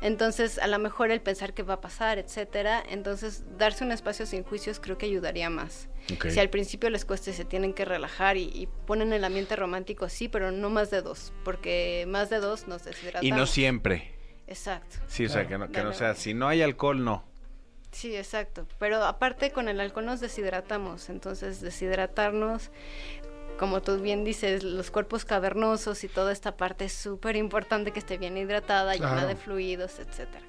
Entonces, 0.00 0.58
a 0.58 0.66
lo 0.66 0.78
mejor 0.78 1.10
el 1.10 1.20
pensar 1.20 1.54
qué 1.54 1.62
va 1.62 1.74
a 1.74 1.80
pasar, 1.80 2.18
etcétera, 2.18 2.82
entonces 2.88 3.44
darse 3.56 3.84
un 3.84 3.92
espacio 3.92 4.26
sin 4.26 4.44
juicios 4.44 4.78
creo 4.80 4.98
que 4.98 5.06
ayudaría 5.06 5.50
más. 5.50 5.88
Si 6.28 6.38
al 6.38 6.50
principio 6.50 6.90
les 6.90 7.04
cuesta 7.04 7.30
y 7.30 7.32
se 7.32 7.44
tienen 7.44 7.74
que 7.74 7.84
relajar 7.84 8.36
y, 8.36 8.44
y 8.44 8.68
ponen 8.86 9.12
el 9.12 9.24
ambiente 9.24 9.56
romántico, 9.56 10.08
sí, 10.08 10.28
pero 10.28 10.52
no 10.52 10.70
más 10.70 10.90
de 10.90 11.02
dos, 11.02 11.32
porque 11.44 12.04
más 12.08 12.30
de 12.30 12.38
dos 12.38 12.68
nos 12.68 12.84
deshidratamos. 12.84 13.26
Y 13.26 13.32
no 13.32 13.46
siempre. 13.46 14.14
Exacto. 14.46 14.98
Sí, 15.08 15.26
o 15.26 15.28
sea, 15.28 15.48
que 15.48 15.58
no, 15.58 15.66
que 15.68 15.78
no 15.78 15.86
Dale. 15.86 15.96
sea, 15.96 16.14
si 16.14 16.34
no 16.34 16.46
hay 16.46 16.62
alcohol, 16.62 17.04
no. 17.04 17.24
Sí, 17.90 18.14
exacto. 18.14 18.66
Pero 18.78 19.02
aparte 19.02 19.50
con 19.50 19.68
el 19.68 19.80
alcohol 19.80 20.06
nos 20.06 20.20
deshidratamos, 20.20 21.08
entonces 21.08 21.60
deshidratarnos, 21.60 22.70
como 23.58 23.80
tú 23.82 23.98
bien 24.00 24.24
dices, 24.24 24.62
los 24.62 24.90
cuerpos 24.90 25.24
cavernosos 25.24 26.04
y 26.04 26.08
toda 26.08 26.32
esta 26.32 26.56
parte 26.56 26.84
es 26.86 26.92
súper 26.92 27.36
importante 27.36 27.90
que 27.92 27.98
esté 27.98 28.18
bien 28.18 28.36
hidratada, 28.36 28.94
llena 28.94 29.26
de 29.26 29.36
fluidos, 29.36 29.98
etcétera. 29.98 30.44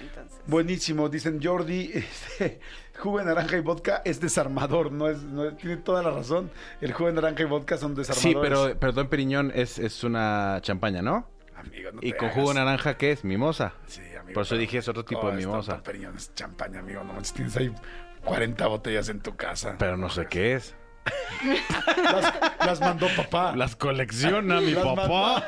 Entonces, 0.00 0.40
Buenísimo, 0.46 1.08
dicen 1.08 1.40
Jordi, 1.42 1.90
este, 1.94 2.60
jugo 2.98 3.18
de 3.18 3.26
naranja 3.26 3.56
y 3.56 3.60
vodka 3.60 4.00
es 4.04 4.18
desarmador, 4.20 4.90
no 4.92 5.08
es, 5.08 5.22
no 5.22 5.44
es- 5.46 5.56
tiene 5.58 5.76
toda 5.76 6.02
la 6.02 6.10
razón. 6.10 6.50
El 6.80 6.92
jugo 6.92 7.08
de 7.08 7.14
naranja 7.14 7.42
y 7.42 7.46
vodka 7.46 7.76
son 7.76 7.94
desarmadores. 7.94 8.32
Sí, 8.32 8.38
pero 8.40 8.78
perdón, 8.78 9.08
Periñón 9.08 9.52
es, 9.54 9.78
es 9.78 10.02
una 10.04 10.58
champaña, 10.62 11.02
¿no? 11.02 11.28
Amigo, 11.54 11.92
no 11.92 11.98
Y 12.02 12.12
te 12.12 12.16
con 12.16 12.28
hagas. 12.28 12.36
jugo 12.38 12.48
de 12.48 12.54
naranja, 12.60 12.96
¿qué 12.96 13.12
es? 13.12 13.22
Mimosa. 13.24 13.74
Sí, 13.86 14.00
amigo. 14.18 14.32
Por 14.34 14.42
eso 14.44 14.50
pero- 14.50 14.60
dije 14.60 14.78
es 14.78 14.88
otro 14.88 15.04
tipo 15.04 15.26
de 15.26 15.34
Oh, 15.34 15.36
mimosa. 15.36 15.82
Periñón 15.82 16.16
es 16.16 16.34
champaña, 16.34 16.80
amigo. 16.80 17.04
No 17.04 17.12
manches, 17.12 17.34
tienes 17.34 17.56
ahí 17.58 17.70
40 18.24 18.66
botellas 18.68 19.10
en 19.10 19.20
tu 19.20 19.36
casa. 19.36 19.76
Pero 19.78 19.98
no 19.98 20.08
sé 20.08 20.26
qué 20.30 20.54
es. 20.54 20.74
Las, 22.02 22.34
las 22.66 22.80
mandó 22.80 23.06
papá. 23.16 23.54
Las 23.56 23.74
colecciona 23.76 24.60
mi 24.60 24.72
Las 24.72 24.84
papá. 24.84 25.44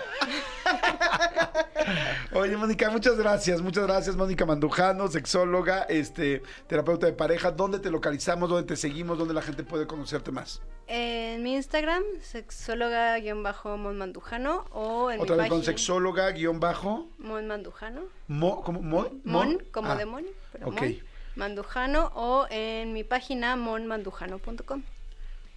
Oye, 2.33 2.57
Mónica, 2.57 2.89
muchas 2.91 3.17
gracias, 3.19 3.61
muchas 3.61 3.85
gracias, 3.87 4.17
Mónica 4.17 4.47
Mandujano, 4.47 5.09
sexóloga, 5.09 5.83
este, 5.83 6.43
terapeuta 6.67 7.05
de 7.07 7.13
pareja. 7.13 7.51
¿Dónde 7.51 7.79
te 7.79 7.91
localizamos? 7.91 8.49
¿Dónde 8.49 8.67
te 8.67 8.77
seguimos? 8.77 9.19
¿Dónde 9.19 9.35
la 9.35 9.43
gente 9.43 9.65
puede 9.65 9.87
conocerte 9.87 10.33
más? 10.33 10.63
en 10.89 11.43
mi 11.43 11.55
Instagram, 11.55 12.03
sexóloga-monmandujano 12.21 14.65
o 14.73 15.11
en 15.11 15.21
Otra 15.21 15.37
mi 15.37 15.43
vez 15.43 15.49
con 15.49 15.59
página 15.61 15.73
sexóloga, 15.73 16.31
guion 16.33 16.61
bajo, 16.61 17.09
monmandujano, 17.19 18.03
mo, 18.29 18.63
¿cómo? 18.63 18.83
Mon, 18.83 19.21
mon, 19.25 19.59
como 19.73 19.91
Ah, 19.93 19.97
de 19.97 20.05
mon, 20.07 20.25
pero 20.53 20.69
ok. 20.69 20.81
mon, 20.83 20.97
mandujano 21.37 22.11
o 22.15 22.47
en 22.51 22.93
mi 22.93 23.05
página 23.05 23.57
monmandujano.com. 23.57 24.83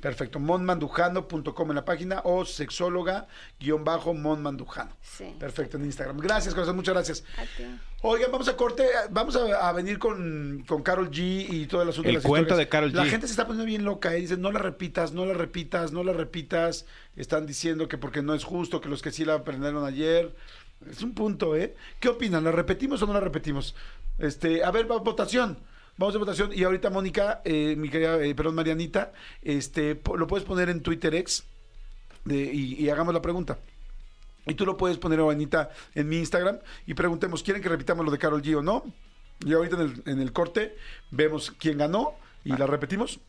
Perfecto, 0.05 0.39
monmandujano.com 0.39 1.69
en 1.71 1.75
la 1.75 1.83
página 1.83 2.21
o 2.25 2.45
sexóloga, 2.45 3.25
guion 3.59 3.83
bajo, 3.83 4.13
monmandujano. 4.13 4.95
Sí. 5.01 5.35
Perfecto, 5.39 5.77
en 5.77 5.85
Instagram. 5.85 6.19
Gracias, 6.19 6.53
corazón, 6.53 6.75
muchas 6.75 6.93
gracias. 6.93 7.23
A 7.39 7.41
ti. 7.57 7.63
Oigan, 8.03 8.31
vamos 8.31 8.47
a 8.47 8.55
corte, 8.55 8.85
vamos 9.09 9.35
a, 9.35 9.67
a 9.67 9.73
venir 9.73 9.97
con, 9.97 10.63
con 10.67 10.83
Carol 10.83 11.09
G 11.09 11.47
y 11.49 11.65
todo 11.65 11.81
el 11.81 11.89
asunto 11.89 12.07
El 12.07 12.17
de 12.17 12.19
las 12.19 12.27
cuento 12.27 12.49
historias. 12.49 12.65
de 12.67 12.69
Karol 12.69 12.93
La 12.93 13.03
G. 13.05 13.09
gente 13.09 13.25
se 13.25 13.33
está 13.33 13.47
poniendo 13.47 13.65
bien 13.65 13.83
loca, 13.83 14.13
¿eh? 14.13 14.21
dicen, 14.21 14.41
no 14.41 14.51
la 14.51 14.59
repitas, 14.59 15.11
no 15.11 15.25
la 15.25 15.33
repitas, 15.33 15.91
no 15.91 16.03
la 16.03 16.13
repitas. 16.13 16.85
Están 17.15 17.47
diciendo 17.47 17.87
que 17.87 17.97
porque 17.97 18.21
no 18.21 18.35
es 18.35 18.43
justo, 18.43 18.81
que 18.81 18.89
los 18.89 19.01
que 19.01 19.09
sí 19.09 19.25
la 19.25 19.33
aprendieron 19.33 19.83
ayer. 19.85 20.35
Es 20.87 21.01
un 21.01 21.15
punto, 21.15 21.55
¿eh? 21.55 21.75
¿Qué 21.99 22.09
opinan? 22.09 22.43
¿La 22.43 22.51
repetimos 22.51 23.01
o 23.01 23.07
no 23.07 23.13
la 23.13 23.21
repetimos? 23.21 23.73
Este, 24.19 24.63
a 24.63 24.69
ver, 24.69 24.85
va, 24.91 24.97
votación. 24.97 25.57
Vamos 25.97 26.15
a 26.15 26.19
votación. 26.19 26.51
Y 26.53 26.63
ahorita, 26.63 26.89
Mónica, 26.89 27.41
eh, 27.45 27.75
mi 27.77 27.89
querida, 27.89 28.21
eh, 28.21 28.35
perdón, 28.35 28.55
Marianita, 28.55 29.13
este, 29.41 29.99
lo 30.17 30.27
puedes 30.27 30.45
poner 30.45 30.69
en 30.69 30.81
Twitter 30.81 31.15
X 31.15 31.45
de- 32.25 32.53
y, 32.53 32.89
hagamos 32.89 33.13
la 33.13 33.21
pregunta. 33.21 33.59
Y 34.45 34.53
tú 34.55 34.65
lo 34.65 34.77
puedes 34.77 34.97
poner, 34.97 35.19
Juanita, 35.21 35.71
en 35.95 36.07
mi 36.09 36.17
Instagram 36.17 36.59
y 36.85 36.93
preguntemos, 36.93 37.41
¿quieren 37.43 37.63
que 37.63 37.69
repitamos 37.69 38.05
lo 38.05 38.11
de 38.11 38.17
Carol 38.17 38.41
G 38.43 38.55
o 38.57 38.61
no? 38.61 38.83
Y 39.45 39.53
ahorita 39.53 39.75
en 39.77 39.81
el, 39.81 40.03
en 40.05 40.21
el 40.21 40.33
corte 40.33 40.75
vemos 41.11 41.51
quién 41.57 41.77
ganó 41.77 42.13
y 42.43 42.49
la 42.55 42.67
repetimos. 42.67 43.19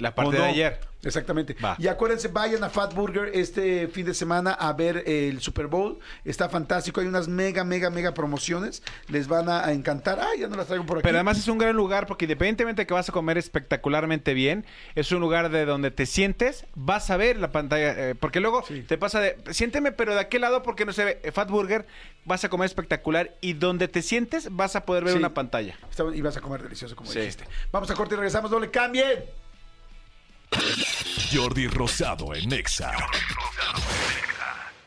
La 0.00 0.10
¿O 0.10 0.14
parte 0.14 0.36
no? 0.38 0.44
de 0.44 0.50
ayer. 0.50 0.80
Exactamente. 1.02 1.54
Va. 1.64 1.76
Y 1.78 1.86
acuérdense, 1.88 2.28
vayan 2.28 2.62
a 2.62 2.68
Fat 2.68 2.92
Burger 2.94 3.30
este 3.32 3.88
fin 3.88 4.04
de 4.04 4.12
semana 4.12 4.52
a 4.52 4.72
ver 4.74 5.02
el 5.06 5.40
Super 5.40 5.66
Bowl. 5.66 5.98
Está 6.26 6.50
fantástico. 6.50 7.00
Hay 7.00 7.06
unas 7.06 7.26
mega, 7.26 7.64
mega, 7.64 7.88
mega 7.88 8.12
promociones. 8.12 8.82
Les 9.08 9.26
van 9.26 9.48
a, 9.48 9.72
encantar. 9.72 10.20
Ah, 10.20 10.28
ya 10.38 10.46
no 10.48 10.56
las 10.56 10.66
traigo 10.66 10.84
por 10.84 10.98
aquí. 10.98 11.02
Pero 11.04 11.16
además 11.16 11.38
es 11.38 11.48
un 11.48 11.56
gran 11.56 11.74
lugar 11.74 12.06
porque 12.06 12.26
independientemente 12.26 12.82
de 12.82 12.86
que 12.86 12.92
vas 12.92 13.08
a 13.08 13.12
comer 13.12 13.38
espectacularmente 13.38 14.34
bien, 14.34 14.66
es 14.94 15.10
un 15.12 15.20
lugar 15.20 15.50
de 15.50 15.64
donde 15.64 15.90
te 15.90 16.04
sientes, 16.04 16.66
vas 16.74 17.10
a 17.10 17.16
ver 17.16 17.38
la 17.38 17.50
pantalla, 17.50 18.10
eh, 18.10 18.14
porque 18.14 18.40
luego 18.40 18.62
Sí. 18.66 18.82
te 18.82 18.98
pasa 18.98 19.20
de, 19.20 19.36
siénteme 19.52 19.92
pero 19.92 20.12
de 20.14 20.20
aquel 20.20 20.42
lado 20.42 20.62
porque 20.62 20.84
no 20.84 20.92
se 20.92 21.04
ve, 21.04 21.20
Eh, 21.22 21.32
Fat 21.32 21.48
Burger, 21.48 21.86
vas 22.26 22.44
a 22.44 22.48
comer 22.50 22.66
espectacular 22.66 23.34
y 23.40 23.54
donde 23.54 23.88
te 23.88 24.02
sientes 24.02 24.48
vas 24.54 24.76
a 24.76 24.84
poder 24.84 25.04
ver 25.04 25.14
Sí. 25.14 25.18
una 25.18 25.32
pantalla. 25.32 25.76
Y 26.14 26.20
vas 26.20 26.36
a 26.36 26.40
comer 26.42 26.62
delicioso, 26.62 26.94
como 26.94 27.10
Sí. 27.10 27.18
dijiste. 27.20 27.44
Vamos 27.72 27.90
a 27.90 27.94
corte 27.94 28.14
y 28.14 28.16
regresamos. 28.16 28.50
No 28.50 28.60
le 28.60 28.70
cambien. 28.70 29.24
Jordi 31.32 31.68
Rosado 31.68 32.34
en 32.34 32.52
Exa. 32.52 32.92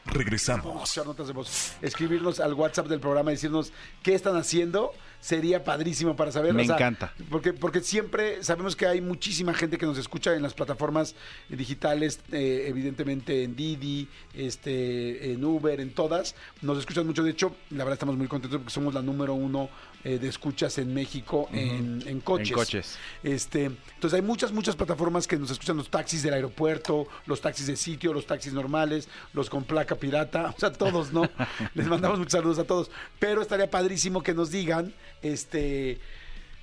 Vamos 0.05 0.97
a 0.97 1.03
Regresamos. 1.03 1.73
Escribirnos 1.81 2.39
al 2.39 2.53
WhatsApp 2.53 2.87
del 2.87 2.99
programa 2.99 3.31
y 3.31 3.35
decirnos 3.35 3.71
qué 4.03 4.13
están 4.13 4.35
haciendo. 4.35 4.91
Sería 5.23 5.63
padrísimo 5.63 6.17
para 6.17 6.33
saber. 6.33 6.53
Me 6.53 6.63
o 6.63 6.65
sea, 6.65 6.75
encanta. 6.75 7.13
Porque, 7.29 7.53
porque 7.53 7.79
siempre 7.79 8.43
sabemos 8.43 8.75
que 8.75 8.87
hay 8.87 8.99
muchísima 8.99 9.53
gente 9.53 9.77
que 9.77 9.85
nos 9.85 9.97
escucha 9.97 10.35
en 10.35 10.41
las 10.41 10.53
plataformas 10.53 11.15
digitales, 11.47 12.19
eh, 12.33 12.65
evidentemente 12.67 13.43
en 13.43 13.55
Didi, 13.55 14.09
este, 14.33 15.31
en 15.31 15.45
Uber, 15.45 15.79
en 15.79 15.93
todas. 15.93 16.35
Nos 16.61 16.77
escuchan 16.77 17.07
mucho. 17.07 17.23
De 17.23 17.31
hecho, 17.31 17.55
la 17.69 17.85
verdad 17.85 17.93
estamos 17.93 18.17
muy 18.17 18.27
contentos 18.27 18.59
porque 18.59 18.73
somos 18.73 18.93
la 18.93 19.01
número 19.01 19.33
uno 19.33 19.69
eh, 20.03 20.19
de 20.19 20.27
escuchas 20.27 20.77
en 20.79 20.93
México 20.93 21.47
en, 21.53 22.03
en 22.05 22.19
coches. 22.19 22.49
En 22.49 22.55
coches. 22.55 22.97
Este, 23.23 23.63
entonces 23.63 24.13
hay 24.15 24.21
muchas, 24.21 24.51
muchas 24.51 24.75
plataformas 24.75 25.25
que 25.25 25.37
nos 25.37 25.49
escuchan 25.51 25.77
los 25.77 25.89
taxis 25.89 26.21
del 26.21 26.33
aeropuerto, 26.33 27.07
los 27.27 27.39
taxis 27.39 27.67
de 27.67 27.77
sitio, 27.77 28.11
los 28.11 28.25
taxis 28.27 28.51
normales, 28.51 29.07
los 29.31 29.49
con 29.49 29.63
placa 29.63 29.95
pirata, 29.95 30.53
o 30.57 30.59
sea, 30.59 30.73
todos, 30.73 31.13
¿no? 31.13 31.29
Les 31.75 31.87
mandamos 31.87 32.19
muchos 32.19 32.33
saludos 32.33 32.59
a 32.59 32.65
todos. 32.65 32.91
Pero 33.19 33.41
estaría 33.41 33.71
padrísimo 33.71 34.21
que 34.21 34.33
nos 34.33 34.51
digan, 34.51 34.93
este, 35.23 35.99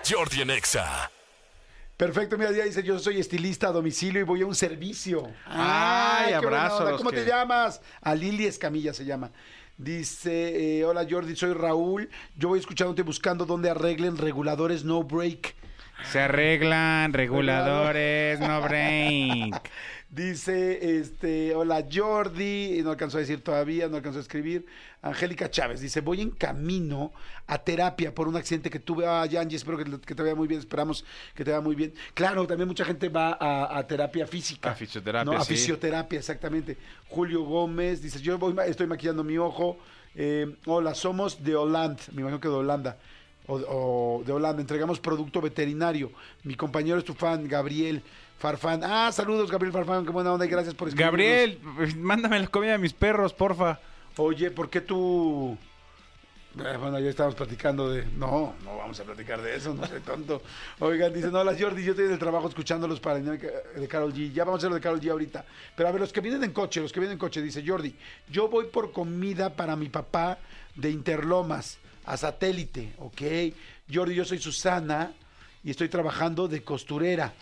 Jordi 0.09 0.42
en 0.42 0.50
Exa. 0.50 1.11
Perfecto, 1.96 2.36
mira, 2.36 2.50
ya 2.50 2.64
dice, 2.64 2.82
yo 2.82 2.98
soy 2.98 3.20
estilista 3.20 3.68
a 3.68 3.72
domicilio 3.72 4.20
y 4.20 4.24
voy 4.24 4.42
a 4.42 4.46
un 4.46 4.55
servicio. 4.55 5.30
Ay, 5.46 6.32
qué 6.34 6.38
buena 6.40 6.66
abrazo 6.66 6.96
¿Cómo 6.96 7.11
que- 7.11 7.20
te 7.22 7.26
llamas? 7.26 7.80
A 8.02 8.14
Lili 8.14 8.46
Escamilla 8.46 8.92
se 8.92 9.05
llama. 9.05 9.30
Dice, 9.76 10.78
eh, 10.80 10.84
hola 10.84 11.07
Jordi, 11.09 11.34
soy 11.36 11.52
Raúl. 11.52 12.09
Yo 12.36 12.48
voy 12.48 12.59
escuchándote 12.59 13.02
buscando 13.02 13.44
dónde 13.46 13.70
arreglen 13.70 14.16
reguladores 14.18 14.84
no 14.84 15.02
break. 15.05 15.55
Se 16.11 16.20
arreglan 16.20 17.12
reguladores, 17.12 18.40
no 18.40 18.61
break. 18.62 19.70
Dice, 20.15 21.01
este, 21.01 21.57
hola 21.57 21.85
Jordi, 21.93 22.79
y 22.79 22.83
no 22.83 22.91
alcanzó 22.91 23.17
a 23.17 23.21
decir 23.21 23.41
todavía, 23.41 23.89
no 23.89 23.97
alcanzó 23.97 24.19
a 24.19 24.23
escribir. 24.23 24.65
Angélica 25.03 25.51
Chávez 25.51 25.81
dice, 25.81 26.03
voy 26.03 26.21
en 26.21 26.31
camino 26.31 27.12
a 27.49 27.59
terapia 27.59 28.15
por 28.15 28.29
un 28.29 28.37
accidente 28.37 28.71
que 28.71 28.79
tuve. 28.79 29.07
Ah, 29.09 29.27
Yanji, 29.27 29.57
espero 29.57 29.77
que, 29.77 29.85
que 29.85 30.15
te 30.15 30.23
vaya 30.23 30.37
muy 30.37 30.47
bien, 30.47 30.61
esperamos 30.61 31.05
que 31.35 31.45
te 31.45 31.51
vaya 31.51 31.61
muy 31.61 31.75
bien. 31.75 31.93
Claro, 32.15 32.47
también 32.47 32.69
mucha 32.69 32.85
gente 32.85 33.09
va 33.09 33.37
a, 33.41 33.77
a 33.77 33.85
terapia 33.89 34.25
física. 34.25 34.71
A 34.71 34.75
fisioterapia, 34.77 35.33
¿no? 35.33 35.37
A 35.37 35.45
sí. 35.45 35.55
fisioterapia, 35.57 36.21
exactamente. 36.21 36.77
Julio 37.09 37.43
Gómez 37.43 38.01
dice, 38.01 38.21
yo 38.21 38.39
voy, 38.39 38.55
estoy 38.69 38.87
maquillando 38.87 39.25
mi 39.25 39.37
ojo. 39.37 39.79
Eh, 40.15 40.59
hola, 40.67 40.95
somos 40.95 41.43
de 41.43 41.57
Holanda, 41.57 42.01
me 42.12 42.21
imagino 42.21 42.41
que 42.41 42.47
de 42.47 42.55
Holanda. 42.55 42.99
O, 43.47 43.57
o 43.57 44.23
de 44.25 44.33
Holanda, 44.33 44.61
entregamos 44.61 45.01
producto 45.01 45.41
veterinario. 45.41 46.12
Mi 46.45 46.55
compañero 46.55 46.99
es 46.99 47.05
tu 47.05 47.15
fan, 47.15 47.49
Gabriel 47.49 48.01
Farfán. 48.39 48.82
Ah, 48.85 49.11
saludos, 49.12 49.51
Gabriel 49.51 49.72
Farfán, 49.72 50.05
qué 50.05 50.11
buena 50.11 50.32
onda 50.32 50.45
y 50.45 50.49
gracias 50.49 50.74
por 50.74 50.89
escribirnos. 50.89 51.12
Gabriel, 51.12 51.97
mándame 51.97 52.39
la 52.41 52.47
comida 52.49 52.72
de 52.72 52.78
mis 52.78 52.93
perros, 52.93 53.32
porfa. 53.32 53.80
Oye, 54.16 54.51
¿por 54.51 54.68
qué 54.68 54.80
tú...? 54.80 55.57
Eh, 56.57 56.76
Bueno, 56.78 57.01
ya 57.01 57.11
estábamos 57.11 57.35
platicando 57.35 57.91
de... 57.91 58.05
No, 58.16 58.55
no 58.62 58.76
vamos 58.76 59.01
a 59.01 59.05
platicar 59.05 59.43
de 59.43 59.57
eso, 59.57 59.74
no 59.74 59.85
soy 59.87 60.01
tonto. 60.01 60.41
Oigan, 60.78 61.12
dicen, 61.12 61.35
hola 61.35 61.57
Jordi, 61.59 61.82
yo 61.82 61.93
estoy 61.93 62.07
en 62.07 62.12
el 62.12 62.18
trabajo 62.18 62.49
escuchándolos 62.49 63.01
para 63.01 63.18
el 63.18 63.24
de 63.24 63.89
Carol 63.89 64.14
G. 64.14 64.32
Ya 64.32 64.45
vamos 64.45 64.59
a 64.59 64.61
hacer 64.61 64.70
lo 64.70 64.76
de 64.76 64.80
Carol 64.80 65.01
G 65.01 65.11
ahorita. 65.11 65.45
Pero 65.74 65.89
a 65.89 65.93
ver, 65.93 66.01
los 66.01 66.12
que 66.12 66.20
vienen 66.20 66.45
en 66.45 66.53
coche, 66.53 66.80
los 66.80 66.93
que 66.93 67.01
vienen 67.01 67.14
en 67.14 67.18
coche, 67.18 67.43
dice 67.43 67.64
Jordi, 67.66 67.97
yo 68.30 68.49
voy 68.49 68.66
por 68.66 68.93
comida 68.93 69.57
para 69.57 69.74
mi 69.74 69.89
papá 69.89 70.39
de 70.76 70.91
Interlomas 70.91 71.78
a 72.05 72.16
satélite, 72.16 72.93
¿ok? 72.99 73.22
Jordi, 73.93 74.14
yo 74.14 74.24
soy 74.24 74.39
Susana 74.39 75.12
y 75.64 75.70
estoy 75.70 75.89
trabajando 75.89 76.47
de 76.47 76.62
costurera, 76.62 77.32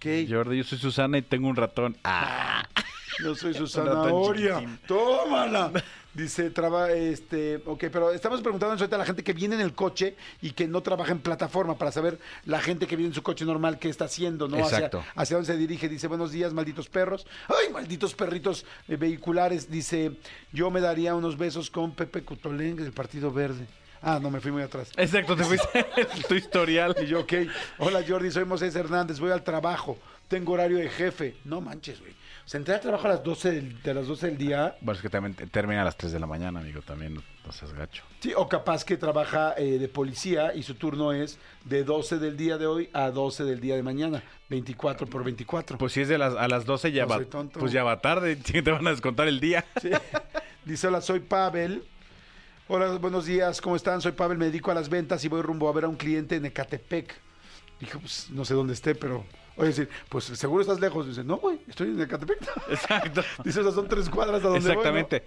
¿ok? 0.00 0.28
Jordi, 0.28 0.58
yo 0.58 0.64
soy 0.64 0.78
Susana 0.78 1.18
y 1.18 1.22
tengo 1.22 1.48
un 1.48 1.56
ratón. 1.56 1.96
Ah, 2.04 2.66
Yo 3.22 3.34
soy 3.34 3.52
su 3.52 3.66
ratón 3.66 3.86
zanahoria. 3.86 4.54
chiquitín. 4.60 4.78
Tómala. 4.86 5.72
Dice, 6.14 6.50
traba, 6.50 6.90
este, 6.90 7.62
ok, 7.64 7.84
pero 7.92 8.10
estamos 8.10 8.40
preguntando 8.40 8.74
ahorita 8.74 8.96
a 8.96 8.98
la 8.98 9.04
gente 9.04 9.22
que 9.22 9.32
viene 9.32 9.54
en 9.54 9.60
el 9.60 9.74
coche 9.74 10.16
y 10.42 10.50
que 10.50 10.66
no 10.66 10.82
trabaja 10.82 11.12
en 11.12 11.20
plataforma 11.20 11.76
para 11.78 11.92
saber 11.92 12.18
la 12.46 12.60
gente 12.60 12.88
que 12.88 12.96
viene 12.96 13.10
en 13.10 13.14
su 13.14 13.22
coche 13.22 13.44
normal 13.44 13.78
qué 13.78 13.88
está 13.88 14.06
haciendo, 14.06 14.48
¿no? 14.48 14.56
Exacto. 14.58 14.98
Hacia, 14.98 15.12
hacia 15.22 15.36
dónde 15.36 15.52
se 15.52 15.58
dirige. 15.58 15.88
Dice, 15.88 16.08
buenos 16.08 16.32
días, 16.32 16.52
malditos 16.52 16.88
perros. 16.88 17.26
Ay, 17.46 17.72
malditos 17.72 18.14
perritos 18.14 18.64
eh, 18.88 18.96
vehiculares. 18.96 19.70
Dice, 19.70 20.12
yo 20.52 20.70
me 20.70 20.80
daría 20.80 21.14
unos 21.14 21.36
besos 21.38 21.70
con 21.70 21.92
Pepe 21.92 22.22
Cutolén 22.22 22.74
del 22.74 22.92
Partido 22.92 23.30
Verde. 23.30 23.66
Ah, 24.02 24.18
no, 24.20 24.30
me 24.30 24.40
fui 24.40 24.50
muy 24.50 24.62
atrás. 24.62 24.90
Exacto, 24.96 25.36
te 25.36 25.44
fuiste 25.44 25.84
tu 26.28 26.34
historial. 26.34 26.94
Y 27.02 27.06
yo, 27.06 27.20
ok. 27.20 27.32
Hola 27.78 28.02
Jordi, 28.06 28.30
soy 28.30 28.44
Moisés 28.44 28.74
Hernández, 28.74 29.18
voy 29.20 29.30
al 29.30 29.42
trabajo. 29.44 29.98
Tengo 30.28 30.52
horario 30.52 30.78
de 30.78 30.88
jefe. 30.88 31.36
No 31.44 31.60
manches, 31.60 32.00
güey. 32.00 32.12
O 32.12 32.48
sea, 32.50 32.58
entré 32.58 32.74
al 32.74 32.80
trabajo 32.80 33.06
a 33.06 33.10
las 33.10 33.22
12 33.24 33.50
del, 33.52 33.82
de 33.82 33.94
las 33.94 34.06
12 34.06 34.26
del 34.28 34.38
día. 34.38 34.76
Bueno, 34.80 34.96
es 34.96 35.02
que 35.02 35.08
también 35.10 35.34
te- 35.34 35.46
termina 35.46 35.82
a 35.82 35.84
las 35.84 35.96
3 35.96 36.12
de 36.12 36.18
la 36.20 36.26
mañana, 36.26 36.60
amigo, 36.60 36.82
también 36.82 37.14
no, 37.14 37.22
no 37.46 37.52
seas 37.52 37.72
gacho. 37.74 38.02
Sí, 38.20 38.32
o 38.36 38.48
capaz 38.48 38.84
que 38.84 38.96
trabaja 38.96 39.54
eh, 39.56 39.78
de 39.78 39.88
policía 39.88 40.54
y 40.54 40.62
su 40.62 40.74
turno 40.74 41.12
es 41.12 41.38
de 41.64 41.84
12 41.84 42.18
del 42.18 42.36
día 42.36 42.58
de 42.58 42.66
hoy 42.66 42.88
a 42.92 43.10
12 43.10 43.44
del 43.44 43.60
día 43.60 43.76
de 43.76 43.82
mañana. 43.82 44.22
24 44.48 45.06
por 45.08 45.22
24. 45.24 45.78
Pues 45.78 45.92
si 45.92 46.00
es 46.00 46.08
de 46.08 46.18
las, 46.18 46.34
a 46.34 46.48
las 46.48 46.64
12 46.64 46.90
ya 46.92 47.02
No 47.02 47.08
va, 47.10 47.16
soy 47.16 47.26
tonto. 47.26 47.60
pues 47.60 47.70
ya 47.72 47.84
va 47.84 48.00
tarde, 48.00 48.34
te 48.36 48.62
van 48.70 48.86
a 48.86 48.90
descontar 48.90 49.28
el 49.28 49.38
día. 49.40 49.64
Sí. 49.80 49.90
Dice, 50.64 50.88
hola, 50.88 51.00
soy 51.00 51.20
Pavel. 51.20 51.84
Hola, 52.72 52.86
buenos 52.98 53.26
días, 53.26 53.60
¿cómo 53.60 53.74
están? 53.74 54.00
Soy 54.00 54.12
Pavel, 54.12 54.38
me 54.38 54.44
dedico 54.44 54.70
a 54.70 54.74
las 54.74 54.88
ventas 54.88 55.24
y 55.24 55.28
voy 55.28 55.42
rumbo 55.42 55.68
a 55.68 55.72
ver 55.72 55.84
a 55.84 55.88
un 55.88 55.96
cliente 55.96 56.36
en 56.36 56.44
Ecatepec. 56.46 57.12
Dije, 57.80 57.98
pues 57.98 58.28
no 58.30 58.44
sé 58.44 58.54
dónde 58.54 58.74
esté, 58.74 58.94
pero... 58.94 59.24
Oye, 59.56 59.68
decir, 59.70 59.88
pues 60.08 60.24
seguro 60.26 60.62
estás 60.62 60.78
lejos. 60.78 61.08
Dice, 61.08 61.24
no, 61.24 61.38
güey, 61.38 61.58
estoy 61.66 61.88
en 61.88 62.00
Ecatepec. 62.00 62.38
Exacto. 62.70 63.22
Dice, 63.42 63.64
sea, 63.64 63.72
son 63.72 63.88
tres 63.88 64.08
cuadras 64.08 64.44
a 64.44 64.48
donde 64.48 64.60
voy, 64.60 64.68
¿no?". 64.68 64.72
Exactamente. 64.72 65.24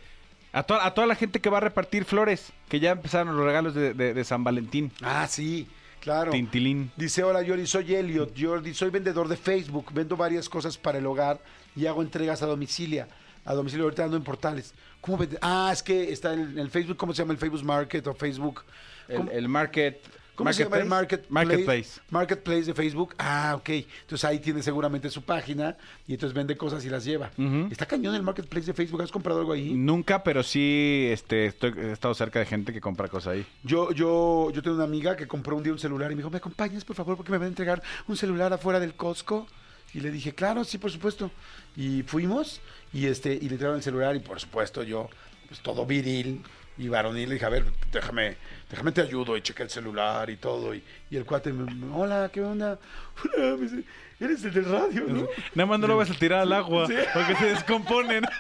A, 0.54 0.64
to- 0.64 0.80
a 0.80 0.94
toda 0.94 1.06
la 1.06 1.16
gente 1.16 1.42
que 1.42 1.50
va 1.50 1.58
a 1.58 1.62
repartir 1.62 2.06
flores, 2.06 2.54
que 2.70 2.80
ya 2.80 2.92
empezaron 2.92 3.36
los 3.36 3.46
regalos 3.46 3.76
de, 3.76 3.94
de- 3.94 4.14
de 4.14 4.24
San 4.24 4.46
Valentín. 4.46 4.94
Ah, 5.02 5.28
sí, 5.28 5.68
claro. 6.00 6.32
Tintilín. 6.32 6.92
Dice, 6.96 7.24
hola 7.24 7.44
Jordi, 7.46 7.68
soy 7.68 7.94
Elliot. 7.94 8.34
Jordi, 8.40 8.74
soy 8.74 8.90
vendedor 8.90 9.28
de 9.28 9.36
Facebook. 9.36 9.88
Vendo 9.92 10.16
varias 10.16 10.48
cosas 10.48 10.78
para 10.78 11.00
el 11.00 11.06
hogar 11.08 11.42
y 11.76 11.88
hago 11.88 12.02
entregas 12.04 12.42
a 12.42 12.46
domicilio. 12.46 13.06
A 13.46 13.54
domicilio, 13.54 13.86
ahorita 13.86 14.06
ando 14.06 14.18
en 14.18 14.24
portales. 14.24 14.74
¿Cómo 15.02 15.18
vende? 15.18 15.38
Ah, 15.42 15.70
es 15.74 15.84
que 15.84 16.12
está 16.12 16.34
en 16.34 16.58
el 16.58 16.70
Facebook, 16.70 16.98
¿cómo 16.98 17.14
se 17.14 17.22
llama 17.22 17.34
el 17.34 17.40
Facebook 17.40 17.64
Market 17.64 18.08
o 18.08 18.14
Facebook? 18.14 18.64
¿Cómo, 19.08 19.30
El, 19.32 19.38
el 19.38 19.50
market. 19.50 20.00
cómo 20.34 20.54
se 20.54 20.64
llama 20.64 20.78
el 20.78 20.86
Marketplace? 20.86 21.34
Marketplace. 21.34 22.02
Marketplace 22.10 22.64
de 22.64 22.74
Facebook. 22.74 23.14
Ah, 23.20 23.54
ok. 23.58 23.70
Entonces 23.70 24.24
ahí 24.24 24.40
tiene 24.40 24.64
seguramente 24.64 25.10
su 25.10 25.22
página 25.24 25.76
y 26.08 26.14
entonces 26.14 26.34
vende 26.34 26.56
cosas 26.56 26.86
y 26.86 26.90
las 26.90 27.04
lleva. 27.04 27.32
Está 27.70 27.86
cañón 27.86 28.16
el 28.16 28.24
Marketplace 28.24 28.66
de 28.68 28.74
Facebook. 28.74 29.02
¿Has 29.02 29.12
comprado 29.12 29.42
algo 29.42 29.52
ahí? 29.52 29.74
Nunca, 29.74 30.24
pero 30.24 30.42
sí 30.42 31.10
este, 31.12 31.48
estoy, 31.48 31.74
he 31.78 31.92
estado 31.92 32.14
cerca 32.14 32.40
de 32.40 32.46
gente 32.46 32.72
que 32.72 32.80
compra 32.80 33.10
cosas 33.10 33.34
ahí. 33.34 33.46
Yo, 33.64 33.92
yo, 33.92 34.52
yo 34.52 34.62
tengo 34.64 34.78
una 34.78 34.86
amiga 34.86 35.18
que 35.18 35.28
compró 35.28 35.58
un 35.58 35.64
día 35.64 35.74
un 35.74 35.80
celular 35.80 36.10
y 36.12 36.16
me 36.16 36.20
dijo, 36.22 36.30
¿me 36.30 36.38
acompañas, 36.38 36.86
por 36.86 36.96
favor, 36.96 37.18
porque 37.18 37.32
me 37.34 37.38
van 37.40 37.46
a 37.46 37.50
entregar 37.50 37.84
un 38.08 38.16
celular 38.16 38.54
afuera 38.54 38.80
del 38.80 38.94
Costco? 38.96 39.48
Y 39.94 40.00
le 40.00 40.10
dije, 40.10 40.34
claro, 40.34 40.64
sí, 40.64 40.80
por 40.80 40.90
supuesto. 40.90 41.30
Y 41.76 42.02
fuimos 42.04 42.62
y 42.94 43.08
este 43.08 43.34
y 43.34 43.42
le 43.42 43.56
entregaron 43.56 43.78
el 43.78 43.84
celular 43.84 44.16
y 44.16 44.20
por 44.20 44.40
supuesto 44.40 44.84
yo 44.84 45.10
pues, 45.48 45.60
todo 45.62 45.86
viril 45.86 46.42
y 46.78 46.88
varonil. 46.88 47.30
Le 47.30 47.36
dije, 47.36 47.46
a 47.46 47.50
ver, 47.50 47.66
déjame, 47.92 48.36
déjame 48.70 48.92
te 48.92 49.02
ayudo. 49.02 49.38
Y 49.38 49.42
chequé 49.42 49.64
el 49.64 49.70
celular 49.70 50.30
y 50.30 50.38
todo. 50.38 50.74
Y, 50.74 50.84
y 51.10 51.18
el 51.18 51.26
cuate 51.26 51.54
me, 51.54 51.94
hola, 51.96 52.30
¿qué 52.34 52.42
onda? 52.42 52.80
Hola, 53.38 53.56
me 53.58 53.64
dice, 53.64 53.84
eres 54.20 54.44
el 54.44 54.54
del 54.54 54.66
radio, 54.66 55.06
¿no? 55.08 55.28
Nada 55.54 55.68
más 55.68 55.80
no 55.80 55.88
lo 55.88 55.98
vas 55.98 56.10
a 56.10 56.16
tirar 56.16 56.40
al 56.42 56.54
agua 56.54 56.88
Sí. 56.88 56.96
porque 57.14 57.36
se 57.36 57.46
descomponen. 57.46 58.24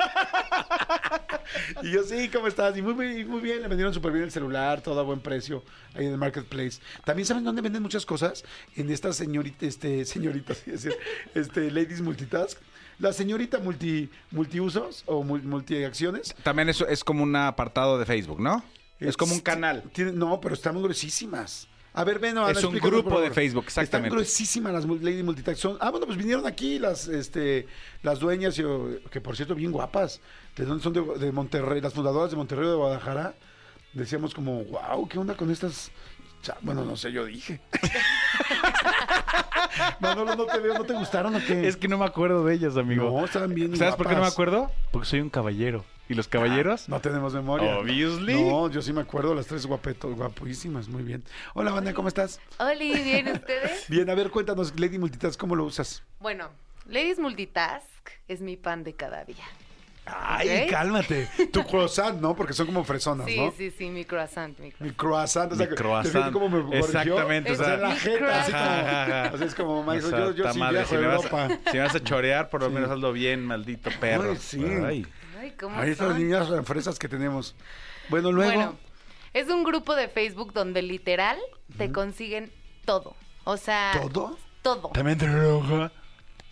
Y 1.83 1.91
yo, 1.91 2.03
sí, 2.03 2.29
¿cómo 2.29 2.47
estás? 2.47 2.75
Y 2.77 2.81
muy, 2.81 2.93
muy, 2.93 3.25
muy 3.25 3.39
bien, 3.41 3.61
le 3.61 3.67
vendieron 3.67 3.93
súper 3.93 4.11
bien 4.11 4.23
el 4.23 4.31
celular, 4.31 4.81
todo 4.81 4.99
a 4.99 5.03
buen 5.03 5.19
precio, 5.19 5.63
ahí 5.93 6.05
en 6.05 6.13
el 6.13 6.17
marketplace. 6.17 6.79
También 7.05 7.25
saben 7.25 7.43
dónde 7.43 7.61
venden 7.61 7.81
muchas 7.83 8.05
cosas, 8.05 8.43
en 8.75 8.89
estas 8.89 9.17
señoritas, 9.17 9.61
este, 9.69 10.05
señoritas, 10.05 10.59
es 10.67 10.83
decir, 10.83 10.97
este, 11.35 11.69
ladies 11.69 12.01
multitask. 12.01 12.59
La 13.03 13.11
señorita 13.11 13.59
multi, 13.59 14.09
multiusos 14.31 15.03
o 15.07 15.23
mul- 15.23 15.43
multiacciones. 15.43 16.33
También 16.41 16.69
eso 16.69 16.87
es 16.87 17.03
como 17.03 17.21
un 17.23 17.35
apartado 17.35 17.99
de 17.99 18.05
Facebook, 18.05 18.39
¿no? 18.39 18.63
Es 18.99 19.17
como 19.17 19.33
un 19.33 19.41
canal. 19.41 19.83
Tiene- 19.93 20.13
no, 20.13 20.39
pero 20.39 20.53
están 20.55 20.81
gruesísimas. 20.81 21.67
A 21.95 22.05
ver, 22.05 22.17
ven, 22.17 22.37
Ana, 22.37 22.51
Es 22.51 22.63
un 22.63 22.75
grupo 22.75 23.19
de. 23.19 23.29
Facebook, 23.29 23.65
exactamente. 23.65 24.07
Están 24.07 24.17
gruesísimas 24.17 24.71
las 24.73 24.85
Lady 24.85 25.21
Multitask. 25.21 25.59
Son- 25.59 25.77
ah, 25.81 25.91
bueno, 25.91 26.05
pues 26.05 26.17
vinieron 26.17 26.47
aquí 26.47 26.79
las, 26.79 27.09
este, 27.09 27.67
las 28.03 28.19
dueñas, 28.19 28.57
oh, 28.59 28.89
que 29.11 29.19
por 29.19 29.35
cierto, 29.35 29.53
bien 29.53 29.71
guapas. 29.73 30.21
¿De 30.55 30.63
dónde 30.65 30.81
son? 30.81 30.93
De, 30.93 31.01
de 31.19 31.31
Monterrey, 31.33 31.81
las 31.81 31.93
fundadoras 31.93 32.31
de 32.31 32.37
Monterrey 32.37 32.67
de 32.69 32.75
Guadalajara. 32.75 33.35
Decíamos 33.91 34.33
como, 34.33 34.63
wow, 34.63 35.07
¿qué 35.09 35.19
onda 35.19 35.35
con 35.35 35.51
estas? 35.51 35.91
cha-?" 36.41 36.57
Bueno, 36.61 36.83
no 36.85 36.95
sé, 36.95 37.11
yo 37.11 37.25
dije. 37.25 37.59
Manolo, 39.99 40.35
¿no 40.35 40.45
te 40.45 40.59
veo? 40.59 40.73
¿No 40.73 40.83
te 40.83 40.93
gustaron 40.93 41.35
o 41.35 41.39
qué? 41.45 41.67
Es 41.67 41.77
que 41.77 41.87
no 41.87 41.97
me 41.97 42.05
acuerdo 42.05 42.43
de 42.45 42.55
ellas, 42.55 42.77
amigo. 42.77 43.09
No, 43.09 43.25
estaban 43.25 43.53
bien 43.53 43.75
¿Sabes 43.75 43.95
por 43.95 44.07
qué 44.07 44.15
no 44.15 44.21
me 44.21 44.27
acuerdo? 44.27 44.71
Porque 44.91 45.07
soy 45.07 45.21
un 45.21 45.29
caballero. 45.29 45.85
¿Y 46.09 46.15
los 46.15 46.27
caballeros? 46.27 46.89
No 46.89 46.99
tenemos 46.99 47.33
memoria. 47.33 47.77
Obviously. 47.77 48.33
No, 48.33 48.69
yo 48.69 48.81
sí 48.81 48.91
me 48.91 49.01
acuerdo, 49.01 49.33
las 49.33 49.47
tres 49.47 49.65
guapetos, 49.65 50.15
guapísimas, 50.15 50.89
muy 50.89 51.01
bien. 51.01 51.23
Hola, 51.53 51.71
Vania, 51.71 51.93
¿cómo 51.93 52.09
estás? 52.09 52.41
Oli, 52.59 52.93
¿bien 53.01 53.29
ustedes? 53.29 53.85
Bien, 53.89 54.09
a 54.09 54.15
ver, 54.15 54.29
cuéntanos, 54.29 54.77
Lady 54.77 54.97
Multitask, 54.99 55.39
¿cómo 55.39 55.55
lo 55.55 55.63
usas? 55.63 56.03
Bueno, 56.19 56.49
Ladies 56.85 57.19
Multitask 57.19 57.87
es 58.27 58.41
mi 58.41 58.57
pan 58.57 58.83
de 58.83 58.93
cada 58.93 59.23
día. 59.23 59.45
Ay, 60.05 60.67
cálmate. 60.69 61.29
Tu 61.51 61.63
croissant, 61.67 62.19
¿no? 62.19 62.35
Porque 62.35 62.53
son 62.53 62.65
como 62.65 62.83
fresonas, 62.83 63.25
Sí, 63.25 63.37
¿no? 63.37 63.53
sí, 63.57 63.71
sí, 63.71 63.89
mi 63.89 64.03
croissant, 64.03 64.57
mi 64.59 64.69
croissant. 64.71 64.81
Mi 64.89 64.91
croissant, 64.95 65.51
o 65.51 65.55
sea, 65.55 65.65
Mi 65.65 65.69
que- 65.69 65.75
croissant. 65.75 66.11
¿te 66.13 66.17
fijas 66.19 66.31
cómo 66.31 66.49
me 66.49 66.61
corrigió? 66.61 66.79
Exactamente, 66.85 67.51
o 67.51 67.53
o 67.53 67.55
sea, 67.57 67.65
sea, 67.65 67.73
en 67.75 67.81
la 67.81 67.89
mi 67.89 67.95
jeta, 67.95 68.41
así 68.41 68.51
como, 68.51 69.35
así 69.35 69.43
es 69.45 69.55
como, 69.55 69.79
O 69.79 69.83
maestro, 69.83 70.09
sea, 70.09 70.19
yo, 70.19 70.31
yo 70.31 70.51
sí 70.53 70.59
madre, 70.59 70.73
viajo 70.79 70.89
si 70.89 70.95
a 70.95 70.99
me, 70.99 71.07
vas 71.07 71.15
Europa. 71.23 71.45
a, 71.45 71.71
si 71.71 71.77
me 71.77 71.83
vas 71.83 71.95
a 71.95 72.03
chorear, 72.03 72.49
por 72.49 72.61
lo 72.61 72.69
menos 72.69 72.89
hazlo 72.91 73.13
bien, 73.13 73.45
maldito 73.45 73.89
perro. 74.01 74.31
Ay, 74.31 74.37
sí. 74.37 74.63
Ay. 74.63 75.05
Ay, 75.39 75.51
¿cómo 75.59 75.79
Ahí 75.79 75.91
están 75.91 76.09
las 76.09 76.17
niñas 76.19 76.47
fresas 76.65 76.99
que 76.99 77.07
tenemos. 77.07 77.55
Bueno, 78.09 78.31
luego... 78.31 78.51
Bueno, 78.53 78.75
es 79.33 79.47
un 79.49 79.63
grupo 79.63 79.95
de 79.95 80.09
Facebook 80.09 80.51
donde 80.53 80.81
literal 80.81 81.37
te 81.77 81.91
consiguen 81.91 82.51
todo. 82.85 83.15
O 83.45 83.55
sea, 83.57 83.91
¿Todo? 84.01 84.37
todo. 84.61 84.89
También 84.89 85.17
te 85.17 85.25
enoja. 85.25 85.91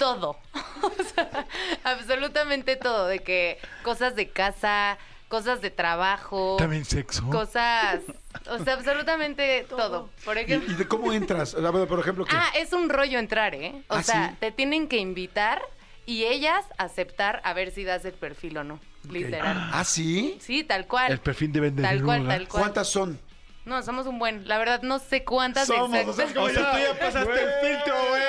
Todo. 0.02 0.38
O 0.84 1.04
sea, 1.14 1.46
absolutamente 1.84 2.76
todo. 2.76 3.06
De 3.08 3.20
que 3.20 3.60
cosas 3.84 4.16
de 4.16 4.30
casa, 4.30 4.98
cosas 5.28 5.62
de 5.62 5.70
trabajo, 5.70 6.56
También 6.58 6.86
sexo. 6.86 7.30
cosas. 7.30 8.02
O 8.50 8.64
sea, 8.64 8.74
absolutamente 8.74 9.64
todo. 9.70 10.10
Por 10.26 10.38
¿Y, 10.38 10.42
ejemplo. 10.42 10.72
y 10.74 10.76
de 10.76 10.88
cómo 10.88 11.14
entras? 11.14 11.54
Por 11.54 12.00
ejemplo. 12.00 12.26
Ah, 12.32 12.48
es 12.56 12.74
un 12.74 12.90
rollo 12.90 13.20
entrar, 13.20 13.54
¿eh? 13.54 13.84
O 13.90 13.96
¿Ah, 13.96 14.04
sea, 14.04 14.30
sí? 14.30 14.36
te 14.40 14.52
tienen 14.52 14.88
que 14.88 14.98
invitar 14.98 15.62
y 16.08 16.24
ellas 16.24 16.66
aceptar 16.80 17.40
a 17.44 17.54
ver 17.54 17.72
si 17.72 17.84
das 17.84 18.04
el 18.06 18.14
perfil 18.14 18.58
o 18.58 18.64
no. 18.64 18.80
Literal. 19.10 19.70
¿Ah, 19.72 19.84
sí? 19.84 20.38
Sí, 20.42 20.64
tal 20.64 20.88
cual. 20.88 21.12
El 21.12 21.20
perfil 21.20 21.52
de 21.52 21.60
vender 21.60 21.86
Tal 21.86 22.04
cual, 22.04 22.28
tal 22.28 22.48
cual. 22.48 22.62
¿Cuántas 22.64 22.88
son? 22.90 23.20
No, 23.66 23.82
somos 23.84 24.08
un 24.08 24.18
buen. 24.20 24.48
La 24.48 24.58
verdad, 24.58 24.82
no 24.82 24.98
sé 25.00 25.24
cuántas 25.24 25.68
Somos, 25.68 26.08
o 26.08 26.14
sea, 26.14 26.26
como 26.34 26.46
O 26.46 26.50
sea, 26.50 26.72
tú 26.72 26.78
ya 26.80 27.00
pasaste 27.00 27.32
el 27.44 27.50
filtro, 27.76 27.96
güey. 28.10 28.22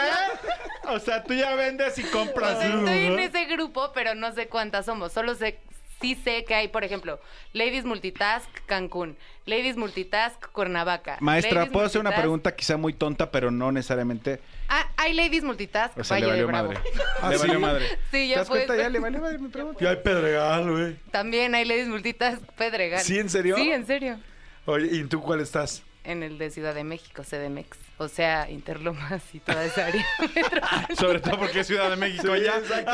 O 0.95 0.99
sea, 0.99 1.23
tú 1.25 1.33
ya 1.35 1.55
vendes 1.55 1.99
y 1.99 2.03
compras. 2.05 2.57
O 2.57 2.61
sea, 2.61 2.69
estoy 2.69 3.07
en 3.07 3.19
ese 3.19 3.45
grupo, 3.47 3.93
pero 3.95 4.15
no 4.15 4.33
sé 4.33 4.49
cuántas 4.49 4.85
somos. 4.87 5.13
Solo 5.13 5.35
sé, 5.35 5.59
sí 6.01 6.15
sé 6.23 6.45
que 6.45 6.55
hay, 6.55 6.69
por 6.69 6.85
ejemplo, 6.85 7.19
Ladies 7.55 7.85
Multitask 7.85 8.47
Cancún, 8.67 9.17
Ladies 9.47 9.77
Multitask 9.77 10.51
Cuernavaca. 10.53 11.17
Maestra, 11.21 11.55
Ladies 11.61 11.73
¿puedo 11.73 11.87
hacer 11.87 12.01
una 12.03 12.11
Multitask- 12.11 12.19
pregunta 12.21 12.55
quizá 12.57 12.77
muy 12.77 12.93
tonta, 12.93 13.31
pero 13.31 13.51
no 13.51 13.73
necesariamente? 13.73 14.41
Ah, 14.69 14.87
hay 14.97 15.15
Ladies 15.15 15.45
Multitask 15.45 15.97
O 15.99 16.05
sea, 16.05 16.19
le 16.19 16.27
Valle 16.27 16.39
de 16.41 16.45
valió 16.45 16.47
Bravo. 16.49 16.69
madre. 16.81 16.91
¿Ah, 17.23 17.31
le 17.31 17.39
sí? 17.39 17.47
valió 17.47 17.61
madre. 17.61 17.87
Sí, 18.11 18.29
ya 18.29 18.35
¿Te 18.35 18.39
das 18.41 18.49
puedes 18.49 18.67
cuenta? 18.67 18.83
Ya 18.83 18.91
le 18.91 18.99
valió 18.99 19.21
madre 19.21 19.39
mi 19.39 19.49
pregunta. 19.49 19.79
Ya 19.83 19.91
hay 19.91 19.97
Pedregal, 19.97 20.71
güey. 20.71 20.97
También 21.11 21.55
hay 21.55 21.65
Ladies 21.65 21.89
Multitask 21.89 22.43
Pedregal. 22.59 23.01
¿Sí, 23.01 23.19
en 23.19 23.31
serio? 23.31 23.57
Sí, 23.57 23.71
en 23.71 23.87
serio. 23.87 24.19
Oye, 24.67 24.89
¿y 24.97 25.05
tú 25.05 25.21
cuál 25.21 25.41
estás? 25.41 25.83
En 26.05 26.25
el 26.25 26.37
de 26.37 26.51
Ciudad 26.51 26.75
de 26.75 26.83
México, 26.83 27.23
CDMX. 27.23 27.79
O 27.99 28.09
sea, 28.09 28.51
Interlomas 28.51 29.23
y 29.33 29.39
toda 29.39 29.65
esa 29.65 29.87
área. 29.87 30.05
Sobre 30.99 31.21
todo 31.21 31.39
porque 31.39 31.61
es 31.61 31.67
Ciudad 31.69 31.91
de 31.91 31.97
México 31.97 32.35
ya. 32.37 32.59
exacto. 32.59 32.91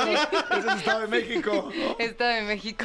Ese 0.56 0.68
es 0.68 0.74
Estado 0.76 1.00
de 1.00 1.06
México. 1.08 1.70
Estado 1.98 2.30
de 2.34 2.42
México. 2.42 2.84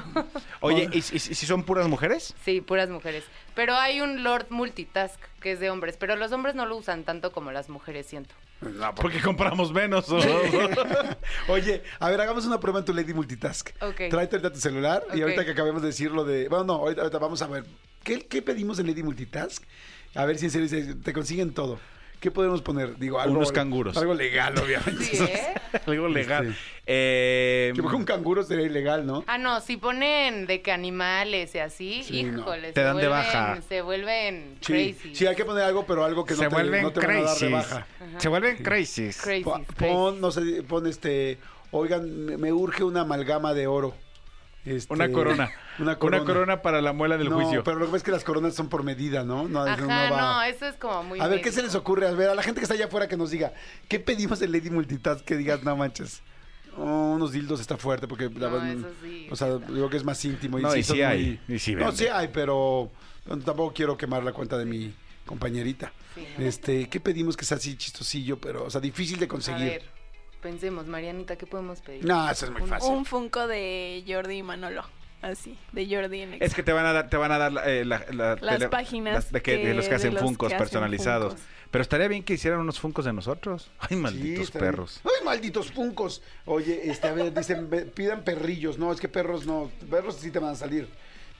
Oye, 0.61 0.87
¿y, 0.93 0.97
y- 0.99 1.15
y 1.15 1.19
si 1.19 1.45
son 1.45 1.63
puras 1.63 1.87
mujeres? 1.89 2.33
Sí, 2.45 2.61
puras 2.61 2.89
mujeres. 2.89 3.25
Pero 3.53 3.75
hay 3.75 3.99
un 3.99 4.23
Lord 4.23 4.47
Multitask 4.49 5.19
que 5.41 5.51
es 5.51 5.59
de 5.59 5.69
hombres, 5.69 5.97
pero 5.97 6.15
los 6.15 6.31
hombres 6.31 6.55
no 6.55 6.65
lo 6.65 6.77
usan 6.77 7.03
tanto 7.03 7.33
como 7.33 7.51
las 7.51 7.67
mujeres, 7.67 8.05
siento. 8.05 8.33
No, 8.61 8.95
Porque 8.95 9.19
compramos 9.21 9.73
menos. 9.73 10.09
¿o? 10.09 10.17
Oye, 11.49 11.83
a 11.99 12.09
ver, 12.09 12.21
hagamos 12.21 12.45
una 12.45 12.61
prueba 12.61 12.79
en 12.79 12.85
tu 12.85 12.93
Lady 12.93 13.13
Multitask. 13.13 13.71
Ok. 13.81 14.03
Tráete 14.09 14.37
ahorita 14.37 14.53
tu 14.53 14.59
celular 14.59 15.03
y 15.13 15.21
ahorita 15.21 15.43
que 15.43 15.51
acabemos 15.51 15.81
de 15.81 15.89
decir 15.89 16.11
lo 16.11 16.23
de... 16.23 16.47
Bueno, 16.47 16.63
no, 16.63 16.73
ahorita, 16.75 17.01
ahorita 17.01 17.17
vamos 17.19 17.41
a 17.41 17.47
ver. 17.47 17.65
¿Qué, 18.03 18.19
qué 18.27 18.41
pedimos 18.41 18.79
en 18.79 18.87
Lady 18.87 19.03
Multitask? 19.03 19.63
A 20.15 20.25
ver 20.25 20.37
si 20.37 20.45
en 20.45 20.51
serio 20.51 20.67
se- 20.67 20.95
te 20.95 21.13
consiguen 21.13 21.53
todo. 21.53 21.79
¿Qué 22.19 22.31
podemos 22.31 22.61
poner? 22.61 22.97
Digo, 22.97 23.19
algo... 23.19 23.35
Unos 23.35 23.51
canguros. 23.51 23.97
Algo 23.97 24.13
legal, 24.13 24.53
obviamente. 24.57 25.03
Sí, 25.03 25.17
¿eh? 25.23 25.53
Algo 25.87 26.07
legal. 26.07 26.47
Este, 26.47 26.59
Eh, 26.85 27.73
que 27.75 27.81
un 27.81 28.05
canguro 28.05 28.43
sería 28.43 28.65
ilegal, 28.65 29.05
¿no? 29.05 29.25
Ah, 29.27 29.37
no, 29.37 29.59
si 29.59 29.75
ponen 29.75 30.47
de 30.47 30.61
que 30.61 30.71
animales 30.71 31.53
y 31.55 31.59
así, 31.59 32.01
Sí, 32.03 32.23
no. 32.23 32.39
híjole, 32.41 32.71
Te 32.71 32.79
se 32.79 32.85
dan 32.85 32.95
de 32.97 33.07
baja. 33.09 33.59
Se 33.67 33.81
vuelven 33.81 34.55
Sí, 34.61 34.71
crazy. 34.93 35.15
sí, 35.15 35.25
hay 35.27 35.35
que 35.35 35.43
poner 35.43 35.63
algo, 35.65 35.85
pero 35.85 36.05
algo 36.05 36.23
que 36.23 36.33
no 36.35 36.39
te, 36.47 36.81
no 36.81 36.91
te 36.93 36.99
van 37.05 37.17
a 37.17 37.21
dar 37.23 37.37
de 37.37 37.49
baja. 37.49 37.87
Se 38.19 38.29
vuelven 38.29 38.57
crazy. 38.63 39.09
Crazy, 39.09 39.43
Po- 39.43 39.61
crazy. 39.75 39.93
Pon, 39.93 40.21
no 40.21 40.31
sé, 40.31 40.63
pon 40.63 40.87
este... 40.87 41.37
Oigan, 41.71 42.39
me 42.39 42.53
urge 42.53 42.83
una 42.85 43.01
amalgama 43.01 43.53
de 43.53 43.67
oro. 43.67 43.95
Este, 44.65 44.93
Una 44.93 45.11
corona. 45.11 45.51
Una 45.79 45.97
corona. 45.99 46.23
Una 46.23 46.33
corona 46.33 46.61
para 46.61 46.81
la 46.81 46.93
muela 46.93 47.17
del 47.17 47.29
no, 47.29 47.35
juicio. 47.35 47.63
pero 47.63 47.77
lo 47.79 47.85
que 47.85 47.91
pasa 47.91 47.97
es 47.97 48.03
que 48.03 48.11
las 48.11 48.23
coronas 48.23 48.53
son 48.55 48.69
por 48.69 48.83
medida, 48.83 49.23
¿no? 49.23 49.47
No, 49.47 49.61
Ajá, 49.63 49.75
no 49.81 49.87
va- 49.87 50.09
no, 50.21 50.43
eso 50.43 50.65
es 50.65 50.75
como 50.75 51.03
muy 51.03 51.19
A 51.19 51.27
ver, 51.27 51.41
¿qué 51.41 51.51
se 51.51 51.61
les 51.61 51.75
ocurre? 51.75 52.07
A 52.07 52.11
ver, 52.11 52.29
a 52.29 52.35
la 52.35 52.43
gente 52.43 52.59
que 52.61 52.63
está 52.63 52.75
allá 52.75 52.85
afuera 52.85 53.07
que 53.07 53.17
nos 53.17 53.29
diga, 53.31 53.53
¿qué 53.89 53.99
pedimos 53.99 54.41
en 54.41 54.51
Lady 54.53 54.69
Multitask 54.69 55.25
que 55.25 55.35
digas, 55.35 55.63
no 55.63 55.75
manches? 55.75 56.21
Oh, 56.77 57.11
unos 57.15 57.31
dildos 57.33 57.59
está 57.59 57.77
fuerte 57.77 58.07
porque 58.07 58.29
la 58.29 58.47
No, 58.49 58.51
verdad, 58.51 58.71
eso 58.73 58.87
sí, 59.03 59.27
o 59.29 59.35
sea, 59.35 59.49
está. 59.55 59.71
digo 59.71 59.89
que 59.89 59.97
es 59.97 60.03
más 60.03 60.23
íntimo 60.25 60.57
y 60.57 60.63
No, 60.63 60.71
sí 60.71 60.79
y 60.79 60.83
sí 60.83 61.01
hay, 61.01 61.39
muy- 61.47 61.55
y 61.55 61.59
sí 61.59 61.75
no, 61.75 61.91
sí 61.91 62.07
hay, 62.07 62.29
pero 62.29 62.89
tampoco 63.45 63.73
quiero 63.73 63.95
quemar 63.97 64.23
la 64.23 64.31
cuenta 64.33 64.57
de 64.57 64.65
mi 64.65 64.93
compañerita. 65.25 65.91
Sí. 66.15 66.25
Este, 66.39 66.89
¿qué 66.89 66.99
pedimos 66.99 67.35
que 67.37 67.45
sea 67.45 67.57
así 67.57 67.75
chistosillo, 67.75 68.39
pero 68.39 68.65
o 68.65 68.69
sea, 68.69 68.81
difícil 68.81 69.19
de 69.19 69.25
A 69.25 69.27
conseguir? 69.27 69.81
Pensemos, 70.43 70.85
Marianita, 70.85 71.35
¿qué 71.37 71.47
podemos 71.47 71.81
pedir? 71.81 72.05
No, 72.05 72.29
eso 72.29 72.45
es 72.45 72.51
muy 72.51 72.61
fácil. 72.67 72.91
Un 72.91 73.05
Funko 73.05 73.47
de 73.47 74.03
Jordi 74.07 74.35
y 74.37 74.43
Manolo. 74.43 74.83
Así, 75.23 75.57
de 75.71 75.87
Jordi 75.89 76.19
en 76.19 76.33
Es 76.41 76.53
que 76.53 76.63
te 76.63 76.73
van 76.73 76.85
a 76.85 76.91
dar, 76.91 77.09
te 77.09 77.15
van 77.15 77.31
a 77.31 77.37
dar 77.37 77.53
eh, 77.69 77.85
la- 77.85 78.05
la- 78.11 78.35
Las 78.41 78.57
tele- 78.59 78.67
páginas 78.69 79.13
las- 79.13 79.31
de, 79.31 79.41
que, 79.41 79.55
de 79.55 79.61
que- 79.63 79.73
los 79.73 79.87
que 79.87 79.95
hacen 79.95 80.17
funcos 80.17 80.53
personalizados. 80.53 81.33
Funkos. 81.35 81.47
Pero 81.71 81.81
estaría 81.81 82.07
bien 82.09 82.23
que 82.23 82.33
hicieran 82.33 82.59
unos 82.59 82.77
funcos 82.79 83.05
de 83.05 83.13
nosotros. 83.13 83.71
Ay, 83.79 83.87
Sí, 83.91 83.95
malditos 83.95 84.51
bien. 84.51 84.59
perros. 84.65 84.99
Ay, 85.05 85.25
malditos 85.25 85.71
puncos. 85.71 86.21
Oye, 86.45 86.91
este, 86.91 87.07
a 87.07 87.13
ver, 87.13 87.33
dicen, 87.33 87.69
pidan 87.95 88.23
perrillos. 88.25 88.77
No, 88.77 88.91
es 88.91 88.99
que 88.99 89.07
perros 89.07 89.45
no. 89.47 89.71
Perros 89.89 90.17
sí 90.17 90.29
te 90.29 90.39
van 90.39 90.51
a 90.51 90.55
salir. 90.55 90.87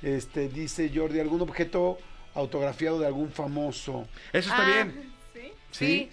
Este, 0.01 0.47
dice 0.47 0.89
Jordi, 0.95 1.19
algún 1.19 1.41
objeto 1.41 1.97
autografiado 2.35 2.99
de 2.99 3.05
algún 3.07 3.31
famoso. 3.31 4.07
Eso 4.31 4.49
está 4.49 4.63
Ah, 4.65 4.83
bien. 4.83 5.13
Sí. 5.71 6.09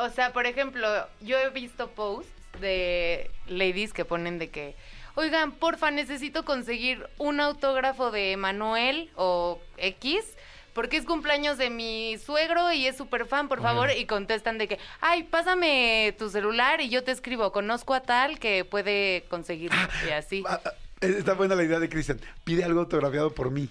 O 0.00 0.08
sea, 0.08 0.32
por 0.32 0.46
ejemplo, 0.46 0.88
yo 1.20 1.38
he 1.38 1.50
visto 1.50 1.90
posts 1.90 2.32
de 2.58 3.30
ladies 3.46 3.92
que 3.92 4.06
ponen 4.06 4.38
de 4.38 4.48
que, 4.48 4.74
oigan, 5.14 5.52
porfa, 5.52 5.90
necesito 5.90 6.46
conseguir 6.46 7.06
un 7.18 7.38
autógrafo 7.38 8.10
de 8.10 8.38
Manuel 8.38 9.10
o 9.16 9.60
X. 9.76 10.24
Porque 10.72 10.96
es 10.96 11.04
cumpleaños 11.04 11.58
de 11.58 11.68
mi 11.68 12.16
suegro 12.16 12.72
y 12.72 12.86
es 12.86 12.96
súper 12.96 13.26
fan, 13.26 13.48
por 13.48 13.60
favor. 13.60 13.90
Y 13.90 14.06
contestan 14.06 14.56
de 14.56 14.68
que, 14.68 14.78
ay, 15.00 15.24
pásame 15.24 16.14
tu 16.16 16.30
celular 16.30 16.80
y 16.80 16.88
yo 16.88 17.04
te 17.04 17.10
escribo. 17.10 17.52
Conozco 17.52 17.92
a 17.92 18.00
tal 18.00 18.38
que 18.38 18.64
puede 18.64 19.24
conseguir. 19.28 19.70
Y 20.08 20.12
así. 20.12 20.44
Ah, 20.48 20.60
ah, 20.64 20.72
está 21.02 21.34
buena 21.34 21.56
la 21.56 21.64
idea 21.64 21.80
de 21.80 21.90
Cristian. 21.90 22.20
Pide 22.44 22.64
algo 22.64 22.80
autografiado 22.80 23.34
por 23.34 23.50
mí. 23.50 23.68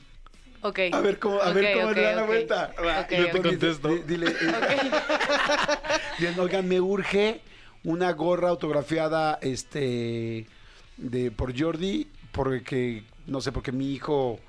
Ok. 0.62 0.80
A 0.92 1.00
ver 1.00 1.20
cómo, 1.20 1.42
a 1.42 1.54
ver 1.54 1.74
cómo 1.74 1.88
ok, 1.90 1.96
le 1.96 2.02
dan 2.02 2.16
la 2.18 2.22
ok. 2.24 2.28
vuelta. 2.28 2.74
Ok, 2.78 3.12
Y 3.12 3.16
le 3.18 3.24
ok. 3.26 3.32
pones- 3.32 3.50
contesto. 3.52 3.88
di- 3.90 4.02
Dile, 4.04 4.28
eh, 4.30 4.36
oigan, 6.40 6.68
me 6.68 6.82
urge 6.82 7.42
una 7.84 8.12
gorra 8.12 8.50
autografiada 8.50 9.40
este 9.42 10.46
de 10.98 11.32
por 11.32 11.58
Jordi, 11.58 12.08
porque 12.32 13.04
no 13.26 13.42
sé, 13.42 13.52
porque 13.52 13.72
mi 13.72 13.94
hijo 13.94 14.40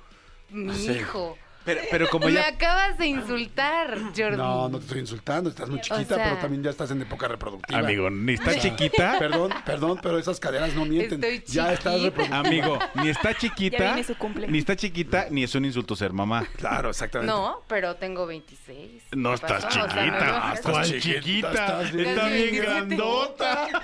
mi 0.49 0.85
hijo. 0.85 1.37
Pero, 1.63 1.81
pero 1.91 2.09
como 2.09 2.25
Me 2.25 2.33
ya... 2.33 2.47
acabas 2.47 2.97
de 2.97 3.05
insultar, 3.05 3.95
Jordi. 4.17 4.35
No, 4.37 4.67
no 4.67 4.77
te 4.79 4.85
estoy 4.85 4.99
insultando, 5.01 5.49
estás 5.49 5.69
muy 5.69 5.79
chiquita, 5.79 6.15
sea- 6.15 6.23
pero 6.23 6.37
también 6.37 6.63
ya 6.63 6.71
estás 6.71 6.89
en 6.91 7.01
época 7.03 7.27
reproductiva. 7.27 7.79
Amigo, 7.79 8.09
ni 8.09 8.33
está 8.33 8.49
O 8.49 8.53
sea, 8.53 8.61
chiquita. 8.61 9.15
Perdón, 9.19 9.51
perdón, 9.65 9.99
pero 10.01 10.17
esas 10.17 10.39
caderas 10.39 10.73
no 10.73 10.85
mienten. 10.85 11.23
Estoy 11.23 11.43
ya 11.53 11.73
estás 11.73 12.01
reproductiva. 12.01 12.39
Amigo, 12.39 12.79
ni 12.95 13.09
está 13.09 13.31
Ya 13.33 13.37
chiquita. 13.37 13.77
viene 13.83 14.03
su 14.03 14.15
cumple. 14.17 14.47
Ni 14.47 14.57
está 14.57 14.75
chiquita, 14.75 15.27
ni 15.29 15.43
es 15.43 15.53
un 15.53 15.65
insulto 15.65 15.95
ser 15.95 16.13
mamá. 16.13 16.45
Claro, 16.57 16.89
exactamente. 16.89 17.31
No, 17.31 17.61
pero 17.67 17.95
tengo 17.95 18.25
26. 18.25 19.03
No 19.15 19.29
¿Qué 19.29 19.35
estás 19.35 19.65
pasó? 19.65 19.67
O 19.85 19.89
sea, 19.89 20.03
chiquita. 20.05 20.25
no 20.39 20.47
me- 20.47 20.53
estás 20.55 20.71
¿Cuál 20.71 20.85
chiquita, 20.85 21.19
chiquita? 21.21 21.49
estás 21.51 21.91
bien- 21.91 22.07
Está 22.09 22.27
bien 22.27 22.41
27. 22.51 22.65
grandota. 22.71 23.67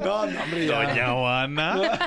No, 0.00 0.26
no, 0.26 0.42
hombre, 0.42 0.66
ya. 0.66 0.76
Doña 0.82 1.12
Juana. 1.12 1.98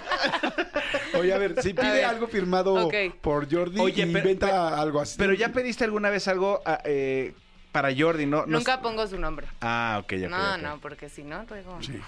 Oye, 1.20 1.34
a 1.34 1.38
ver, 1.38 1.62
si 1.62 1.74
pide 1.74 1.92
ver. 1.92 2.06
algo 2.06 2.28
firmado 2.28 2.77
Ok. 2.86 2.96
por 3.22 3.52
Jordi 3.52 3.80
Oye, 3.80 4.04
y 4.04 4.06
pero- 4.06 4.20
inventa 4.30 4.80
algo 4.80 5.00
así. 5.02 5.16
Pero 5.18 5.34
ya 5.34 5.50
pediste 5.52 5.84
alguna 5.84 6.10
vez 6.10 6.28
algo 6.28 6.62
ah, 6.66 6.80
eh, 6.86 7.34
para 7.72 7.90
Jordi, 7.96 8.26
¿no? 8.26 8.46
Nunca 8.48 8.82
pongo 8.82 9.06
su 9.06 9.20
nombre. 9.20 9.46
Ah, 9.62 10.00
ok, 10.04 10.14
ya. 10.14 10.30
No, 10.30 10.58
no, 10.58 10.80
porque 10.82 11.10
si 11.10 11.24
no, 11.24 11.44
luego... 11.48 11.78
Sí. 11.82 12.00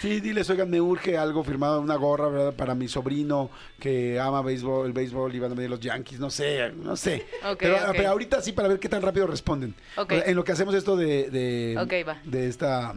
Sí, 0.00 0.20
diles, 0.20 0.48
oigan, 0.50 0.70
me 0.70 0.80
urge 0.80 1.18
algo 1.18 1.42
firmado, 1.42 1.80
una 1.80 1.96
gorra, 1.96 2.28
¿verdad? 2.28 2.54
Para 2.54 2.74
mi 2.76 2.86
sobrino 2.86 3.50
que 3.80 4.20
ama 4.20 4.42
béisbol, 4.42 4.86
el 4.86 4.92
béisbol 4.92 5.34
y 5.34 5.40
van 5.40 5.52
a 5.52 5.54
venir 5.54 5.70
los 5.70 5.80
Yankees, 5.80 6.20
no 6.20 6.30
sé, 6.30 6.70
no 6.76 6.94
sé. 6.96 7.26
Ok, 7.44 7.56
pero, 7.58 7.78
pero 7.92 8.10
ahorita 8.10 8.40
sí, 8.42 8.52
para 8.52 8.68
ver 8.68 8.78
qué 8.78 8.88
tan 8.88 9.02
rápido 9.02 9.26
responden. 9.26 9.74
Ok. 9.96 10.12
O 10.12 10.14
sea, 10.16 10.24
En 10.24 10.36
lo 10.36 10.44
que 10.44 10.52
hacemos 10.52 10.74
esto 10.74 10.96
de... 10.96 11.30
de 11.30 11.76
Ok, 11.80 12.06
va. 12.08 12.18
De 12.24 12.46
esta... 12.48 12.94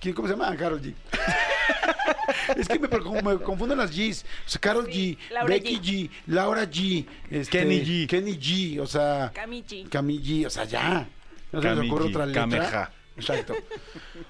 ¿Quién, 0.00 0.14
¿Cómo 0.14 0.28
se 0.28 0.34
llama? 0.34 0.54
Carol 0.56 0.80
G. 0.82 0.94
es 2.56 2.68
que 2.68 2.78
me, 2.78 2.88
me 3.22 3.38
confunden 3.38 3.78
las 3.78 3.90
Gs. 3.90 4.24
O 4.46 4.48
sea, 4.48 4.60
Carol 4.60 4.86
G, 4.86 5.16
Laura 5.30 5.54
Becky 5.54 5.78
G. 5.80 6.10
Laura 6.26 6.64
G. 6.64 7.06
este, 7.30 7.58
Kenny 7.58 7.80
G. 7.80 8.06
Kenny 8.08 8.38
G, 8.38 8.80
o 8.80 8.86
sea... 8.86 9.30
Camichi. 9.34 9.84
Camille 9.84 10.22
G, 10.42 10.46
o 10.46 10.50
sea, 10.50 10.64
ya. 10.64 11.08
No 11.52 11.62
se 11.62 11.68
nos 11.74 11.86
ocurre 11.86 12.04
G, 12.06 12.08
otra 12.10 12.26
letra. 12.26 12.42
Kameha. 12.42 12.92
Exacto. 13.16 13.52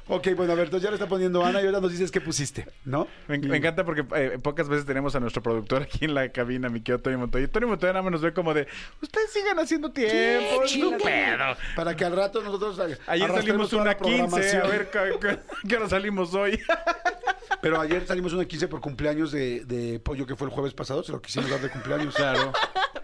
Ok, 0.06 0.28
bueno, 0.34 0.52
a 0.54 0.56
ver, 0.56 0.64
entonces 0.64 0.82
ya 0.84 0.88
le 0.88 0.94
está 0.94 1.06
poniendo 1.06 1.44
Ana 1.44 1.60
y 1.60 1.66
ahora 1.66 1.78
nos 1.78 1.92
dices 1.92 2.10
qué 2.10 2.22
pusiste, 2.22 2.66
¿no? 2.86 3.06
Me, 3.26 3.36
me 3.36 3.58
encanta 3.58 3.84
porque 3.84 4.02
eh, 4.16 4.38
pocas 4.42 4.66
veces 4.66 4.86
tenemos 4.86 5.14
a 5.14 5.20
nuestro 5.20 5.42
productor 5.42 5.82
aquí 5.82 6.06
en 6.06 6.14
la 6.14 6.30
cabina, 6.30 6.70
mi 6.70 6.80
querido 6.80 6.98
Tony 7.02 7.18
Montoya. 7.18 7.44
Y 7.44 7.48
Tony 7.48 7.66
Montoya 7.66 7.92
nada 7.92 8.02
más 8.02 8.12
nos 8.12 8.22
ve 8.22 8.32
como 8.32 8.54
de, 8.54 8.66
ustedes 9.02 9.30
sigan 9.30 9.58
haciendo 9.58 9.90
tiempo, 9.92 10.62
es 10.64 10.74
un 10.76 10.96
pedo. 10.96 11.54
Para 11.76 11.94
que 11.94 12.06
al 12.06 12.16
rato 12.16 12.40
nosotros 12.40 12.78
Ayer 12.78 12.98
arrastremos 13.30 13.68
salimos 13.68 13.72
una 13.74 13.84
la 13.84 13.96
15, 13.98 14.56
a 14.56 14.62
ver 14.68 14.90
¿qué- 14.90 15.18
qué- 15.20 15.38
qué 15.68 15.76
hora 15.76 15.88
salimos 15.90 16.32
hoy. 16.32 16.58
Pero 17.60 17.80
ayer 17.80 18.06
salimos 18.06 18.32
una 18.32 18.44
15 18.44 18.68
por 18.68 18.80
cumpleaños 18.80 19.32
de, 19.32 19.64
de 19.64 19.98
Pollo 19.98 20.26
que 20.26 20.36
fue 20.36 20.46
el 20.46 20.52
jueves 20.52 20.74
pasado, 20.74 21.02
se 21.02 21.12
lo 21.12 21.20
quisimos 21.20 21.50
dar 21.50 21.60
de 21.60 21.70
cumpleaños. 21.70 22.14
Claro, 22.14 22.52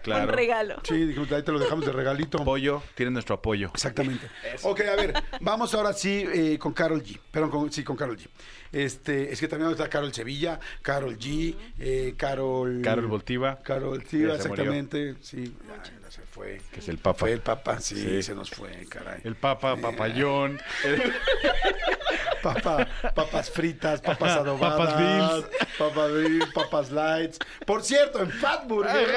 claro. 0.03 0.29
Un 0.29 0.33
regalo. 0.33 0.75
Sí, 0.83 1.05
dijimos, 1.05 1.31
ahí 1.31 1.43
te 1.43 1.51
lo 1.51 1.59
dejamos 1.59 1.85
de 1.85 1.91
regalito. 1.91 2.37
Pollo, 2.43 2.81
tiene 2.95 3.11
nuestro 3.11 3.35
apoyo. 3.35 3.69
Exactamente. 3.73 4.29
Ok, 4.63 4.81
a 4.81 4.95
ver, 4.95 5.13
vamos 5.41 5.73
ahora 5.73 5.93
sí 5.93 6.25
eh, 6.33 6.57
con 6.57 6.73
Carol 6.73 7.03
G. 7.03 7.19
Perdón, 7.31 7.49
con, 7.49 7.71
sí, 7.71 7.83
con 7.83 7.95
Carol 7.95 8.17
G. 8.17 8.27
Este, 8.75 9.31
es 9.31 9.39
que 9.39 9.47
también 9.47 9.71
está 9.71 9.87
Carol 9.89 10.13
Sevilla, 10.13 10.59
Carol 10.81 11.17
G, 11.17 11.55
eh, 11.79 12.13
Carol... 12.17 12.81
Carol 12.83 13.07
Voltiva, 13.07 13.57
Carol, 13.63 14.03
murió. 14.11 14.33
exactamente. 14.35 15.15
Sí, 15.21 15.55
se 16.09 16.21
fue. 16.23 16.61
que 16.73 16.81
es 16.81 16.89
el 16.89 16.97
Papa. 16.97 17.19
Fue 17.19 17.31
el 17.31 17.39
Papa, 17.39 17.79
sí, 17.79 17.95
Sí. 17.95 18.21
se 18.23 18.35
nos 18.35 18.49
fue, 18.49 18.85
caray. 18.89 19.21
El 19.23 19.35
Papa, 19.35 19.77
Papayón. 19.77 20.59
Papa, 22.43 22.87
papas 23.15 23.49
fritas, 23.49 24.01
papas 24.01 24.37
adobadas, 24.37 24.77
papas 24.77 24.97
Bills. 24.99 25.57
papas 25.79 26.13
Bills, 26.13 26.45
papas 26.53 26.91
lights. 26.91 27.39
Por 27.65 27.81
cierto, 27.81 28.21
en 28.21 28.29
Fatburger. 28.29 29.07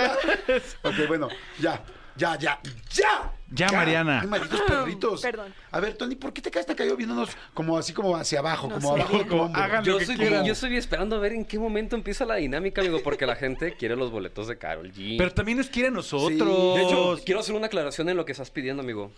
ok, 0.82 0.94
bueno, 1.08 1.28
ya, 1.58 1.82
ya, 2.18 2.36
ya, 2.38 2.60
ya. 2.90 3.32
Ya, 3.50 3.72
Mariana. 3.72 4.20
Ay, 4.20 4.26
malditos 4.26 4.60
perritos. 4.60 5.22
Perdón. 5.22 5.54
A 5.70 5.80
ver, 5.80 5.94
Tony, 5.94 6.16
¿por 6.16 6.34
qué 6.34 6.42
te 6.42 6.50
quedaste 6.50 6.76
cayó 6.76 6.96
viéndonos 6.96 7.30
como 7.54 7.78
así 7.78 7.94
como 7.94 8.14
hacia 8.14 8.40
abajo, 8.40 8.68
No 8.68 8.74
como 8.74 8.94
sé. 8.96 9.02
abajo? 9.02 9.50
Hagan 9.54 9.78
lo 9.78 9.92
Yo 9.92 9.96
que 9.96 10.02
estoy, 10.02 10.16
quieran. 10.18 10.44
yo 10.44 10.52
estoy 10.52 10.76
esperando 10.76 11.16
a 11.16 11.18
ver 11.18 11.32
en 11.32 11.46
qué 11.46 11.58
momento 11.58 11.96
empieza 11.96 12.26
la 12.26 12.34
dinámica, 12.34 12.82
amigo, 12.82 13.00
porque 13.02 13.24
la 13.26 13.36
gente 13.36 13.72
quiere 13.74 13.96
los 13.96 14.10
boletos 14.10 14.48
de 14.48 14.58
Carol 14.58 14.92
G. 14.92 15.16
Pero 15.16 15.32
también 15.32 15.56
nos 15.56 15.68
quiere 15.70 15.88
a 15.88 15.92
nosotros. 15.92 16.28
Sí, 16.30 16.78
de 16.78 16.82
hecho, 16.84 17.18
quiero 17.24 17.40
hacer 17.40 17.54
una 17.54 17.66
aclaración 17.68 18.08
en 18.10 18.18
lo 18.18 18.26
que 18.26 18.32
estás 18.32 18.50
pidiendo, 18.50 18.82
amigo. 18.82 19.10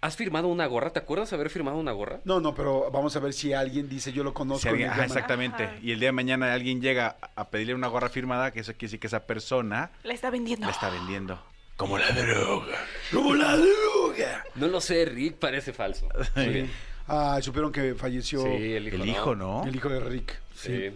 ¿Has 0.00 0.16
firmado 0.16 0.46
una 0.48 0.64
gorra? 0.66 0.90
¿Te 0.90 1.00
acuerdas 1.00 1.32
haber 1.32 1.50
firmado 1.50 1.76
una 1.76 1.90
gorra? 1.92 2.20
No, 2.24 2.40
no, 2.40 2.54
pero 2.54 2.88
vamos 2.90 3.16
a 3.16 3.18
ver 3.18 3.32
si 3.34 3.52
alguien 3.52 3.88
dice 3.88 4.12
yo 4.12 4.22
lo 4.24 4.32
conozco. 4.32 4.62
Si 4.62 4.68
alguien- 4.68 4.88
ajá, 4.90 5.04
exactamente. 5.04 5.64
Ajá. 5.64 5.74
Y 5.82 5.90
el 5.90 5.98
día 5.98 6.08
de 6.08 6.12
mañana 6.12 6.54
alguien 6.54 6.80
llega 6.80 7.16
a 7.20 7.28
a 7.42 7.50
pedirle 7.50 7.74
una 7.74 7.88
gorra 7.88 8.08
firmada, 8.08 8.50
que 8.52 8.60
eso 8.60 8.72
quiere 8.72 8.86
decir 8.86 9.00
que 9.00 9.08
esa 9.08 9.26
persona 9.26 9.90
La 10.04 10.14
está 10.14 10.30
vendiendo. 10.30 10.66
la 10.66 10.72
está 10.72 10.88
vendiendo. 10.88 11.42
Como 11.78 11.96
la 11.96 12.10
droga. 12.10 12.76
Como 13.12 13.34
la 13.34 13.56
droga. 13.56 14.44
No 14.56 14.66
lo 14.66 14.80
sé, 14.80 15.04
Rick 15.04 15.36
parece 15.36 15.72
falso. 15.72 16.08
Muy 16.36 16.48
bien. 16.48 16.70
Ah, 17.06 17.38
supieron 17.40 17.70
que 17.72 17.94
falleció 17.94 18.42
Sí, 18.42 18.74
el 18.74 18.88
hijo. 18.88 18.96
El 18.96 19.00
¿no? 19.00 19.06
hijo, 19.06 19.34
¿no? 19.36 19.64
el 19.64 19.74
hijo 19.76 19.88
de 19.88 20.00
Rick. 20.00 20.38
Sí. 20.54 20.90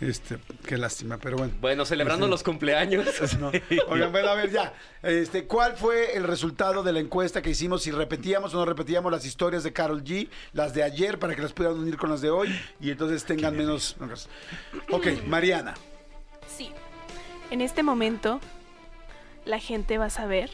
Este, 0.00 0.38
qué 0.66 0.76
lástima, 0.76 1.18
pero 1.18 1.36
bueno. 1.36 1.54
Bueno, 1.60 1.84
celebrando 1.84 2.26
Sí. 2.26 2.30
los 2.32 2.42
cumpleaños. 2.42 3.06
No. 3.38 3.52
Oigan, 3.88 4.10
bueno, 4.10 4.28
a 4.30 4.34
ver, 4.34 4.50
ya. 4.50 4.74
Este, 5.04 5.44
¿Cuál 5.46 5.76
fue 5.76 6.16
el 6.16 6.24
resultado 6.24 6.82
de 6.82 6.92
la 6.92 6.98
encuesta 6.98 7.40
que 7.40 7.50
hicimos? 7.50 7.84
Si 7.84 7.92
repetíamos 7.92 8.52
o 8.54 8.56
no 8.58 8.64
repetíamos 8.64 9.12
las 9.12 9.24
historias 9.24 9.62
de 9.62 9.72
Carol 9.72 10.02
G, 10.02 10.28
las 10.52 10.74
de 10.74 10.82
ayer, 10.82 11.20
para 11.20 11.36
que 11.36 11.42
las 11.42 11.52
puedan 11.52 11.74
unir 11.74 11.96
con 11.96 12.10
las 12.10 12.20
de 12.20 12.30
hoy 12.30 12.52
y 12.80 12.90
entonces 12.90 13.24
tengan 13.24 13.56
menos. 13.56 13.96
Ok, 14.90 15.06
Mariana. 15.28 15.74
Sí. 16.48 16.72
En 17.52 17.60
este 17.60 17.84
momento, 17.84 18.40
la 19.44 19.58
gente 19.58 19.98
va 19.98 20.06
a 20.06 20.10
saber 20.10 20.50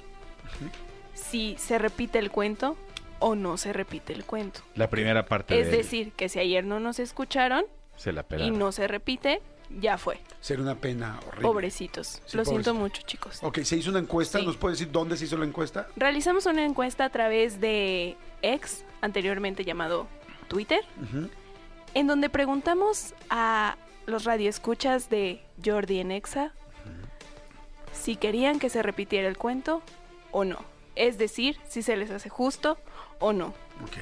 si 1.15 1.57
se 1.59 1.79
repite 1.79 2.19
el 2.19 2.31
cuento 2.31 2.77
o 3.19 3.35
no 3.35 3.57
se 3.57 3.73
repite 3.73 4.13
el 4.13 4.25
cuento. 4.25 4.61
La 4.75 4.89
primera 4.89 5.27
parte 5.27 5.61
Es 5.61 5.71
de 5.71 5.79
decir, 5.79 6.13
que 6.13 6.29
si 6.29 6.39
ayer 6.39 6.65
no 6.65 6.81
nos 6.81 6.99
escucharon 6.99 7.65
se 7.97 8.13
la 8.13 8.25
y 8.39 8.51
no 8.53 8.71
se 8.71 8.87
repite, 8.87 9.43
ya 9.81 9.99
fue. 9.99 10.21
Sería 10.41 10.63
una 10.63 10.77
pena 10.77 11.19
horrible. 11.27 11.43
Pobrecitos. 11.43 12.23
Sí, 12.27 12.37
Lo 12.37 12.45
siento 12.45 12.75
mucho, 12.75 13.03
chicos. 13.03 13.41
Ok, 13.43 13.59
se 13.63 13.77
hizo 13.77 13.91
una 13.91 13.99
encuesta. 13.99 14.39
Sí. 14.39 14.47
¿Nos 14.47 14.57
puede 14.57 14.75
decir 14.75 14.91
dónde 14.91 15.17
se 15.17 15.25
hizo 15.25 15.37
la 15.37 15.45
encuesta? 15.45 15.89
Realizamos 15.97 16.47
una 16.47 16.65
encuesta 16.65 17.05
a 17.05 17.11
través 17.11 17.61
de 17.61 18.17
X, 18.43 18.85
anteriormente 19.01 19.65
llamado 19.65 20.07
Twitter, 20.47 20.81
en 21.95 22.07
donde 22.07 22.31
preguntamos 22.31 23.15
a 23.31 23.77
los 24.07 24.25
radioescuchas 24.25 25.11
de 25.11 25.43
Jordi 25.63 25.99
en 25.99 26.13
Exa 26.13 26.53
si 28.09 28.17
querían 28.17 28.59
que 28.59 28.71
se 28.71 28.83
repitiera 28.83 29.29
el 29.29 29.37
cuento 29.37 29.83
o 30.31 30.43
no. 30.43 30.65
Es 30.95 31.19
decir, 31.19 31.59
si 31.69 31.83
se 31.83 31.95
les 31.95 32.11
hace 32.11 32.31
justo 32.31 32.79
o 33.19 33.35
no. 33.35 33.49
Ok. 33.85 33.99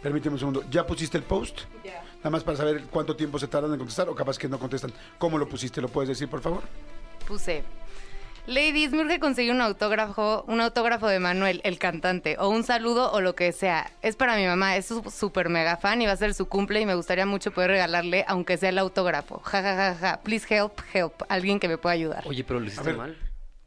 Permíteme 0.00 0.34
un 0.34 0.38
segundo. 0.38 0.64
¿Ya 0.70 0.86
pusiste 0.86 1.18
el 1.18 1.24
post? 1.24 1.62
Nada 2.18 2.30
más 2.30 2.44
para 2.44 2.56
saber 2.56 2.84
cuánto 2.84 3.16
tiempo 3.16 3.40
se 3.40 3.48
tardan 3.48 3.72
en 3.72 3.78
contestar 3.78 4.08
o 4.08 4.14
capaz 4.14 4.38
que 4.38 4.48
no 4.48 4.60
contestan. 4.60 4.92
¿Cómo 5.18 5.38
lo 5.38 5.48
pusiste? 5.48 5.80
¿Lo 5.80 5.88
puedes 5.88 6.10
decir, 6.10 6.28
por 6.28 6.40
favor? 6.40 6.62
Puse. 7.26 7.64
Ladies, 8.46 8.92
me 8.92 9.00
urge 9.00 9.18
conseguir 9.18 9.50
un 9.50 9.60
autógrafo, 9.60 10.44
un 10.46 10.60
autógrafo 10.60 11.08
de 11.08 11.18
Manuel, 11.18 11.62
el 11.64 11.80
cantante, 11.80 12.36
o 12.38 12.48
un 12.48 12.62
saludo 12.62 13.10
o 13.10 13.20
lo 13.20 13.34
que 13.34 13.50
sea. 13.50 13.90
Es 14.02 14.14
para 14.14 14.36
mi 14.36 14.46
mamá, 14.46 14.76
es 14.76 14.86
súper 14.86 15.48
mega 15.48 15.78
fan 15.78 16.00
y 16.00 16.06
va 16.06 16.12
a 16.12 16.16
ser 16.16 16.32
su 16.32 16.46
cumple 16.46 16.80
y 16.80 16.86
me 16.86 16.94
gustaría 16.94 17.26
mucho 17.26 17.50
poder 17.50 17.72
regalarle, 17.72 18.24
aunque 18.28 18.56
sea 18.56 18.68
el 18.68 18.78
autógrafo. 18.78 19.40
Ja, 19.40 19.62
ja, 19.62 19.74
ja, 19.74 19.94
ja. 19.96 20.20
Please 20.22 20.46
help, 20.48 20.78
help. 20.94 21.22
Alguien 21.28 21.58
que 21.58 21.66
me 21.66 21.76
pueda 21.76 21.94
ayudar. 21.94 22.22
Oye, 22.24 22.44
pero 22.44 22.60
lo 22.60 22.66
hiciste 22.66 22.92
mal. 22.92 23.16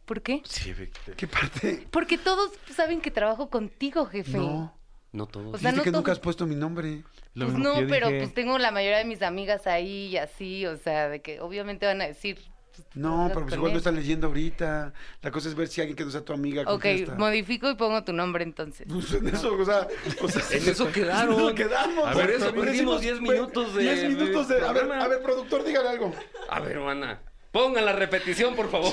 ¿Por 0.06 0.22
qué? 0.22 0.42
Sí, 0.46 0.74
Víctor. 0.74 1.16
¿Qué 1.16 1.28
parte? 1.28 1.88
Porque 1.92 2.18
todos 2.18 2.52
saben 2.76 3.02
que 3.02 3.12
trabajo 3.12 3.50
contigo, 3.50 4.06
jefe. 4.06 4.38
No. 4.38 4.78
No 5.12 5.28
todos. 5.28 5.56
O 5.56 5.58
sea, 5.58 5.72
Dijiste 5.72 5.78
no 5.78 5.84
que 5.84 5.92
nunca 5.92 6.04
todo- 6.08 6.12
has 6.14 6.20
puesto 6.20 6.46
mi 6.46 6.56
nombre. 6.56 7.04
Lo 7.34 7.46
Pues 7.48 7.58
no, 7.58 7.76
pero 7.90 8.08
dije. 8.08 8.20
pues 8.20 8.34
tengo 8.34 8.58
la 8.58 8.72
mayoría 8.72 8.98
de 8.98 9.06
mis 9.06 9.22
amigas 9.22 9.66
ahí 9.66 10.08
y 10.08 10.18
así, 10.18 10.66
o 10.66 10.76
sea, 10.78 11.08
de 11.10 11.22
que 11.22 11.40
obviamente 11.40 11.86
van 11.86 12.02
a 12.02 12.06
decir. 12.08 12.38
pues, 12.76 12.86
No, 12.96 13.28
pero 13.30 13.42
pues 13.44 13.54
igual 13.56 13.72
no 13.72 13.76
él. 13.76 13.78
están 13.78 13.96
leyendo 13.96 14.28
ahorita. 14.28 14.94
La 15.22 15.32
cosa 15.32 15.48
es 15.48 15.56
ver 15.56 15.70
si 15.70 15.80
alguien 15.80 15.96
que 15.96 16.04
no 16.04 16.12
sea 16.12 16.26
tu 16.26 16.34
amiga 16.34 16.64
Ok, 16.64 16.68
contesta. 16.68 17.16
modifico 17.16 17.70
y 17.72 17.76
pongo 17.76 18.04
tu 18.04 18.12
nombre 18.12 18.44
entonces. 18.44 18.86
Pues 18.92 19.14
en 19.14 19.28
eso, 19.30 19.54
o 19.58 19.64
sea, 19.66 19.88
o 20.22 20.28
sea, 20.28 20.58
En 20.58 20.70
eso 20.70 20.92
quedaron. 20.92 21.34
en 21.40 21.40
eso 21.46 21.56
quedamos. 21.56 22.06
A 22.08 22.14
ver, 22.14 22.30
eso, 22.32 22.54
perdimos 22.54 22.66
decimos, 22.66 23.02
10 23.02 23.20
güey, 23.22 23.32
minutos 23.40 23.74
de- 23.76 23.82
10 23.84 24.10
minutos 24.10 24.48
de... 24.50 24.56
de 24.60 24.68
a 24.68 24.74
ver, 24.74 24.92
a 24.92 25.08
ver, 25.08 25.22
productor, 25.24 25.64
dígale 25.64 25.88
algo. 25.90 26.14
A 26.50 26.60
ver, 26.60 26.74
hermana. 26.74 27.22
Pongan 27.56 27.86
la 27.86 27.94
repetición, 27.94 28.54
por 28.54 28.70
favor. 28.70 28.92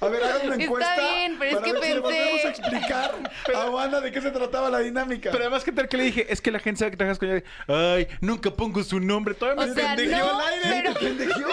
A 0.00 0.08
ver, 0.08 0.24
hagan 0.24 0.46
una 0.46 0.52
Está 0.52 0.64
encuesta. 0.64 0.96
bien, 0.98 1.36
pero 1.38 1.50
es 1.50 1.56
para 1.56 1.66
que 1.66 1.72
ver 1.74 1.82
si 1.82 1.88
le 1.88 1.94
pensé- 1.94 2.00
volvemos 2.02 2.44
a 2.44 2.48
explicar 2.48 3.14
a 3.54 3.60
Juana 3.68 4.00
de 4.00 4.10
qué 4.12 4.20
se 4.22 4.30
trataba 4.30 4.70
la 4.70 4.78
dinámica. 4.78 5.30
Pero 5.30 5.44
además, 5.44 5.62
¿qué 5.62 5.72
tal 5.72 5.88
que 5.88 5.98
le 5.98 6.04
dije? 6.04 6.26
Es 6.32 6.40
que 6.40 6.50
la 6.50 6.58
gente 6.58 6.78
sabe 6.78 6.90
que 6.92 6.96
trabajas 6.96 7.18
con 7.18 7.30
ella. 7.30 7.44
Ay, 7.68 8.08
nunca 8.22 8.50
pongo 8.50 8.82
su 8.82 8.98
nombre. 8.98 9.34
Todavía 9.34 9.66
me 9.66 9.70
O 9.70 9.74
sea, 9.74 9.94
pendejeó 9.94 10.26
no, 10.26 10.40
al 10.40 10.54
aire. 10.54 10.64
pero- 10.70 10.94
¡Te 10.94 11.00
pendejeó! 11.06 11.48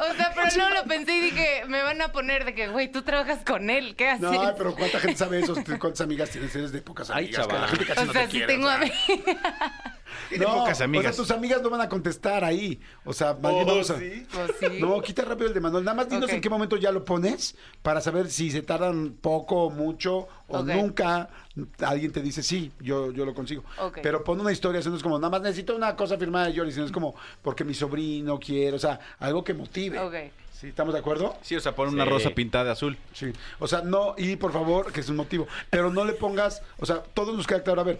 O 0.00 0.14
sea, 0.16 0.32
pero 0.34 0.48
no 0.56 0.70
lo 0.70 0.84
pensé 0.84 1.12
y 1.16 1.20
dije, 1.20 1.64
me 1.68 1.82
van 1.82 2.00
a 2.00 2.08
poner 2.10 2.44
de 2.46 2.54
que, 2.54 2.68
güey, 2.68 2.90
tú 2.90 3.02
trabajas 3.02 3.40
con 3.46 3.68
él, 3.70 3.94
¿qué 3.96 4.08
haces? 4.08 4.22
No, 4.22 4.54
pero 4.56 4.74
¿cuánta 4.74 4.98
gente 4.98 5.16
sabe 5.18 5.40
eso? 5.40 5.54
¿Cuántas 5.78 6.00
amigas 6.00 6.30
tienes? 6.30 6.56
Eres 6.56 6.72
de 6.72 6.80
pocas 6.82 7.10
Ay, 7.10 7.26
amigas. 7.26 7.46
que 7.46 7.52
chaval. 7.52 7.60
La 7.62 7.68
gente 7.68 7.84
casi 7.86 8.00
o 8.00 8.04
no 8.06 8.12
sea, 8.12 8.22
te 8.22 8.30
sí 8.30 8.36
quiere, 8.38 8.52
tengo 8.52 8.66
o 8.66 8.70
sea. 8.70 8.78
a 8.80 8.80
Tiene 10.38 10.46
pocas 10.46 10.80
amigas. 10.80 11.06
O 11.06 11.12
sea, 11.14 11.22
tus 11.24 11.30
amigas 11.30 11.62
no 11.62 11.70
van 11.70 11.80
a 11.80 11.88
contestar 11.88 12.44
ahí. 12.44 12.80
O 13.04 13.12
sea, 13.12 13.34
más 13.40 13.52
bien 13.52 13.64
Oh, 13.64 13.72
vamos 13.72 13.90
a- 13.90 13.98
¿sí? 13.98 14.26
Pues 14.32 14.50
sí. 14.60 14.80
No, 14.80 15.00
quita 15.02 15.22
rápido 15.24 15.48
el 15.48 15.54
de 15.54 15.60
Manuel. 15.60 15.84
Nada 15.84 15.96
más 15.96 16.08
dinos 16.08 16.30
en 16.30 16.40
qué 16.40 16.48
momento 16.50 16.76
ya 16.76 16.90
lo 16.92 17.04
pones 17.04 17.54
para 17.82 18.00
saber 18.00 18.30
si 18.30 18.50
se 18.50 18.62
tardan 18.62 19.12
poco, 19.20 19.70
mucho 19.70 20.28
o 20.48 20.62
nunca. 20.62 21.28
Alguien 21.80 22.12
te 22.12 22.22
dice, 22.22 22.42
sí, 22.42 22.72
yo, 22.80 23.12
yo 23.12 23.24
lo 23.26 23.34
consigo. 23.34 23.62
Pero 24.02 24.24
pon 24.24 24.40
una 24.40 24.52
historia, 24.52 24.80
eso 24.80 24.90
no 24.90 24.96
es 24.96 25.02
como, 25.02 25.18
nada 25.18 25.30
más 25.30 25.42
necesito 25.42 25.76
una 25.76 25.94
cosa 25.96 26.16
firmada 26.16 26.46
de 26.46 26.56
Jordi, 26.56 26.72
sino 26.72 26.86
es 26.86 26.92
como, 26.92 27.14
porque 27.42 27.64
mi 27.64 27.74
sobrino 27.74 28.38
quiere, 28.38 28.76
o 28.76 28.78
sea, 28.78 28.98
algo 29.18 29.44
que 29.44 29.52
motive. 29.54 29.98
Ok. 29.98 30.14
¿Sí? 30.58 30.68
¿Estamos 30.68 30.94
de 30.94 31.00
acuerdo? 31.00 31.36
Sí, 31.42 31.56
o 31.56 31.60
sea, 31.60 31.74
pon 31.74 31.88
una 31.88 32.04
Sí. 32.04 32.10
rosa 32.10 32.30
pintada 32.30 32.64
de 32.66 32.70
azul. 32.70 32.96
Sí. 33.12 33.32
O 33.58 33.66
sea, 33.66 33.80
no, 33.82 34.14
y 34.16 34.36
por 34.36 34.52
favor, 34.52 34.92
que 34.92 35.00
es 35.00 35.08
un 35.08 35.16
motivo, 35.16 35.48
pero 35.70 35.90
no 35.90 36.04
le 36.04 36.12
pongas, 36.12 36.62
o 36.78 36.86
sea, 36.86 37.02
todos 37.02 37.36
nos 37.36 37.46
queda 37.48 37.64
claro, 37.64 37.80
a 37.80 37.84
ver, 37.84 37.98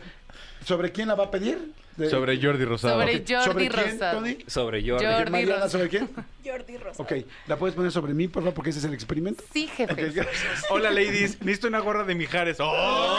¿sobre 0.65 0.93
quién 0.93 1.09
la 1.09 1.17
va 1.17 1.25
a 1.25 1.31
pedir? 1.33 1.73
De- 1.97 2.09
Sobre 2.09 2.41
Jordi 2.43 2.65
Rosado. 2.65 2.95
Sobre 3.01 3.19
Jordi 3.19 3.45
¿Sobre 3.45 3.69
quién, 3.69 3.91
Rosado. 3.93 4.19
Tony? 4.19 4.39
Sobre 4.47 4.81
Jordi. 4.89 5.05
Jordi 5.07 5.31
Mariana, 5.31 5.53
Rosado. 5.65 5.71
¿sobre 5.71 5.89
quién? 5.89 6.11
Jordi 6.45 6.77
Rosa. 6.79 7.03
Ok, 7.03 7.13
¿la 7.47 7.57
puedes 7.57 7.77
poner 7.77 7.93
sobre 7.93 8.15
mí, 8.15 8.29
por 8.29 8.43
favor, 8.43 8.55
porque 8.55 8.71
ese 8.71 8.79
es 8.79 8.85
el 8.87 8.95
experimento? 8.95 9.45
Sí, 9.53 9.67
jefe. 9.67 9.93
Ok, 9.93 9.99
gracias. 10.15 10.65
Hola, 10.71 10.91
ladies. 10.91 11.41
Necesito 11.43 11.69
una 11.69 11.81
gorra 11.81 12.05
de 12.05 12.15
Mijares. 12.15 12.59
¡Oh! 12.61 13.17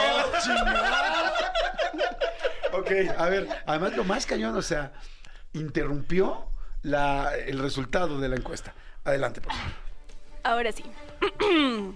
Ok, 2.72 2.90
a 3.16 3.28
ver, 3.28 3.48
además 3.66 3.96
lo 3.96 4.02
más 4.02 4.26
cañón, 4.26 4.56
o 4.56 4.62
sea, 4.62 4.92
interrumpió 5.52 6.44
la, 6.82 7.32
el 7.36 7.60
resultado 7.60 8.18
de 8.18 8.28
la 8.28 8.34
encuesta. 8.36 8.74
Adelante, 9.04 9.40
por 9.40 9.52
favor. 9.52 9.72
Ahora 10.42 10.72
sí. 10.72 10.84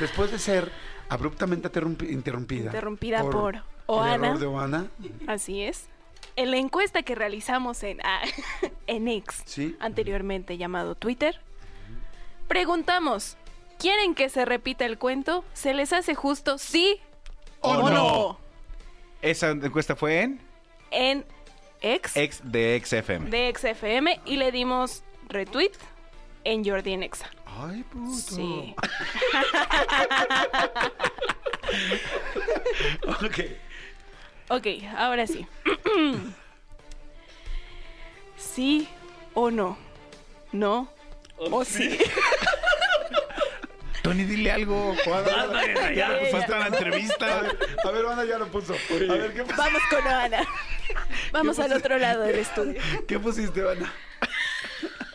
Después 0.00 0.30
de 0.30 0.38
ser 0.38 0.70
abruptamente 1.08 1.70
interrumpi- 1.70 2.10
interrumpida. 2.10 2.66
Interrumpida 2.66 3.22
por 3.22 3.54
el 3.56 3.62
Oana. 3.86 4.26
error 4.28 4.38
de 4.38 4.46
Oana. 4.46 4.86
Así 5.26 5.62
es. 5.62 5.86
En 6.36 6.50
la 6.50 6.56
encuesta 6.56 7.02
que 7.02 7.14
realizamos 7.14 7.82
en, 7.82 8.00
ah, 8.04 8.22
en 8.86 9.08
X, 9.08 9.42
Sí. 9.44 9.76
anteriormente 9.80 10.56
llamado 10.56 10.94
Twitter, 10.94 11.40
preguntamos, 12.48 13.36
¿quieren 13.78 14.14
que 14.14 14.28
se 14.28 14.44
repita 14.44 14.84
el 14.86 14.98
cuento? 14.98 15.44
¿Se 15.52 15.74
les 15.74 15.92
hace 15.92 16.14
justo 16.14 16.58
sí 16.58 17.00
¿O 17.60 17.70
o, 17.72 17.90
no? 17.90 17.90
no? 17.90 18.38
Esa 19.20 19.50
encuesta 19.50 19.94
fue 19.94 20.22
en 20.22 20.40
En 20.90 21.24
X 21.80 22.16
ex 22.16 22.40
de 22.44 22.80
XFM. 22.84 23.28
de 23.30 23.52
XFM 23.56 24.20
y 24.24 24.36
le 24.36 24.50
dimos 24.52 25.02
retweet 25.28 25.72
en 26.44 26.64
Jordi 26.64 26.92
en 26.92 27.02
Exa. 27.04 27.30
Ay, 27.46 27.82
puto. 27.84 28.10
Sí. 28.16 28.74
Ok. 33.24 33.38
Ok, 34.52 34.66
ahora 34.98 35.26
sí. 35.26 35.46
¿Sí 38.36 38.86
o 39.32 39.50
no? 39.50 39.78
¿No 40.52 40.92
o 41.38 41.64
sí? 41.64 41.98
Tony, 44.02 44.24
dile 44.24 44.50
algo. 44.52 44.94
Ya, 45.94 46.18
falta 46.30 46.58
la 46.58 46.66
entrevista. 46.66 47.38
A 47.38 47.42
ver, 47.42 47.58
a 47.84 47.90
ver, 47.92 48.04
Oana 48.04 48.24
ya 48.24 48.36
lo 48.38 48.48
puso. 48.48 48.74
A 48.74 49.14
ver, 49.14 49.32
¿qué, 49.32 49.44
pus- 49.44 49.56
Vamos 49.56 49.80
con 49.88 50.06
Ana. 50.06 50.44
Vamos 51.32 51.58
al 51.58 51.72
otro 51.72 51.96
lado 51.98 52.22
del 52.24 52.40
estudio. 52.40 52.80
¿qué 53.08 53.18
pusiste, 53.18 53.62
Oana? 53.64 53.90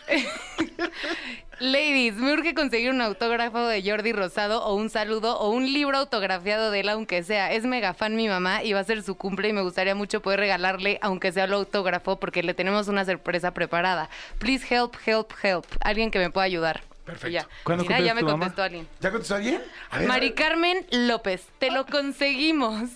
Ladies, 1.59 2.13
me 2.15 2.33
urge 2.33 2.53
conseguir 2.53 2.91
un 2.91 3.01
autógrafo 3.01 3.65
de 3.67 3.81
Jordi 3.83 4.11
Rosado 4.13 4.63
o 4.63 4.75
un 4.75 4.91
saludo 4.91 5.39
o 5.39 5.49
un 5.49 5.65
libro 5.73 5.97
autografiado 5.97 6.69
de 6.69 6.81
él, 6.81 6.89
aunque 6.89 7.23
sea. 7.23 7.51
Es 7.51 7.63
mega 7.65 7.95
fan 7.95 8.15
mi 8.15 8.27
mamá 8.27 8.63
y 8.63 8.73
va 8.73 8.81
a 8.81 8.83
ser 8.83 9.01
su 9.01 9.15
cumple 9.15 9.49
y 9.49 9.53
me 9.53 9.61
gustaría 9.61 9.95
mucho 9.95 10.21
poder 10.21 10.39
regalarle, 10.39 10.99
aunque 11.01 11.31
sea 11.31 11.45
el 11.45 11.53
autógrafo, 11.53 12.19
porque 12.19 12.43
le 12.43 12.53
tenemos 12.53 12.87
una 12.89 13.05
sorpresa 13.05 13.51
preparada. 13.55 14.07
Please 14.37 14.65
help, 14.69 14.95
help, 15.05 15.31
help. 15.41 15.65
Alguien 15.81 16.11
que 16.11 16.19
me 16.19 16.29
pueda 16.29 16.45
ayudar. 16.45 16.83
Perfecto. 17.05 17.29
Ya. 17.29 17.47
¿Cuándo 17.63 17.83
Mira, 17.85 18.01
ya 18.01 18.13
me 18.13 18.19
tu 18.21 18.27
mamá? 18.27 18.39
contestó 18.39 18.61
alguien. 18.61 18.87
¿Ya 18.99 19.09
contestó 19.09 19.35
alguien? 19.35 19.61
A 19.89 19.99
ver, 19.99 20.07
Mari 20.07 20.33
Carmen 20.33 20.85
López, 20.91 21.47
te 21.57 21.71
lo 21.71 21.85
conseguimos. 21.87 22.89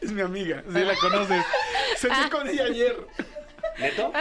es 0.00 0.10
mi 0.12 0.22
amiga. 0.22 0.62
Sí, 0.72 0.78
la 0.80 0.94
conoces. 0.96 1.44
Salí 1.98 2.30
con 2.30 2.48
ella 2.48 2.64
ayer. 2.64 2.96
¿Neto? 3.80 4.12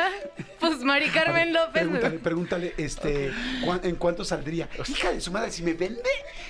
Pues 0.59 0.79
Mari 0.79 1.09
Carmen 1.09 1.53
López. 1.53 1.83
Pregúntale, 1.83 2.19
pregúntale, 2.19 2.73
este, 2.77 3.31
¿cuán- 3.63 3.81
¿en 3.83 3.95
cuánto 3.95 4.23
saldría? 4.25 4.69
Hija 4.87 5.11
de 5.11 5.21
su 5.21 5.31
madre, 5.31 5.51
si 5.51 5.63
me 5.63 5.73
vende, 5.73 6.01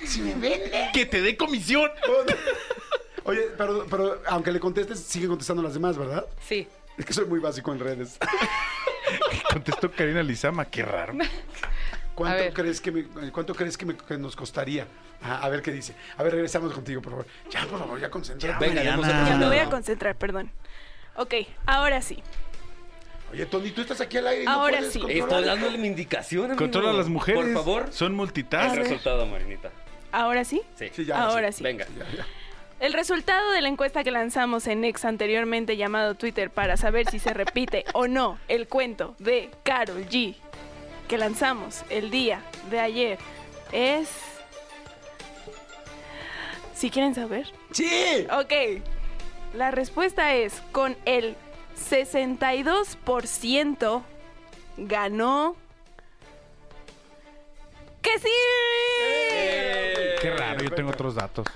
si 0.06 0.20
me 0.20 0.34
vende. 0.34 0.90
¡Que 0.92 1.06
te 1.06 1.20
dé 1.20 1.36
comisión! 1.36 1.90
Oye, 3.24 3.42
pero, 3.58 3.86
pero 3.90 4.22
aunque 4.26 4.50
le 4.50 4.60
contestes, 4.60 5.00
sigue 5.00 5.28
contestando 5.28 5.62
las 5.62 5.74
demás, 5.74 5.96
¿verdad? 5.98 6.24
Sí. 6.40 6.66
Es 6.96 7.04
que 7.04 7.12
soy 7.12 7.26
muy 7.26 7.38
básico 7.40 7.72
en 7.72 7.78
redes. 7.80 8.18
Contestó 9.52 9.90
Karina 9.90 10.22
Lizama, 10.22 10.64
qué 10.66 10.82
raro. 10.82 11.14
¿Cuánto 12.14 12.52
crees 12.54 12.80
que 12.80 12.92
me, 12.92 13.04
cuánto 13.32 13.54
crees 13.54 13.76
que, 13.78 13.86
me- 13.86 13.96
que 13.96 14.18
nos 14.18 14.36
costaría? 14.36 14.86
Ah, 15.22 15.40
a 15.42 15.48
ver 15.48 15.62
qué 15.62 15.72
dice. 15.72 15.94
A 16.18 16.22
ver, 16.22 16.32
regresamos 16.34 16.72
contigo, 16.72 17.00
por 17.00 17.12
favor. 17.12 17.26
Ya, 17.50 17.64
por 17.66 17.78
favor, 17.78 17.98
ya 18.00 18.10
concéntrate. 18.10 18.58
Venga, 18.58 18.74
Mariana. 18.82 18.96
demos 19.02 19.06
otro 19.08 19.26
Ya 19.32 19.36
me 19.36 19.46
voy 19.46 19.58
a 19.58 19.70
concentrar, 19.70 20.16
perdón. 20.16 20.50
Ok, 21.16 21.34
ahora 21.66 22.02
sí. 22.02 22.22
Oye, 23.32 23.46
Tony, 23.46 23.70
tú 23.70 23.80
estás 23.82 24.00
aquí 24.00 24.16
al 24.16 24.26
aire 24.26 24.42
y 24.42 24.46
no 24.46 24.52
Ahora 24.52 24.78
puedes 24.78 24.92
sí. 24.92 24.98
controlar 24.98 25.24
Estoy 25.28 25.38
esto? 25.44 25.50
dándole 25.50 25.78
mi 25.78 25.86
indicación, 25.88 26.44
amigo. 26.46 26.56
Controla 26.58 26.90
a 26.90 26.92
las 26.94 27.08
mujeres. 27.08 27.42
Por 27.44 27.52
favor. 27.54 27.92
Son 27.92 28.08
El 28.08 28.12
multitask. 28.16 28.76
resultado, 28.76 29.26
Marinita. 29.26 29.70
¿Ahora 30.12 30.44
sí? 30.44 30.62
Sí. 30.74 30.88
Sí, 30.92 31.04
ya, 31.04 31.22
Ahora 31.22 31.52
sí. 31.52 31.62
Venga. 31.62 31.86
Ya, 31.96 32.04
ya. 32.16 32.26
El 32.80 32.94
resultado 32.94 33.50
de 33.52 33.60
la 33.60 33.68
encuesta 33.68 34.02
que 34.02 34.10
lanzamos 34.10 34.66
en 34.66 34.82
X 34.84 35.04
anteriormente 35.04 35.76
llamado 35.76 36.14
Twitter 36.14 36.50
para 36.50 36.76
saber 36.76 37.08
si 37.10 37.18
se 37.18 37.32
repite 37.34 37.84
o 37.94 38.08
no 38.08 38.38
el 38.48 38.66
cuento 38.68 39.14
de 39.18 39.50
Carol 39.62 40.06
G 40.08 40.34
que 41.06 41.18
lanzamos 41.18 41.82
el 41.90 42.10
día 42.10 42.40
de 42.70 42.80
ayer 42.80 43.18
es... 43.72 44.08
Si 46.74 46.88
quieren 46.90 47.14
saber. 47.14 47.46
¡Sí! 47.72 48.26
Ok. 48.32 48.82
La 49.54 49.70
respuesta 49.70 50.34
es 50.34 50.62
con 50.72 50.96
el 51.04 51.36
62% 51.88 54.02
ganó... 54.76 55.56
¡Que 58.02 58.18
sí! 58.18 58.28
Qué 60.20 60.30
raro, 60.36 60.62
yo 60.62 60.70
tengo 60.70 60.90
otros 60.90 61.14
datos. 61.14 61.46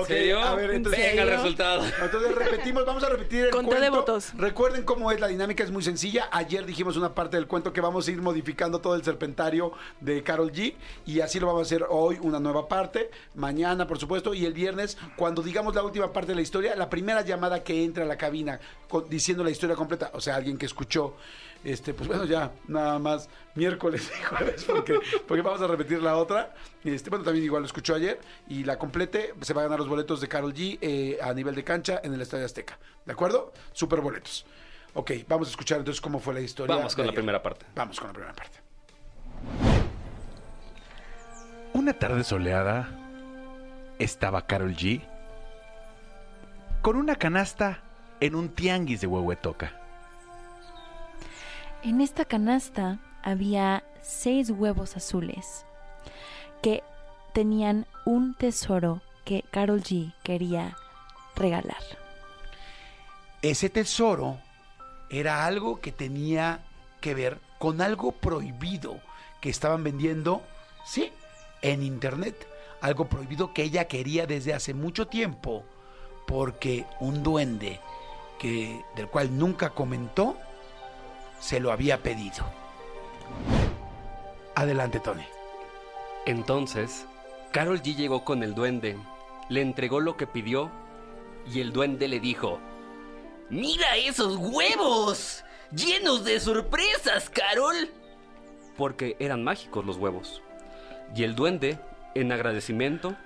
¿En 0.00 0.06
serio? 0.06 0.38
a 0.40 0.54
ver, 0.54 0.70
entonces- 0.72 1.00
Venga 1.02 1.22
el 1.22 1.28
resultado. 1.30 1.84
Entonces 2.02 2.34
repetimos, 2.34 2.84
vamos 2.86 3.02
a 3.04 3.08
repetir 3.08 3.44
el 3.46 3.50
Conté 3.50 3.74
de 3.74 3.80
cuento. 3.80 3.96
votos. 3.98 4.32
Recuerden 4.36 4.84
cómo 4.84 5.10
es 5.12 5.20
la 5.20 5.28
dinámica, 5.28 5.62
es 5.64 5.70
muy 5.70 5.82
sencilla. 5.82 6.28
Ayer 6.32 6.64
dijimos 6.66 6.96
una 6.96 7.14
parte 7.14 7.36
del 7.36 7.46
cuento 7.46 7.72
que 7.72 7.80
vamos 7.80 8.06
a 8.06 8.10
ir 8.10 8.20
modificando 8.22 8.80
todo 8.80 8.94
el 8.94 9.04
serpentario 9.04 9.72
de 10.00 10.22
Carol 10.22 10.52
G. 10.52 10.74
Y 11.06 11.20
así 11.20 11.38
lo 11.40 11.46
vamos 11.46 11.60
a 11.62 11.64
hacer 11.66 11.84
hoy, 11.88 12.18
una 12.22 12.40
nueva 12.40 12.68
parte. 12.68 13.10
Mañana, 13.34 13.86
por 13.86 13.98
supuesto. 13.98 14.34
Y 14.34 14.44
el 14.46 14.52
viernes, 14.52 14.96
cuando 15.16 15.42
digamos 15.42 15.74
la 15.74 15.82
última 15.82 16.12
parte 16.12 16.32
de 16.32 16.36
la 16.36 16.42
historia, 16.42 16.74
la 16.76 16.88
primera 16.90 17.22
llamada 17.22 17.62
que 17.62 17.84
entra 17.84 18.04
a 18.04 18.06
la 18.06 18.16
cabina 18.16 18.60
con- 18.88 19.08
diciendo 19.08 19.42
la 19.44 19.50
historia 19.50 19.76
completa, 19.76 20.10
o 20.14 20.20
sea, 20.20 20.36
alguien 20.36 20.56
que 20.58 20.66
escuchó. 20.66 21.14
Este, 21.64 21.94
pues 21.94 22.08
bueno, 22.08 22.24
ya, 22.24 22.52
nada 22.66 22.98
más 22.98 23.28
miércoles 23.54 24.10
y 24.18 24.22
jueves, 24.24 24.64
porque, 24.64 24.98
porque 25.28 25.42
vamos 25.42 25.60
a 25.60 25.66
repetir 25.66 26.02
la 26.02 26.16
otra. 26.16 26.54
Este, 26.84 27.08
bueno, 27.08 27.24
también 27.24 27.44
igual 27.44 27.62
lo 27.62 27.66
escuchó 27.66 27.94
ayer 27.94 28.20
y 28.48 28.64
la 28.64 28.78
complete, 28.78 29.34
se 29.40 29.54
va 29.54 29.62
a 29.62 29.64
ganar 29.64 29.78
los 29.78 29.88
boletos 29.88 30.20
de 30.20 30.28
Carol 30.28 30.52
G 30.52 30.78
eh, 30.80 31.18
a 31.22 31.32
nivel 31.32 31.54
de 31.54 31.62
cancha 31.62 32.00
en 32.02 32.14
el 32.14 32.20
Estadio 32.20 32.44
Azteca. 32.44 32.78
¿De 33.04 33.12
acuerdo? 33.12 33.52
Super 33.72 34.00
boletos. 34.00 34.44
Ok, 34.94 35.12
vamos 35.28 35.48
a 35.48 35.50
escuchar 35.50 35.78
entonces 35.78 36.00
cómo 36.00 36.18
fue 36.18 36.34
la 36.34 36.40
historia. 36.40 36.76
Vamos 36.76 36.94
con 36.94 37.06
la 37.06 37.12
primera 37.12 37.42
parte. 37.42 37.64
Vamos 37.74 37.98
con 37.98 38.08
la 38.08 38.12
primera 38.12 38.34
parte. 38.34 38.58
Una 41.74 41.94
tarde 41.94 42.24
soleada 42.24 42.88
estaba 43.98 44.46
Carol 44.46 44.74
G 44.74 45.02
con 46.82 46.96
una 46.96 47.14
canasta 47.14 47.82
en 48.20 48.34
un 48.34 48.48
tianguis 48.48 49.00
de 49.00 49.06
Huehuetoca. 49.06 49.81
En 51.84 52.00
esta 52.00 52.24
canasta 52.24 53.00
había 53.24 53.82
seis 54.02 54.50
huevos 54.50 54.96
azules 54.96 55.66
que 56.62 56.84
tenían 57.32 57.86
un 58.04 58.34
tesoro 58.34 59.02
que 59.24 59.42
Carol 59.50 59.82
G 59.82 60.14
quería 60.22 60.76
regalar. 61.34 61.82
Ese 63.42 63.68
tesoro 63.68 64.38
era 65.10 65.44
algo 65.44 65.80
que 65.80 65.90
tenía 65.90 66.60
que 67.00 67.14
ver 67.14 67.40
con 67.58 67.80
algo 67.80 68.12
prohibido 68.12 69.00
que 69.40 69.50
estaban 69.50 69.82
vendiendo, 69.82 70.42
sí, 70.86 71.10
en 71.62 71.82
internet. 71.82 72.46
Algo 72.80 73.08
prohibido 73.08 73.52
que 73.52 73.64
ella 73.64 73.88
quería 73.88 74.28
desde 74.28 74.54
hace 74.54 74.72
mucho 74.72 75.08
tiempo, 75.08 75.64
porque 76.28 76.86
un 77.00 77.24
duende 77.24 77.80
que 78.38 78.84
del 78.94 79.08
cual 79.08 79.36
nunca 79.36 79.70
comentó 79.70 80.36
se 81.42 81.58
lo 81.58 81.72
había 81.72 81.98
pedido. 81.98 82.44
Adelante, 84.54 85.00
Tony. 85.00 85.24
Entonces, 86.24 87.04
Carol 87.50 87.82
G 87.82 87.96
llegó 87.96 88.24
con 88.24 88.44
el 88.44 88.54
duende, 88.54 88.96
le 89.48 89.60
entregó 89.60 89.98
lo 89.98 90.16
que 90.16 90.28
pidió 90.28 90.70
y 91.52 91.60
el 91.60 91.72
duende 91.72 92.06
le 92.06 92.20
dijo, 92.20 92.60
¡Mira 93.50 93.96
esos 93.96 94.36
huevos! 94.36 95.44
¡Llenos 95.72 96.24
de 96.24 96.38
sorpresas, 96.38 97.28
Carol! 97.28 97.90
Porque 98.76 99.16
eran 99.18 99.42
mágicos 99.42 99.84
los 99.84 99.96
huevos. 99.96 100.42
Y 101.16 101.24
el 101.24 101.34
duende, 101.34 101.80
en 102.14 102.30
agradecimiento, 102.30 103.16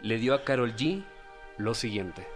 le 0.00 0.16
dio 0.16 0.34
a 0.34 0.42
Carol 0.42 0.74
G 0.74 1.04
lo 1.58 1.74
siguiente. 1.74 2.26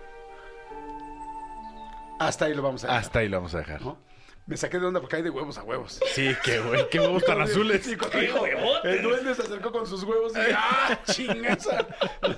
Hasta 2.21 2.45
ahí 2.45 2.55
lo 2.55 2.63
vamos 2.63 2.85
a 2.85 2.89
dejar. 2.89 3.03
Hasta 3.03 3.19
ahí 3.21 3.29
lo 3.29 3.39
vamos 3.39 3.55
a 3.55 3.59
dejar. 3.59 3.81
¿no? 3.81 4.06
Me 4.47 4.57
saqué 4.57 4.79
de 4.79 4.87
onda 4.87 5.01
porque 5.01 5.17
hay 5.17 5.23
de 5.23 5.31
huevos 5.31 5.59
a 5.59 5.65
huevos. 5.65 5.99
Sí, 6.15 6.33
qué 6.45 6.61
güey, 6.61 6.89
qué 6.89 7.01
huevos 7.01 7.25
tan 7.25 7.41
azules. 7.43 7.85
Cuando 7.99 8.21
dijo, 8.21 8.47
el 8.85 9.03
duende 9.03 9.35
se 9.35 9.43
acercó 9.43 9.73
con 9.73 9.87
sus 9.89 10.05
huevos 10.05 10.33
y 10.37 10.53
¡ah, 10.55 11.01
chingeza! 11.11 11.85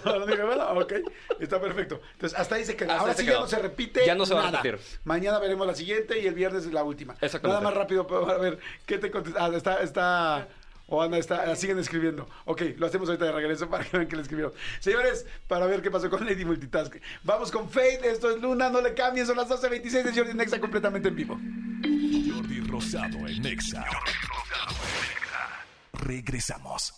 No, 0.04 0.26
dije, 0.26 0.42
bueno, 0.42 0.70
ok, 0.80 0.92
está 1.38 1.60
perfecto. 1.60 2.00
Entonces, 2.14 2.38
hasta 2.38 2.54
ahí 2.54 2.64
se 2.64 2.76
queda. 2.76 2.92
Hasta 2.94 3.02
Ahora 3.02 3.14
sí 3.14 3.26
ya 3.26 3.40
no 3.40 3.46
se 3.46 3.58
repite 3.58 4.06
Ya 4.06 4.14
no 4.14 4.24
se 4.24 4.32
va 4.32 4.40
a 4.40 4.50
nada. 4.50 4.62
repetir. 4.62 4.84
Mañana 5.04 5.38
veremos 5.38 5.66
la 5.66 5.74
siguiente 5.74 6.18
y 6.18 6.26
el 6.26 6.34
viernes 6.34 6.64
la 6.72 6.82
última. 6.82 7.12
Exactamente. 7.20 7.48
Nada 7.48 7.60
más 7.60 7.74
rápido 7.74 8.06
para 8.06 8.38
ver 8.38 8.58
qué 8.86 8.96
te 8.96 9.10
contesta. 9.10 9.44
Ah, 9.44 9.50
está, 9.54 9.82
está... 9.82 10.48
O 10.90 11.02
Ana 11.02 11.18
está, 11.18 11.44
la 11.44 11.54
siguen 11.54 11.78
escribiendo. 11.78 12.26
Ok, 12.46 12.62
lo 12.78 12.86
hacemos 12.86 13.06
ahorita 13.10 13.26
de 13.26 13.32
regreso 13.32 13.68
para 13.68 13.84
que 13.84 13.94
vean 13.94 14.08
que 14.08 14.16
le 14.16 14.22
escribieron. 14.22 14.54
Señores, 14.80 15.26
para 15.46 15.66
ver 15.66 15.82
qué 15.82 15.90
pasó 15.90 16.08
con 16.08 16.24
Lady 16.24 16.46
Multitask. 16.46 16.96
Vamos 17.24 17.50
con 17.50 17.68
Faith, 17.68 18.02
esto 18.06 18.30
es 18.30 18.40
Luna, 18.40 18.70
no 18.70 18.80
le 18.80 18.94
cambien, 18.94 19.26
son 19.26 19.36
las 19.36 19.50
12.26 19.50 20.02
de 20.04 20.14
Jordi 20.18 20.32
Nexa 20.32 20.58
completamente 20.58 21.08
en 21.08 21.14
vivo. 21.16 21.38
Rosado 22.78 23.26
en 23.26 23.42
Nexa. 23.42 23.84
Regresamos. 25.94 26.94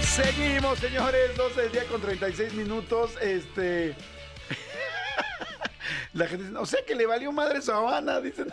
Seguimos, 0.00 0.78
señores, 0.78 1.36
12 1.36 1.60
del 1.60 1.72
día 1.72 1.84
con 1.86 2.00
36 2.00 2.54
minutos. 2.54 3.16
Este. 3.20 3.96
La 6.12 6.28
gente 6.28 6.44
dice, 6.44 6.56
o 6.56 6.64
sea 6.64 6.84
que 6.86 6.94
le 6.94 7.04
valió 7.04 7.32
madre 7.32 7.60
su 7.60 7.72
Habana, 7.72 8.20
dicen. 8.20 8.46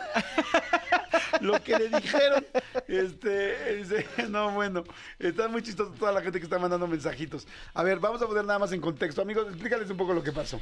Lo 1.40 1.62
que 1.62 1.78
le 1.78 1.88
dijeron. 1.90 2.44
Este, 2.88 3.76
dice, 3.76 4.08
no, 4.28 4.50
bueno, 4.50 4.82
está 5.20 5.46
muy 5.46 5.62
chistoso 5.62 5.92
toda 5.92 6.10
la 6.10 6.20
gente 6.20 6.40
que 6.40 6.46
está 6.46 6.58
mandando 6.58 6.88
mensajitos. 6.88 7.46
A 7.74 7.84
ver, 7.84 8.00
vamos 8.00 8.20
a 8.22 8.26
poner 8.26 8.44
nada 8.44 8.58
más 8.58 8.72
en 8.72 8.80
contexto. 8.80 9.22
Amigos, 9.22 9.46
explícales 9.46 9.88
un 9.88 9.96
poco 9.96 10.14
lo 10.14 10.22
que 10.24 10.32
pasó. 10.32 10.60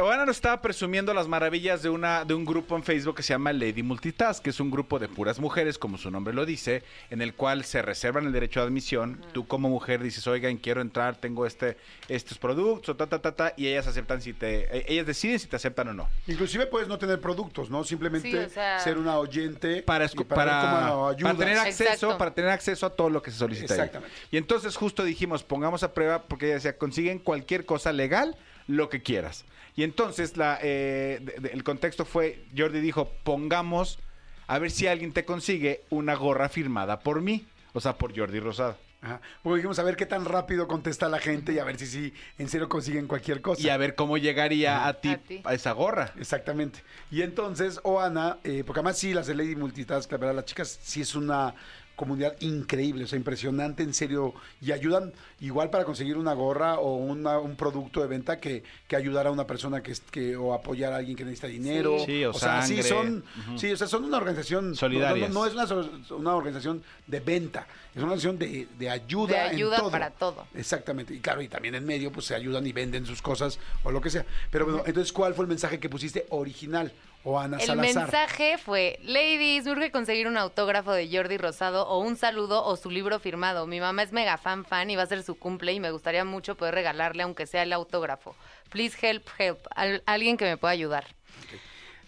Oana 0.00 0.26
nos 0.26 0.34
estaba 0.38 0.60
presumiendo 0.60 1.14
las 1.14 1.28
maravillas 1.28 1.80
de, 1.80 1.88
una, 1.88 2.24
de 2.24 2.34
un 2.34 2.44
grupo 2.44 2.74
en 2.74 2.82
Facebook 2.82 3.14
que 3.14 3.22
se 3.22 3.32
llama 3.32 3.52
Lady 3.52 3.84
Multitask, 3.84 4.42
que 4.42 4.50
es 4.50 4.58
un 4.58 4.68
grupo 4.68 4.98
de 4.98 5.06
puras 5.06 5.38
mujeres, 5.38 5.78
como 5.78 5.98
su 5.98 6.10
nombre 6.10 6.34
lo 6.34 6.44
dice, 6.44 6.82
en 7.10 7.22
el 7.22 7.34
cual 7.34 7.64
se 7.64 7.80
reservan 7.80 8.26
el 8.26 8.32
derecho 8.32 8.58
de 8.58 8.66
admisión. 8.66 9.20
Tú 9.32 9.46
como 9.46 9.68
mujer 9.68 10.02
dices, 10.02 10.26
oigan, 10.26 10.56
quiero 10.56 10.80
entrar, 10.80 11.14
tengo 11.14 11.46
este, 11.46 11.76
estos 12.08 12.38
productos, 12.38 12.96
ta, 12.96 13.06
ta, 13.06 13.20
ta, 13.22 13.36
ta, 13.36 13.54
y 13.56 13.68
ellas 13.68 13.86
aceptan 13.86 14.20
si 14.20 14.32
te, 14.32 14.78
eh, 14.78 14.84
ellas 14.88 15.06
deciden 15.06 15.38
si 15.38 15.46
te 15.46 15.54
aceptan 15.54 15.86
o 15.86 15.94
no. 15.94 16.08
Inclusive 16.26 16.66
puedes 16.66 16.88
no 16.88 16.98
tener 16.98 17.20
productos, 17.20 17.70
¿no? 17.70 17.84
Simplemente 17.84 18.28
Sí, 18.28 18.36
o 18.36 18.48
sea- 18.50 18.80
ser 18.80 18.98
una 18.98 19.16
oyente 19.20 19.82
Para, 19.82 20.08
para, 20.08 20.92
para, 21.22 21.34
tener 21.36 21.56
acceso, 21.58 21.84
Exacto. 21.84 22.18
para 22.18 22.34
tener 22.34 22.50
acceso 22.50 22.84
a 22.86 22.90
todo 22.90 23.10
lo 23.10 23.22
que 23.22 23.30
se 23.30 23.38
solicita. 23.38 23.74
ahí. 23.74 23.78
Exactamente. 23.80 24.16
Y 24.32 24.38
entonces 24.38 24.74
justo 24.74 25.04
dijimos, 25.04 25.44
pongamos 25.44 25.84
a 25.84 25.94
prueba, 25.94 26.24
porque 26.24 26.46
ella 26.46 26.56
decía, 26.56 26.76
consiguen 26.78 27.20
cualquier 27.20 27.64
cosa 27.64 27.92
legal, 27.92 28.36
lo 28.66 28.88
que 28.88 29.00
quieras. 29.00 29.44
Y 29.76 29.82
entonces 29.82 30.36
la, 30.36 30.58
eh, 30.62 31.18
de- 31.22 31.48
de- 31.48 31.48
el 31.54 31.64
contexto 31.64 32.04
fue, 32.04 32.44
Jordi 32.56 32.80
dijo, 32.80 33.10
pongamos 33.24 33.98
a 34.46 34.58
ver 34.58 34.70
si 34.70 34.86
alguien 34.86 35.12
te 35.12 35.24
consigue 35.24 35.82
una 35.90 36.14
gorra 36.14 36.48
firmada 36.48 37.00
por 37.00 37.20
mí, 37.22 37.44
o 37.72 37.80
sea, 37.80 37.96
por 37.96 38.16
Jordi 38.16 38.38
Rosado. 38.40 38.76
Ajá. 39.02 39.20
Porque 39.42 39.56
dijimos 39.56 39.78
a 39.78 39.82
ver 39.82 39.96
qué 39.96 40.06
tan 40.06 40.24
rápido 40.24 40.66
contesta 40.66 41.10
la 41.10 41.18
gente 41.18 41.52
y 41.52 41.58
a 41.58 41.64
ver 41.64 41.78
si 41.78 41.86
sí 41.86 42.14
en 42.38 42.48
serio 42.48 42.70
consiguen 42.70 43.06
cualquier 43.06 43.42
cosa. 43.42 43.60
Y 43.60 43.68
a 43.68 43.76
ver 43.76 43.94
cómo 43.94 44.16
llegaría 44.16 44.86
a 44.86 44.94
ti, 44.94 45.08
A 45.10 45.18
ti. 45.18 45.42
a 45.44 45.52
esa 45.52 45.72
gorra. 45.72 46.12
Exactamente. 46.18 46.82
Y 47.10 47.20
entonces, 47.20 47.80
Oana, 47.82 48.38
eh, 48.44 48.62
porque 48.66 48.80
además 48.80 48.96
sí, 48.98 49.12
las 49.12 49.26
de 49.26 49.34
Lady 49.34 49.56
Multitask, 49.56 50.10
la 50.10 50.16
verdad, 50.18 50.34
las 50.36 50.44
chicas 50.46 50.78
sí 50.82 51.02
es 51.02 51.14
una 51.14 51.54
comunidad 51.96 52.34
increíble, 52.40 53.04
o 53.04 53.06
sea, 53.06 53.16
impresionante, 53.18 53.82
en 53.82 53.94
serio, 53.94 54.34
y 54.60 54.72
ayudan 54.72 55.12
igual 55.40 55.70
para 55.70 55.84
conseguir 55.84 56.16
una 56.16 56.32
gorra 56.32 56.78
o 56.78 56.96
una- 56.96 57.38
un 57.38 57.54
producto 57.56 58.00
de 58.00 58.06
venta 58.08 58.40
que, 58.40 58.62
que 58.88 58.96
ayudar 58.96 59.26
a 59.26 59.30
una 59.30 59.46
persona 59.46 59.82
que, 59.82 59.92
es- 59.92 60.00
que 60.10 60.36
o 60.36 60.52
apoyar 60.54 60.92
a 60.92 60.96
alguien 60.96 61.16
que 61.16 61.24
necesita 61.24 61.46
dinero. 61.48 61.98
Sí. 62.00 62.04
Sí, 62.06 62.24
o 62.24 62.32
sea, 62.32 62.62
sí 62.62 62.82
son, 62.82 63.24
sí, 63.56 63.72
o 63.72 63.76
sea, 63.76 63.86
son 63.86 64.04
una 64.04 64.16
organización 64.18 64.74
Solidarias. 64.74 65.30
No, 65.30 65.46
no- 65.46 65.52
no 65.54 65.62
es 65.62 65.70
una, 65.70 66.16
una 66.16 66.34
organización 66.34 66.82
de 67.06 67.20
venta, 67.20 67.66
es 67.92 67.96
una 68.02 68.12
organización 68.12 68.38
de, 68.38 68.66
de 68.78 68.90
ayuda, 68.90 69.34
De 69.34 69.40
ayuda 69.40 69.76
en 69.76 69.80
todo. 69.82 69.90
para 69.90 70.10
todo. 70.10 70.46
Exactamente. 70.54 71.14
Y 71.14 71.20
claro, 71.20 71.42
y 71.42 71.48
también 71.48 71.74
en 71.74 71.84
medio, 71.84 72.10
pues 72.12 72.26
se 72.26 72.34
ayudan 72.34 72.66
y 72.66 72.72
venden 72.72 73.06
sus 73.06 73.20
cosas 73.22 73.58
o 73.82 73.90
lo 73.90 74.00
que 74.00 74.10
sea. 74.10 74.24
Pero 74.50 74.64
bueno, 74.66 74.82
entonces, 74.86 75.12
¿cuál 75.12 75.34
fue 75.34 75.44
el 75.44 75.48
mensaje 75.48 75.78
que 75.80 75.88
pusiste 75.88 76.26
original? 76.30 76.92
O 77.26 77.38
Ana 77.40 77.56
El 77.56 77.66
Salazar. 77.66 78.02
mensaje 78.02 78.58
fue, 78.58 78.98
ladies, 79.02 79.64
me 79.64 79.72
urge 79.72 79.90
conseguir 79.90 80.28
un 80.28 80.36
autógrafo 80.36 80.92
de 80.92 81.08
Jordi 81.10 81.38
Rosado 81.38 81.88
o 81.88 81.98
un 82.00 82.16
saludo 82.16 82.62
o 82.62 82.76
su 82.76 82.90
libro 82.90 83.18
firmado. 83.18 83.66
Mi 83.66 83.80
mamá 83.80 84.02
es 84.02 84.12
mega 84.12 84.36
fan 84.36 84.64
fan 84.66 84.90
y 84.90 84.96
va 84.96 85.04
a 85.04 85.06
ser 85.06 85.22
su 85.22 85.34
cumple 85.38 85.72
y 85.72 85.80
me 85.80 85.90
gustaría 85.90 86.24
mucho 86.24 86.54
poder 86.54 86.74
regalarle 86.74 87.22
aunque 87.22 87.46
sea 87.46 87.62
el 87.62 87.72
autógrafo. 87.72 88.36
Please 88.68 88.94
help, 89.00 89.26
help. 89.38 89.58
Al- 89.74 90.02
alguien 90.04 90.36
que 90.36 90.44
me 90.44 90.58
pueda 90.58 90.72
ayudar. 90.72 91.06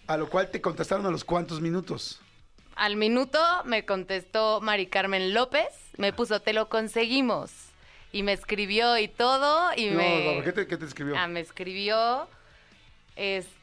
A 0.07 0.19
lo 0.19 0.29
cual 0.29 0.51
te 0.51 0.61
contestaron 0.61 1.07
a 1.07 1.11
los 1.11 1.25
cuantos 1.25 1.63
minutos. 1.63 2.21
Al 2.75 2.97
minuto 2.97 3.39
me 3.65 3.87
contestó 3.87 4.61
Mari 4.61 4.87
Carmen 4.87 5.33
López, 5.33 5.67
me 5.97 6.13
puso, 6.13 6.41
te 6.43 6.53
lo 6.53 6.69
conseguimos. 6.69 7.51
Y 8.13 8.23
me 8.23 8.33
escribió 8.35 8.99
y 8.99 9.09
todo 9.09 9.71
y 9.75 9.87
No, 9.91 9.97
me... 9.97 10.37
no, 10.37 10.45
¿qué, 10.45 10.53
te, 10.53 10.67
qué 10.67 10.77
te 10.77 10.85
escribió? 10.85 11.17
Ah, 11.17 11.27
me 11.27 11.41
escribió, 11.41 12.29
este, 13.17 13.56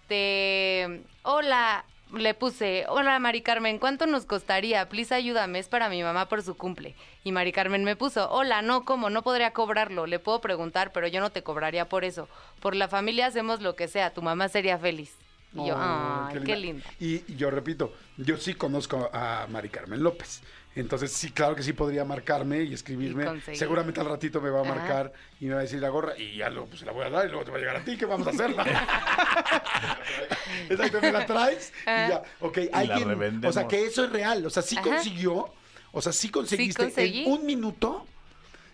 hola, 1.23 1.85
le 2.13 2.33
puse, 2.33 2.85
hola 2.89 3.17
Mari 3.19 3.41
Carmen, 3.41 3.79
¿cuánto 3.79 4.05
nos 4.05 4.25
costaría? 4.25 4.87
Please 4.87 5.13
ayúdame, 5.13 5.59
es 5.59 5.67
para 5.67 5.89
mi 5.89 6.03
mamá 6.03 6.27
por 6.27 6.41
su 6.43 6.55
cumple. 6.55 6.95
Y 7.23 7.31
Mari 7.31 7.51
Carmen 7.51 7.83
me 7.83 7.95
puso, 7.95 8.29
hola, 8.29 8.61
no, 8.61 8.85
¿cómo? 8.85 9.09
No 9.09 9.23
podría 9.23 9.51
cobrarlo, 9.51 10.05
le 10.05 10.19
puedo 10.19 10.41
preguntar, 10.41 10.91
pero 10.91 11.07
yo 11.07 11.19
no 11.19 11.31
te 11.31 11.43
cobraría 11.43 11.89
por 11.89 12.03
eso. 12.05 12.27
Por 12.59 12.75
la 12.75 12.87
familia 12.87 13.27
hacemos 13.27 13.61
lo 13.61 13.75
que 13.75 13.87
sea, 13.87 14.13
tu 14.13 14.21
mamá 14.21 14.49
sería 14.49 14.77
feliz. 14.77 15.15
Y 15.53 15.67
yo, 15.67 15.75
Oh, 15.75 16.29
ay, 16.31 16.39
qué 16.43 16.55
linda. 16.55 16.85
Y 16.99 17.35
yo 17.35 17.51
repito, 17.51 17.93
yo 18.17 18.37
sí 18.37 18.55
conozco 18.55 19.09
a 19.13 19.47
Mari 19.49 19.69
Carmen 19.69 20.01
López. 20.01 20.41
Entonces, 20.75 21.11
sí, 21.11 21.31
claro 21.31 21.55
que 21.55 21.61
sí 21.63 21.73
podría 21.73 22.03
marcarme 22.03 22.63
y 22.63 22.73
escribirme. 22.73 23.25
Y. 23.51 23.55
Seguramente 23.55 23.99
al 23.99 24.07
ratito 24.07 24.41
me 24.41 24.49
va 24.49 24.59
a 24.59 24.61
Ajá. 24.63 24.73
marcar 24.75 25.13
y 25.39 25.45
me 25.45 25.53
va 25.53 25.59
a 25.59 25.63
decir 25.63 25.79
la 25.79 25.89
gorra 25.89 26.17
y 26.17 26.37
ya 26.37 26.49
lo, 26.49 26.65
pues, 26.65 26.79
se 26.79 26.85
la 26.85 26.91
voy 26.91 27.05
a 27.05 27.09
dar 27.11 27.25
y 27.25 27.29
luego 27.29 27.45
te 27.45 27.51
va 27.51 27.57
a 27.57 27.59
llegar 27.59 27.75
a 27.75 27.85
ti. 27.85 27.95
¿Qué 27.97 28.05
vamos 28.05 28.25
a 28.25 28.31
hacer? 28.31 28.55
Exacto, 30.69 31.01
me 31.01 31.11
la 31.11 31.25
traes 31.25 31.71
y 31.83 31.85
ya. 31.85 32.23
Ok, 32.39 32.59
alguien. 32.71 33.07
revendemos. 33.07 33.55
O 33.55 33.59
sea, 33.59 33.67
que 33.67 33.85
eso 33.85 34.03
es 34.05 34.11
real. 34.11 34.45
O 34.45 34.49
sea, 34.49 34.63
sí 34.63 34.77
Ajá. 34.77 34.83
consiguió. 34.89 35.49
O 35.91 36.01
sea, 36.01 36.11
sí 36.11 36.29
conseguiste 36.29 36.91
en 36.97 37.31
un 37.31 37.45
minuto. 37.45 38.07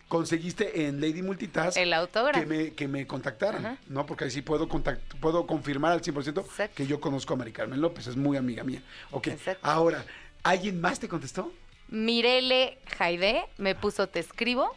Conseguiste 0.08 0.88
en 0.88 1.00
Lady 1.02 1.22
Multitask 1.22 1.78
El 1.78 1.94
autógrafo. 1.94 2.40
que 2.40 2.46
me, 2.48 2.74
que 2.74 2.88
me 2.88 3.06
contactaran, 3.06 3.64
Ajá. 3.64 3.78
¿no? 3.90 4.08
Porque 4.08 4.24
ahí 4.24 4.32
sí 4.32 4.42
puedo 4.42 4.68
contact- 4.68 5.20
puedo 5.20 5.46
confirmar 5.46 5.92
al 5.92 6.02
100% 6.02 6.40
Exacto. 6.42 6.76
que 6.76 6.88
yo 6.88 7.00
conozco 7.00 7.36
a 7.36 7.38
Mari 7.38 7.52
Carmen 7.52 7.80
López, 7.80 8.08
es 8.08 8.16
muy 8.16 8.36
amiga 8.36 8.64
mía. 8.64 8.82
Ok, 9.12 9.28
Exacto. 9.28 9.60
ahora, 9.68 10.04
¿alguien 10.42 10.82
más 10.82 11.00
te 11.00 11.08
contestó? 11.08 11.54
Mirele 11.90 12.78
Jaide 12.98 13.46
me 13.58 13.76
puso, 13.76 14.08
te 14.08 14.20
escribo. 14.20 14.76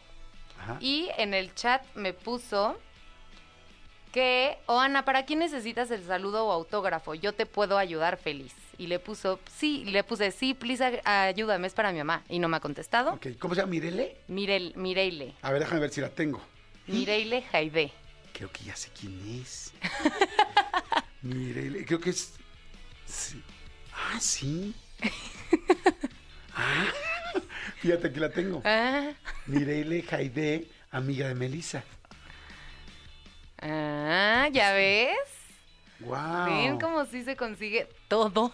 Ajá. 0.59 0.77
Y 0.79 1.09
en 1.17 1.33
el 1.33 1.53
chat 1.53 1.83
me 1.95 2.13
puso 2.13 2.77
que, 4.13 4.57
oh 4.67 4.79
Ana, 4.79 5.05
¿para 5.05 5.25
quién 5.25 5.39
necesitas 5.39 5.91
el 5.91 6.05
saludo 6.05 6.45
o 6.45 6.51
autógrafo? 6.51 7.15
Yo 7.15 7.33
te 7.33 7.45
puedo 7.45 7.77
ayudar 7.77 8.17
feliz. 8.17 8.53
Y 8.77 8.87
le 8.87 8.99
puso, 8.99 9.39
sí, 9.55 9.83
y 9.85 9.91
le 9.91 10.03
puse, 10.03 10.31
sí, 10.31 10.53
please, 10.53 11.01
ayúdame, 11.03 11.67
es 11.67 11.73
para 11.73 11.91
mi 11.91 11.97
mamá. 11.99 12.23
Y 12.29 12.39
no 12.39 12.47
me 12.47 12.57
ha 12.57 12.59
contestado. 12.59 13.13
Ok, 13.13 13.27
¿cómo 13.39 13.53
se 13.55 13.61
llama? 13.61 13.71
¿Mirele? 13.71 14.17
Mirel, 14.27 14.73
Mireile, 14.75 15.33
A 15.41 15.51
ver, 15.51 15.59
déjame 15.61 15.81
ver 15.81 15.89
si 15.89 16.01
la 16.01 16.09
tengo. 16.09 16.41
Mireile 16.87 17.41
Jaide. 17.43 17.91
Creo 18.33 18.51
que 18.51 18.63
ya 18.63 18.75
sé 18.75 18.89
quién 18.99 19.41
es. 19.41 19.73
Mirele, 21.21 21.85
creo 21.85 21.99
que 21.99 22.09
es... 22.09 22.33
sí. 23.05 23.41
Ah, 23.93 24.19
sí. 24.19 24.73
Ah, 26.55 26.85
fíjate 27.77 28.11
que 28.11 28.19
la 28.19 28.29
tengo. 28.29 28.61
Ah, 28.65 29.11
Mirele 29.47 30.01
Jaide, 30.03 30.67
amiga 30.91 31.27
de 31.27 31.35
Melissa. 31.35 31.83
ah, 33.61 34.47
¿ya 34.51 34.73
ves? 34.73 35.17
Wow. 35.99 36.45
Ven 36.45 36.79
cómo 36.79 37.05
sí 37.05 37.23
se 37.23 37.35
consigue 37.35 37.87
todo. 38.07 38.51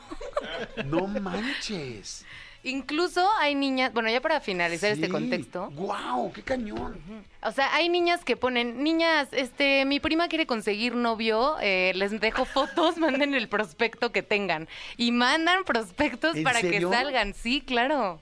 No 0.86 1.08
manches. 1.08 2.26
Incluso 2.64 3.26
hay 3.40 3.56
niñas, 3.56 3.94
bueno, 3.94 4.10
ya 4.10 4.20
para 4.20 4.42
finalizar 4.42 4.92
este 4.92 5.08
contexto. 5.08 5.70
Wow, 5.72 6.32
qué 6.34 6.44
cañón. 6.44 7.00
O 7.42 7.52
sea, 7.52 7.74
hay 7.74 7.88
niñas 7.88 8.26
que 8.26 8.36
ponen, 8.36 8.84
niñas, 8.84 9.30
este, 9.32 9.86
mi 9.86 10.02
prima 10.02 10.28
quiere 10.28 10.46
conseguir 10.46 10.94
novio, 10.96 11.56
eh, 11.62 11.94
les 11.96 12.20
dejo 12.20 12.44
fotos, 12.44 12.98
manden 13.00 13.34
el 13.34 13.48
prospecto 13.48 14.12
que 14.12 14.24
tengan. 14.24 14.68
Y 14.98 15.12
mandan 15.12 15.64
prospectos 15.64 16.36
¿En 16.36 16.44
para 16.44 16.60
serio? 16.60 16.90
que 16.90 16.96
salgan, 16.96 17.34
sí, 17.34 17.62
claro. 17.62 18.20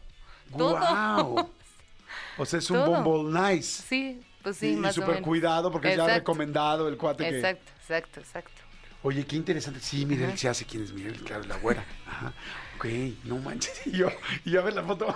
Todo. 0.55 0.79
Wow. 0.79 1.49
O 2.39 2.45
sea, 2.45 2.59
es 2.59 2.69
un 2.69 2.77
Todo. 2.77 3.01
Bumble 3.01 3.41
nice. 3.55 3.81
Sí, 3.81 4.21
pues 4.43 4.57
sí, 4.57 4.73
y 4.73 4.75
más 4.75 4.95
o 4.95 5.01
súper 5.01 5.23
cuidado 5.23 5.71
porque 5.71 5.87
ya 5.87 5.93
Exacto. 5.95 6.13
recomendado 6.13 6.87
el 6.87 6.95
cuate 6.95 7.27
que... 7.27 7.35
Exacto, 7.37 7.71
exacto, 7.81 8.19
exacto. 8.19 8.61
Oye, 9.01 9.25
qué 9.25 9.35
interesante. 9.35 9.79
Sí, 9.79 10.05
mira, 10.05 10.29
él 10.29 10.37
se 10.37 10.47
hace 10.47 10.63
quién 10.65 10.83
es 10.83 10.93
Miguel, 10.93 11.15
claro, 11.23 11.45
la 11.45 11.57
güera. 11.57 11.83
Ajá. 12.05 12.33
Ok, 12.77 12.85
no 13.23 13.37
manches. 13.39 13.81
Y 13.87 13.97
yo, 13.97 14.09
y 14.45 14.51
yo 14.51 14.61
a 14.61 14.63
ver 14.63 14.75
la 14.75 14.83
foto. 14.83 15.07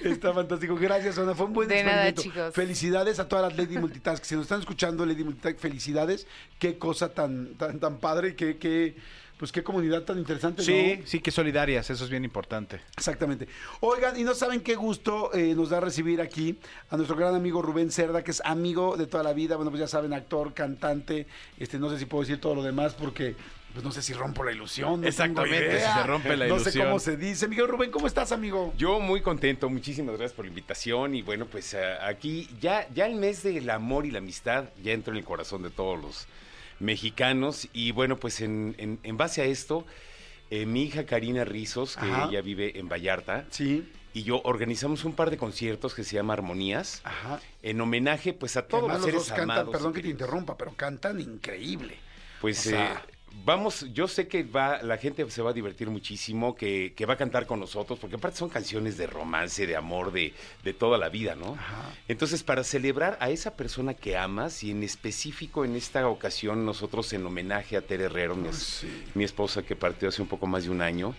Está 0.00 0.32
fantástico. 0.32 0.76
Gracias, 0.76 1.18
Ana. 1.18 1.34
Fue 1.34 1.46
un 1.46 1.52
buen 1.52 1.68
De 1.68 1.82
nada, 1.82 2.08
experimento. 2.08 2.22
chicos. 2.22 2.54
Felicidades 2.54 3.18
a 3.18 3.28
todas 3.28 3.48
las 3.48 3.58
Lady 3.58 3.78
Multitask. 3.78 4.22
Si 4.24 4.34
nos 4.34 4.42
están 4.42 4.60
escuchando, 4.60 5.04
Lady 5.04 5.24
Multitask, 5.24 5.58
felicidades. 5.58 6.26
Qué 6.58 6.78
cosa 6.78 7.12
tan, 7.12 7.54
tan, 7.54 7.80
tan 7.80 7.98
padre, 7.98 8.36
qué, 8.36 8.58
qué, 8.58 8.96
pues 9.38 9.50
qué 9.50 9.64
comunidad 9.64 10.02
tan 10.02 10.18
interesante. 10.18 10.62
Sí, 10.62 10.98
¿no? 11.00 11.06
sí, 11.06 11.20
que 11.20 11.30
solidarias, 11.30 11.88
eso 11.90 12.04
es 12.04 12.10
bien 12.10 12.24
importante. 12.24 12.80
Exactamente. 12.96 13.48
Oigan, 13.80 14.18
y 14.18 14.22
no 14.24 14.34
saben 14.34 14.60
qué 14.60 14.76
gusto 14.76 15.32
eh, 15.34 15.54
nos 15.56 15.70
da 15.70 15.80
recibir 15.80 16.20
aquí 16.20 16.58
a 16.90 16.96
nuestro 16.96 17.16
gran 17.16 17.34
amigo 17.34 17.60
Rubén 17.62 17.90
Cerda, 17.90 18.22
que 18.22 18.30
es 18.30 18.42
amigo 18.44 18.96
de 18.96 19.06
toda 19.06 19.24
la 19.24 19.32
vida. 19.32 19.56
Bueno, 19.56 19.70
pues 19.70 19.80
ya 19.80 19.88
saben, 19.88 20.12
actor, 20.12 20.54
cantante. 20.54 21.26
Este, 21.58 21.78
no 21.78 21.90
sé 21.90 21.98
si 21.98 22.04
puedo 22.04 22.22
decir 22.22 22.40
todo 22.40 22.54
lo 22.54 22.62
demás 22.62 22.94
porque. 22.94 23.34
Pues 23.76 23.84
no 23.84 23.92
sé 23.92 24.00
si 24.00 24.14
rompo 24.14 24.42
la 24.42 24.52
ilusión. 24.52 25.02
no 25.02 25.06
Exactamente, 25.06 25.58
tengo 25.58 25.72
idea. 25.76 25.92
si 25.92 26.00
se 26.00 26.06
rompe 26.06 26.34
la 26.34 26.46
No 26.46 26.54
sé 26.56 26.62
ilusión. 26.62 26.86
cómo 26.86 26.98
se 26.98 27.18
dice. 27.18 27.46
Miguel 27.46 27.68
Rubén, 27.68 27.90
¿cómo 27.90 28.06
estás, 28.06 28.32
amigo? 28.32 28.72
Yo 28.78 29.00
muy 29.00 29.20
contento, 29.20 29.68
muchísimas 29.68 30.16
gracias 30.16 30.32
por 30.32 30.46
la 30.46 30.48
invitación 30.48 31.14
y 31.14 31.20
bueno, 31.20 31.44
pues 31.44 31.74
eh, 31.74 31.84
aquí 32.00 32.48
ya, 32.58 32.88
ya 32.94 33.04
el 33.04 33.16
mes 33.16 33.42
del 33.42 33.68
amor 33.68 34.06
y 34.06 34.10
la 34.12 34.20
amistad 34.20 34.70
ya 34.82 34.92
entró 34.92 35.12
en 35.12 35.18
el 35.18 35.24
corazón 35.26 35.62
de 35.62 35.68
todos 35.68 36.00
los 36.00 36.26
mexicanos 36.80 37.68
y 37.74 37.90
bueno, 37.92 38.16
pues 38.16 38.40
en, 38.40 38.74
en- 38.78 38.98
en 39.02 39.16
base 39.18 39.42
a 39.42 39.44
esto, 39.44 39.84
eh, 40.50 40.64
mi 40.64 40.84
hija 40.84 41.04
Karina 41.04 41.44
Rizos, 41.44 41.96
que 41.98 42.06
Ajá. 42.06 42.28
ella 42.30 42.40
vive 42.40 42.78
en 42.78 42.88
Vallarta, 42.88 43.44
Sí. 43.50 43.86
y 44.14 44.22
yo 44.22 44.40
organizamos 44.44 45.04
un 45.04 45.12
par 45.12 45.28
de 45.28 45.36
conciertos 45.36 45.94
que 45.94 46.02
se 46.02 46.16
llama 46.16 46.32
Armonías, 46.32 47.02
Ajá. 47.04 47.40
en 47.62 47.78
homenaje 47.78 48.32
pues 48.32 48.56
a 48.56 48.66
todos 48.66 48.84
Además, 48.84 49.02
los 49.02 49.12
los 49.12 49.22
seres 49.24 49.28
dos 49.28 49.36
cantan, 49.36 49.50
amados. 49.50 49.72
perdón 49.72 49.92
que 49.92 50.00
te 50.00 50.08
interrumpa, 50.08 50.56
pero 50.56 50.72
cantan 50.74 51.20
increíble. 51.20 51.96
Pues 52.40 52.58
O 52.66 52.70
sea- 52.70 53.02
eh, 53.06 53.12
vamos, 53.44 53.86
yo 53.92 54.08
sé 54.08 54.28
que 54.28 54.42
va, 54.42 54.82
la 54.82 54.96
gente 54.98 55.28
se 55.30 55.42
va 55.42 55.50
a 55.50 55.52
divertir 55.52 55.90
muchísimo, 55.90 56.54
que, 56.54 56.92
que 56.96 57.06
va 57.06 57.14
a 57.14 57.16
cantar 57.16 57.46
con 57.46 57.60
nosotros, 57.60 57.98
porque 57.98 58.16
aparte 58.16 58.38
son 58.38 58.48
canciones 58.48 58.96
de 58.96 59.06
romance, 59.06 59.66
de 59.66 59.76
amor, 59.76 60.12
de, 60.12 60.34
de 60.64 60.72
toda 60.72 60.98
la 60.98 61.08
vida, 61.08 61.34
¿no? 61.34 61.56
Entonces, 62.08 62.42
para 62.42 62.64
celebrar 62.64 63.16
a 63.20 63.30
esa 63.30 63.56
persona 63.56 63.94
que 63.94 64.16
amas, 64.16 64.62
y 64.62 64.70
en 64.70 64.82
específico 64.82 65.64
en 65.64 65.76
esta 65.76 66.08
ocasión, 66.08 66.64
nosotros 66.64 67.12
en 67.12 67.26
homenaje 67.26 67.76
a 67.76 67.82
Tere 67.82 68.04
Herrero, 68.04 68.34
mi, 68.34 68.48
mi 69.14 69.24
esposa 69.24 69.62
que 69.62 69.76
partió 69.76 70.08
hace 70.08 70.22
un 70.22 70.28
poco 70.28 70.46
más 70.46 70.64
de 70.64 70.70
un 70.70 70.82
año, 70.82 71.14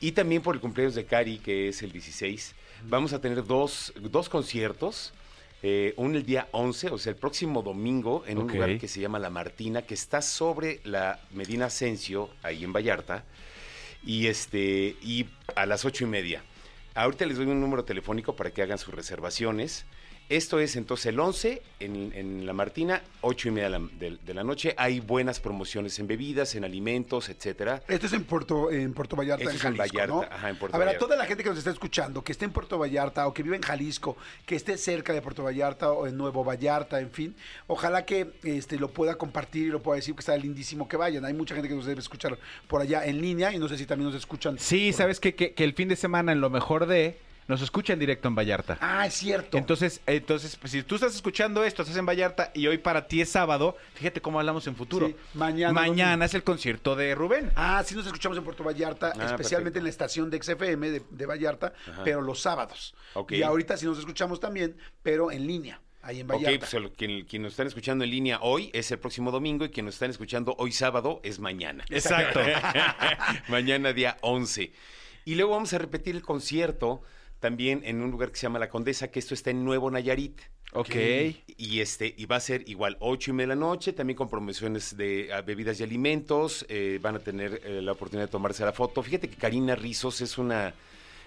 y 0.00 0.12
también 0.12 0.42
por 0.42 0.54
el 0.54 0.60
cumpleaños 0.60 0.94
de 0.94 1.06
Cari, 1.06 1.38
que 1.38 1.68
es 1.68 1.82
el 1.82 1.92
16, 1.92 2.54
vamos 2.88 3.12
a 3.12 3.20
tener 3.20 3.44
dos, 3.44 3.92
dos 4.00 4.28
conciertos. 4.28 5.12
Eh, 5.62 5.94
uno 5.96 6.16
el 6.16 6.24
día 6.24 6.48
11, 6.52 6.90
o 6.90 6.98
sea, 6.98 7.10
el 7.10 7.16
próximo 7.16 7.62
domingo, 7.62 8.24
en 8.26 8.38
un 8.38 8.48
lugar 8.48 8.78
que 8.78 8.88
se 8.88 9.00
llama 9.00 9.18
La 9.18 9.30
Martina, 9.30 9.82
que 9.82 9.94
está 9.94 10.22
sobre 10.22 10.80
la 10.84 11.20
Medina 11.32 11.66
Asensio, 11.66 12.30
ahí 12.42 12.62
en 12.62 12.72
Vallarta, 12.72 13.24
y, 14.04 14.26
este, 14.26 14.96
y 15.02 15.26
a 15.54 15.66
las 15.66 15.84
ocho 15.84 16.04
y 16.04 16.06
media. 16.06 16.42
Ahorita 16.94 17.26
les 17.26 17.36
doy 17.36 17.46
un 17.46 17.60
número 17.60 17.84
telefónico 17.84 18.36
para 18.36 18.50
que 18.50 18.62
hagan 18.62 18.78
sus 18.78 18.94
reservaciones. 18.94 19.86
Esto 20.28 20.58
es 20.58 20.74
entonces 20.74 21.06
el 21.06 21.20
11 21.20 21.62
en, 21.78 22.12
en 22.12 22.46
La 22.46 22.52
Martina, 22.52 23.00
ocho 23.20 23.46
y 23.48 23.52
media 23.52 23.70
de 23.70 23.78
la, 23.78 23.88
de- 23.98 24.18
de 24.26 24.34
la 24.34 24.42
noche. 24.42 24.74
Hay 24.76 24.98
buenas 24.98 25.38
promociones 25.38 25.98
en 26.00 26.08
bebidas, 26.08 26.56
en 26.56 26.64
alimentos, 26.64 27.28
etcétera. 27.28 27.82
Esto 27.86 28.06
es 28.06 28.12
en 28.12 28.24
Puerto, 28.24 28.72
en 28.72 28.92
Puerto 28.92 29.14
Vallarta, 29.14 29.44
Esto 29.44 29.50
en 29.52 29.56
es 29.56 29.64
en 29.64 29.76
Jalisco, 29.76 29.98
Vallarta, 29.98 30.14
¿no? 30.28 30.36
ajá, 30.36 30.50
en 30.50 30.56
Puerto 30.58 30.76
a 30.76 30.80
ver, 30.80 30.88
a 30.88 30.98
toda 30.98 31.14
la 31.14 31.26
gente 31.26 31.44
que 31.44 31.48
nos 31.50 31.58
está 31.58 31.70
escuchando, 31.70 32.24
que 32.24 32.32
esté 32.32 32.44
en 32.44 32.50
Puerto 32.50 32.76
Vallarta 32.76 33.26
o 33.28 33.32
que 33.32 33.44
vive 33.44 33.54
en 33.54 33.62
Jalisco, 33.62 34.16
que 34.44 34.56
esté 34.56 34.76
cerca 34.78 35.12
de 35.12 35.22
Puerto 35.22 35.44
Vallarta 35.44 35.92
o 35.92 36.08
en 36.08 36.16
Nuevo 36.16 36.42
Vallarta, 36.42 37.00
en 37.00 37.10
fin, 37.12 37.36
ojalá 37.68 38.04
que 38.04 38.32
este 38.42 38.78
lo 38.80 38.88
pueda 38.90 39.14
compartir 39.14 39.66
y 39.66 39.70
lo 39.70 39.80
pueda 39.80 39.96
decir 39.96 40.14
que 40.14 40.20
está 40.20 40.36
lindísimo 40.36 40.88
que 40.88 40.96
vayan. 40.96 41.24
Hay 41.24 41.34
mucha 41.34 41.54
gente 41.54 41.68
que 41.68 41.74
nos 41.76 41.86
debe 41.86 42.00
escuchar 42.00 42.36
por 42.66 42.80
allá 42.80 43.04
en 43.06 43.20
línea 43.20 43.52
y 43.52 43.58
no 43.60 43.68
sé 43.68 43.78
si 43.78 43.86
también 43.86 44.10
nos 44.10 44.16
escuchan. 44.18 44.58
Sí, 44.58 44.92
¿sabes? 44.92 45.20
Que, 45.20 45.34
que 45.36 45.62
el 45.64 45.72
fin 45.74 45.88
de 45.88 45.94
semana, 45.94 46.32
en 46.32 46.40
lo 46.40 46.50
mejor 46.50 46.86
de, 46.86 47.16
nos 47.48 47.62
escuchan 47.62 47.98
directo 47.98 48.26
en 48.28 48.34
Vallarta. 48.34 48.76
Ah, 48.80 49.06
es 49.06 49.14
cierto. 49.14 49.56
Entonces, 49.56 50.00
entonces 50.06 50.56
pues, 50.56 50.72
si 50.72 50.82
tú 50.82 50.96
estás 50.96 51.14
escuchando 51.14 51.62
esto, 51.64 51.82
estás 51.82 51.96
en 51.96 52.04
Vallarta 52.06 52.50
y 52.54 52.66
hoy 52.66 52.78
para 52.78 53.06
ti 53.06 53.20
es 53.20 53.30
sábado, 53.30 53.76
fíjate 53.94 54.20
cómo 54.20 54.38
hablamos 54.40 54.66
en 54.66 54.74
futuro. 54.76 55.06
Sí, 55.08 55.16
mañana 55.34 55.72
Mañana 55.72 56.24
es 56.24 56.34
el 56.34 56.42
concierto 56.42 56.96
de 56.96 57.14
Rubén. 57.14 57.52
Ah, 57.54 57.82
sí 57.86 57.94
nos 57.94 58.06
escuchamos 58.06 58.36
en 58.38 58.44
Puerto 58.44 58.64
Vallarta, 58.64 59.12
Ah, 59.16 59.24
especialmente 59.26 59.78
perfecto. 59.78 59.78
en 59.78 59.84
la 59.84 59.90
estación 59.90 60.30
de 60.30 60.42
XFM 60.42 60.90
de, 60.90 61.02
de 61.08 61.26
Vallarta, 61.26 61.72
Ajá. 61.90 62.02
pero 62.04 62.20
los 62.20 62.40
sábados. 62.40 62.94
Ok. 63.14 63.32
Y 63.32 63.42
ahorita 63.42 63.76
sí 63.76 63.86
nos 63.86 63.98
escuchamos 63.98 64.40
también, 64.40 64.76
pero 65.04 65.30
en 65.30 65.46
línea, 65.46 65.80
ahí 66.02 66.20
en 66.20 66.26
Vallarta. 66.26 66.50
Ok, 66.50 66.58
pues 66.58 66.74
el- 66.74 66.90
quien, 66.92 67.24
quien 67.26 67.42
nos 67.42 67.52
están 67.52 67.68
escuchando 67.68 68.02
en 68.04 68.10
línea 68.10 68.38
hoy 68.42 68.70
es 68.74 68.90
el 68.90 68.98
próximo 68.98 69.30
domingo 69.30 69.64
y 69.64 69.70
quien 69.70 69.86
nos 69.86 69.94
están 69.94 70.10
escuchando 70.10 70.54
hoy 70.58 70.72
sábado 70.72 71.20
es 71.22 71.38
mañana. 71.38 71.84
Exacto. 71.90 72.40
mañana 73.48 73.92
día 73.92 74.16
11. 74.20 74.72
Y 75.24 75.34
luego 75.34 75.52
vamos 75.52 75.72
a 75.72 75.78
repetir 75.78 76.14
el 76.16 76.22
concierto 76.22 77.02
también 77.46 77.82
en 77.84 78.02
un 78.02 78.10
lugar 78.10 78.30
que 78.32 78.36
se 78.38 78.42
llama 78.42 78.58
La 78.58 78.68
Condesa, 78.68 79.08
que 79.12 79.20
esto 79.20 79.32
está 79.34 79.50
en 79.50 79.64
Nuevo 79.64 79.88
Nayarit. 79.88 80.40
Ok. 80.72 80.94
Y 81.56 81.80
este 81.80 82.12
y 82.16 82.26
va 82.26 82.36
a 82.36 82.40
ser 82.40 82.68
igual 82.68 82.96
ocho 82.98 83.30
y 83.30 83.34
media 83.34 83.50
de 83.50 83.54
la 83.54 83.60
noche, 83.68 83.92
también 83.92 84.16
con 84.16 84.28
promociones 84.28 84.96
de 84.96 85.30
ah, 85.32 85.42
bebidas 85.42 85.78
y 85.78 85.84
alimentos. 85.84 86.66
eh, 86.68 86.98
van 87.00 87.14
a 87.14 87.18
tener 87.20 87.60
eh, 87.64 87.80
la 87.82 87.92
oportunidad 87.92 88.26
de 88.26 88.32
tomarse 88.32 88.64
la 88.64 88.72
foto. 88.72 89.00
Fíjate 89.00 89.28
que 89.28 89.36
Karina 89.36 89.76
Rizos 89.76 90.20
es 90.22 90.38
una 90.38 90.74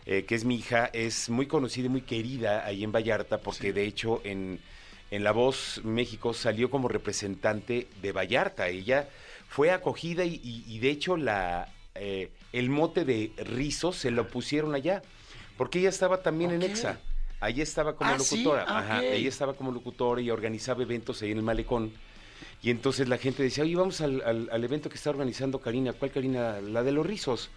eh, 0.05 0.25
que 0.27 0.35
es 0.35 0.43
mi 0.43 0.55
hija, 0.55 0.89
es 0.91 1.29
muy 1.29 1.45
conocida 1.47 1.85
y 1.85 1.89
muy 1.89 2.01
querida 2.01 2.65
ahí 2.65 2.83
en 2.83 2.91
Vallarta, 2.91 3.37
porque 3.39 3.71
de 3.71 3.85
hecho 3.85 4.19
en, 4.25 4.59
en 5.11 5.23
La 5.23 5.31
Voz 5.31 5.79
México 5.85 6.33
salió 6.33 6.69
como 6.69 6.89
representante 6.89 7.87
de 8.01 8.11
Vallarta. 8.11 8.67
Ella 8.67 9.07
fue 9.47 9.71
acogida 9.71 10.25
y, 10.25 10.35
y- 10.43 10.65
y 10.67 10.79
de 10.79 10.89
hecho 10.89 11.15
la 11.15 11.69
eh, 11.95 12.29
el 12.51 12.69
mote 12.69 13.05
de 13.05 13.31
Rizos 13.37 13.95
se 13.95 14.11
lo 14.11 14.27
pusieron 14.27 14.75
allá, 14.75 15.01
porque 15.59 15.77
ella 15.79 15.89
estaba 15.89 16.23
también 16.23 16.51
en 16.51 16.63
Ok. 16.63 16.69
EXA. 16.69 16.99
Ahí 17.41 17.59
estaba 17.61 17.95
como 17.95 18.09
Ah, 18.09 18.17
¿sí? 18.19 18.37
locutora. 18.37 18.65
Ah, 18.67 18.79
Ajá, 18.79 19.03
ella 19.03 19.27
estaba 19.29 19.53
como 19.53 19.71
locutora 19.71 20.21
y 20.21 20.31
organizaba 20.31 20.81
eventos 20.83 21.21
ahí 21.21 21.31
en 21.31 21.37
el 21.37 21.43
malecón. 21.43 21.91
Y 22.63 22.69
entonces 22.71 23.07
la 23.09 23.17
gente 23.17 23.43
decía, 23.43 23.63
oye, 23.65 23.75
vamos 23.75 23.99
al, 24.01 24.21
al- 24.25 24.49
al 24.51 24.63
evento 24.63 24.89
que 24.89 24.95
está 24.95 25.09
organizando 25.09 25.59
Karina. 25.59 25.91
¿Cuál 25.93 26.11
Karina? 26.11 26.59
La 26.61 26.81
de 26.83 26.91
los 26.93 27.05
rizos, 27.05 27.49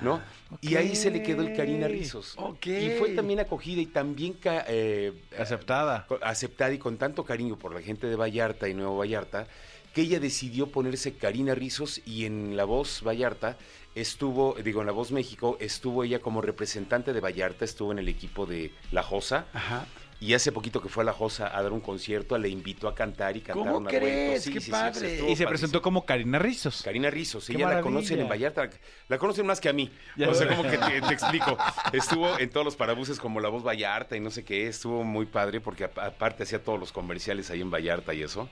¿no? 0.00 0.22
Y 0.62 0.76
ahí 0.76 0.96
se 0.96 1.10
le 1.10 1.22
quedó 1.22 1.42
el 1.42 1.54
Karina 1.56 1.88
Rizos. 1.88 2.34
Ah, 2.38 2.44
Ok. 2.44 2.66
Y 2.66 2.90
fue 2.98 3.10
también 3.10 3.40
acogida 3.40 3.80
y 3.82 3.86
también 3.86 4.32
ca- 4.34 4.64
eh, 4.68 5.12
Aceptada. 5.38 6.06
aceptada 6.22 6.72
y 6.72 6.78
con 6.78 6.96
tanto 6.96 7.22
cariño 7.24 7.58
por 7.58 7.74
la 7.74 7.82
gente 7.82 8.06
de 8.06 8.16
Vallarta 8.16 8.68
y 8.68 8.74
Nuevo 8.74 8.96
Vallarta, 8.98 9.46
que 9.92 10.02
ella 10.02 10.20
decidió 10.20 10.68
ponerse 10.68 11.14
Karina 11.14 11.54
Rizos 11.54 12.00
y 12.06 12.24
en 12.24 12.56
La 12.56 12.64
Voz 12.64 13.02
Vallarta 13.06 13.56
estuvo, 13.94 14.54
digo, 14.64 14.80
en 14.80 14.86
La 14.86 14.92
Voz 14.92 15.12
México, 15.12 15.56
estuvo 15.60 16.02
ella 16.04 16.20
como 16.20 16.40
representante 16.40 17.12
de 17.12 17.20
Vallarta, 17.20 17.64
estuvo 17.64 17.92
en 17.92 17.98
el 17.98 18.08
equipo 18.08 18.46
de 18.46 18.72
La 18.90 19.02
Josa. 19.02 19.46
Ajá. 19.52 19.86
Y 20.18 20.34
hace 20.34 20.52
poquito 20.52 20.80
que 20.80 20.88
fue 20.88 21.02
a 21.02 21.06
La 21.06 21.12
Josa 21.12 21.50
a 21.54 21.60
dar 21.64 21.72
un 21.72 21.80
concierto, 21.80 22.38
le 22.38 22.48
invitó 22.48 22.86
a 22.86 22.94
cantar 22.94 23.36
y 23.36 23.40
cantar 23.40 23.56
¿Cómo 23.64 23.78
una 23.78 23.90
crees? 23.90 24.44
dueto. 24.44 24.60
¡Qué 24.64 24.70
padre! 24.70 24.88
estuvo 24.88 25.10
Y 25.10 25.16
se 25.16 25.18
padrísimo. 25.26 25.48
presentó 25.48 25.82
como 25.82 26.06
Karina 26.06 26.38
Rizos. 26.38 26.80
Karina 26.82 27.10
Rizos, 27.10 27.46
¡Qué 27.48 27.54
ella 27.54 27.68
la 27.68 27.80
conocen 27.80 28.20
en 28.20 28.28
Vallarta, 28.28 28.70
la 29.08 29.18
conocen 29.18 29.44
más 29.46 29.60
que 29.60 29.68
a 29.68 29.72
mí. 29.72 29.90
Ya 30.16 30.28
o 30.30 30.34
sea, 30.34 30.48
sé. 30.48 30.54
como 30.56 30.70
que 30.70 30.78
te, 30.78 31.00
te 31.02 31.12
explico. 31.12 31.58
Estuvo 31.92 32.38
en 32.38 32.48
todos 32.50 32.64
los 32.64 32.76
parabuses 32.76 33.18
como 33.18 33.40
La 33.40 33.48
Voz 33.48 33.64
Vallarta 33.66 34.16
y 34.16 34.20
no 34.20 34.30
sé 34.30 34.44
qué, 34.44 34.68
estuvo 34.68 35.02
muy 35.02 35.26
padre 35.26 35.60
porque 35.60 35.84
apa- 35.84 36.06
aparte 36.06 36.44
hacía 36.44 36.62
todos 36.62 36.78
los 36.78 36.92
comerciales 36.92 37.50
ahí 37.50 37.60
en 37.60 37.70
Vallarta 37.72 38.14
y 38.14 38.22
eso. 38.22 38.48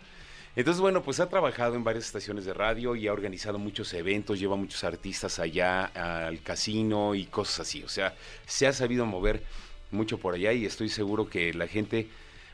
Entonces, 0.57 0.81
bueno, 0.81 1.03
pues 1.03 1.21
ha 1.21 1.29
trabajado 1.29 1.77
en 1.77 1.85
varias 1.85 2.07
estaciones 2.07 2.45
de 2.45 2.53
radio 2.53 2.97
y 2.97 3.07
ha 3.07 3.13
organizado 3.13 3.59
muchos 3.59 3.95
eventos, 3.95 4.41
lleva 4.41 4.57
muchos 4.57 4.83
artistas 4.83 5.39
allá 5.39 5.85
al 5.85 6.43
casino 6.43 7.15
y 7.15 7.27
cosas 7.27 7.61
así. 7.61 7.85
O 7.85 7.89
sea, 7.89 8.15
se 8.47 8.67
ha 8.67 8.73
sabido 8.73 9.07
mover 9.07 9.43
mucho 9.93 10.19
por 10.19 10.35
allá 10.35 10.53
y 10.53 10.67
estoy 10.67 10.89
seguro 10.89 11.29
que 11.29 11.55
la 11.55 11.69
gente 11.69 12.09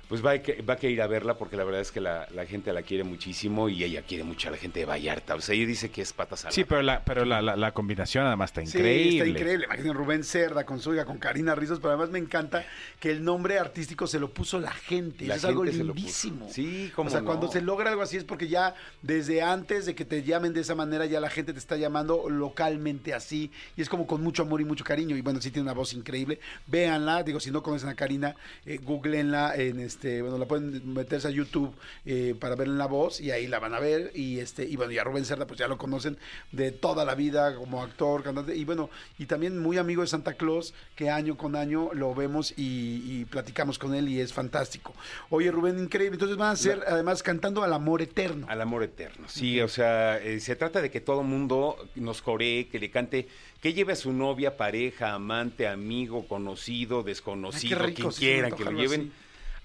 pues 0.08 0.24
va 0.24 0.32
a, 0.32 0.38
que- 0.42 0.62
va 0.62 0.74
a 0.74 0.76
querer 0.76 0.94
ir 0.94 1.02
a 1.02 1.06
verla 1.06 1.36
porque 1.36 1.56
la 1.56 1.64
verdad 1.64 1.80
es 1.80 1.90
que 1.90 2.00
la, 2.00 2.28
la 2.34 2.46
gente 2.46 2.72
la 2.72 2.82
quiere 2.82 3.02
muchísimo 3.04 3.68
y 3.68 3.82
ella 3.82 4.02
quiere 4.02 4.22
mucho 4.24 4.48
a 4.48 4.52
la 4.52 4.56
gente 4.56 4.80
de 4.80 4.86
Vallarta. 4.86 5.34
O 5.34 5.40
sea, 5.40 5.54
ella 5.54 5.66
dice 5.66 5.90
que 5.90 6.02
es 6.02 6.12
patas 6.12 6.44
a 6.44 6.50
Sí, 6.52 6.64
pero 6.64 6.82
la, 6.82 7.04
pero 7.04 7.24
la, 7.24 7.42
la- 7.42 7.56
la 7.56 7.72
combinación 7.72 8.24
además 8.26 8.50
está 8.50 8.60
Sí, 8.64 8.78
increíble. 8.78 9.16
está 9.18 9.26
increíble. 9.28 9.64
Imaginen 9.66 9.94
Rubén 9.94 10.22
Cerda 10.24 10.64
con 10.64 10.80
su 10.80 10.94
hija, 10.94 11.04
con 11.04 11.18
Karina 11.18 11.54
Rizos, 11.54 11.78
pero 11.80 11.90
además 11.90 12.10
me 12.10 12.18
encanta 12.18 12.64
que 13.00 13.10
el 13.10 13.24
nombre 13.24 13.58
artístico 13.58 14.06
se 14.06 14.20
lo 14.20 14.30
puso 14.30 14.60
la 14.60 14.70
gente. 14.72 15.26
La 15.26 15.34
Eso 15.34 15.48
es 15.48 15.50
algo 15.50 15.64
lindísimo. 15.64 16.48
Sí, 16.50 16.92
cómo 16.94 17.08
O 17.08 17.10
sea, 17.10 17.20
no. 17.20 17.26
cuando 17.26 17.50
se 17.50 17.60
logra 17.60 17.90
algo 17.90 18.02
así 18.02 18.16
es 18.16 18.24
porque 18.24 18.46
ya 18.48 18.74
desde 19.02 19.42
antes 19.42 19.86
de 19.86 19.94
que 19.96 20.04
te 20.04 20.22
llamen 20.22 20.52
de 20.52 20.60
esa 20.60 20.74
manera, 20.76 21.06
ya 21.06 21.18
la 21.20 21.30
gente 21.30 21.52
te 21.52 21.58
está 21.58 21.76
llamando 21.76 22.30
localmente 22.30 23.12
así. 23.12 23.50
Y 23.76 23.82
es 23.82 23.88
como 23.88 24.06
con 24.06 24.22
mucho 24.22 24.42
amor 24.42 24.60
y 24.60 24.64
mucho 24.64 24.84
cariño. 24.84 25.16
Y 25.16 25.20
bueno, 25.20 25.40
sí 25.40 25.50
tiene 25.50 25.64
una 25.64 25.72
voz 25.74 25.94
increíble. 25.94 26.38
Véanla, 26.68 27.22
digo, 27.24 27.40
si 27.40 27.50
no 27.50 27.62
conocen 27.62 27.88
a 27.88 27.94
Karina, 27.96 28.36
eh, 28.64 28.78
googleenla 28.80 29.54
en, 29.56 29.80
este, 29.80 29.95
bueno, 30.02 30.38
la 30.38 30.46
pueden 30.46 30.92
meterse 30.92 31.28
a 31.28 31.30
YouTube 31.30 31.74
eh, 32.04 32.34
para 32.38 32.54
ver 32.54 32.68
en 32.68 32.78
la 32.78 32.86
voz 32.86 33.20
y 33.20 33.30
ahí 33.30 33.46
la 33.46 33.58
van 33.58 33.74
a 33.74 33.80
ver. 33.80 34.12
Y 34.14 34.38
este, 34.38 34.64
y 34.64 34.76
bueno, 34.76 34.92
y 34.92 34.98
a 34.98 35.04
Rubén 35.04 35.24
Cerda, 35.24 35.46
pues 35.46 35.58
ya 35.58 35.68
lo 35.68 35.78
conocen 35.78 36.18
de 36.52 36.72
toda 36.72 37.04
la 37.04 37.14
vida 37.14 37.54
como 37.56 37.82
actor, 37.82 38.22
cantante. 38.22 38.56
Y 38.56 38.64
bueno, 38.64 38.90
y 39.18 39.26
también 39.26 39.58
muy 39.58 39.78
amigo 39.78 40.02
de 40.02 40.08
Santa 40.08 40.34
Claus, 40.34 40.74
que 40.94 41.10
año 41.10 41.36
con 41.36 41.56
año 41.56 41.90
lo 41.92 42.14
vemos 42.14 42.52
y, 42.56 43.02
y 43.04 43.24
platicamos 43.24 43.78
con 43.78 43.94
él 43.94 44.08
y 44.08 44.20
es 44.20 44.32
fantástico. 44.32 44.94
Oye, 45.30 45.50
Rubén, 45.50 45.78
increíble. 45.78 46.14
Entonces 46.14 46.36
van 46.36 46.52
a 46.52 46.56
ser, 46.56 46.82
además, 46.86 47.22
cantando 47.22 47.62
al 47.62 47.72
amor 47.72 48.02
eterno. 48.02 48.46
Al 48.48 48.60
amor 48.60 48.82
eterno, 48.82 49.28
sí, 49.28 49.60
o 49.60 49.68
sea, 49.68 50.18
eh, 50.18 50.40
se 50.40 50.56
trata 50.56 50.80
de 50.80 50.90
que 50.90 51.00
todo 51.00 51.22
mundo 51.22 51.76
nos 51.94 52.22
coree, 52.22 52.68
que 52.68 52.78
le 52.78 52.90
cante, 52.90 53.28
que 53.60 53.72
lleve 53.72 53.92
a 53.92 53.96
su 53.96 54.12
novia, 54.12 54.56
pareja, 54.56 55.12
amante, 55.12 55.66
amigo, 55.66 56.26
conocido, 56.26 57.02
desconocido, 57.02 57.78
Ay, 57.80 57.86
rico, 57.86 57.96
quien 57.96 58.12
sí, 58.12 58.20
quieran, 58.20 58.52
que 58.52 58.64
lo 58.64 58.72
lleven. 58.72 59.12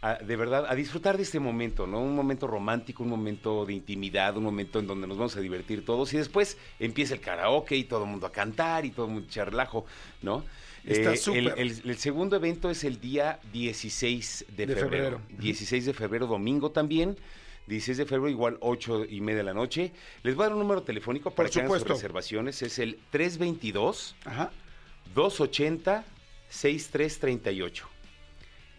A- 0.01 0.15
de 0.15 0.35
verdad, 0.35 0.65
a 0.67 0.73
disfrutar 0.75 1.15
de 1.17 1.23
este 1.23 1.39
momento, 1.39 1.85
¿no? 1.85 1.99
Un 2.01 2.15
momento 2.15 2.47
romántico, 2.47 3.03
un 3.03 3.09
momento 3.09 3.65
de 3.65 3.73
intimidad, 3.73 4.35
un 4.37 4.43
momento 4.43 4.79
en 4.79 4.87
donde 4.87 5.05
nos 5.07 5.17
vamos 5.17 5.35
a 5.37 5.41
divertir 5.41 5.85
todos 5.85 6.11
y 6.13 6.17
después 6.17 6.57
empieza 6.79 7.13
el 7.13 7.19
karaoke 7.21 7.75
y 7.75 7.83
todo 7.83 8.03
el 8.05 8.09
mundo 8.09 8.25
a 8.27 8.31
cantar 8.31 8.83
y 8.85 8.91
todo 8.91 9.05
el 9.05 9.11
mundo 9.11 9.27
a 9.27 9.29
echar 9.29 9.49
relajo, 9.51 9.85
¿no? 10.21 10.43
Está 10.83 11.13
Eh, 11.13 11.17
súper. 11.17 11.39
el, 11.39 11.47
el- 11.59 11.81
el 11.91 11.97
segundo 11.97 12.35
evento 12.35 12.71
es 12.71 12.83
el 12.83 12.99
día 12.99 13.39
16 13.53 14.45
de, 14.57 14.65
De 14.65 14.75
febrero. 14.75 15.19
febrero. 15.19 15.21
16 15.39 15.85
de 15.85 15.93
febrero, 15.93 16.25
domingo 16.25 16.71
también. 16.71 17.17
16 17.67 17.99
de 17.99 18.05
febrero, 18.07 18.27
igual 18.29 18.57
8 18.61 19.05
y 19.07 19.21
media 19.21 19.37
de 19.37 19.43
la 19.43 19.53
noche. 19.53 19.91
Les 20.23 20.33
voy 20.35 20.45
a 20.45 20.47
dar 20.47 20.53
un 20.53 20.59
número 20.63 20.81
telefónico 20.81 21.29
para 21.29 21.47
Por 21.47 21.53
que 21.53 21.59
hagan 21.61 21.79
sus 21.79 21.87
reservaciones. 21.87 22.61
Es 22.63 22.79
el 22.79 22.97
322 23.11 24.15
Ajá. 24.25 24.51
280 25.13 26.03
6338. 26.49 27.87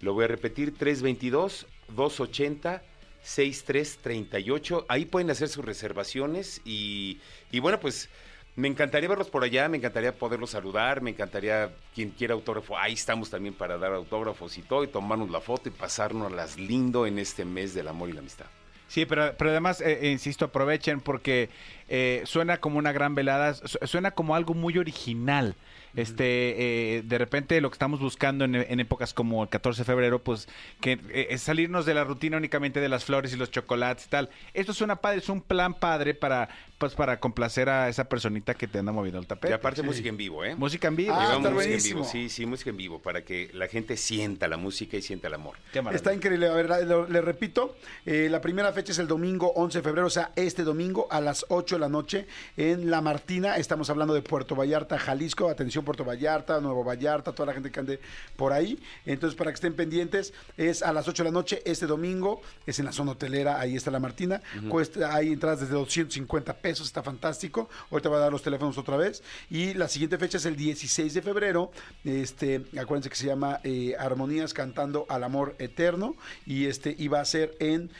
Lo 0.03 0.13
voy 0.13 0.25
a 0.25 0.29
repetir, 0.29 0.77
322 0.77 1.67
280 1.89 2.83
6338. 3.23 4.87
Ahí 4.89 5.05
pueden 5.07 5.31
hacer 5.31 5.49
sus 5.49 5.65
reservaciones 5.65 6.61
y, 6.65 7.19
y 7.51 7.61
bueno, 7.61 7.79
pues 7.81 8.09
me 8.57 8.69
encantaría 8.69 9.09
verlos 9.09 9.31
por 9.31 9.45
allá, 9.45 9.69
me 9.69 9.79
encantaría 9.79 10.13
poderlos 10.15 10.51
saludar, 10.51 11.01
me 11.01 11.11
encantaría 11.11 11.71
quien 11.95 12.11
quiera 12.11 12.35
autógrafo, 12.35 12.77
ahí 12.77 12.93
estamos 12.93 13.31
también 13.31 13.55
para 13.55 13.79
dar 13.79 13.93
autógrafos 13.95 14.59
y 14.59 14.63
todo, 14.63 14.85
y 14.85 14.89
tomarnos 14.89 15.31
la 15.31 15.41
foto 15.41 15.69
y 15.69 15.73
pasarnos 15.73 16.31
las 16.33 16.59
lindo 16.59 17.07
en 17.07 17.19
este 17.19 17.45
mes 17.45 17.73
del 17.73 17.89
amor 17.89 18.11
y 18.11 18.13
la 18.13 18.21
amistad. 18.21 18.47
Sí, 18.89 19.07
pero, 19.07 19.33
pero 19.39 19.51
además, 19.53 19.81
eh, 19.81 20.01
eh, 20.03 20.11
insisto, 20.11 20.45
aprovechen 20.45 21.01
porque 21.01 21.49
eh, 21.89 22.23
suena 22.27 22.59
como 22.59 22.77
una 22.79 22.93
gran 22.93 23.15
velada, 23.15 23.55
su- 23.55 23.79
suena 23.87 24.11
como 24.11 24.35
algo 24.35 24.53
muy 24.53 24.77
original. 24.77 25.55
Este, 25.95 26.97
eh, 26.97 27.03
de 27.03 27.19
repente 27.19 27.61
lo 27.61 27.71
que 27.71 27.75
estamos 27.75 28.01
buscando 28.01 28.45
en, 28.45 28.81
épocas 28.81 29.13
como 29.13 29.43
el 29.43 29.49
14 29.49 29.83
de 29.83 29.85
febrero, 29.85 30.23
pues 30.23 30.49
que 30.81 30.99
eh, 31.11 31.29
es 31.31 31.43
salirnos 31.43 31.85
de 31.85 31.95
la 31.95 32.05
rutina 32.05 32.37
únicamente 32.37 32.81
de 32.81 32.89
las 32.89 33.05
flores 33.05 33.33
y 33.33 33.37
los 33.37 33.51
chocolates 33.51 34.07
y 34.07 34.09
tal. 34.09 34.31
Esto 34.55 34.73
suena 34.73 34.97
padre, 34.97 35.19
es 35.19 35.29
un 35.29 35.43
plan 35.43 35.75
padre 35.75 36.15
para, 36.15 36.49
pues 36.83 36.95
para 36.97 37.21
complacer 37.21 37.69
a 37.69 37.89
esa 37.89 38.09
personita 38.09 38.55
que 38.55 38.67
te 38.67 38.81
anda 38.81 38.91
moviendo 38.91 39.21
el 39.21 39.27
tapete. 39.29 39.53
Y 39.53 39.55
aparte 39.55 39.83
música 39.85 40.09
en 40.09 40.17
vivo, 40.17 40.45
¿eh? 40.45 40.57
Música 40.57 40.89
en 40.89 40.97
vivo. 40.97 41.13
Ah, 41.15 41.21
Llevamos 41.27 41.37
está 41.39 41.51
música 41.55 41.75
en 41.77 41.83
vivo, 41.85 42.05
sí, 42.05 42.29
sí, 42.29 42.45
música 42.45 42.71
en 42.71 42.77
vivo, 42.77 42.99
para 43.01 43.25
que 43.25 43.51
la 43.55 43.69
gente 43.69 43.97
sienta 43.97 44.49
la 44.49 44.57
música 44.57 44.97
y 44.97 45.03
sienta 45.03 45.29
el 45.29 45.35
amor. 45.35 45.57
Está 45.95 46.13
increíble. 46.13 46.49
A 46.49 46.55
ver, 46.55 46.69
la- 46.69 46.81
lo- 46.81 47.07
le 47.09 47.21
repito, 47.21 47.77
eh, 48.05 48.27
la 48.29 48.41
primera 48.41 48.73
fecha 48.73 48.91
es 48.91 48.99
el 48.99 49.07
domingo 49.07 49.53
11 49.55 49.79
de 49.79 49.83
febrero, 49.85 50.09
o 50.09 50.11
sea, 50.11 50.33
este 50.35 50.65
domingo 50.65 51.07
a 51.09 51.21
las 51.21 51.47
8 51.51 51.77
de 51.77 51.81
la 51.81 51.89
noche 51.89 52.27
en 52.57 52.91
La 52.91 53.01
Martina. 53.01 53.59
Estamos 53.59 53.89
hablando 53.89 54.13
de 54.13 54.23
Puerto 54.23 54.57
Vallarta, 54.57 54.99
Jalisco. 54.99 55.49
Atención, 55.51 55.85
Puerto 55.85 56.05
Vallarta, 56.05 56.61
Nuevo 56.61 56.83
Vallarta, 56.83 57.33
toda 57.33 57.47
la 57.47 57.53
gente 57.53 57.71
que 57.71 57.79
ande 57.79 58.01
por 58.35 58.53
ahí. 58.53 58.77
Entonces, 59.07 59.37
para 59.39 59.53
que 59.53 59.55
estén 59.55 59.75
pendientes, 59.75 60.35
es 60.57 60.83
a 60.83 60.93
las 60.93 61.07
8 61.07 61.23
de 61.23 61.29
la 61.31 61.33
noche 61.35 61.63
este 61.65 61.87
domingo. 61.87 62.43
Es 62.67 62.81
en 62.81 62.87
la 62.87 62.93
zona 62.93 63.13
hotelera, 63.13 63.61
ahí 63.61 63.77
está 63.77 63.93
La 63.93 64.01
Martina. 64.01 64.43
Cuesta, 64.69 65.15
hay 65.15 65.29
entradas 65.33 65.61
desde 65.61 65.75
250 65.75 66.55
pesos, 66.55 66.72
está 66.81 67.03
fantástico. 67.03 67.69
Ahorita 67.91 68.09
voy 68.09 68.19
a 68.19 68.23
dar 68.23 68.33
los 68.33 68.43
teléfonos 68.43 68.79
otra 68.79 68.97
vez. 68.97 69.23
Y 69.51 69.75
la 69.75 69.89
siguiente 69.89 70.17
fecha 70.19 70.39
es 70.39 70.47
el 70.47 70.57
16 70.57 71.15
de 71.15 71.23
febrero. 71.23 71.71
Este, 72.05 72.65
acuérdense 72.79 73.11
que 73.11 73.17
se 73.17 73.27
llama 73.27 73.61
eh, 73.65 73.95
Armonías 73.99 74.55
Cantando 74.55 75.07
al 75.09 75.25
Amor 75.25 75.57
Eterno. 75.59 76.15
Y 76.47 76.67
este, 76.67 76.95
y 76.99 77.09
va 77.09 77.21
a 77.21 77.25
ser 77.25 77.57
en 77.61 77.91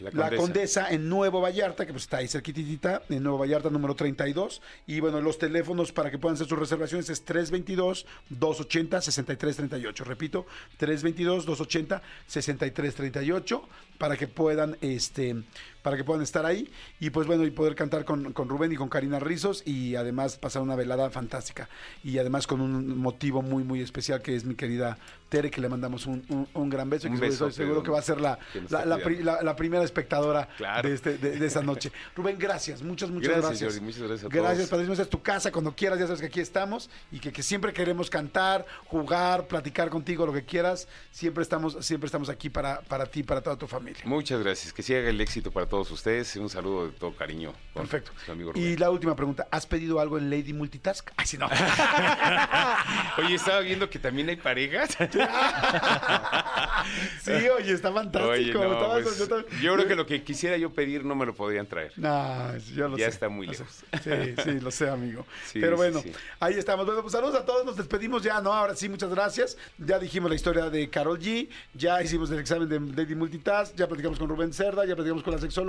La. 0.00 0.30
Condesa. 0.36 0.90
en 0.90 1.08
Nuevo 1.08 1.40
Vallarta, 1.40 1.86
que 1.86 1.92
pues 1.92 2.02
está 2.04 2.18
ahí 2.18 2.28
cerquitita, 2.28 3.02
en 3.08 3.22
Nuevo 3.22 3.38
Vallarta 3.38 3.70
número 3.70 3.94
32. 3.94 4.60
Y 4.86 5.00
bueno, 5.00 5.22
los 5.22 5.38
teléfonos 5.38 5.92
para 5.92 6.10
que 6.10 6.18
puedan 6.18 6.34
hacer 6.34 6.46
sus 6.46 6.58
reservaciones 6.58 7.08
es 7.08 7.24
322-280-6338. 7.24 10.04
Repito, 10.04 10.44
322-280-6338 10.78 13.62
para 13.96 14.16
que 14.16 14.28
puedan, 14.28 14.76
este, 14.80 15.42
para 15.86 15.96
que 15.96 16.02
puedan 16.02 16.20
estar 16.24 16.44
ahí 16.44 16.68
y 16.98 17.10
pues 17.10 17.28
bueno, 17.28 17.44
y 17.44 17.52
poder 17.52 17.76
cantar 17.76 18.04
con, 18.04 18.32
con 18.32 18.48
Rubén 18.48 18.72
y 18.72 18.74
con 18.74 18.88
Karina 18.88 19.20
Rizos 19.20 19.62
y 19.64 19.94
además 19.94 20.36
pasar 20.36 20.60
una 20.62 20.74
velada 20.74 21.10
fantástica. 21.10 21.68
Y 22.02 22.18
además 22.18 22.48
con 22.48 22.60
un 22.60 22.98
motivo 22.98 23.40
muy, 23.40 23.62
muy 23.62 23.80
especial 23.80 24.20
que 24.20 24.34
es 24.34 24.44
mi 24.44 24.56
querida 24.56 24.98
Tere, 25.28 25.48
que 25.48 25.60
le 25.60 25.68
mandamos 25.68 26.06
un, 26.06 26.24
un- 26.28 26.48
un 26.54 26.70
gran 26.70 26.90
beso. 26.90 27.06
y 27.06 27.10
Un 27.10 27.16
que 27.20 27.26
beso, 27.26 27.46
estoy 27.46 27.64
seguro 27.66 27.84
que 27.84 27.90
va 27.92 28.00
a 28.00 28.02
ser 28.02 28.20
la, 28.20 28.36
la, 28.68 28.98
pri- 28.98 29.20
primera 29.56 29.84
espectadora 29.84 30.48
Claro. 30.56 30.88
de, 30.88 30.94
este, 30.96 31.18
de, 31.18 31.36
de 31.38 31.46
esa 31.46 31.62
noche. 31.62 31.92
Rubén, 32.16 32.36
gracias, 32.36 32.82
muchas, 32.82 33.08
muchas 33.10 33.28
Gracias, 33.28 33.48
gracias. 33.50 33.72
Jordi, 33.74 33.84
muchas 33.86 34.02
gracias 34.02 34.24
a 34.24 34.28
Gracias, 34.34 34.56
todos. 34.58 34.70
padrísimo. 34.70 34.92
Esta 34.94 35.02
es 35.04 35.10
tu 35.10 35.22
casa, 35.22 35.52
cuando 35.52 35.72
quieras, 35.74 35.98
ya 36.00 36.06
sabes 36.06 36.20
que 36.20 36.26
aquí 36.26 36.40
estamos 36.40 36.90
y 37.12 37.20
que, 37.20 37.32
que 37.32 37.42
siempre 37.44 37.72
queremos 37.72 38.10
cantar, 38.10 38.66
jugar, 38.86 39.46
platicar 39.46 39.88
contigo, 39.90 40.26
lo 40.26 40.32
que 40.32 40.44
quieras. 40.44 40.88
Siempre 41.12 41.42
estamos, 41.42 41.76
siempre 41.86 42.06
estamos 42.06 42.28
aquí 42.28 42.48
para, 42.50 42.80
para 42.82 43.06
ti, 43.06 43.22
para 43.22 43.40
toda 43.40 43.56
tu 43.56 43.66
familia. 43.68 44.02
Muchas 44.04 44.40
gracias, 44.42 44.72
que 44.72 44.82
siga 44.82 45.00
el 45.00 45.20
éxito 45.20 45.50
para 45.52 45.66
todos 45.66 45.75
ustedes. 45.82 46.34
Un 46.36 46.48
saludo 46.48 46.86
de 46.86 46.92
todo 46.92 47.12
cariño. 47.14 47.52
con 47.72 47.86
Perfecto. 47.86 48.12
su 48.24 48.32
amigo 48.32 48.52
Rubén. 48.52 48.64
Y 48.72 48.76
la 48.76 48.90
última 48.90 49.14
pregunta, 49.16 49.46
¿has 49.50 49.66
pedido 49.66 50.00
algo 50.00 50.18
en 50.18 50.30
Lady 50.30 50.52
Multitask? 50.52 51.10
Ay, 51.16 51.26
sí, 51.26 51.36
no. 51.38 51.46
Oye, 53.18 53.34
estaba 53.34 53.60
viendo 53.60 53.88
que 53.90 53.98
también 53.98 54.28
hay 54.28 54.36
parejas. 54.36 54.96
sí, 57.22 57.32
oye, 57.32 57.72
está 57.72 57.92
fantástico. 57.92 58.32
Oye, 58.32 58.52
no, 58.52 58.72
Estaba- 58.72 59.00
pues, 59.02 59.18
yo 59.60 59.74
creo 59.74 59.88
que 59.88 59.94
lo 59.94 60.06
que 60.06 60.22
quisiera 60.22 60.56
yo 60.56 60.70
pedir 60.70 61.04
no 61.04 61.14
me 61.14 61.26
lo 61.26 61.34
podrían 61.34 61.66
traer. 61.66 61.92
No, 61.96 62.56
yo 62.74 62.88
lo 62.88 62.96
ya 62.96 63.06
sé. 63.06 63.10
está 63.10 63.28
muy 63.28 63.46
sé. 63.48 63.52
lejos. 63.52 63.84
Sí, 64.02 64.42
sí, 64.44 64.60
lo 64.60 64.70
sé, 64.70 64.88
amigo. 64.88 65.26
Sí, 65.46 65.60
Pero 65.60 65.72
sí, 65.72 65.76
bueno, 65.76 66.00
sí. 66.02 66.12
ahí 66.40 66.54
estamos. 66.54 66.86
Bueno, 66.86 67.02
pues 67.02 67.12
saludos 67.12 67.34
a 67.34 67.44
todos. 67.44 67.64
Nos 67.64 67.76
despedimos 67.76 68.22
ya, 68.22 68.40
¿no? 68.40 68.52
Ahora 68.52 68.74
sí, 68.76 68.88
muchas 68.88 69.10
gracias. 69.10 69.56
Ya 69.78 69.98
dijimos 69.98 70.30
la 70.30 70.36
historia 70.36 70.70
de 70.70 70.88
Carol 70.90 71.18
G. 71.18 71.48
Ya 71.74 72.02
hicimos 72.02 72.30
el 72.30 72.38
examen 72.38 72.68
de 72.68 72.80
Lady 72.80 73.14
Multitask. 73.14 73.74
Ya 73.74 73.86
platicamos 73.88 74.18
con 74.18 74.28
Rubén 74.28 74.52
Cerda. 74.52 74.84
Ya 74.84 74.94
platicamos 74.94 75.22
con 75.22 75.34
la 75.34 75.40
sexóloga 75.40 75.65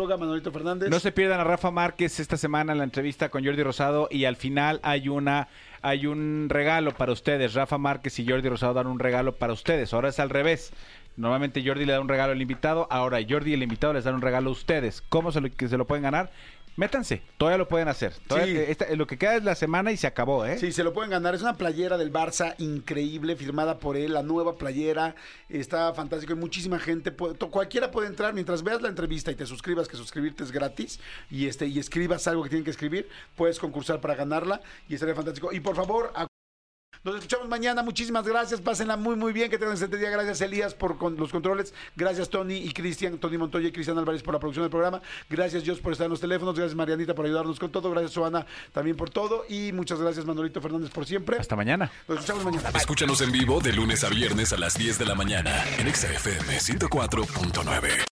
No 0.89 0.99
se 0.99 1.11
pierdan 1.11 1.39
a 1.39 1.43
Rafa 1.43 1.71
Márquez 1.71 2.19
esta 2.19 2.37
semana 2.37 2.71
en 2.71 2.77
la 2.77 2.83
entrevista 2.83 3.29
con 3.29 3.43
Jordi 3.43 3.63
Rosado 3.63 4.07
y 4.11 4.25
al 4.25 4.35
final 4.35 4.79
hay 4.83 5.09
una 5.09 5.47
hay 5.81 6.07
un 6.07 6.47
regalo 6.49 6.91
para 6.91 7.11
ustedes. 7.11 7.53
Rafa 7.53 7.77
Márquez 7.77 8.19
y 8.19 8.27
Jordi 8.27 8.49
Rosado 8.49 8.73
dan 8.73 8.87
un 8.87 8.99
regalo 8.99 9.35
para 9.35 9.53
ustedes. 9.53 9.93
Ahora 9.93 10.09
es 10.09 10.19
al 10.19 10.29
revés. 10.29 10.71
Normalmente 11.17 11.63
Jordi 11.65 11.85
le 11.85 11.93
da 11.93 11.99
un 11.99 12.09
regalo 12.09 12.33
al 12.33 12.41
invitado, 12.41 12.87
ahora 12.91 13.17
Jordi 13.27 13.51
y 13.51 13.53
el 13.55 13.63
invitado 13.63 13.93
les 13.93 14.03
dan 14.03 14.13
un 14.13 14.21
regalo 14.21 14.49
a 14.49 14.53
ustedes. 14.53 15.01
¿Cómo 15.09 15.31
se 15.31 15.41
lo, 15.41 15.49
se 15.57 15.77
lo 15.77 15.85
pueden 15.85 16.03
ganar? 16.03 16.29
Métanse, 16.77 17.23
todavía 17.37 17.57
lo 17.57 17.67
pueden 17.67 17.87
hacer. 17.87 18.13
Todavía 18.27 18.65
Sí. 18.65 18.71
esta- 18.71 18.95
lo 18.95 19.07
que 19.07 19.17
queda 19.17 19.35
es 19.35 19.43
la 19.43 19.55
semana 19.55 19.91
y 19.91 19.97
se 19.97 20.05
acabó, 20.05 20.45
¿eh? 20.45 20.59
Sí, 20.59 20.71
se 20.71 20.83
lo 20.83 20.93
pueden 20.93 21.09
ganar. 21.09 21.33
Es 21.33 21.41
una 21.41 21.55
playera 21.57 21.97
del 21.97 22.13
Barça 22.13 22.53
increíble, 22.59 23.35
firmada 23.35 23.79
por 23.79 23.97
él, 23.97 24.13
la 24.13 24.21
nueva 24.21 24.57
playera. 24.57 25.15
Está 25.49 25.91
fantástico. 25.95 26.33
Hay 26.33 26.39
muchísima 26.39 26.77
gente. 26.77 27.11
cualquiera 27.49 27.89
puede 27.89 28.07
entrar 28.07 28.33
mientras 28.35 28.61
veas 28.61 28.79
la 28.81 28.89
entrevista 28.89 29.31
y 29.31 29.35
te 29.35 29.47
suscribas, 29.47 29.87
que 29.87 29.97
suscribirte 29.97 30.43
es 30.43 30.51
gratis. 30.51 30.99
Y 31.31 31.47
este 31.47 31.65
y 31.65 31.79
escribas 31.79 32.27
algo 32.27 32.43
que 32.43 32.49
tienen 32.49 32.63
que 32.63 32.71
escribir, 32.71 33.09
puedes 33.35 33.57
concursar 33.57 33.99
para 33.99 34.13
ganarla 34.13 34.61
y 34.87 34.93
estaría 34.93 35.15
fantástico. 35.15 35.51
Y 35.51 35.59
por 35.59 35.75
favor, 35.75 36.11
a- 36.15 36.27
nos 37.13 37.23
escuchamos 37.23 37.47
mañana. 37.49 37.83
Muchísimas 37.83 38.25
gracias. 38.27 38.61
Pásenla 38.61 38.97
muy, 38.97 39.15
muy 39.15 39.33
bien. 39.33 39.49
Que 39.49 39.57
tengan 39.57 39.73
excelente 39.73 39.97
día. 39.97 40.09
Gracias, 40.09 40.41
Elías, 40.41 40.73
por 40.73 40.97
con- 40.97 41.15
los 41.17 41.31
controles. 41.31 41.73
Gracias, 41.95 42.29
Tony 42.29 42.55
y 42.55 42.71
Cristian, 42.71 43.17
Tony 43.17 43.37
Montoya 43.37 43.67
y 43.67 43.71
Cristian 43.71 43.97
Álvarez 43.97 44.21
por 44.23 44.33
la 44.33 44.39
producción 44.39 44.63
del 44.63 44.71
programa. 44.71 45.01
Gracias, 45.29 45.63
Dios, 45.63 45.79
por 45.79 45.91
estar 45.93 46.05
en 46.05 46.11
los 46.11 46.19
teléfonos. 46.21 46.55
Gracias, 46.55 46.75
Marianita, 46.75 47.15
por 47.15 47.25
ayudarnos 47.25 47.59
con 47.59 47.71
todo. 47.71 47.89
Gracias, 47.91 48.13
Joana, 48.15 48.45
también 48.73 48.95
por 48.97 49.09
todo. 49.09 49.45
Y 49.49 49.71
muchas 49.73 49.99
gracias, 49.99 50.25
Manolito 50.25 50.61
Fernández, 50.61 50.89
por 50.91 51.05
siempre. 51.05 51.37
Hasta 51.37 51.55
mañana. 51.55 51.91
Nos 52.07 52.19
escuchamos 52.19 52.43
mañana. 52.45 52.69
Bye. 52.71 52.79
Escúchanos 52.81 53.21
en 53.21 53.31
vivo 53.31 53.59
de 53.59 53.73
lunes 53.73 54.03
a 54.03 54.09
viernes 54.09 54.53
a 54.53 54.57
las 54.57 54.75
10 54.77 54.97
de 54.99 55.05
la 55.05 55.15
mañana 55.15 55.63
en 55.77 55.87
Exa 55.87 56.07
FM 56.11 56.59
104.9. 56.59 58.06